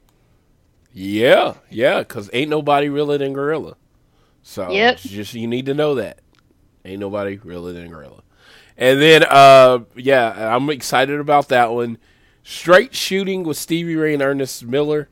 Yeah, 0.91 1.55
yeah, 1.69 1.99
because 1.99 2.31
ain't 2.33 2.49
nobody 2.49 2.89
realer 2.89 3.19
than 3.19 3.33
Gorilla. 3.33 3.75
So 4.41 4.71
Yep. 4.71 4.97
just 4.97 5.35
you 5.35 5.47
need 5.47 5.67
to 5.67 5.75
know 5.75 5.95
that 5.95 6.19
ain't 6.83 6.99
nobody 6.99 7.37
realer 7.37 7.73
than 7.73 7.89
Gorilla. 7.89 8.22
And 8.77 9.01
then, 9.01 9.23
uh, 9.23 9.79
yeah, 9.95 10.55
I'm 10.55 10.69
excited 10.69 11.19
about 11.19 11.49
that 11.49 11.71
one. 11.71 11.97
Straight 12.43 12.93
shooting 12.95 13.43
with 13.43 13.57
Stevie 13.57 13.95
Ray 13.95 14.13
and 14.13 14.21
Ernest 14.23 14.65
Miller. 14.65 15.07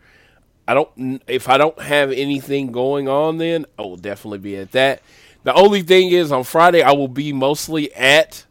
I 0.67 0.73
don't 0.73 1.21
if 1.27 1.49
I 1.49 1.57
don't 1.57 1.79
have 1.81 2.11
anything 2.11 2.71
going 2.71 3.07
on, 3.07 3.37
then 3.37 3.65
I 3.77 3.81
will 3.83 3.97
definitely 3.97 4.39
be 4.39 4.55
at 4.57 4.71
that. 4.71 5.01
The 5.43 5.53
only 5.53 5.81
thing 5.81 6.09
is 6.11 6.31
on 6.31 6.43
Friday 6.43 6.81
I 6.81 6.91
will 6.91 7.07
be 7.07 7.33
mostly 7.33 7.93
at 7.95 8.45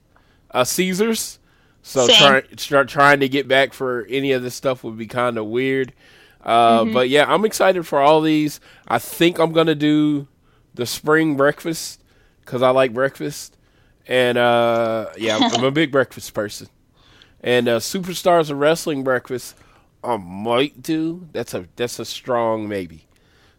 uh, 0.51 0.65
Caesars, 0.65 1.39
so 1.83 2.07
trying 2.19 2.59
start 2.59 2.89
trying 2.89 3.21
to 3.21 3.29
get 3.29 3.47
back 3.49 3.73
for 3.73 4.07
any 4.09 4.33
of 4.33 4.43
this 4.43 4.55
stuff 4.55 4.83
would 4.83 4.99
be 4.99 5.07
kind 5.07 5.39
of 5.39 5.47
weird. 5.47 5.93
Uh, 6.45 6.85
But 6.93 7.09
yeah, 7.09 7.27
I'm 7.33 7.45
excited 7.45 7.87
for 7.87 8.01
all 8.01 8.21
these. 8.21 8.61
I 8.89 8.99
think 8.99 9.39
I'm 9.39 9.53
gonna 9.53 9.75
do 9.75 10.27
the 10.75 10.87
spring 10.87 11.37
breakfast 11.37 12.03
because 12.45 12.61
I 12.63 12.71
like 12.71 12.93
breakfast, 12.93 13.57
and 14.11 14.37
uh, 14.37 15.07
yeah, 15.17 15.39
I'm, 15.41 15.65
a 15.65 15.71
big 15.71 15.93
breakfast 15.93 16.35
person. 16.35 16.67
And 17.43 17.69
uh, 17.69 17.79
superstars 17.79 18.51
of 18.51 18.59
wrestling 18.59 19.05
breakfast, 19.05 19.55
I 20.03 20.17
might 20.17 20.83
do. 20.83 21.29
That's 21.33 21.55
a 21.55 21.67
that's 21.77 21.99
a 22.01 22.05
strong 22.05 22.69
maybe. 22.69 23.07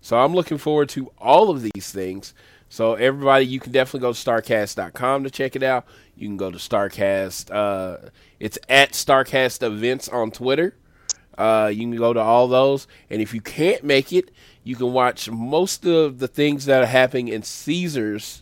So 0.02 0.20
I'm 0.20 0.36
looking 0.36 0.58
forward 0.58 0.90
to 0.90 1.12
all 1.18 1.50
of 1.50 1.62
these 1.62 1.92
things. 1.92 2.34
So 2.68 2.96
everybody, 2.96 3.46
you 3.46 3.60
can 3.60 3.72
definitely 3.72 4.02
go 4.02 4.14
to 4.14 4.20
starcast.com 4.20 5.24
to 5.24 5.30
check 5.30 5.56
it 5.56 5.64
out. 5.64 5.86
You 6.16 6.28
can 6.28 6.38
go 6.38 6.52
to 6.52 6.58
Starcast. 6.58 7.52
Uh, 7.52 8.10
it's 8.40 8.58
at 8.70 8.92
Starcast 8.92 9.64
Events 9.64 10.10
on 10.10 10.32
Twitter. 10.32 10.76
Uh, 11.38 11.72
you 11.74 11.82
can 11.82 11.96
go 11.96 12.14
to 12.14 12.20
all 12.20 12.48
those, 12.48 12.88
and 13.10 13.22
if 13.22 13.34
you 13.34 13.42
can't 13.42 13.84
make 13.84 14.14
it, 14.14 14.32
you 14.64 14.76
can 14.76 14.94
watch 14.94 15.30
most 15.30 15.86
of 15.86 16.20
the 16.20 16.28
things 16.28 16.66
that 16.66 16.84
are 16.84 16.88
happening 16.88 17.30
in 17.30 17.42
Caesars 17.42 18.41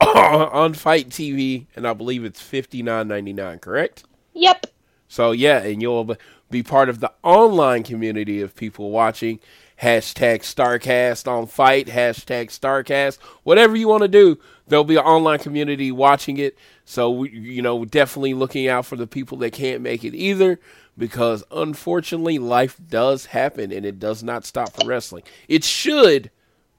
on 0.00 0.74
FITE 0.74 1.08
TV, 1.08 1.66
and 1.76 1.86
I 1.86 1.92
believe 1.92 2.24
it's 2.24 2.40
fifty 2.40 2.82
nine 2.82 3.08
ninety 3.08 3.32
nine. 3.32 3.58
Correct? 3.58 4.04
Yep. 4.34 4.66
So 5.08 5.32
yeah, 5.32 5.62
and 5.62 5.82
you'll 5.82 6.16
be 6.50 6.62
part 6.62 6.88
of 6.88 7.00
the 7.00 7.12
online 7.22 7.82
community 7.82 8.40
of 8.40 8.54
people 8.54 8.90
watching. 8.90 9.40
Hashtag 9.82 10.40
Starcast 10.40 11.28
on 11.30 11.46
Fight. 11.46 11.86
Hashtag 11.86 12.46
Starcast. 12.48 13.18
Whatever 13.44 13.76
you 13.76 13.86
want 13.86 14.02
to 14.02 14.08
do, 14.08 14.38
there'll 14.66 14.84
be 14.84 14.96
an 14.96 15.04
online 15.04 15.38
community 15.38 15.92
watching 15.92 16.38
it. 16.38 16.58
So 16.84 17.24
you 17.24 17.62
know, 17.62 17.84
definitely 17.84 18.34
looking 18.34 18.68
out 18.68 18.86
for 18.86 18.96
the 18.96 19.06
people 19.06 19.38
that 19.38 19.52
can't 19.52 19.82
make 19.82 20.04
it 20.04 20.14
either, 20.14 20.58
because 20.96 21.44
unfortunately, 21.50 22.38
life 22.38 22.80
does 22.88 23.26
happen, 23.26 23.72
and 23.72 23.86
it 23.86 23.98
does 23.98 24.22
not 24.22 24.44
stop 24.44 24.72
for 24.72 24.86
wrestling. 24.86 25.22
It 25.48 25.64
should, 25.64 26.30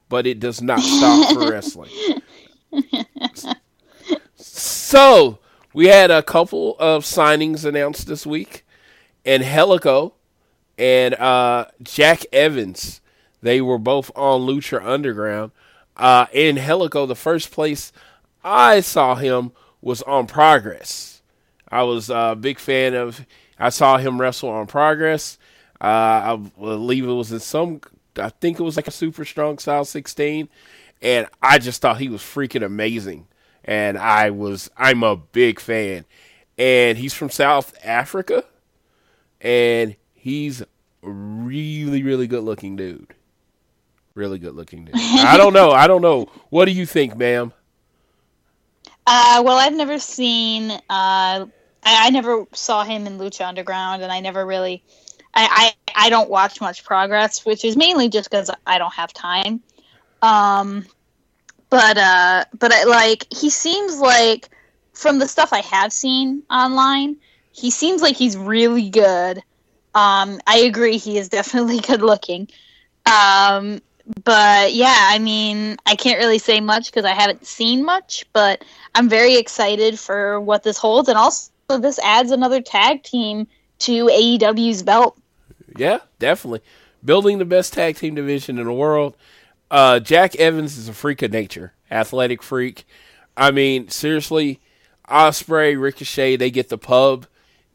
but 0.10 0.28
it 0.28 0.40
does 0.40 0.62
not 0.62 0.82
stop 0.82 1.34
for 1.34 1.52
wrestling. 1.52 1.92
So 4.36 5.40
we 5.74 5.88
had 5.88 6.10
a 6.12 6.24
couple 6.24 6.76
of 6.80 7.04
signings 7.04 7.64
announced 7.64 8.08
this 8.08 8.26
week, 8.26 8.66
Angelico 9.26 10.14
and 10.78 11.14
uh, 11.16 11.66
Jack 11.84 12.26
Evans. 12.34 13.02
They 13.42 13.62
were 13.62 13.78
both 13.78 14.12
on 14.16 14.42
Lucha 14.42 14.84
Underground. 14.84 15.52
Uh, 15.96 16.26
Angelico, 16.34 17.06
the 17.06 17.16
first 17.16 17.52
place 17.52 17.92
I 18.44 18.80
saw 18.80 19.16
him 19.16 19.52
was 19.82 20.02
on 20.04 20.28
Progress. 20.28 21.22
I 21.72 21.84
was 21.84 22.10
a 22.10 22.36
big 22.40 22.58
fan 22.58 22.96
of. 22.96 23.26
I 23.60 23.70
saw 23.70 23.98
him 23.98 24.20
wrestle 24.20 24.50
on 24.50 24.68
Progress. 24.68 25.38
Uh, 25.80 25.86
I 25.86 26.36
believe 26.58 27.08
it 27.08 27.14
was 27.14 27.32
in 27.32 27.40
some. 27.40 27.82
I 28.18 28.30
think 28.30 28.60
it 28.60 28.64
was 28.64 28.76
like 28.76 28.88
a 28.88 28.92
Super 28.92 29.24
Strong 29.24 29.60
Style 29.60 29.86
16, 29.86 30.50
and 31.02 31.28
I 31.42 31.60
just 31.60 31.82
thought 31.82 32.00
he 32.00 32.10
was 32.10 32.22
freaking 32.22 32.66
amazing. 32.66 33.28
And 33.64 33.98
I 33.98 34.32
was. 34.32 34.70
I'm 34.78 35.04
a 35.04 35.16
big 35.16 35.60
fan. 35.60 36.06
And 36.58 36.98
he's 36.98 37.14
from 37.14 37.30
South 37.30 37.74
Africa, 37.84 38.44
and 39.40 39.96
he's 40.14 40.64
really, 41.02 42.04
really 42.04 42.28
good 42.28 42.44
looking 42.44 42.76
dude. 42.76 43.14
Really 44.14 44.40
good 44.40 44.56
looking 44.56 44.86
dude. 44.86 44.96
I 44.98 45.38
don't 45.38 45.54
know. 45.54 45.72
I 45.72 45.88
don't 45.88 46.02
know. 46.02 46.30
What 46.50 46.66
do 46.66 46.72
you 46.72 46.86
think, 46.86 47.16
ma'am? 47.16 47.54
Uh, 49.08 49.42
well, 49.46 49.58
I've 49.58 49.74
never 49.74 50.00
seen. 50.00 50.72
Uh, 50.72 50.80
I, 50.90 51.48
I 51.84 52.10
never 52.10 52.46
saw 52.54 52.84
him 52.84 53.08
in 53.08 53.18
Lucha 53.18 53.48
Underground, 53.48 54.04
and 54.04 54.12
I 54.12 54.20
never 54.20 54.46
really. 54.46 54.84
I, 55.34 55.74
I, 55.96 56.08
I 56.08 56.10
don't 56.10 56.30
watch 56.30 56.60
much 56.60 56.84
progress, 56.84 57.46
which 57.46 57.64
is 57.64 57.78
mainly 57.78 58.10
just 58.10 58.30
because 58.30 58.50
I 58.66 58.78
don't 58.78 58.94
have 58.94 59.14
time. 59.14 59.62
Um, 60.22 60.86
but 61.70 61.98
uh, 61.98 62.46
but 62.58 62.72
I, 62.72 62.84
like 62.86 63.26
he 63.32 63.50
seems 63.50 64.00
like 64.00 64.50
from 64.94 65.20
the 65.20 65.28
stuff 65.28 65.54
I 65.54 65.62
have 65.62 65.94
seen 65.94 66.44
online, 66.50 67.18
he 67.52 67.72
seems 67.72 68.02
like 68.02 68.16
he's 68.16 68.36
really 68.38 68.90
good. 68.90 69.38
Um, 69.96 70.40
I 70.46 70.60
agree, 70.66 70.98
he 70.98 71.18
is 71.18 71.30
definitely 71.40 71.80
good 71.80 72.02
looking. 72.02 72.48
Um, 73.06 73.82
but 74.24 74.74
yeah, 74.74 74.98
I 75.10 75.20
mean, 75.20 75.78
I 75.86 75.96
can't 75.96 76.20
really 76.20 76.40
say 76.40 76.60
much 76.60 76.88
because 76.88 77.06
I 77.06 77.14
haven't 77.14 77.46
seen 77.46 77.86
much, 77.86 78.26
but 78.34 78.64
I'm 78.96 79.08
very 79.08 79.36
excited 79.36 80.00
for 80.00 80.40
what 80.42 80.64
this 80.64 80.78
holds, 80.78 81.10
and 81.10 81.18
also 81.18 81.52
this 81.80 82.00
adds 82.00 82.32
another 82.32 82.62
tag 82.62 83.04
team 83.04 83.48
to 83.80 84.08
AEW's 84.08 84.84
belt. 84.84 85.18
Yeah, 85.78 86.00
definitely. 86.18 86.62
Building 87.06 87.38
the 87.38 87.46
best 87.46 87.74
tag 87.74 87.96
team 87.96 88.16
division 88.16 88.58
in 88.58 88.66
the 88.66 88.74
world. 88.74 89.16
Uh, 89.72 90.00
Jack 90.00 90.36
Evans 90.36 90.78
is 90.78 90.90
a 90.90 90.94
freak 90.94 91.22
of 91.22 91.32
nature, 91.32 91.74
athletic 91.92 92.42
freak. 92.42 92.86
I 93.38 93.52
mean, 93.52 93.90
seriously, 93.90 94.60
Osprey, 95.10 95.76
Ricochet, 95.76 96.38
they 96.38 96.52
get 96.52 96.70
the 96.70 96.78
pub. 96.78 97.26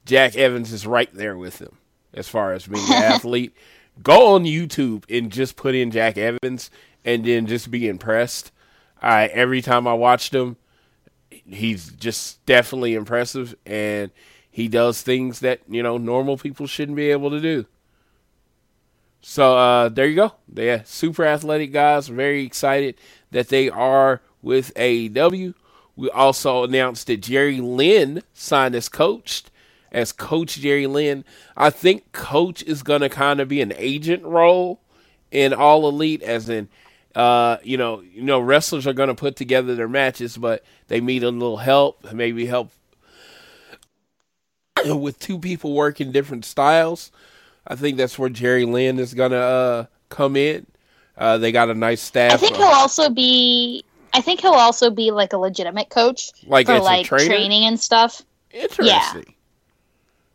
Jack 0.04 0.36
Evans 0.36 0.72
is 0.72 0.86
right 0.86 1.12
there 1.14 1.36
with 1.36 1.58
them 1.58 1.78
as 2.12 2.28
far 2.28 2.52
as 2.52 2.66
being 2.66 2.84
an 2.86 2.92
athlete. 3.02 3.54
Go 4.02 4.34
on 4.34 4.44
YouTube 4.44 5.04
and 5.08 5.30
just 5.30 5.56
put 5.56 5.74
in 5.74 5.90
Jack 5.90 6.18
Evans 6.18 6.70
and 7.04 7.24
then 7.24 7.46
just 7.46 7.70
be 7.70 7.88
impressed. 7.88 8.50
I 9.00 9.26
every 9.26 9.62
time 9.62 9.86
I 9.86 9.94
watched 9.94 10.34
him, 10.34 10.56
he's 11.30 11.90
just 11.92 12.44
definitely 12.46 12.94
impressive 12.94 13.54
and 13.64 14.10
he 14.50 14.68
does 14.68 15.02
things 15.02 15.40
that, 15.40 15.60
you 15.68 15.82
know, 15.82 15.98
normal 15.98 16.36
people 16.38 16.66
shouldn't 16.66 16.96
be 16.96 17.10
able 17.10 17.30
to 17.30 17.40
do. 17.40 17.66
So 19.26 19.56
uh, 19.56 19.88
there 19.88 20.06
you 20.06 20.16
go. 20.16 20.32
They're 20.46 20.84
super 20.84 21.24
athletic 21.24 21.72
guys. 21.72 22.08
Very 22.08 22.44
excited 22.44 22.96
that 23.30 23.48
they 23.48 23.70
are 23.70 24.20
with 24.42 24.74
AEW. 24.74 25.54
We 25.96 26.10
also 26.10 26.62
announced 26.64 27.06
that 27.06 27.22
Jerry 27.22 27.58
Lynn 27.58 28.22
signed 28.34 28.74
as 28.74 28.90
coach, 28.90 29.44
as 29.90 30.12
Coach 30.12 30.56
Jerry 30.56 30.86
Lynn. 30.86 31.24
I 31.56 31.70
think 31.70 32.12
Coach 32.12 32.62
is 32.64 32.82
going 32.82 33.00
to 33.00 33.08
kind 33.08 33.40
of 33.40 33.48
be 33.48 33.62
an 33.62 33.72
agent 33.76 34.22
role 34.24 34.80
in 35.30 35.54
All 35.54 35.88
Elite, 35.88 36.22
as 36.22 36.50
in, 36.50 36.68
uh, 37.14 37.56
you 37.62 37.78
know, 37.78 38.02
you 38.02 38.22
know, 38.22 38.40
wrestlers 38.40 38.86
are 38.86 38.92
going 38.92 39.08
to 39.08 39.14
put 39.14 39.36
together 39.36 39.74
their 39.74 39.88
matches, 39.88 40.36
but 40.36 40.62
they 40.88 41.00
need 41.00 41.24
a 41.24 41.30
little 41.30 41.56
help, 41.56 42.12
maybe 42.12 42.44
help 42.44 42.72
with 44.84 45.18
two 45.18 45.38
people 45.38 45.72
working 45.72 46.12
different 46.12 46.44
styles. 46.44 47.10
I 47.66 47.76
think 47.76 47.96
that's 47.96 48.18
where 48.18 48.28
Jerry 48.28 48.64
Lynn 48.64 48.98
is 48.98 49.14
gonna 49.14 49.36
uh, 49.36 49.86
come 50.08 50.36
in. 50.36 50.66
Uh, 51.16 51.38
they 51.38 51.52
got 51.52 51.70
a 51.70 51.74
nice 51.74 52.00
staff. 52.00 52.32
I 52.32 52.36
think 52.36 52.56
he'll 52.56 52.66
also 52.66 53.08
be. 53.08 53.84
I 54.12 54.20
think 54.20 54.40
he'll 54.40 54.52
also 54.52 54.90
be 54.90 55.10
like 55.10 55.32
a 55.32 55.38
legitimate 55.38 55.90
coach 55.90 56.30
like 56.46 56.66
for 56.66 56.78
like 56.80 57.06
training 57.06 57.64
and 57.64 57.78
stuff. 57.78 58.22
Interesting. 58.52 59.24
Yeah. 59.26 59.34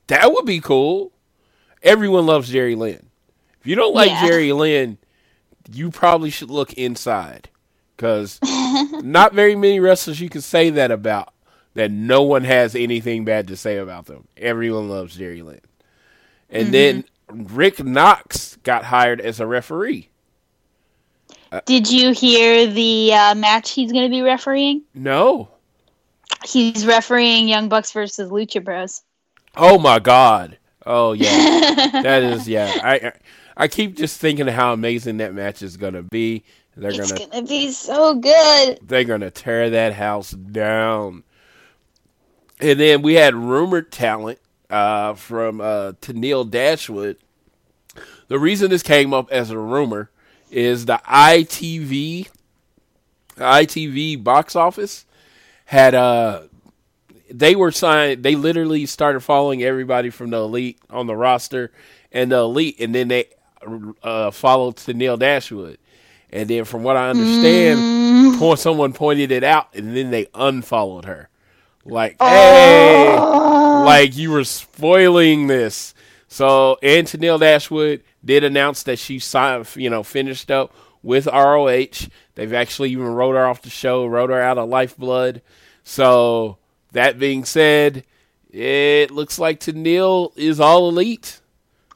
That 0.08 0.32
would 0.32 0.46
be 0.46 0.60
cool. 0.60 1.12
Everyone 1.82 2.26
loves 2.26 2.50
Jerry 2.50 2.76
Lynn. 2.76 3.06
If 3.62 3.68
you 3.68 3.76
don't 3.76 3.94
like 3.94 4.10
yeah. 4.10 4.28
Jerry 4.28 4.52
Lynn, 4.52 4.98
you 5.72 5.92
probably 5.92 6.30
should 6.30 6.50
look 6.50 6.74
inside 6.74 7.50
because 7.96 8.40
not 8.44 9.34
very 9.34 9.56
many 9.56 9.80
wrestlers 9.80 10.20
you 10.20 10.30
can 10.30 10.42
say 10.42 10.70
that 10.72 10.92
about. 10.92 11.34
That 11.76 11.92
no 11.92 12.24
one 12.24 12.44
has 12.44 12.76
anything 12.76 13.24
bad 13.26 13.48
to 13.50 13.56
say 13.56 13.78
about 13.78 14.08
them. 14.08 14.28
Everyone 14.36 14.90
loves 14.90 15.16
Jerry 15.16 15.44
Lynn. 15.44 15.62
And 16.50 16.64
mm-hmm. 16.64 16.72
then 16.72 17.04
Rick 17.30 17.84
Knox 17.84 18.58
got 18.64 18.86
hired 18.86 19.22
as 19.22 19.40
a 19.40 19.48
referee. 19.48 20.10
Uh, 21.52 21.62
Did 21.66 21.90
you 21.90 22.14
hear 22.14 22.68
the 22.68 23.14
uh, 23.14 23.36
match 23.36 23.72
he's 23.72 23.92
going 23.92 24.04
to 24.06 24.10
be 24.10 24.22
refereeing? 24.22 24.84
No. 24.94 25.50
He's 26.46 26.86
refereeing 26.86 27.48
Young 27.48 27.70
Bucks 27.70 27.92
versus 27.92 28.30
Lucha 28.30 28.64
Bros. 28.64 29.02
Oh 29.58 29.80
my 29.80 30.00
god. 30.00 30.58
Oh 30.86 31.14
yeah. 31.14 31.90
that 32.04 32.24
is 32.24 32.48
yeah. 32.48 32.72
I 32.84 33.12
I 33.58 33.68
keep 33.68 33.98
just 33.98 34.22
thinking 34.22 34.48
how 34.48 34.74
amazing 34.74 35.18
that 35.18 35.34
match 35.34 35.62
is 35.62 35.76
going 35.76 35.96
to 35.96 36.04
be. 36.04 36.44
They're 36.78 36.92
it's 36.92 37.12
gonna, 37.12 37.28
gonna 37.30 37.48
be 37.48 37.72
so 37.72 38.16
good. 38.16 38.80
They're 38.84 39.04
gonna 39.04 39.32
tear 39.32 39.70
that 39.72 39.94
house 39.94 40.32
down. 40.32 41.24
And 42.62 42.80
then 42.80 43.02
we 43.02 43.16
had 43.16 43.36
rumored 43.36 43.92
talent 43.92 44.40
uh, 44.70 45.14
from 45.14 45.62
uh, 45.62 45.94
Tenille 46.02 46.50
Dashwood. 46.50 47.18
The 48.28 48.40
reason 48.40 48.70
this 48.70 48.84
came 48.84 49.14
up 49.14 49.32
as 49.32 49.50
a 49.50 49.58
rumor 49.58 50.10
is 50.52 50.86
the 50.86 51.02
ITV 51.06 52.28
ITV 53.38 54.22
box 54.22 54.56
office 54.56 55.06
had 55.66 55.96
uh 55.96 56.42
they 57.32 57.56
were 57.56 57.72
signed 57.72 58.24
they 58.24 58.36
literally 58.36 58.86
started 58.86 59.22
following 59.22 59.64
everybody 59.64 60.10
from 60.10 60.32
the 60.32 60.38
elite 60.38 60.78
on 60.90 61.08
the 61.08 61.16
roster 61.16 61.72
and 62.12 62.32
the 62.32 62.38
elite 62.38 62.76
and 62.80 62.94
then 62.94 63.08
they 63.08 63.26
uh 64.04 64.32
followed 64.32 64.76
Tenille 64.78 65.20
Dashwood. 65.20 65.78
And 66.32 66.48
then 66.48 66.64
from 66.64 66.84
what 66.84 66.96
I 66.96 67.10
understand, 67.10 67.80
mm. 67.80 68.58
someone 68.58 68.94
pointed 68.94 69.32
it 69.32 69.44
out 69.44 69.74
and 69.74 69.96
then 69.96 70.12
they 70.12 70.28
unfollowed 70.36 71.06
her. 71.06 71.28
Like, 71.86 72.18
oh. 72.20 72.28
hey, 72.28 73.49
like 73.90 74.18
you 74.18 74.32
were 74.32 74.44
spoiling 74.44 75.48
this. 75.48 75.94
So, 76.28 76.78
Antonille 76.84 77.40
Dashwood 77.40 78.04
did 78.24 78.44
announce 78.44 78.84
that 78.84 79.00
she 79.00 79.20
signed, 79.20 79.68
you 79.76 79.90
know, 79.90 80.04
finished 80.04 80.52
up 80.52 80.74
with 81.02 81.26
ROH. 81.26 82.08
They've 82.36 82.54
actually 82.54 82.92
even 82.92 83.08
wrote 83.08 83.34
her 83.34 83.48
off 83.48 83.64
the 83.64 83.70
show, 83.70 84.06
wrote 84.06 84.30
her 84.30 84.42
out 84.42 84.58
of 84.58 84.70
Lifeblood. 84.70 85.42
So, 85.84 86.58
that 86.92 87.18
being 87.18 87.46
said, 87.46 88.04
it 88.52 89.10
looks 89.10 89.40
like 89.40 89.60
Tenille 89.60 90.38
is 90.38 90.60
all 90.60 90.90
elite. 90.90 91.42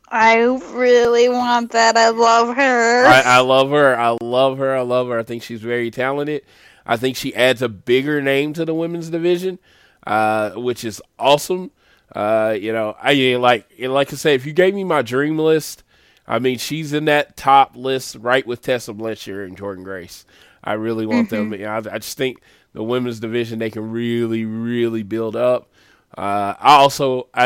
I 0.07 0.41
really 0.41 1.29
want 1.29 1.71
that. 1.71 1.95
I 1.95 2.09
love 2.09 2.55
her. 2.55 3.05
I, 3.05 3.21
I, 3.21 3.39
love 3.39 3.69
her. 3.71 3.97
I 3.97 4.17
love 4.21 4.57
her. 4.59 4.75
I 4.75 4.81
love 4.81 5.07
her. 5.07 5.19
I 5.19 5.23
think 5.23 5.43
she's 5.43 5.61
very 5.61 5.89
talented. 5.89 6.43
I 6.85 6.97
think 6.97 7.17
she 7.17 7.35
adds 7.35 7.61
a 7.61 7.69
bigger 7.69 8.21
name 8.21 8.53
to 8.53 8.65
the 8.65 8.73
women's 8.73 9.09
division 9.09 9.59
uh, 10.05 10.51
which 10.51 10.83
is 10.83 11.01
awesome. 11.17 11.71
Uh, 12.14 12.56
you 12.60 12.72
know, 12.72 12.95
I 13.02 13.35
like 13.35 13.68
like 13.80 14.14
I 14.14 14.15
said, 14.15 14.34
if 14.34 14.45
you 14.45 14.53
gave 14.53 14.76
me 14.76 14.84
my 14.84 15.02
dream 15.02 15.38
list, 15.40 15.84
I 16.27 16.40
mean, 16.40 16.57
she's 16.57 16.94
in 16.94 17.06
that 17.06 17.35
top 17.35 17.76
list 17.76 18.15
right 18.15 18.45
with 18.45 18.61
Tessa 18.61 18.94
Blanchard 18.94 19.49
and 19.49 19.57
Jordynne 19.57 19.84
Grace. 19.84 20.26
I 20.64 20.73
really 20.73 21.06
want 21.06 21.30
mm-hmm. 21.30 21.49
them. 21.49 21.60
You 21.60 21.65
know, 21.65 21.72
I, 21.72 21.95
I, 21.95 21.98
just 21.98 22.18
think 22.18 22.41
the 22.73 22.84
women's 22.84 23.19
division 23.19 23.60
they 23.60 23.69
can 23.69 23.91
really, 23.91 24.45
really 24.45 25.03
build 25.03 25.35
up. 25.35 25.72
Uh, 26.15 26.53
I 26.60 26.76
also 26.76 27.27
I 27.34 27.45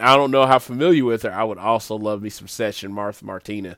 I 0.00 0.16
don't 0.16 0.32
know 0.32 0.46
how 0.46 0.58
familiar 0.58 1.04
with 1.04 1.22
her. 1.22 1.32
I 1.32 1.44
would 1.44 1.58
also 1.58 1.96
love 1.96 2.20
me 2.20 2.30
some 2.30 2.48
session 2.48 2.92
Moth 2.92 3.22
Martina. 3.22 3.76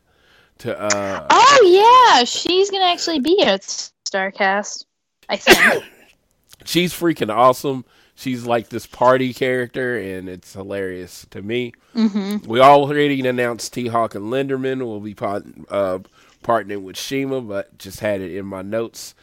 To 0.58 0.78
uh, 0.78 1.26
oh 1.30 2.14
yeah, 2.16 2.24
she's 2.24 2.70
gonna 2.70 2.84
actually 2.84 3.20
be 3.20 3.42
at 3.42 3.60
Starcast. 3.60 4.86
I 5.28 5.36
think 5.36 5.84
she's 6.64 6.92
freaking 6.92 7.34
awesome 7.34 7.84
she's 8.20 8.44
like 8.44 8.68
this 8.68 8.86
party 8.86 9.32
character, 9.32 9.98
and 9.98 10.28
it's 10.28 10.52
hilarious 10.52 11.26
to 11.30 11.42
me. 11.42 11.72
Mm-hmm. 11.94 12.48
We 12.48 12.60
already 12.60 13.26
announced 13.26 13.72
T 13.72 13.88
Hawk 13.88 14.14
and 14.14 14.26
Lindaman 14.26 14.82
will 14.82 15.00
be 15.00 15.14
part, 15.14 15.44
uh, 15.68 16.00
partnering 16.44 16.82
with 16.82 16.96
CIMA, 16.96 17.40
but 17.40 17.76
just 17.78 18.00
had 18.00 18.20
it 18.20 18.36
in 18.36 18.46
my 18.46 18.62
notes. 18.62 19.14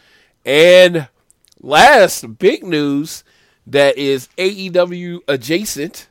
And 0.45 1.07
last 1.59 2.37
big 2.39 2.63
news 2.63 3.23
that 3.65 3.97
is 3.97 4.29
AEW 4.37 5.19
adjacent. 5.27 6.07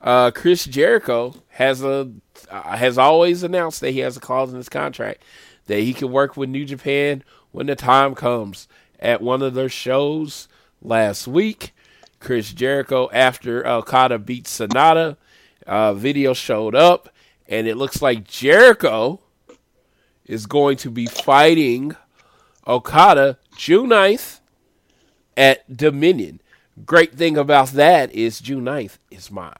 Uh, 0.00 0.30
Chris 0.30 0.64
Jericho 0.64 1.34
has 1.50 1.82
a 1.82 2.10
uh, 2.50 2.76
has 2.76 2.98
always 2.98 3.42
announced 3.42 3.80
that 3.80 3.90
he 3.92 4.00
has 4.00 4.16
a 4.16 4.20
clause 4.20 4.50
in 4.50 4.56
his 4.56 4.68
contract 4.68 5.22
that 5.66 5.80
he 5.80 5.92
can 5.92 6.12
work 6.12 6.36
with 6.36 6.48
New 6.48 6.64
Japan 6.64 7.22
when 7.52 7.66
the 7.66 7.76
time 7.76 8.14
comes. 8.14 8.68
At 8.98 9.20
one 9.20 9.42
of 9.42 9.52
their 9.52 9.68
shows 9.68 10.48
last 10.80 11.28
week, 11.28 11.74
Chris 12.20 12.52
Jericho 12.52 13.08
after 13.12 13.66
Okada 13.66 14.18
beat 14.18 14.44
Sanada. 14.44 15.16
Uh, 15.66 15.94
video 15.94 16.32
showed 16.32 16.74
up, 16.74 17.08
and 17.48 17.66
it 17.66 17.76
looks 17.76 18.00
like 18.00 18.24
Jericho 18.24 19.20
is 20.24 20.46
going 20.46 20.76
to 20.78 20.90
be 20.90 21.06
fighting 21.06 21.96
Okada 22.66 23.38
June 23.56 23.90
9th 23.90 24.40
at 25.36 25.76
Dominion. 25.76 26.40
Great 26.84 27.14
thing 27.14 27.36
about 27.36 27.68
that 27.68 28.12
is 28.12 28.40
June 28.40 28.64
9th 28.64 28.98
is 29.10 29.30
my 29.30 29.54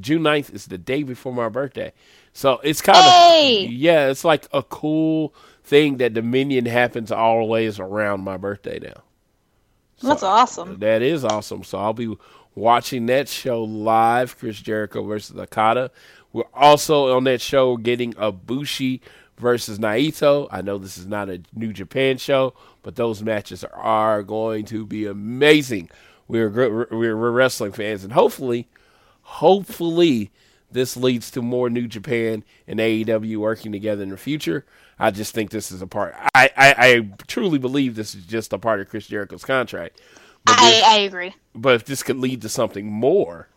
June 0.00 0.22
9th 0.22 0.52
is 0.52 0.66
the 0.66 0.78
day 0.78 1.02
before 1.02 1.32
my 1.32 1.48
birthday. 1.48 1.92
So 2.32 2.60
it's 2.64 2.80
kind 2.80 2.98
of 2.98 3.04
hey! 3.04 3.66
yeah, 3.66 4.08
it's 4.08 4.24
like 4.24 4.48
a 4.52 4.62
cool 4.62 5.34
thing 5.62 5.98
that 5.98 6.14
Dominion 6.14 6.66
happens 6.66 7.12
always 7.12 7.78
around 7.78 8.22
my 8.22 8.36
birthday 8.36 8.80
now. 8.80 9.02
So 9.96 10.08
That's 10.08 10.22
awesome. 10.22 10.78
That 10.78 11.02
is 11.02 11.24
awesome. 11.24 11.64
So 11.64 11.78
I'll 11.78 11.92
be 11.92 12.16
watching 12.54 13.06
that 13.06 13.28
show 13.28 13.62
live, 13.62 14.38
Chris 14.38 14.60
Jericho 14.60 15.04
versus 15.04 15.36
Okada. 15.36 15.90
We're 16.32 16.44
also 16.52 17.14
on 17.16 17.24
that 17.24 17.40
show 17.40 17.76
getting 17.76 18.12
Ibushi 18.14 19.00
versus 19.38 19.78
Naito. 19.78 20.48
I 20.50 20.62
know 20.62 20.78
this 20.78 20.98
is 20.98 21.06
not 21.06 21.28
a 21.28 21.40
New 21.54 21.72
Japan 21.72 22.18
show, 22.18 22.54
but 22.82 22.96
those 22.96 23.22
matches 23.22 23.64
are 23.64 24.22
going 24.22 24.64
to 24.66 24.84
be 24.84 25.06
amazing. 25.06 25.90
We're 26.26 26.48
we're, 26.48 27.16
we're 27.16 27.30
wrestling 27.30 27.72
fans, 27.72 28.02
and 28.02 28.12
hopefully, 28.12 28.68
hopefully, 29.22 30.30
this 30.72 30.96
leads 30.96 31.30
to 31.32 31.42
more 31.42 31.68
New 31.68 31.86
Japan 31.86 32.44
and 32.66 32.80
AEW 32.80 33.36
working 33.36 33.72
together 33.72 34.02
in 34.02 34.08
the 34.08 34.16
future. 34.16 34.64
I 34.98 35.10
just 35.10 35.34
think 35.34 35.50
this 35.50 35.72
is 35.72 35.82
a 35.82 35.86
part. 35.86 36.14
I, 36.34 36.50
I, 36.56 36.74
I 36.78 37.08
truly 37.26 37.58
believe 37.58 37.96
this 37.96 38.14
is 38.14 38.24
just 38.24 38.52
a 38.52 38.58
part 38.58 38.80
of 38.80 38.88
Chris 38.88 39.06
Jericho's 39.06 39.44
contract. 39.44 40.00
But 40.44 40.56
I, 40.58 40.82
I 40.84 40.98
agree. 41.00 41.34
But 41.54 41.74
if 41.74 41.84
this 41.84 42.02
could 42.02 42.18
lead 42.18 42.42
to 42.42 42.48
something 42.48 42.90
more, 42.90 43.48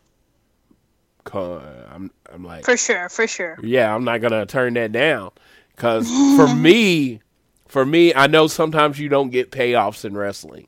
I'm 1.34 2.12
I'm 2.32 2.44
like 2.44 2.66
for 2.66 2.78
sure, 2.78 3.10
for 3.10 3.28
sure. 3.28 3.58
Yeah, 3.62 3.94
I'm 3.94 4.04
not 4.04 4.22
gonna 4.22 4.46
turn 4.46 4.74
that 4.76 4.92
down 4.92 5.32
because 5.76 6.08
for 6.38 6.48
me, 6.56 7.22
for 7.68 7.86
me, 7.86 8.14
I 8.14 8.28
know 8.28 8.48
sometimes 8.48 9.00
you 9.00 9.10
don't 9.10 9.30
get 9.30 9.52
payoffs 9.52 10.06
in 10.06 10.16
wrestling, 10.16 10.68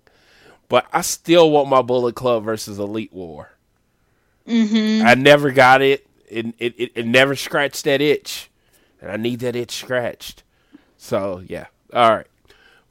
but 0.68 0.86
I 0.92 1.02
still 1.02 1.52
want 1.52 1.70
my 1.70 1.82
Bullet 1.82 2.16
Club 2.16 2.44
versus 2.44 2.80
Elite 2.80 3.14
War. 3.14 3.52
Mm-hmm. 4.48 5.06
I 5.06 5.14
never 5.16 5.52
got 5.52 5.82
it. 5.82 6.06
It, 6.28 6.48
it. 6.58 6.76
it 6.78 6.92
it 6.96 7.08
never 7.08 7.36
scratched 7.36 7.86
that 7.86 8.02
itch, 8.02 8.50
and 9.02 9.12
I 9.12 9.18
need 9.18 9.40
that 9.40 9.56
itch 9.56 9.72
scratched. 9.72 10.44
So 11.02 11.42
yeah, 11.48 11.68
all 11.94 12.14
right. 12.14 12.28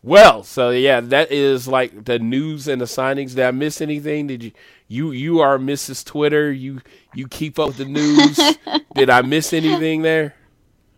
Well, 0.03 0.43
so 0.43 0.71
yeah, 0.71 1.01
that 1.01 1.31
is 1.31 1.69
like 1.69 2.07
the 2.07 2.19
news 2.19 2.67
and 2.67 2.81
the 2.81 2.87
signings. 2.87 3.35
Did 3.35 3.45
I 3.45 3.51
miss 3.51 3.81
anything? 3.83 4.29
Did 4.29 4.43
you 4.43 4.53
you 4.89 5.11
you 5.13 5.41
are 5.41 5.59
Mrs. 5.59 6.05
Twitter? 6.05 6.51
You 6.51 6.81
you 7.15 7.29
keep 7.29 7.59
up 7.59 7.69
with 7.69 7.77
the 7.77 7.85
news. 7.85 8.37
Did 8.95 9.11
I 9.11 9.21
miss 9.23 9.53
anything 9.53 10.01
there? 10.03 10.35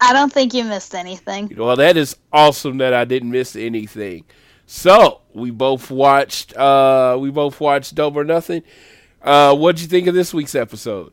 I 0.01 0.13
don't 0.13 0.33
think 0.33 0.55
you 0.55 0.63
missed 0.65 0.95
anything. 0.95 1.53
Well, 1.57 1.77
that 1.77 1.97
is 1.97 2.17
awesome 2.33 2.79
that 2.79 2.95
I 2.95 3.05
didn't 3.05 3.31
miss 3.33 3.57
anything. 3.57 4.25
So 4.67 5.21
we 5.35 5.51
both 5.51 5.91
watched. 5.91 6.57
uh 6.57 7.19
We 7.21 7.31
both 7.31 7.61
watched 7.61 7.97
Double 7.97 8.21
or 8.21 8.25
Nothing. 8.25 8.63
Uh 9.21 9.57
What'd 9.57 9.81
you 9.81 9.89
think 9.89 10.07
of 10.07 10.15
this 10.15 10.33
week's 10.33 10.55
episode? 10.55 11.13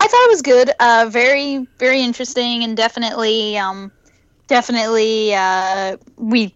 I 0.00 0.08
thought 0.08 0.24
it 0.24 0.30
was 0.30 0.42
good. 0.42 0.70
Uh, 0.80 1.06
very 1.10 1.66
very 1.78 2.02
interesting 2.02 2.64
and 2.64 2.76
definitely 2.76 3.56
um 3.56 3.92
definitely 4.48 5.34
uh, 5.34 5.96
we 6.16 6.54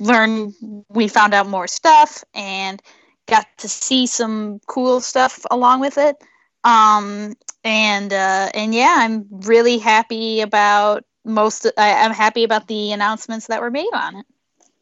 learned 0.00 0.54
we 0.88 1.06
found 1.08 1.34
out 1.34 1.46
more 1.46 1.68
stuff 1.68 2.24
and 2.34 2.82
got 3.26 3.46
to 3.58 3.68
see 3.68 4.06
some 4.06 4.60
cool 4.66 5.00
stuff 5.00 5.44
along 5.50 5.80
with 5.80 5.96
it 5.98 6.16
um, 6.64 7.34
and 7.62 8.12
uh, 8.12 8.50
and 8.54 8.74
yeah 8.74 8.96
i'm 8.98 9.26
really 9.30 9.78
happy 9.78 10.40
about 10.40 11.04
most 11.24 11.66
I, 11.78 12.04
i'm 12.04 12.12
happy 12.12 12.42
about 12.42 12.66
the 12.66 12.92
announcements 12.92 13.46
that 13.46 13.60
were 13.60 13.70
made 13.70 13.90
on 13.94 14.16
it 14.16 14.26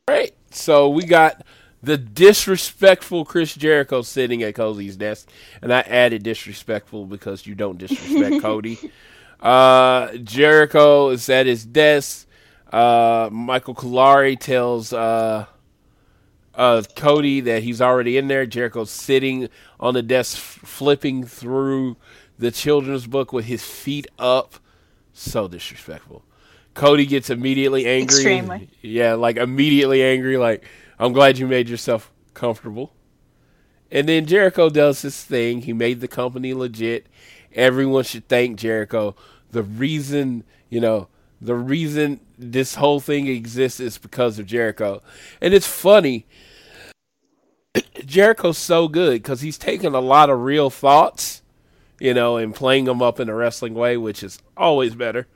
Right. 0.08 0.34
So 0.50 0.88
we 0.88 1.04
got 1.04 1.44
the 1.82 1.96
disrespectful 1.96 3.24
Chris 3.24 3.54
Jericho 3.54 4.02
sitting 4.02 4.42
at 4.42 4.54
Cody's 4.54 4.96
desk, 4.96 5.28
and 5.60 5.72
I 5.72 5.80
added 5.80 6.22
disrespectful 6.22 7.06
because 7.06 7.46
you 7.46 7.54
don't 7.54 7.78
disrespect 7.78 8.42
Cody. 8.42 8.78
Uh, 9.40 10.16
Jericho 10.18 11.10
is 11.10 11.28
at 11.28 11.46
his 11.46 11.64
desk. 11.64 12.26
Uh, 12.72 13.28
Michael 13.30 13.74
Kalari 13.74 14.38
tells 14.38 14.92
uh, 14.92 15.44
uh, 16.54 16.82
Cody 16.96 17.40
that 17.40 17.62
he's 17.62 17.82
already 17.82 18.16
in 18.16 18.28
there. 18.28 18.46
Jericho's 18.46 18.90
sitting 18.90 19.48
on 19.78 19.94
the 19.94 20.02
desk, 20.02 20.36
f- 20.36 20.60
flipping 20.64 21.24
through 21.24 21.96
the 22.38 22.50
children's 22.50 23.06
book 23.06 23.32
with 23.32 23.44
his 23.44 23.62
feet 23.62 24.06
up. 24.18 24.54
So 25.12 25.48
disrespectful. 25.48 26.24
Cody 26.72 27.04
gets 27.04 27.28
immediately 27.28 27.86
angry. 27.86 28.16
Extremely. 28.16 28.70
Yeah, 28.80 29.14
like 29.14 29.36
immediately 29.36 30.02
angry. 30.02 30.38
Like, 30.38 30.64
I'm 30.98 31.12
glad 31.12 31.36
you 31.36 31.46
made 31.46 31.68
yourself 31.68 32.10
comfortable. 32.32 32.94
And 33.90 34.08
then 34.08 34.24
Jericho 34.24 34.70
does 34.70 35.02
his 35.02 35.22
thing. 35.22 35.62
He 35.62 35.74
made 35.74 36.00
the 36.00 36.08
company 36.08 36.54
legit. 36.54 37.06
Everyone 37.52 38.04
should 38.04 38.26
thank 38.26 38.58
Jericho. 38.58 39.14
The 39.50 39.62
reason, 39.62 40.44
you 40.70 40.80
know, 40.80 41.08
the 41.42 41.56
reason 41.56 42.20
this 42.38 42.76
whole 42.76 43.00
thing 43.00 43.26
exists 43.26 43.80
is 43.80 43.98
because 43.98 44.38
of 44.38 44.46
Jericho. 44.46 45.02
And 45.40 45.52
it's 45.52 45.66
funny. 45.66 46.24
Jericho's 48.06 48.58
so 48.58 48.86
good 48.86 49.22
because 49.22 49.40
he's 49.40 49.58
taking 49.58 49.92
a 49.92 50.00
lot 50.00 50.30
of 50.30 50.40
real 50.40 50.70
thoughts, 50.70 51.42
you 51.98 52.14
know, 52.14 52.36
and 52.36 52.54
playing 52.54 52.84
them 52.84 53.02
up 53.02 53.18
in 53.18 53.28
a 53.28 53.34
wrestling 53.34 53.74
way, 53.74 53.96
which 53.96 54.22
is 54.22 54.38
always 54.56 54.94
better. 54.94 55.26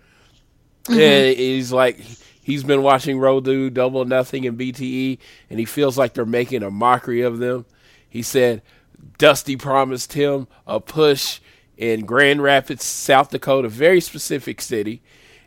Mm-hmm. 0.85 1.01
And 1.01 1.37
he's 1.37 1.73
like, 1.73 1.99
he's 2.41 2.63
been 2.63 2.83
watching 2.83 3.19
Road 3.19 3.45
do 3.45 3.69
Double 3.69 4.05
Nothing 4.05 4.47
and 4.47 4.57
BTE, 4.57 5.19
and 5.51 5.59
he 5.59 5.65
feels 5.65 5.99
like 5.99 6.15
they're 6.15 6.25
making 6.25 6.63
a 6.63 6.71
mockery 6.71 7.23
of 7.23 7.39
them. 7.39 7.67
He 8.09 8.23
said 8.23 8.63
Dusty 9.19 9.57
promised 9.57 10.13
him 10.13 10.47
a 10.69 10.79
push 10.79 11.41
in 11.77 12.07
Grand 12.07 12.43
Rapids, 12.43 12.85
South 12.85 13.31
Dakota, 13.31 13.69
very 13.69 14.01
specific 14.01 14.61
city, 14.61 15.03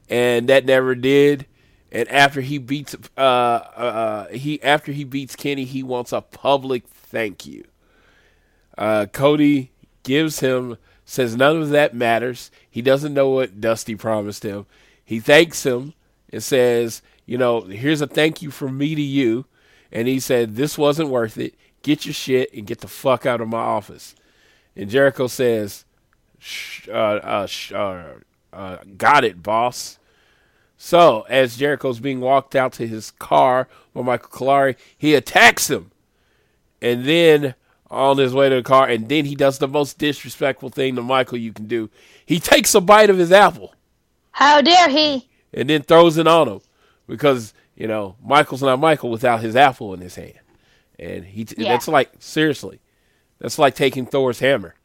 and 0.10 0.50
that 0.50 0.66
never 0.66 0.96
did. 0.96 1.46
And 1.92 2.08
after 2.10 2.42
he 2.42 2.58
beats, 2.58 2.96
uh, 3.18 3.20
uh, 3.20 4.28
he 4.28 4.62
after 4.62 4.92
he 4.92 5.04
beats 5.04 5.36
Kenny, 5.36 5.66
he 5.66 5.82
wants 5.84 6.12
a 6.12 6.22
public 6.22 6.88
thank 6.88 7.46
you. 7.46 7.66
Uh, 8.78 9.08
Cody 9.08 9.72
gives 10.04 10.40
him 10.40 10.78
says 11.06 11.36
none 11.36 11.58
of 11.58 11.70
that 11.70 11.96
matters. 11.96 12.52
He 12.70 12.82
doesn't 12.82 13.14
know 13.14 13.30
what 13.30 13.60
Dusty 13.60 13.96
promised 13.96 14.44
him. 14.44 14.68
He 15.04 15.20
thanks 15.20 15.66
him 15.66 15.94
and 16.32 16.44
says, 16.44 17.02
you 17.26 17.38
know, 17.38 17.62
here's 17.62 18.02
a 18.02 18.08
thank 18.08 18.42
you 18.42 18.52
from 18.52 18.78
me 18.78 18.94
to 18.94 19.02
you. 19.02 19.46
And 19.92 20.08
he 20.08 20.20
said, 20.20 20.56
this 20.56 20.78
wasn't 20.78 21.10
worth 21.10 21.38
it. 21.38 21.56
Get 21.82 22.06
your 22.06 22.14
shit 22.14 22.54
and 22.54 22.68
get 22.68 22.82
the 22.82 22.88
fuck 22.88 23.26
out 23.26 23.42
of 23.42 23.48
my 23.48 23.58
office. 23.58 24.14
And 24.76 24.90
Jericho 24.90 25.28
says, 25.28 25.86
uh, 26.88 26.92
uh, 26.92 27.48
uh, 27.74 28.04
uh, 28.54 28.78
got 28.98 29.24
it, 29.24 29.42
boss. 29.42 29.99
So, 30.82 31.26
as 31.28 31.58
Jericho's 31.58 32.00
being 32.00 32.22
walked 32.22 32.56
out 32.56 32.72
to 32.74 32.88
his 32.88 33.12
car 33.12 33.68
by 33.94 34.02
Michael 34.02 34.30
Kalari, 34.30 34.78
he 34.98 35.14
attacks 35.14 35.70
him. 35.70 35.92
And 36.82 37.04
then 37.04 37.54
on 37.92 38.18
his 38.18 38.34
way 38.34 38.48
to 38.48 38.56
the 38.56 38.64
car, 38.64 38.88
and 38.88 39.10
then 39.10 39.26
he 39.26 39.36
does 39.36 39.58
the 39.58 39.68
most 39.68 39.98
disrespectful 39.98 40.70
thing 40.70 40.96
to 40.96 41.02
Michael 41.02 41.38
you 41.38 41.52
can 41.52 41.68
do. 41.68 41.90
He 42.26 42.40
takes 42.40 42.74
a 42.76 42.80
bite 42.80 43.10
of 43.10 43.18
his 43.18 43.30
apple. 43.34 43.76
How 44.32 44.62
dare 44.62 44.88
he? 44.90 45.28
And 45.54 45.70
then 45.70 45.82
throws 45.82 46.18
it 46.18 46.28
on 46.28 46.48
him 46.48 46.62
because, 47.08 47.54
you 47.76 47.88
know, 47.88 48.16
Michael's 48.24 48.62
not 48.62 48.80
Michael 48.80 49.12
without 49.12 49.42
his 49.42 49.58
apple 49.58 49.94
in 49.94 50.00
his 50.00 50.16
hand. 50.16 50.40
And 50.98 51.26
he 51.26 51.44
t- 51.44 51.56
Yeah. 51.58 51.74
that's 51.74 51.90
like 51.90 52.10
seriously. 52.20 52.80
That's 53.40 53.60
like 53.60 53.76
taking 53.76 54.06
Thor's 54.06 54.40
hammer. 54.40 54.76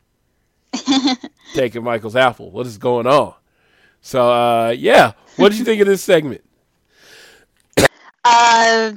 taking 1.54 1.84
Michael's 1.84 2.16
apple. 2.16 2.50
What 2.50 2.66
is 2.66 2.78
going 2.78 3.06
on? 3.06 3.34
So 4.04 4.30
uh 4.30 4.70
yeah, 4.70 5.12
what 5.36 5.48
did 5.48 5.58
you 5.58 5.64
think 5.64 5.80
of 5.80 5.88
this 5.88 6.02
segment? 6.02 6.44
Uh, 8.26 8.92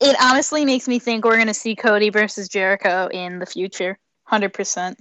it 0.00 0.16
honestly 0.22 0.64
makes 0.64 0.88
me 0.88 0.98
think 0.98 1.26
we're 1.26 1.34
going 1.34 1.46
to 1.46 1.52
see 1.52 1.76
Cody 1.76 2.08
versus 2.08 2.48
Jericho 2.48 3.08
in 3.12 3.38
the 3.38 3.44
future. 3.44 3.98
100%. 4.32 4.96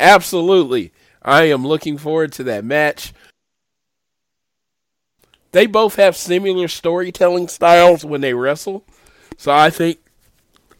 Absolutely. 0.00 0.90
I 1.22 1.42
am 1.44 1.66
looking 1.66 1.98
forward 1.98 2.32
to 2.32 2.44
that 2.44 2.64
match. 2.64 3.12
They 5.52 5.66
both 5.66 5.96
have 5.96 6.16
similar 6.16 6.68
storytelling 6.68 7.48
styles 7.48 8.02
when 8.02 8.22
they 8.22 8.32
wrestle. 8.32 8.84
So 9.36 9.52
I 9.52 9.68
think 9.68 9.98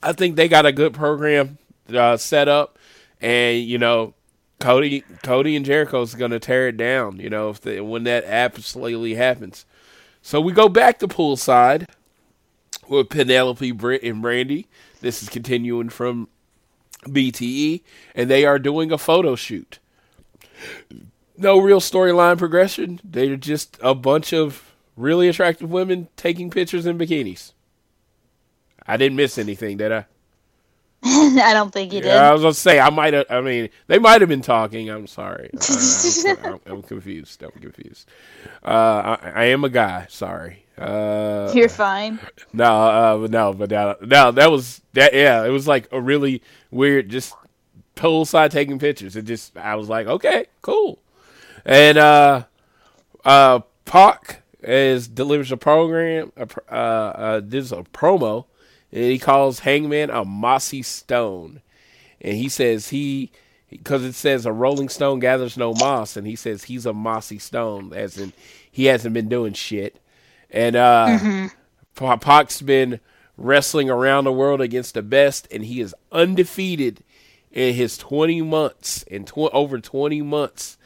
I 0.03 0.13
think 0.13 0.37
they 0.37 0.49
got 0.49 0.65
a 0.65 0.73
good 0.73 0.95
program 0.95 1.59
uh, 1.93 2.17
set 2.17 2.49
up 2.49 2.79
and 3.21 3.59
you 3.59 3.77
know 3.79 4.15
Cody 4.61 5.03
Cody 5.23 5.57
and 5.57 5.65
Jericho's 5.65 6.15
going 6.15 6.31
to 6.31 6.39
tear 6.39 6.69
it 6.69 6.77
down, 6.77 7.19
you 7.19 7.31
know, 7.31 7.51
if 7.51 7.61
they, 7.61 7.81
when 7.81 8.05
that 8.05 8.25
absolutely 8.25 9.15
happens. 9.15 9.65
So 10.23 10.41
we 10.41 10.53
go 10.53 10.69
back 10.69 10.99
to 10.99 11.09
poolside 11.09 11.89
with 12.89 13.09
Penelope 13.09 13.73
Britt 13.73 14.03
and 14.03 14.23
Brandi. 14.23 14.67
This 15.01 15.23
is 15.23 15.29
continuing 15.29 15.89
from 15.89 16.29
BTE, 17.05 17.83
and 18.15 18.29
they 18.29 18.45
are 18.45 18.59
doing 18.59 18.93
a 18.93 18.99
photo 18.99 19.35
shoot. 19.35 19.79
No 21.39 21.59
real 21.59 21.81
storyline 21.81 22.37
progression. 22.37 23.01
They're 23.03 23.37
just 23.37 23.79
a 23.81 23.95
bunch 23.95 24.35
of 24.35 24.75
really 24.95 25.29
attractive 25.29 25.71
women 25.71 26.09
taking 26.17 26.51
pictures 26.51 26.85
in 26.85 26.99
bikinis. 26.99 27.53
I 28.87 28.99
didn't 28.99 29.17
miss 29.17 29.39
anything, 29.39 29.79
did 29.79 29.93
I? 29.93 30.05
I 31.05 31.53
don't 31.55 31.73
think 31.73 31.93
you 31.93 32.03
did. 32.03 32.13
I 32.13 32.33
was 32.33 32.43
gonna 32.43 32.55
say 32.55 32.79
I 32.79 32.91
might 32.91 33.15
have. 33.15 33.27
I 33.31 33.41
mean, 33.41 33.71
they 33.87 33.99
might 33.99 34.21
have 34.21 34.29
been 34.29 34.43
talking. 34.43 34.91
I'm 34.91 35.07
sorry. 35.07 35.51
Uh, 35.61 36.35
I'm, 36.45 36.61
I'm, 36.67 36.83
confused. 36.83 37.43
I'm 37.43 37.51
confused. 37.53 38.09
Uh, 38.63 39.17
I, 39.23 39.33
I 39.35 39.45
am 39.45 39.65
a 39.65 39.69
guy. 39.69 40.07
Sorry. 40.09 40.65
Uh, 40.77 41.51
You're 41.55 41.69
fine. 41.69 42.19
no, 42.53 42.65
uh, 42.65 43.27
no, 43.31 43.53
but 43.53 43.71
no, 43.71 43.97
no, 44.03 44.31
that 44.33 44.51
was 44.51 44.83
that. 44.93 45.15
Yeah, 45.15 45.45
it 45.45 45.51
was 45.51 45.67
like 45.67 45.89
a 45.93 46.01
really 46.01 46.43
weird, 46.71 47.09
just 47.09 47.35
poolside 47.97 48.51
taking 48.51 48.79
pictures. 48.79 49.17
It 49.17 49.23
just, 49.27 49.57
I 49.57 49.75
was 49.77 49.89
like, 49.89 50.07
okay, 50.07 50.47
cool. 50.63 50.99
And 51.65 51.99
uh, 51.99 52.45
uh, 53.25 53.61
Pac 53.85 54.43
is 54.63 55.09
delivers 55.09 55.53
a 55.53 55.57
program, 55.57 56.33
uh, 56.37 56.47
uh, 56.71 56.75
uh, 56.75 57.41
this 57.45 57.73
a 57.73 57.83
promo, 57.93 58.47
and 58.93 59.05
he 59.05 59.19
calls 59.19 59.61
Hangman 59.61 60.11
a 60.11 60.25
mossy 60.25 60.83
stone, 60.83 61.61
and 62.21 62.37
he 62.37 62.49
says 62.49 62.89
he. 62.89 63.31
Because 63.69 64.03
it 64.05 64.15
says 64.15 64.47
a 64.47 64.53
rolling 64.53 64.89
stone 64.89 65.21
gathers 65.21 65.57
no 65.57 65.73
moss, 65.75 66.17
and 66.17 66.27
he 66.27 66.35
says 66.35 66.65
he's 66.65 66.87
a 66.87 66.93
mossy 66.93 67.39
stone, 67.39 67.93
as 67.95 68.19
in 68.19 68.33
he 68.69 68.87
hasn't 68.87 69.15
been 69.15 69.29
doing 69.29 69.53
shit. 69.53 69.97
And 70.51 70.75
uh, 70.75 71.49
Pa- 71.95 72.17
Pac's 72.17 72.61
been 72.63 72.99
wrestling 73.37 73.89
around 73.89 74.25
the 74.25 74.33
world 74.33 74.61
against 74.61 74.95
the 74.95 75.03
best, 75.03 75.47
and 75.53 75.65
he 75.65 75.81
is 75.81 75.95
undefeated 76.11 77.05
in 77.53 77.75
his 77.75 77.97
20 77.97 78.43
months, 78.43 79.05
in 79.05 79.25
tw- 79.25 79.39
over 79.53 79.79
20 79.79 80.21
months. 80.23 80.77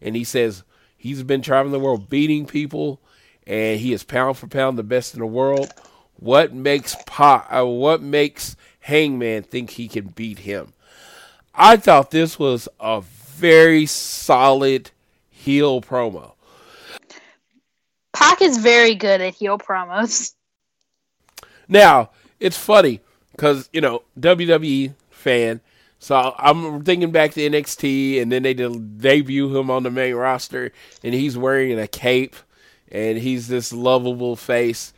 And 0.00 0.16
he 0.16 0.24
says 0.24 0.62
he's 0.96 1.22
been 1.22 1.42
traveling 1.42 1.72
the 1.72 1.78
world 1.78 2.08
beating 2.08 2.46
people, 2.46 3.02
and 3.46 3.78
he 3.80 3.92
is 3.92 4.02
pound 4.02 4.38
for 4.38 4.46
pound 4.46 4.78
the 4.78 4.82
best 4.82 5.12
in 5.12 5.20
the 5.20 5.26
world. 5.26 5.74
What 6.20 6.52
makes 6.52 6.96
Pac, 7.06 7.46
uh, 7.50 7.66
what 7.66 8.02
makes 8.02 8.54
Hangman 8.80 9.42
think 9.42 9.70
he 9.70 9.88
can 9.88 10.08
beat 10.08 10.40
him? 10.40 10.74
I 11.54 11.76
thought 11.76 12.10
this 12.10 12.38
was 12.38 12.68
a 12.78 13.00
very 13.00 13.86
solid 13.86 14.90
heel 15.30 15.80
promo. 15.80 16.32
Pac 18.12 18.42
is 18.42 18.58
very 18.58 18.94
good 18.94 19.22
at 19.22 19.34
heel 19.34 19.58
promos. 19.58 20.34
Now, 21.68 22.10
it's 22.38 22.58
funny 22.58 23.00
because, 23.32 23.70
you 23.72 23.80
know, 23.80 24.02
WWE 24.18 24.94
fan. 25.08 25.60
So 25.98 26.34
I'm 26.36 26.82
thinking 26.84 27.12
back 27.12 27.32
to 27.32 27.40
NXT, 27.40 28.20
and 28.20 28.30
then 28.30 28.42
they 28.42 28.54
did 28.54 29.00
debut 29.00 29.56
him 29.56 29.70
on 29.70 29.84
the 29.84 29.90
main 29.90 30.14
roster, 30.14 30.72
and 31.02 31.14
he's 31.14 31.38
wearing 31.38 31.78
a 31.78 31.86
cape, 31.86 32.36
and 32.90 33.18
he's 33.18 33.48
this 33.48 33.72
lovable 33.72 34.36
face. 34.36 34.92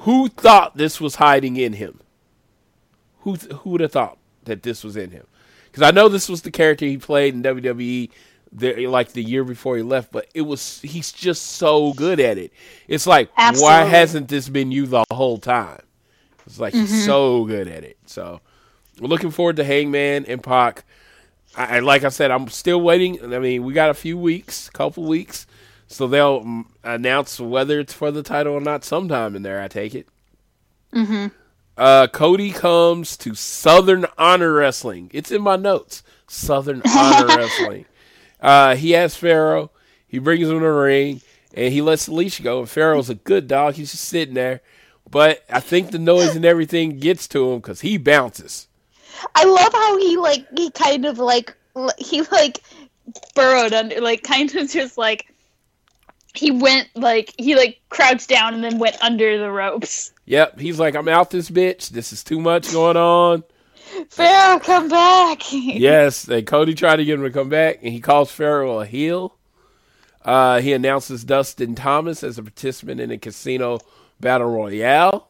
Who 0.00 0.28
thought 0.28 0.76
this 0.76 1.00
was 1.00 1.16
hiding 1.16 1.56
in 1.56 1.74
him? 1.74 2.00
Who 3.20 3.34
who 3.34 3.70
would 3.70 3.80
have 3.80 3.92
thought 3.92 4.18
that 4.44 4.62
this 4.62 4.84
was 4.84 4.96
in 4.96 5.10
him? 5.10 5.26
Because 5.66 5.82
I 5.82 5.90
know 5.90 6.08
this 6.08 6.28
was 6.28 6.42
the 6.42 6.50
character 6.50 6.86
he 6.86 6.98
played 6.98 7.34
in 7.34 7.42
WWE, 7.42 8.10
the, 8.52 8.86
like 8.86 9.12
the 9.12 9.22
year 9.22 9.44
before 9.44 9.76
he 9.76 9.82
left, 9.82 10.10
but 10.12 10.26
it 10.34 10.42
was 10.42 10.80
he's 10.80 11.12
just 11.12 11.42
so 11.42 11.92
good 11.92 12.20
at 12.20 12.38
it. 12.38 12.52
It's 12.86 13.06
like 13.06 13.30
Absolutely. 13.36 13.62
why 13.62 13.84
hasn't 13.84 14.28
this 14.28 14.48
been 14.48 14.72
you 14.72 14.86
the 14.86 15.04
whole 15.12 15.38
time? 15.38 15.82
It's 16.46 16.58
like 16.58 16.72
he's 16.72 16.90
mm-hmm. 16.90 17.06
so 17.06 17.44
good 17.44 17.68
at 17.68 17.84
it. 17.84 17.98
So 18.06 18.40
we're 19.00 19.08
looking 19.08 19.30
forward 19.30 19.56
to 19.56 19.64
Hangman 19.64 20.24
and 20.26 20.42
Pac. 20.42 20.84
I, 21.56 21.80
like 21.80 22.04
I 22.04 22.08
said, 22.08 22.30
I'm 22.30 22.48
still 22.48 22.80
waiting. 22.80 23.34
I 23.34 23.38
mean, 23.38 23.64
we 23.64 23.72
got 23.72 23.90
a 23.90 23.94
few 23.94 24.16
weeks, 24.16 24.70
couple 24.70 25.04
weeks, 25.04 25.46
so 25.88 26.06
they'll 26.06 26.64
announce 26.84 27.40
whether 27.40 27.80
it's 27.80 27.94
for 27.94 28.10
the 28.10 28.22
title 28.22 28.52
or 28.54 28.60
not 28.60 28.84
sometime 28.84 29.34
in 29.34 29.42
there. 29.42 29.60
I 29.60 29.68
take 29.68 29.94
it. 29.94 30.06
Mm-hmm. 30.94 31.26
Uh, 31.76 32.06
Cody 32.08 32.52
comes 32.52 33.16
to 33.16 33.34
Southern 33.34 34.06
Honor 34.18 34.52
Wrestling. 34.52 35.10
It's 35.14 35.30
in 35.30 35.42
my 35.42 35.56
notes. 35.56 36.02
Southern 36.26 36.82
Honor 36.86 37.26
Wrestling. 37.36 37.86
Uh, 38.40 38.76
he 38.76 38.92
has 38.92 39.16
Pharaoh. 39.16 39.70
He 40.06 40.18
brings 40.18 40.48
him 40.48 40.58
to 40.58 40.64
the 40.64 40.70
ring, 40.70 41.22
and 41.54 41.72
he 41.72 41.80
lets 41.80 42.06
the 42.06 42.14
leash 42.14 42.40
go. 42.40 42.60
And 42.60 42.68
Pharaoh's 42.68 43.10
a 43.10 43.14
good 43.14 43.48
dog. 43.48 43.74
He's 43.74 43.92
just 43.92 44.04
sitting 44.04 44.34
there. 44.34 44.60
But 45.10 45.44
I 45.48 45.60
think 45.60 45.90
the 45.90 45.98
noise 45.98 46.36
and 46.36 46.44
everything 46.44 46.98
gets 46.98 47.26
to 47.28 47.52
him 47.52 47.60
because 47.60 47.80
he 47.80 47.96
bounces. 47.96 48.68
I 49.34 49.44
love 49.44 49.72
how 49.72 49.98
he 49.98 50.16
like 50.16 50.46
he 50.56 50.70
kind 50.70 51.06
of 51.06 51.18
like 51.18 51.56
he 51.96 52.22
like 52.22 52.62
burrowed 53.34 53.72
under 53.72 54.00
like 54.00 54.22
kind 54.22 54.54
of 54.54 54.70
just 54.70 54.98
like 54.98 55.32
he 56.38 56.50
went 56.52 56.88
like 56.94 57.34
he 57.36 57.56
like 57.56 57.80
crouched 57.88 58.28
down 58.28 58.54
and 58.54 58.62
then 58.62 58.78
went 58.78 58.96
under 59.02 59.38
the 59.38 59.50
ropes. 59.50 60.12
Yep, 60.26 60.60
he's 60.60 60.78
like, 60.78 60.94
I'm 60.94 61.08
out 61.08 61.30
this 61.30 61.50
bitch. 61.50 61.88
This 61.88 62.12
is 62.12 62.22
too 62.22 62.40
much 62.40 62.70
going 62.72 62.96
on. 62.96 63.42
Pharaoh, 64.10 64.60
come 64.60 64.88
back. 64.88 65.42
Yes, 65.52 66.28
and 66.28 66.46
Cody 66.46 66.74
tried 66.74 66.96
to 66.96 67.04
get 67.04 67.14
him 67.14 67.22
to 67.24 67.30
come 67.30 67.48
back, 67.48 67.78
and 67.82 67.92
he 67.92 68.00
calls 68.00 68.30
Pharaoh 68.30 68.80
a 68.80 68.86
heel. 68.86 69.36
Uh, 70.24 70.60
he 70.60 70.72
announces 70.72 71.24
Dustin 71.24 71.74
Thomas 71.74 72.22
as 72.22 72.38
a 72.38 72.42
participant 72.42 73.00
in 73.00 73.08
the 73.08 73.18
Casino 73.18 73.80
Battle 74.20 74.50
Royale. 74.50 75.26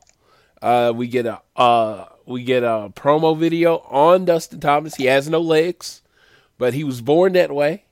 Uh, 0.61 0.93
we 0.95 1.07
get 1.07 1.25
a 1.25 1.41
uh, 1.57 2.07
we 2.27 2.43
get 2.43 2.65
a 2.65 2.93
promo 2.95 3.39
video 3.39 3.79
on 3.89 4.25
Dustin 4.25 4.61
Thomas. 4.61 4.97
He 4.97 5.07
has 5.07 5.29
no 5.29 5.41
legs, 5.41 6.03
but 6.59 6.75
he 6.75 6.85
was 6.85 7.01
born 7.01 7.33
that 7.35 7.55
way. 7.55 7.85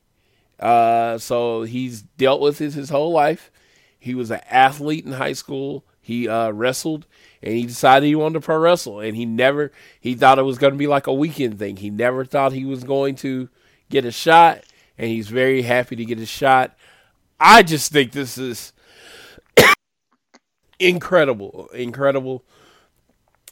Uh, 0.58 1.18
so 1.18 1.62
he's 1.62 2.02
dealt 2.02 2.40
with 2.40 2.58
this 2.58 2.74
his 2.74 2.90
whole 2.90 3.12
life. 3.12 3.50
He 3.98 4.14
was 4.14 4.30
an 4.30 4.40
athlete 4.48 5.04
in 5.04 5.12
high 5.12 5.32
school. 5.32 5.84
He 6.00 6.28
uh, 6.28 6.50
wrestled, 6.50 7.06
and 7.42 7.54
he 7.54 7.66
decided 7.66 8.06
he 8.06 8.14
wanted 8.14 8.34
to 8.34 8.40
pro 8.40 8.58
wrestle. 8.58 9.00
And 9.00 9.16
he 9.16 9.26
never 9.26 9.72
he 10.00 10.14
thought 10.14 10.38
it 10.38 10.44
was 10.44 10.58
going 10.58 10.72
to 10.72 10.78
be 10.78 10.86
like 10.86 11.08
a 11.08 11.12
weekend 11.12 11.58
thing. 11.58 11.76
He 11.76 11.90
never 11.90 12.24
thought 12.24 12.52
he 12.52 12.64
was 12.64 12.84
going 12.84 13.16
to 13.16 13.48
get 13.90 14.04
a 14.04 14.12
shot, 14.12 14.62
and 14.96 15.08
he's 15.08 15.28
very 15.28 15.62
happy 15.62 15.96
to 15.96 16.04
get 16.04 16.20
a 16.20 16.26
shot. 16.26 16.76
I 17.40 17.62
just 17.62 17.92
think 17.92 18.12
this 18.12 18.38
is 18.38 18.72
incredible, 20.78 21.68
incredible. 21.74 22.44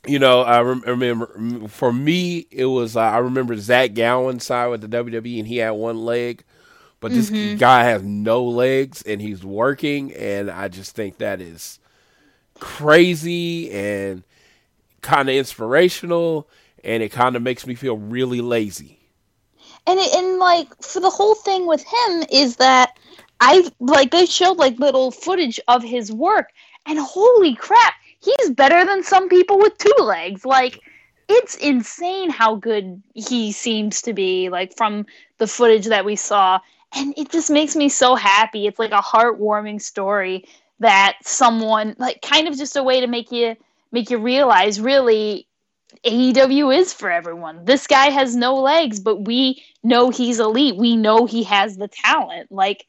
You 0.06 0.18
know, 0.18 0.42
I 0.42 0.60
rem- 0.60 0.84
remember 0.86 1.66
for 1.68 1.92
me, 1.92 2.46
it 2.50 2.66
was 2.66 2.96
uh, 2.96 3.00
I 3.00 3.18
remember 3.18 3.56
Zach 3.56 3.94
Gowen 3.94 4.38
side 4.38 4.68
with 4.68 4.80
the 4.80 4.88
WWE, 4.88 5.38
and 5.38 5.48
he 5.48 5.56
had 5.56 5.70
one 5.70 6.04
leg, 6.04 6.44
but 7.04 7.12
this 7.12 7.28
mm-hmm. 7.28 7.58
guy 7.58 7.84
has 7.84 8.02
no 8.02 8.42
legs, 8.42 9.02
and 9.02 9.20
he's 9.20 9.44
working, 9.44 10.14
and 10.14 10.50
I 10.50 10.68
just 10.68 10.96
think 10.96 11.18
that 11.18 11.38
is 11.38 11.78
crazy 12.58 13.70
and 13.70 14.22
kind 15.02 15.28
of 15.28 15.34
inspirational, 15.34 16.48
and 16.82 17.02
it 17.02 17.10
kind 17.12 17.36
of 17.36 17.42
makes 17.42 17.66
me 17.66 17.74
feel 17.74 17.98
really 17.98 18.40
lazy. 18.40 19.00
and 19.86 20.00
it, 20.00 20.14
and 20.14 20.38
like 20.38 20.68
for 20.82 21.00
the 21.00 21.10
whole 21.10 21.34
thing 21.34 21.66
with 21.66 21.84
him 21.84 22.24
is 22.32 22.56
that 22.56 22.98
I 23.38 23.68
like 23.80 24.10
they 24.10 24.24
showed 24.24 24.56
like 24.56 24.78
little 24.78 25.10
footage 25.10 25.60
of 25.68 25.82
his 25.82 26.10
work, 26.10 26.52
and 26.86 26.98
holy 26.98 27.54
crap, 27.54 27.92
he's 28.20 28.50
better 28.52 28.82
than 28.82 29.02
some 29.02 29.28
people 29.28 29.58
with 29.58 29.76
two 29.76 30.02
legs. 30.02 30.46
Like 30.46 30.80
it's 31.28 31.54
insane 31.56 32.30
how 32.30 32.54
good 32.54 33.02
he 33.14 33.52
seems 33.52 34.00
to 34.02 34.14
be. 34.14 34.48
Like 34.48 34.74
from 34.74 35.04
the 35.36 35.46
footage 35.46 35.84
that 35.86 36.06
we 36.06 36.16
saw, 36.16 36.60
and 36.94 37.14
it 37.16 37.30
just 37.30 37.50
makes 37.50 37.76
me 37.76 37.88
so 37.88 38.14
happy. 38.14 38.66
It's 38.66 38.78
like 38.78 38.92
a 38.92 39.02
heartwarming 39.02 39.80
story 39.80 40.44
that 40.80 41.16
someone 41.22 41.94
like 41.98 42.20
kind 42.22 42.48
of 42.48 42.56
just 42.56 42.76
a 42.76 42.82
way 42.82 43.00
to 43.00 43.06
make 43.06 43.30
you 43.32 43.56
make 43.92 44.10
you 44.10 44.18
realize 44.18 44.80
really 44.80 45.46
AEW 46.04 46.76
is 46.76 46.92
for 46.92 47.10
everyone. 47.10 47.64
This 47.64 47.86
guy 47.86 48.10
has 48.10 48.34
no 48.34 48.56
legs, 48.56 48.98
but 48.98 49.26
we 49.26 49.62
know 49.82 50.10
he's 50.10 50.40
elite. 50.40 50.76
We 50.76 50.96
know 50.96 51.26
he 51.26 51.44
has 51.44 51.76
the 51.76 51.88
talent. 51.88 52.50
Like 52.50 52.86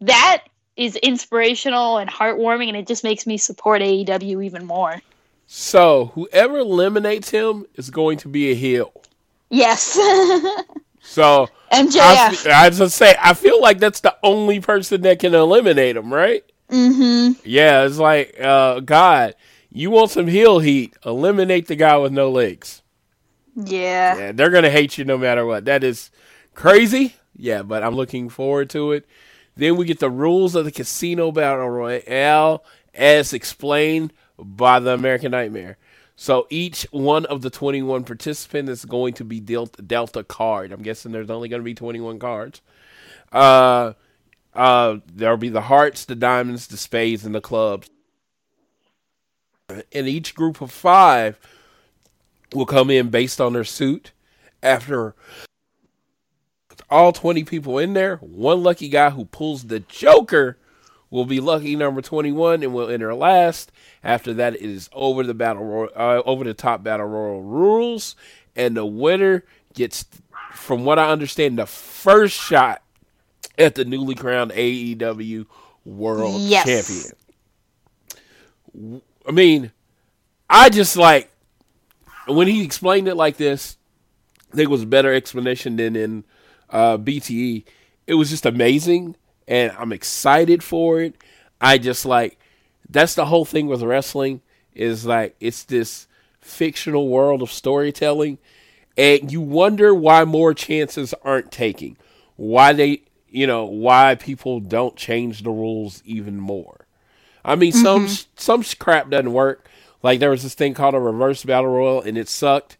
that 0.00 0.44
is 0.76 0.96
inspirational 0.96 1.98
and 1.98 2.10
heartwarming, 2.10 2.68
and 2.68 2.76
it 2.76 2.86
just 2.86 3.04
makes 3.04 3.26
me 3.26 3.36
support 3.36 3.82
AEW 3.82 4.44
even 4.44 4.64
more. 4.64 5.00
So 5.46 6.12
whoever 6.14 6.58
eliminates 6.58 7.30
him 7.30 7.66
is 7.74 7.90
going 7.90 8.18
to 8.18 8.28
be 8.28 8.50
a 8.50 8.54
heel. 8.54 8.92
Yes, 9.50 9.98
So 11.08 11.48
I, 11.72 11.82
MJF. 11.82 12.36
fe- 12.36 12.50
I 12.50 12.68
just 12.70 12.96
say 12.96 13.16
I 13.20 13.32
feel 13.32 13.60
like 13.62 13.78
that's 13.78 14.00
the 14.00 14.14
only 14.22 14.60
person 14.60 15.00
that 15.02 15.18
can 15.18 15.34
eliminate 15.34 15.96
him, 15.96 16.12
right? 16.12 16.44
mm-hmm. 16.70 17.32
Yeah, 17.44 17.84
it's 17.84 17.96
like 17.96 18.38
uh, 18.38 18.80
God, 18.80 19.34
you 19.72 19.90
want 19.90 20.10
some 20.10 20.26
heel 20.26 20.58
heat? 20.58 20.94
Eliminate 21.06 21.66
the 21.66 21.76
guy 21.76 21.96
with 21.96 22.12
no 22.12 22.30
legs. 22.30 22.82
Yeah. 23.56 24.18
Yeah, 24.18 24.32
they're 24.32 24.50
gonna 24.50 24.70
hate 24.70 24.98
you 24.98 25.04
no 25.04 25.16
matter 25.16 25.46
what. 25.46 25.64
That 25.64 25.82
is 25.82 26.10
crazy. 26.54 27.16
Yeah, 27.34 27.62
but 27.62 27.82
I'm 27.82 27.94
looking 27.94 28.28
forward 28.28 28.68
to 28.70 28.92
it. 28.92 29.06
Then 29.56 29.76
we 29.76 29.86
get 29.86 30.00
the 30.00 30.10
rules 30.10 30.54
of 30.54 30.66
the 30.66 30.72
casino 30.72 31.32
battle 31.32 31.68
royale 31.68 32.64
as 32.94 33.32
explained 33.32 34.12
by 34.38 34.78
the 34.78 34.90
American 34.92 35.30
Nightmare. 35.32 35.78
So 36.20 36.48
each 36.50 36.84
one 36.90 37.26
of 37.26 37.42
the 37.42 37.48
21 37.48 38.02
participants 38.02 38.68
is 38.72 38.84
going 38.84 39.14
to 39.14 39.24
be 39.24 39.38
dealt 39.38 39.86
dealt 39.86 40.16
a 40.16 40.24
card. 40.24 40.72
I'm 40.72 40.82
guessing 40.82 41.12
there's 41.12 41.30
only 41.30 41.48
going 41.48 41.60
to 41.60 41.64
be 41.64 41.74
21 41.74 42.18
cards. 42.18 42.60
Uh, 43.30 43.92
uh, 44.52 44.96
there'll 45.06 45.36
be 45.36 45.48
the 45.48 45.60
hearts, 45.60 46.04
the 46.04 46.16
diamonds, 46.16 46.66
the 46.66 46.76
spades, 46.76 47.24
and 47.24 47.36
the 47.36 47.40
clubs. 47.40 47.88
And 49.68 50.08
each 50.08 50.34
group 50.34 50.60
of 50.60 50.72
five 50.72 51.38
will 52.52 52.66
come 52.66 52.90
in 52.90 53.10
based 53.10 53.40
on 53.40 53.52
their 53.52 53.62
suit. 53.62 54.10
After 54.60 55.14
all 56.90 57.12
20 57.12 57.44
people 57.44 57.78
in 57.78 57.92
there, 57.92 58.16
one 58.16 58.64
lucky 58.64 58.88
guy 58.88 59.10
who 59.10 59.24
pulls 59.24 59.68
the 59.68 59.78
Joker 59.78 60.58
will 61.10 61.24
be 61.24 61.40
lucky 61.40 61.74
number 61.76 62.02
21 62.02 62.62
and 62.62 62.72
will 62.74 62.88
enter 62.88 63.14
last. 63.14 63.72
After 64.04 64.32
that, 64.34 64.54
it 64.54 64.62
is 64.62 64.88
over 64.92 65.22
the 65.22 65.34
battle 65.34 65.64
royal, 65.64 65.90
uh, 65.96 66.22
over 66.24 66.44
the 66.44 66.54
top 66.54 66.82
battle 66.82 67.06
royal 67.06 67.42
rules, 67.42 68.14
and 68.54 68.76
the 68.76 68.84
winner 68.86 69.44
gets, 69.74 70.04
from 70.52 70.84
what 70.84 70.98
I 70.98 71.10
understand, 71.10 71.58
the 71.58 71.66
first 71.66 72.36
shot 72.36 72.82
at 73.56 73.74
the 73.74 73.84
newly 73.84 74.14
crowned 74.14 74.52
AEW 74.52 75.46
World 75.84 76.40
Yes. 76.42 77.14
Champion. 78.74 79.02
I 79.26 79.30
mean, 79.32 79.72
I 80.48 80.68
just 80.68 80.96
like 80.96 81.30
when 82.26 82.46
he 82.46 82.62
explained 82.64 83.08
it 83.08 83.14
like 83.16 83.36
this. 83.36 83.76
I 84.52 84.56
think 84.56 84.68
it 84.68 84.72
was 84.72 84.82
a 84.82 84.86
better 84.86 85.12
explanation 85.12 85.76
than 85.76 85.94
in 85.94 86.24
uh, 86.70 86.96
BTE. 86.96 87.64
It 88.06 88.14
was 88.14 88.30
just 88.30 88.46
amazing, 88.46 89.14
and 89.48 89.72
I'm 89.76 89.92
excited 89.92 90.62
for 90.62 91.00
it. 91.00 91.16
I 91.60 91.78
just 91.78 92.06
like 92.06 92.38
that's 92.88 93.14
the 93.14 93.26
whole 93.26 93.44
thing 93.44 93.66
with 93.66 93.82
wrestling 93.82 94.40
is 94.74 95.04
like 95.04 95.34
it's 95.40 95.64
this 95.64 96.06
fictional 96.40 97.08
world 97.08 97.42
of 97.42 97.50
storytelling, 97.50 98.38
and 98.96 99.32
you 99.32 99.40
wonder 99.40 99.94
why 99.94 100.24
more 100.24 100.54
chances 100.54 101.14
aren't 101.22 101.50
taking, 101.50 101.96
why 102.36 102.72
they, 102.72 103.02
you 103.28 103.46
know, 103.46 103.64
why 103.64 104.14
people 104.14 104.60
don't 104.60 104.96
change 104.96 105.42
the 105.42 105.50
rules 105.50 106.02
even 106.04 106.38
more. 106.38 106.86
I 107.44 107.56
mean, 107.56 107.72
some 107.72 108.06
mm-hmm. 108.06 108.24
some 108.36 108.62
crap 108.78 109.10
doesn't 109.10 109.32
work. 109.32 109.68
Like 110.02 110.20
there 110.20 110.30
was 110.30 110.44
this 110.44 110.54
thing 110.54 110.74
called 110.74 110.94
a 110.94 111.00
reverse 111.00 111.44
battle 111.44 111.70
royal, 111.70 112.02
and 112.02 112.16
it 112.16 112.28
sucked. 112.28 112.76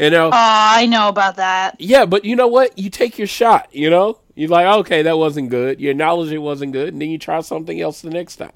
You 0.00 0.08
know, 0.08 0.28
Oh, 0.28 0.30
I 0.32 0.86
know 0.86 1.08
about 1.08 1.36
that. 1.36 1.76
yeah, 1.78 2.06
but 2.06 2.24
you 2.24 2.34
know 2.34 2.46
what? 2.46 2.78
You 2.78 2.88
take 2.88 3.18
your 3.18 3.26
shot. 3.26 3.68
You 3.70 3.90
know, 3.90 4.18
you're 4.34 4.48
like, 4.48 4.66
okay, 4.78 5.02
that 5.02 5.18
wasn't 5.18 5.50
good. 5.50 5.78
You 5.78 5.90
acknowledge 5.90 6.32
it 6.32 6.38
wasn't 6.38 6.72
good, 6.72 6.94
and 6.94 7.02
then 7.02 7.10
you 7.10 7.18
try 7.18 7.40
something 7.42 7.78
else 7.78 8.00
the 8.00 8.08
next 8.08 8.36
time. 8.36 8.50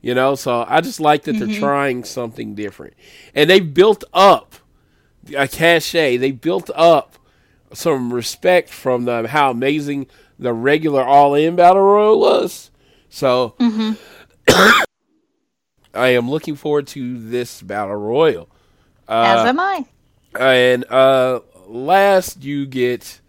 You 0.00 0.14
know, 0.14 0.34
so 0.34 0.64
I 0.66 0.80
just 0.80 0.98
like 0.98 1.24
that 1.24 1.32
they're 1.34 1.46
mm-hmm. 1.46 1.60
trying 1.60 2.04
something 2.04 2.54
different, 2.54 2.94
and 3.34 3.50
they 3.50 3.60
built 3.60 4.02
up 4.14 4.54
a 5.36 5.46
cachet. 5.46 6.16
They 6.16 6.32
built 6.32 6.70
up 6.74 7.18
some 7.74 8.12
respect 8.12 8.70
from 8.70 9.04
them. 9.04 9.26
How 9.26 9.50
amazing 9.50 10.06
the 10.38 10.54
regular 10.54 11.04
All 11.04 11.34
In 11.34 11.54
Battle 11.54 11.82
Royal 11.82 12.18
was. 12.18 12.70
So, 13.10 13.54
mm-hmm. 13.60 13.92
I 15.94 16.08
am 16.08 16.30
looking 16.30 16.56
forward 16.56 16.86
to 16.88 17.18
this 17.18 17.60
Battle 17.60 17.96
Royal. 17.96 18.48
Uh, 19.06 19.36
As 19.38 19.46
am 19.46 19.60
I. 19.60 19.84
And 20.38 20.84
uh, 20.90 21.40
last, 21.66 22.42
you 22.42 22.66
get 22.66 23.20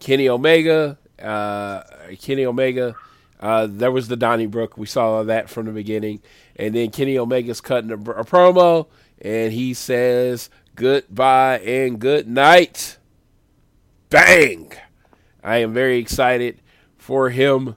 Kenny 0.00 0.28
Omega. 0.28 0.98
Uh, 1.20 1.82
Kenny 2.20 2.44
Omega. 2.44 2.94
Uh, 3.40 3.66
there 3.68 3.90
was 3.90 4.08
the 4.08 4.16
Donnybrook. 4.16 4.76
We 4.76 4.86
saw 4.86 5.24
that 5.24 5.50
from 5.50 5.66
the 5.66 5.72
beginning. 5.72 6.22
And 6.56 6.74
then 6.74 6.90
Kenny 6.90 7.18
Omega's 7.18 7.60
cutting 7.60 7.90
a, 7.90 7.94
a 7.94 8.24
promo, 8.24 8.86
and 9.20 9.52
he 9.52 9.74
says 9.74 10.48
goodbye 10.76 11.58
and 11.58 11.98
good 11.98 12.28
night. 12.28 12.98
Bang! 14.10 14.72
I 15.42 15.58
am 15.58 15.72
very 15.72 15.98
excited 15.98 16.60
for 16.96 17.30
him. 17.30 17.76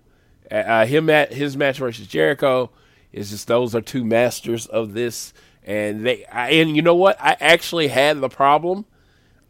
Uh, 0.52 0.86
him 0.86 1.10
at 1.10 1.34
his 1.34 1.58
match 1.58 1.80
versus 1.80 2.06
Jericho 2.06 2.70
is 3.12 3.32
just 3.32 3.48
those 3.48 3.74
are 3.74 3.82
two 3.82 4.04
masters 4.04 4.68
of 4.68 4.94
this, 4.94 5.34
and 5.66 6.06
they 6.06 6.26
I, 6.26 6.52
and 6.52 6.76
you 6.76 6.82
know 6.82 6.96
what? 6.96 7.18
I 7.20 7.36
actually 7.40 7.88
had 7.90 8.22
the 8.22 8.30
problem, 8.30 8.86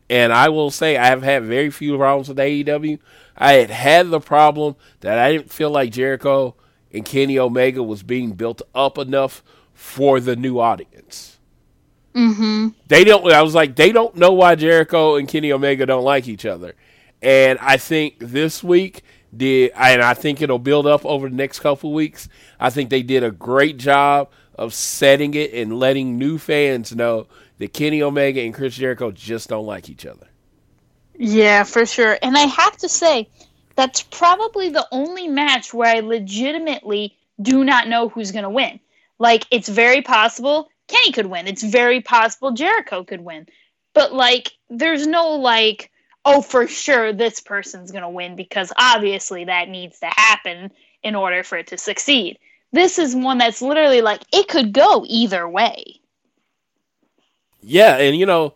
and 0.10 0.34
I 0.34 0.50
will 0.50 0.72
say 0.72 0.98
I 0.98 1.08
have 1.08 1.22
had 1.22 1.44
very 1.44 1.70
few 1.70 1.98
problems 1.98 2.30
with 2.30 2.38
AEW. 2.38 3.00
I 3.38 3.54
had 3.54 3.70
had 3.70 4.10
the 4.10 4.22
problem 4.22 4.78
that 5.02 5.20
I 5.20 5.34
didn't 5.34 5.52
feel 5.52 5.70
like 5.70 5.92
Jericho 5.92 6.56
and 6.92 7.04
Kenny 7.04 7.38
Omega 7.38 7.84
was 7.84 8.02
being 8.02 8.32
built 8.32 8.62
up 8.74 8.98
enough 8.98 9.44
for 9.74 10.22
the 10.22 10.38
new 10.38 10.60
audience. 10.60 11.38
Mm-hmm. 12.14 12.70
They 12.88 13.04
don't. 13.04 13.30
I 13.32 13.42
was 13.42 13.54
like, 13.54 13.76
they 13.76 13.92
don't 13.92 14.16
know 14.16 14.32
why 14.32 14.56
Jericho 14.56 15.18
and 15.18 15.28
Kenny 15.28 15.52
Omega 15.52 15.86
don't 15.86 16.06
like 16.06 16.30
each 16.30 16.46
other, 16.46 16.76
and 17.22 17.60
I 17.60 17.76
think 17.76 18.16
this 18.20 18.64
week 18.64 19.04
did, 19.36 19.74
and 19.76 20.02
I 20.02 20.14
think 20.14 20.42
it'll 20.42 20.60
build 20.60 20.88
up 20.88 21.06
over 21.06 21.28
the 21.28 21.36
next 21.36 21.60
couple 21.60 21.92
weeks. 21.92 22.30
I 22.58 22.70
think 22.70 22.90
they 22.90 23.04
did 23.04 23.22
a 23.22 23.32
great 23.32 23.76
job 23.76 24.30
of 24.58 24.74
setting 24.74 25.34
it 25.34 25.54
and 25.54 25.80
letting 25.80 26.18
new 26.18 26.38
fans 26.38 26.96
know 26.96 27.28
that 27.58 27.74
Kenny 27.74 28.02
Omega 28.02 28.42
and 28.42 28.54
Chris 28.54 28.76
Jericho 28.76 29.12
just 29.12 29.50
don't 29.50 29.66
like 29.66 29.90
each 29.90 30.06
other. 30.06 30.28
Yeah, 31.18 31.64
for 31.64 31.86
sure. 31.86 32.18
And 32.22 32.38
I 32.38 32.42
have 32.42 32.78
to 32.78 32.90
say, 32.90 33.30
that's 33.76 34.04
probably 34.04 34.70
the 34.70 34.88
only 34.92 35.28
match 35.28 35.74
where 35.74 35.96
I 35.96 36.00
legitimately 36.00 37.16
do 37.42 37.64
not 37.64 37.88
know 37.88 38.10
who's 38.10 38.32
going 38.32 38.44
to 38.44 38.50
win. 38.50 38.80
Like, 39.20 39.46
it's 39.52 39.70
very 39.70 40.02
possible 40.02 40.70
Kenny 40.88 41.12
could 41.12 41.26
win. 41.26 41.48
It's 41.48 41.64
very 41.64 42.02
possible 42.02 42.52
Jericho 42.52 43.04
could 43.04 43.22
win. 43.22 43.48
But, 43.94 44.14
like, 44.14 44.52
there's 44.70 45.08
no, 45.08 45.32
like, 45.32 45.92
oh, 46.26 46.42
for 46.42 46.68
sure 46.68 47.14
this 47.14 47.40
person's 47.40 47.92
going 47.92 48.04
to 48.04 48.10
win 48.10 48.36
because 48.36 48.72
obviously 48.78 49.46
that 49.46 49.70
needs 49.70 50.00
to 50.00 50.08
happen 50.08 50.72
in 51.04 51.16
order 51.16 51.44
for 51.44 51.58
it 51.58 51.68
to 51.68 51.78
succeed. 51.78 52.40
This 52.72 53.00
is 53.00 53.16
one 53.16 53.38
that's 53.38 53.62
literally 53.62 54.02
like, 54.02 54.22
it 54.34 54.48
could 54.48 54.74
go 54.74 55.06
either 55.08 55.48
way. 55.48 56.02
Yeah, 57.62 57.98
and 57.98 58.16
you 58.16 58.26
know, 58.26 58.54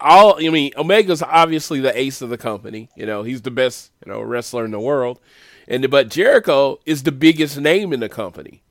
all 0.00 0.36
I 0.38 0.48
mean, 0.48 0.72
Omega's 0.76 1.22
obviously 1.22 1.80
the 1.80 1.96
ace 1.98 2.22
of 2.22 2.30
the 2.30 2.38
company. 2.38 2.88
You 2.96 3.06
know, 3.06 3.22
he's 3.22 3.42
the 3.42 3.50
best 3.50 3.90
you 4.04 4.10
know 4.10 4.22
wrestler 4.22 4.64
in 4.64 4.70
the 4.70 4.80
world, 4.80 5.20
and 5.68 5.88
but 5.90 6.08
Jericho 6.08 6.80
is 6.86 7.02
the 7.02 7.12
biggest 7.12 7.58
name 7.58 7.92
in 7.92 8.00
the 8.00 8.08
company, 8.08 8.62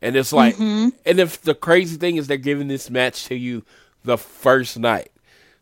and 0.00 0.14
it's 0.14 0.32
like, 0.32 0.54
mm-hmm. 0.56 0.90
and 1.06 1.18
if 1.18 1.40
the 1.40 1.54
crazy 1.54 1.96
thing 1.96 2.16
is 2.16 2.26
they're 2.26 2.36
giving 2.36 2.68
this 2.68 2.90
match 2.90 3.24
to 3.26 3.34
you 3.34 3.64
the 4.04 4.18
first 4.18 4.78
night, 4.78 5.10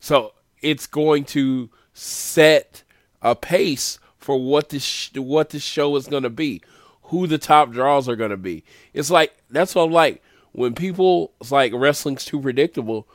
so 0.00 0.32
it's 0.60 0.86
going 0.86 1.24
to 1.24 1.70
set 1.94 2.82
a 3.22 3.34
pace 3.34 3.98
for 4.18 4.38
what 4.40 4.70
this 4.70 4.82
sh- 4.82 5.16
what 5.16 5.50
this 5.50 5.62
show 5.62 5.94
is 5.96 6.08
going 6.08 6.24
to 6.24 6.30
be, 6.30 6.62
who 7.06 7.26
the 7.26 7.38
top 7.38 7.72
draws 7.72 8.08
are 8.08 8.16
going 8.16 8.30
to 8.30 8.36
be. 8.36 8.64
It's 8.92 9.10
like 9.10 9.36
that's 9.50 9.74
what 9.74 9.84
I'm 9.84 9.92
like 9.92 10.22
when 10.52 10.74
people 10.74 11.32
it's 11.40 11.52
like 11.52 11.72
wrestling's 11.74 12.24
too 12.24 12.40
predictable 12.40 13.08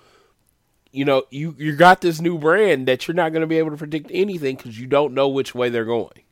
you 0.91 1.05
know, 1.05 1.23
you 1.29 1.55
you 1.57 1.75
got 1.75 2.01
this 2.01 2.19
new 2.19 2.37
brand 2.37 2.87
that 2.87 3.07
you're 3.07 3.15
not 3.15 3.31
going 3.31 3.41
to 3.41 3.47
be 3.47 3.57
able 3.57 3.71
to 3.71 3.77
predict 3.77 4.11
anything 4.13 4.57
because 4.57 4.79
you 4.79 4.87
don't 4.87 5.13
know 5.13 5.29
which 5.29 5.55
way 5.55 5.69
they're 5.69 5.85
going, 5.85 6.23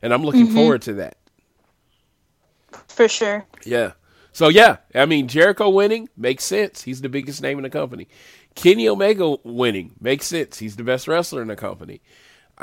and 0.00 0.14
I'm 0.14 0.24
looking 0.24 0.46
mm-hmm. 0.46 0.56
forward 0.56 0.82
to 0.82 0.94
that. 0.94 1.16
For 2.88 3.08
sure. 3.08 3.44
Yeah. 3.64 3.92
So 4.32 4.48
yeah, 4.48 4.78
I 4.94 5.04
mean 5.04 5.28
Jericho 5.28 5.68
winning 5.68 6.08
makes 6.16 6.44
sense. 6.44 6.82
He's 6.82 7.02
the 7.02 7.10
biggest 7.10 7.42
name 7.42 7.58
in 7.58 7.64
the 7.64 7.70
company. 7.70 8.08
Kenny 8.54 8.88
Omega 8.88 9.36
winning 9.44 9.94
makes 10.00 10.26
sense. 10.26 10.58
He's 10.58 10.76
the 10.76 10.84
best 10.84 11.06
wrestler 11.06 11.42
in 11.42 11.48
the 11.48 11.56
company. 11.56 12.00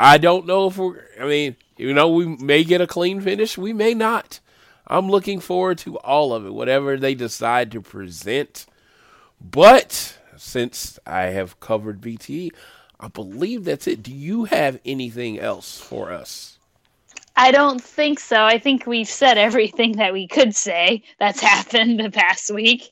I 0.02 0.18
don't 0.18 0.48
know 0.48 0.68
if 0.68 0.78
we're. 0.78 1.04
I 1.20 1.26
mean, 1.26 1.58
you 1.76 1.94
know, 1.94 2.08
we 2.08 2.26
may 2.26 2.64
get 2.64 2.80
a 2.80 2.88
clean 2.88 3.20
finish. 3.20 3.58
We 3.58 3.74
may 3.74 3.94
not. 3.94 4.40
I'm 4.88 5.10
looking 5.10 5.42
forward 5.42 5.78
to 5.80 5.98
all 5.98 6.34
of 6.34 6.46
it, 6.46 6.54
whatever 6.54 6.96
they 6.96 7.14
decide 7.14 7.70
to 7.74 7.82
present. 7.82 8.66
But 9.42 10.18
since 10.38 11.00
I 11.06 11.24
have 11.24 11.60
covered 11.60 12.00
BT, 12.00 12.54
I 12.98 13.10
believe 13.10 13.66
that's 13.66 13.88
it. 13.88 14.02
Do 14.02 14.14
you 14.14 14.46
have 14.46 14.80
anything 14.86 15.38
else 15.38 15.82
for 15.82 16.14
us? 16.14 16.58
I 17.36 17.52
don't 17.52 17.84
think 17.84 18.22
so. 18.22 18.42
I 18.42 18.58
think 18.58 18.88
we've 18.88 19.08
said 19.08 19.38
everything 19.38 19.98
that 19.98 20.14
we 20.14 20.28
could 20.28 20.56
say 20.56 21.04
that's 21.20 21.40
happened 21.42 22.00
the 22.00 22.10
past 22.10 22.50
week. 22.52 22.90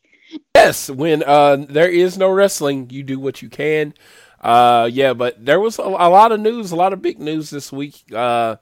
Yes, 0.54 0.90
when 0.90 1.24
uh, 1.24 1.66
there 1.70 1.90
is 1.90 2.18
no 2.18 2.30
wrestling, 2.30 2.90
you 2.90 3.02
do 3.02 3.18
what 3.18 3.42
you 3.42 3.50
can. 3.50 3.94
Uh, 4.42 4.90
yeah, 4.92 5.14
but 5.14 5.44
there 5.44 5.60
was 5.60 5.80
a, 5.80 5.84
a 5.84 6.10
lot 6.10 6.32
of 6.32 6.40
news, 6.40 6.72
a 6.72 6.76
lot 6.76 6.94
of 6.94 7.02
big 7.02 7.20
news 7.20 7.50
this 7.50 7.72
week. 7.72 8.04
Uh, 8.14 8.58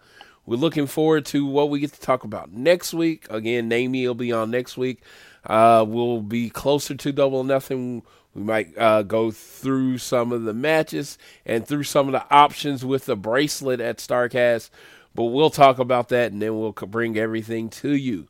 we're 0.46 0.58
looking 0.58 0.88
forward 0.88 1.26
to 1.28 1.46
what 1.46 1.70
we 1.70 1.80
get 1.80 1.94
to 1.94 2.00
talk 2.00 2.24
about 2.24 2.52
next 2.52 2.94
week. 2.94 3.26
Again, 3.30 3.70
Namey 3.70 4.06
will 4.06 4.14
be 4.16 4.32
on 4.32 4.52
next 4.52 4.78
week. 4.78 5.02
Uh, 5.46 5.86
we'll 5.88 6.22
be 6.22 6.50
closer 6.50 6.96
to 6.96 7.12
double 7.12 7.44
nothing. 7.44 8.04
We 8.34 8.44
might 8.44 8.78
uh, 8.78 9.04
go 9.04 9.32
through 9.32 9.98
some 10.00 10.32
of 10.32 10.44
the 10.44 10.54
matches 10.54 11.18
and 11.46 11.66
through 11.68 11.84
some 11.84 12.08
of 12.08 12.12
the 12.12 12.26
options 12.34 12.84
with 12.86 13.06
the 13.06 13.16
bracelet 13.16 13.80
at 13.80 13.98
Starcast, 13.98 14.70
but 15.14 15.26
we'll 15.26 15.50
talk 15.50 15.80
about 15.80 16.10
that 16.10 16.32
and 16.32 16.42
then 16.42 16.60
we'll 16.60 16.74
bring 16.74 17.18
everything 17.18 17.70
to 17.70 17.96
you. 17.96 18.28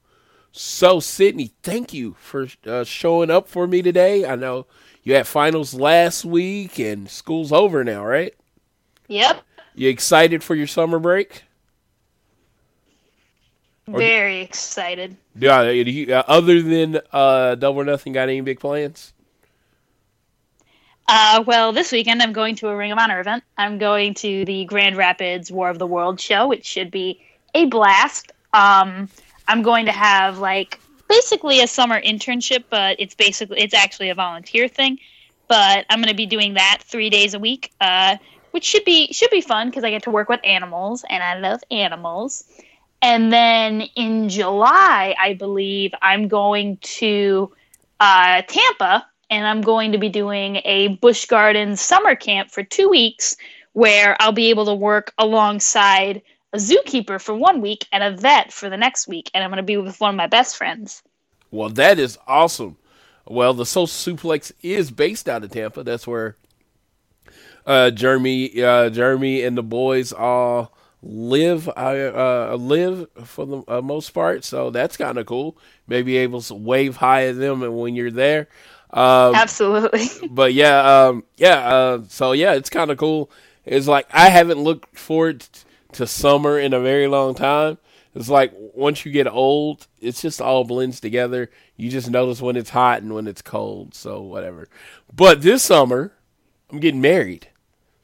So, 0.52 1.00
Sydney, 1.02 1.52
thank 1.64 1.94
you 1.94 2.16
for 2.20 2.48
uh, 2.66 2.86
showing 2.86 3.30
up 3.30 3.48
for 3.50 3.68
me 3.68 3.82
today. 3.82 4.26
I 4.26 4.36
know 4.36 4.68
you 5.06 5.14
had 5.14 5.26
finals 5.28 5.74
last 5.74 6.26
week 6.26 6.78
and 6.80 7.10
school's 7.10 7.54
over 7.54 7.84
now, 7.86 8.04
right? 8.04 8.34
Yep. 9.08 9.42
You 9.76 9.88
excited 9.90 10.44
for 10.44 10.56
your 10.56 10.68
summer 10.68 11.00
break? 11.00 11.44
Or- 13.88 14.00
Very 14.00 14.42
excited. 14.42 15.16
Yeah. 15.38 15.64
do 15.64 15.74
you- 15.74 16.14
uh, 16.14 16.24
other 16.28 16.62
than 16.62 17.00
uh, 17.14 17.56
Double 17.56 17.82
or 17.82 17.86
Nothing, 17.86 18.14
got 18.14 18.24
any 18.30 18.42
big 18.42 18.60
plans? 18.60 19.14
Uh, 21.08 21.44
well, 21.46 21.72
this 21.72 21.92
weekend 21.92 22.20
I'm 22.24 22.34
going 22.34 22.56
to 22.56 22.68
a 22.70 22.76
Ring 22.76 22.92
of 22.92 22.98
Honor 22.98 23.20
event. 23.20 23.44
I'm 23.60 23.78
going 23.78 24.16
to 24.16 24.44
the 24.46 24.66
Grand 24.66 24.98
Rapids 24.98 25.52
War 25.52 25.70
of 25.70 25.78
the 25.78 25.86
World 25.86 26.20
show, 26.20 26.48
which 26.48 26.66
should 26.66 26.90
be 26.90 27.22
a 27.54 27.66
blast. 27.66 28.32
Um, 28.54 29.08
I'm 29.48 29.62
going 29.62 29.86
to 29.86 29.92
have 29.92 30.40
like 30.40 30.80
basically 31.08 31.62
a 31.62 31.68
summer 31.68 32.02
internship, 32.02 32.66
but 32.70 32.98
it's 33.00 33.16
basically 33.16 33.60
it's 33.60 33.74
actually 33.74 34.10
a 34.10 34.16
volunteer 34.16 34.68
thing. 34.68 35.00
But 35.48 35.86
I'm 35.90 36.00
going 36.00 36.10
to 36.10 36.16
be 36.16 36.26
doing 36.26 36.56
that 36.56 36.80
three 36.84 37.10
days 37.10 37.34
a 37.34 37.40
week, 37.40 37.72
uh, 37.80 38.18
which 38.52 38.64
should 38.64 38.84
be 38.84 39.12
should 39.14 39.30
be 39.30 39.42
fun 39.42 39.70
because 39.70 39.84
I 39.84 39.92
get 39.92 40.04
to 40.04 40.12
work 40.12 40.30
with 40.30 40.40
animals, 40.44 41.06
and 41.10 41.22
I 41.22 41.38
love 41.38 41.62
animals. 41.70 42.46
And 43.02 43.32
then 43.32 43.82
in 43.96 44.30
July, 44.30 45.16
I 45.20 45.34
believe 45.34 45.94
I'm 46.02 46.28
going 46.28 46.78
to 46.78 47.52
uh, 48.00 48.42
Tampa, 48.48 49.06
and 49.30 49.46
I'm 49.46 49.62
going 49.62 49.92
to 49.92 49.98
be 49.98 50.10
doing 50.10 50.62
a 50.66 50.88
Busch 50.88 51.26
Gardens 51.26 51.82
summer 51.82 52.16
camp 52.16 52.50
for 52.50 52.64
two 52.64 52.90
weeks, 52.90 53.36
where 53.74 54.16
I'll 54.20 54.32
be 54.32 54.50
able 54.50 54.66
to 54.66 54.74
work 54.74 55.14
alongside 55.18 56.24
a 56.56 56.58
zookeeper 56.58 57.22
for 57.22 57.36
one 57.36 57.60
week 57.60 57.86
and 57.92 58.02
a 58.02 58.16
vet 58.16 58.52
for 58.54 58.70
the 58.70 58.78
next 58.78 59.08
week, 59.08 59.30
and 59.34 59.44
I'm 59.44 59.50
going 59.50 59.58
to 59.58 59.64
be 59.64 59.76
with 59.78 60.00
one 60.00 60.12
of 60.12 60.16
my 60.16 60.28
best 60.28 60.56
friends. 60.56 61.04
Well, 61.52 61.70
that 61.72 62.00
is 62.00 62.18
awesome. 62.28 62.78
Well, 63.28 63.54
the 63.54 63.66
Social 63.66 64.16
Suplex 64.16 64.54
is 64.62 64.90
based 64.90 65.28
out 65.28 65.44
of 65.44 65.52
Tampa. 65.52 65.84
That's 65.84 66.08
where 66.08 66.38
uh, 67.66 67.92
Jeremy, 67.92 68.64
uh, 68.64 68.90
Jeremy, 68.90 69.44
and 69.44 69.58
the 69.58 69.64
boys 69.64 70.14
all 70.14 70.72
live. 71.04 71.68
Uh, 71.68 72.52
uh, 72.52 72.56
live 72.58 73.08
for 73.26 73.46
the 73.46 73.64
uh, 73.68 73.82
most 73.82 74.12
part. 74.12 74.46
So 74.46 74.70
that's 74.70 74.96
kind 74.96 75.18
of 75.18 75.26
cool. 75.26 75.58
Maybe 75.88 76.18
able 76.18 76.42
to 76.42 76.54
wave 76.54 76.96
hi 76.98 77.28
at 77.28 77.38
them, 77.38 77.64
and 77.64 77.78
when 77.78 77.96
you're 77.96 78.12
there. 78.12 78.48
Um, 78.92 79.36
Absolutely. 79.36 80.08
but 80.30 80.54
yeah, 80.54 81.08
um, 81.08 81.26
yeah. 81.36 81.68
Uh, 81.68 82.04
so 82.08 82.32
yeah, 82.32 82.54
it's 82.54 82.70
kind 82.70 82.92
of 82.92 82.98
cool. 82.98 83.30
It's 83.66 83.88
like 83.88 84.08
I 84.14 84.30
haven't 84.30 84.60
looked 84.60 84.98
forward 84.98 85.42
t- 85.42 85.65
to 85.96 86.08
summer 86.08 86.60
in 86.60 86.74
a 86.74 86.80
very 86.80 87.08
long 87.08 87.36
time. 87.36 87.78
It's 88.14 88.30
like 88.30 88.54
once 88.56 89.06
you 89.06 89.12
get 89.12 89.28
old, 89.28 89.88
it's 90.00 90.22
just 90.22 90.42
all 90.42 90.64
blends 90.64 91.00
together. 91.02 91.50
You 91.76 91.90
just 91.90 92.10
notice 92.10 92.42
when 92.42 92.56
it's 92.56 92.70
hot 92.70 93.02
and 93.02 93.14
when 93.14 93.28
it's 93.28 93.42
cold. 93.42 93.94
So 93.94 94.22
whatever. 94.22 94.70
But 95.14 95.42
this 95.42 95.64
summer, 95.64 96.14
I'm 96.72 96.80
getting 96.80 97.02
married. 97.02 97.50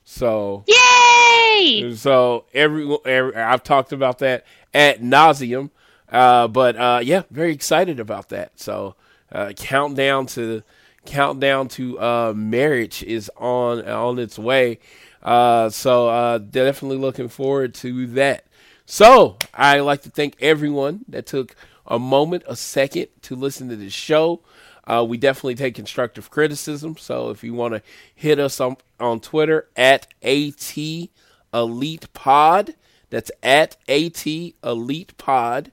So 0.03 0.65
Yay! 0.67 1.93
so 1.95 2.45
every, 2.53 2.97
every 3.05 3.35
I've 3.35 3.63
talked 3.63 3.93
about 3.93 4.19
that 4.19 4.45
at 4.73 5.01
nauseum. 5.01 5.69
Uh, 6.09 6.49
but 6.49 6.75
uh, 6.75 6.99
yeah, 7.01 7.23
very 7.31 7.53
excited 7.53 7.99
about 7.99 8.29
that. 8.29 8.59
So 8.59 8.95
uh, 9.31 9.53
countdown 9.55 10.25
to 10.27 10.63
countdown 11.05 11.69
to 11.69 11.99
uh, 11.99 12.33
marriage 12.35 13.01
is 13.03 13.31
on 13.37 13.87
on 13.87 14.19
its 14.19 14.37
way. 14.37 14.79
Uh, 15.21 15.69
so 15.69 16.09
uh, 16.09 16.37
definitely 16.37 16.97
looking 16.97 17.29
forward 17.29 17.73
to 17.75 18.07
that. 18.07 18.45
So 18.85 19.37
I 19.53 19.79
like 19.79 20.01
to 20.03 20.09
thank 20.09 20.35
everyone 20.41 21.05
that 21.07 21.25
took 21.25 21.55
a 21.85 21.99
moment, 21.99 22.43
a 22.47 22.55
second 22.55 23.07
to 23.23 23.35
listen 23.35 23.69
to 23.69 23.75
this 23.75 23.93
show. 23.93 24.41
Uh, 24.85 25.05
we 25.07 25.17
definitely 25.17 25.55
take 25.55 25.75
constructive 25.75 26.29
criticism. 26.31 26.97
So 26.97 27.29
if 27.29 27.43
you 27.43 27.53
want 27.53 27.75
to 27.75 27.81
hit 28.15 28.39
us 28.39 28.59
on, 28.59 28.77
on 28.99 29.19
Twitter 29.19 29.67
at 29.75 30.07
AT 30.23 30.77
Elite 31.53 32.13
Pod, 32.13 32.75
that's 33.09 33.31
at 33.43 33.77
AT 33.87 34.25
Elite 34.25 35.17
Pod 35.17 35.71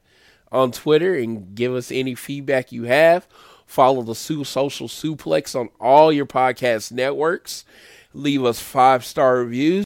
on 0.52 0.72
Twitter 0.72 1.14
and 1.14 1.54
give 1.54 1.74
us 1.74 1.90
any 1.90 2.14
feedback 2.14 2.72
you 2.72 2.84
have. 2.84 3.26
Follow 3.66 4.02
the 4.02 4.14
Social 4.14 4.88
Suplex 4.88 5.58
on 5.58 5.68
all 5.80 6.12
your 6.12 6.26
podcast 6.26 6.90
networks. 6.90 7.64
Leave 8.18 8.44
us 8.44 8.60
five 8.60 9.04
star 9.04 9.36
reviews. 9.36 9.84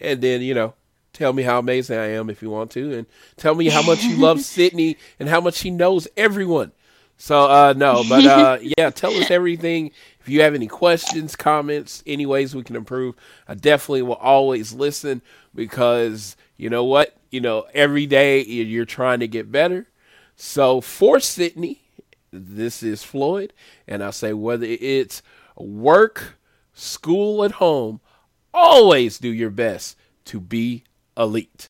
And 0.00 0.22
then, 0.22 0.42
you 0.42 0.54
know, 0.54 0.74
tell 1.12 1.32
me 1.32 1.42
how 1.42 1.58
amazing 1.58 1.98
I 1.98 2.12
am 2.12 2.30
if 2.30 2.40
you 2.40 2.50
want 2.50 2.70
to. 2.72 2.96
And 2.96 3.06
tell 3.36 3.56
me 3.56 3.68
how 3.68 3.82
much 3.82 4.04
you 4.04 4.16
love 4.16 4.40
Sydney 4.42 4.96
and 5.18 5.28
how 5.28 5.40
much 5.40 5.54
she 5.56 5.70
knows 5.70 6.06
everyone. 6.16 6.70
So, 7.16 7.50
uh, 7.50 7.74
no, 7.76 8.04
but 8.08 8.24
uh, 8.24 8.58
yeah, 8.78 8.90
tell 8.90 9.12
us 9.12 9.28
everything. 9.28 9.90
If 10.20 10.28
you 10.28 10.42
have 10.42 10.54
any 10.54 10.68
questions, 10.68 11.34
comments, 11.34 12.04
any 12.06 12.26
ways 12.26 12.54
we 12.54 12.62
can 12.62 12.76
improve, 12.76 13.16
I 13.48 13.54
definitely 13.54 14.02
will 14.02 14.14
always 14.14 14.72
listen 14.72 15.20
because 15.52 16.36
you 16.56 16.70
know 16.70 16.84
what? 16.84 17.16
You 17.30 17.40
know, 17.40 17.66
every 17.74 18.06
day 18.06 18.44
you're 18.44 18.84
trying 18.84 19.18
to 19.18 19.26
get 19.26 19.50
better. 19.50 19.88
So, 20.36 20.80
for 20.80 21.18
Sydney, 21.18 21.80
this 22.30 22.84
is 22.84 23.02
Floyd, 23.02 23.52
and 23.88 24.04
I 24.04 24.10
say 24.10 24.32
whether 24.32 24.66
it's 24.68 25.20
work, 25.58 26.38
school, 26.72 27.44
at 27.44 27.52
home, 27.52 28.00
always 28.52 29.18
do 29.18 29.28
your 29.28 29.50
best 29.50 29.96
to 30.26 30.40
be 30.40 30.84
elite. 31.16 31.66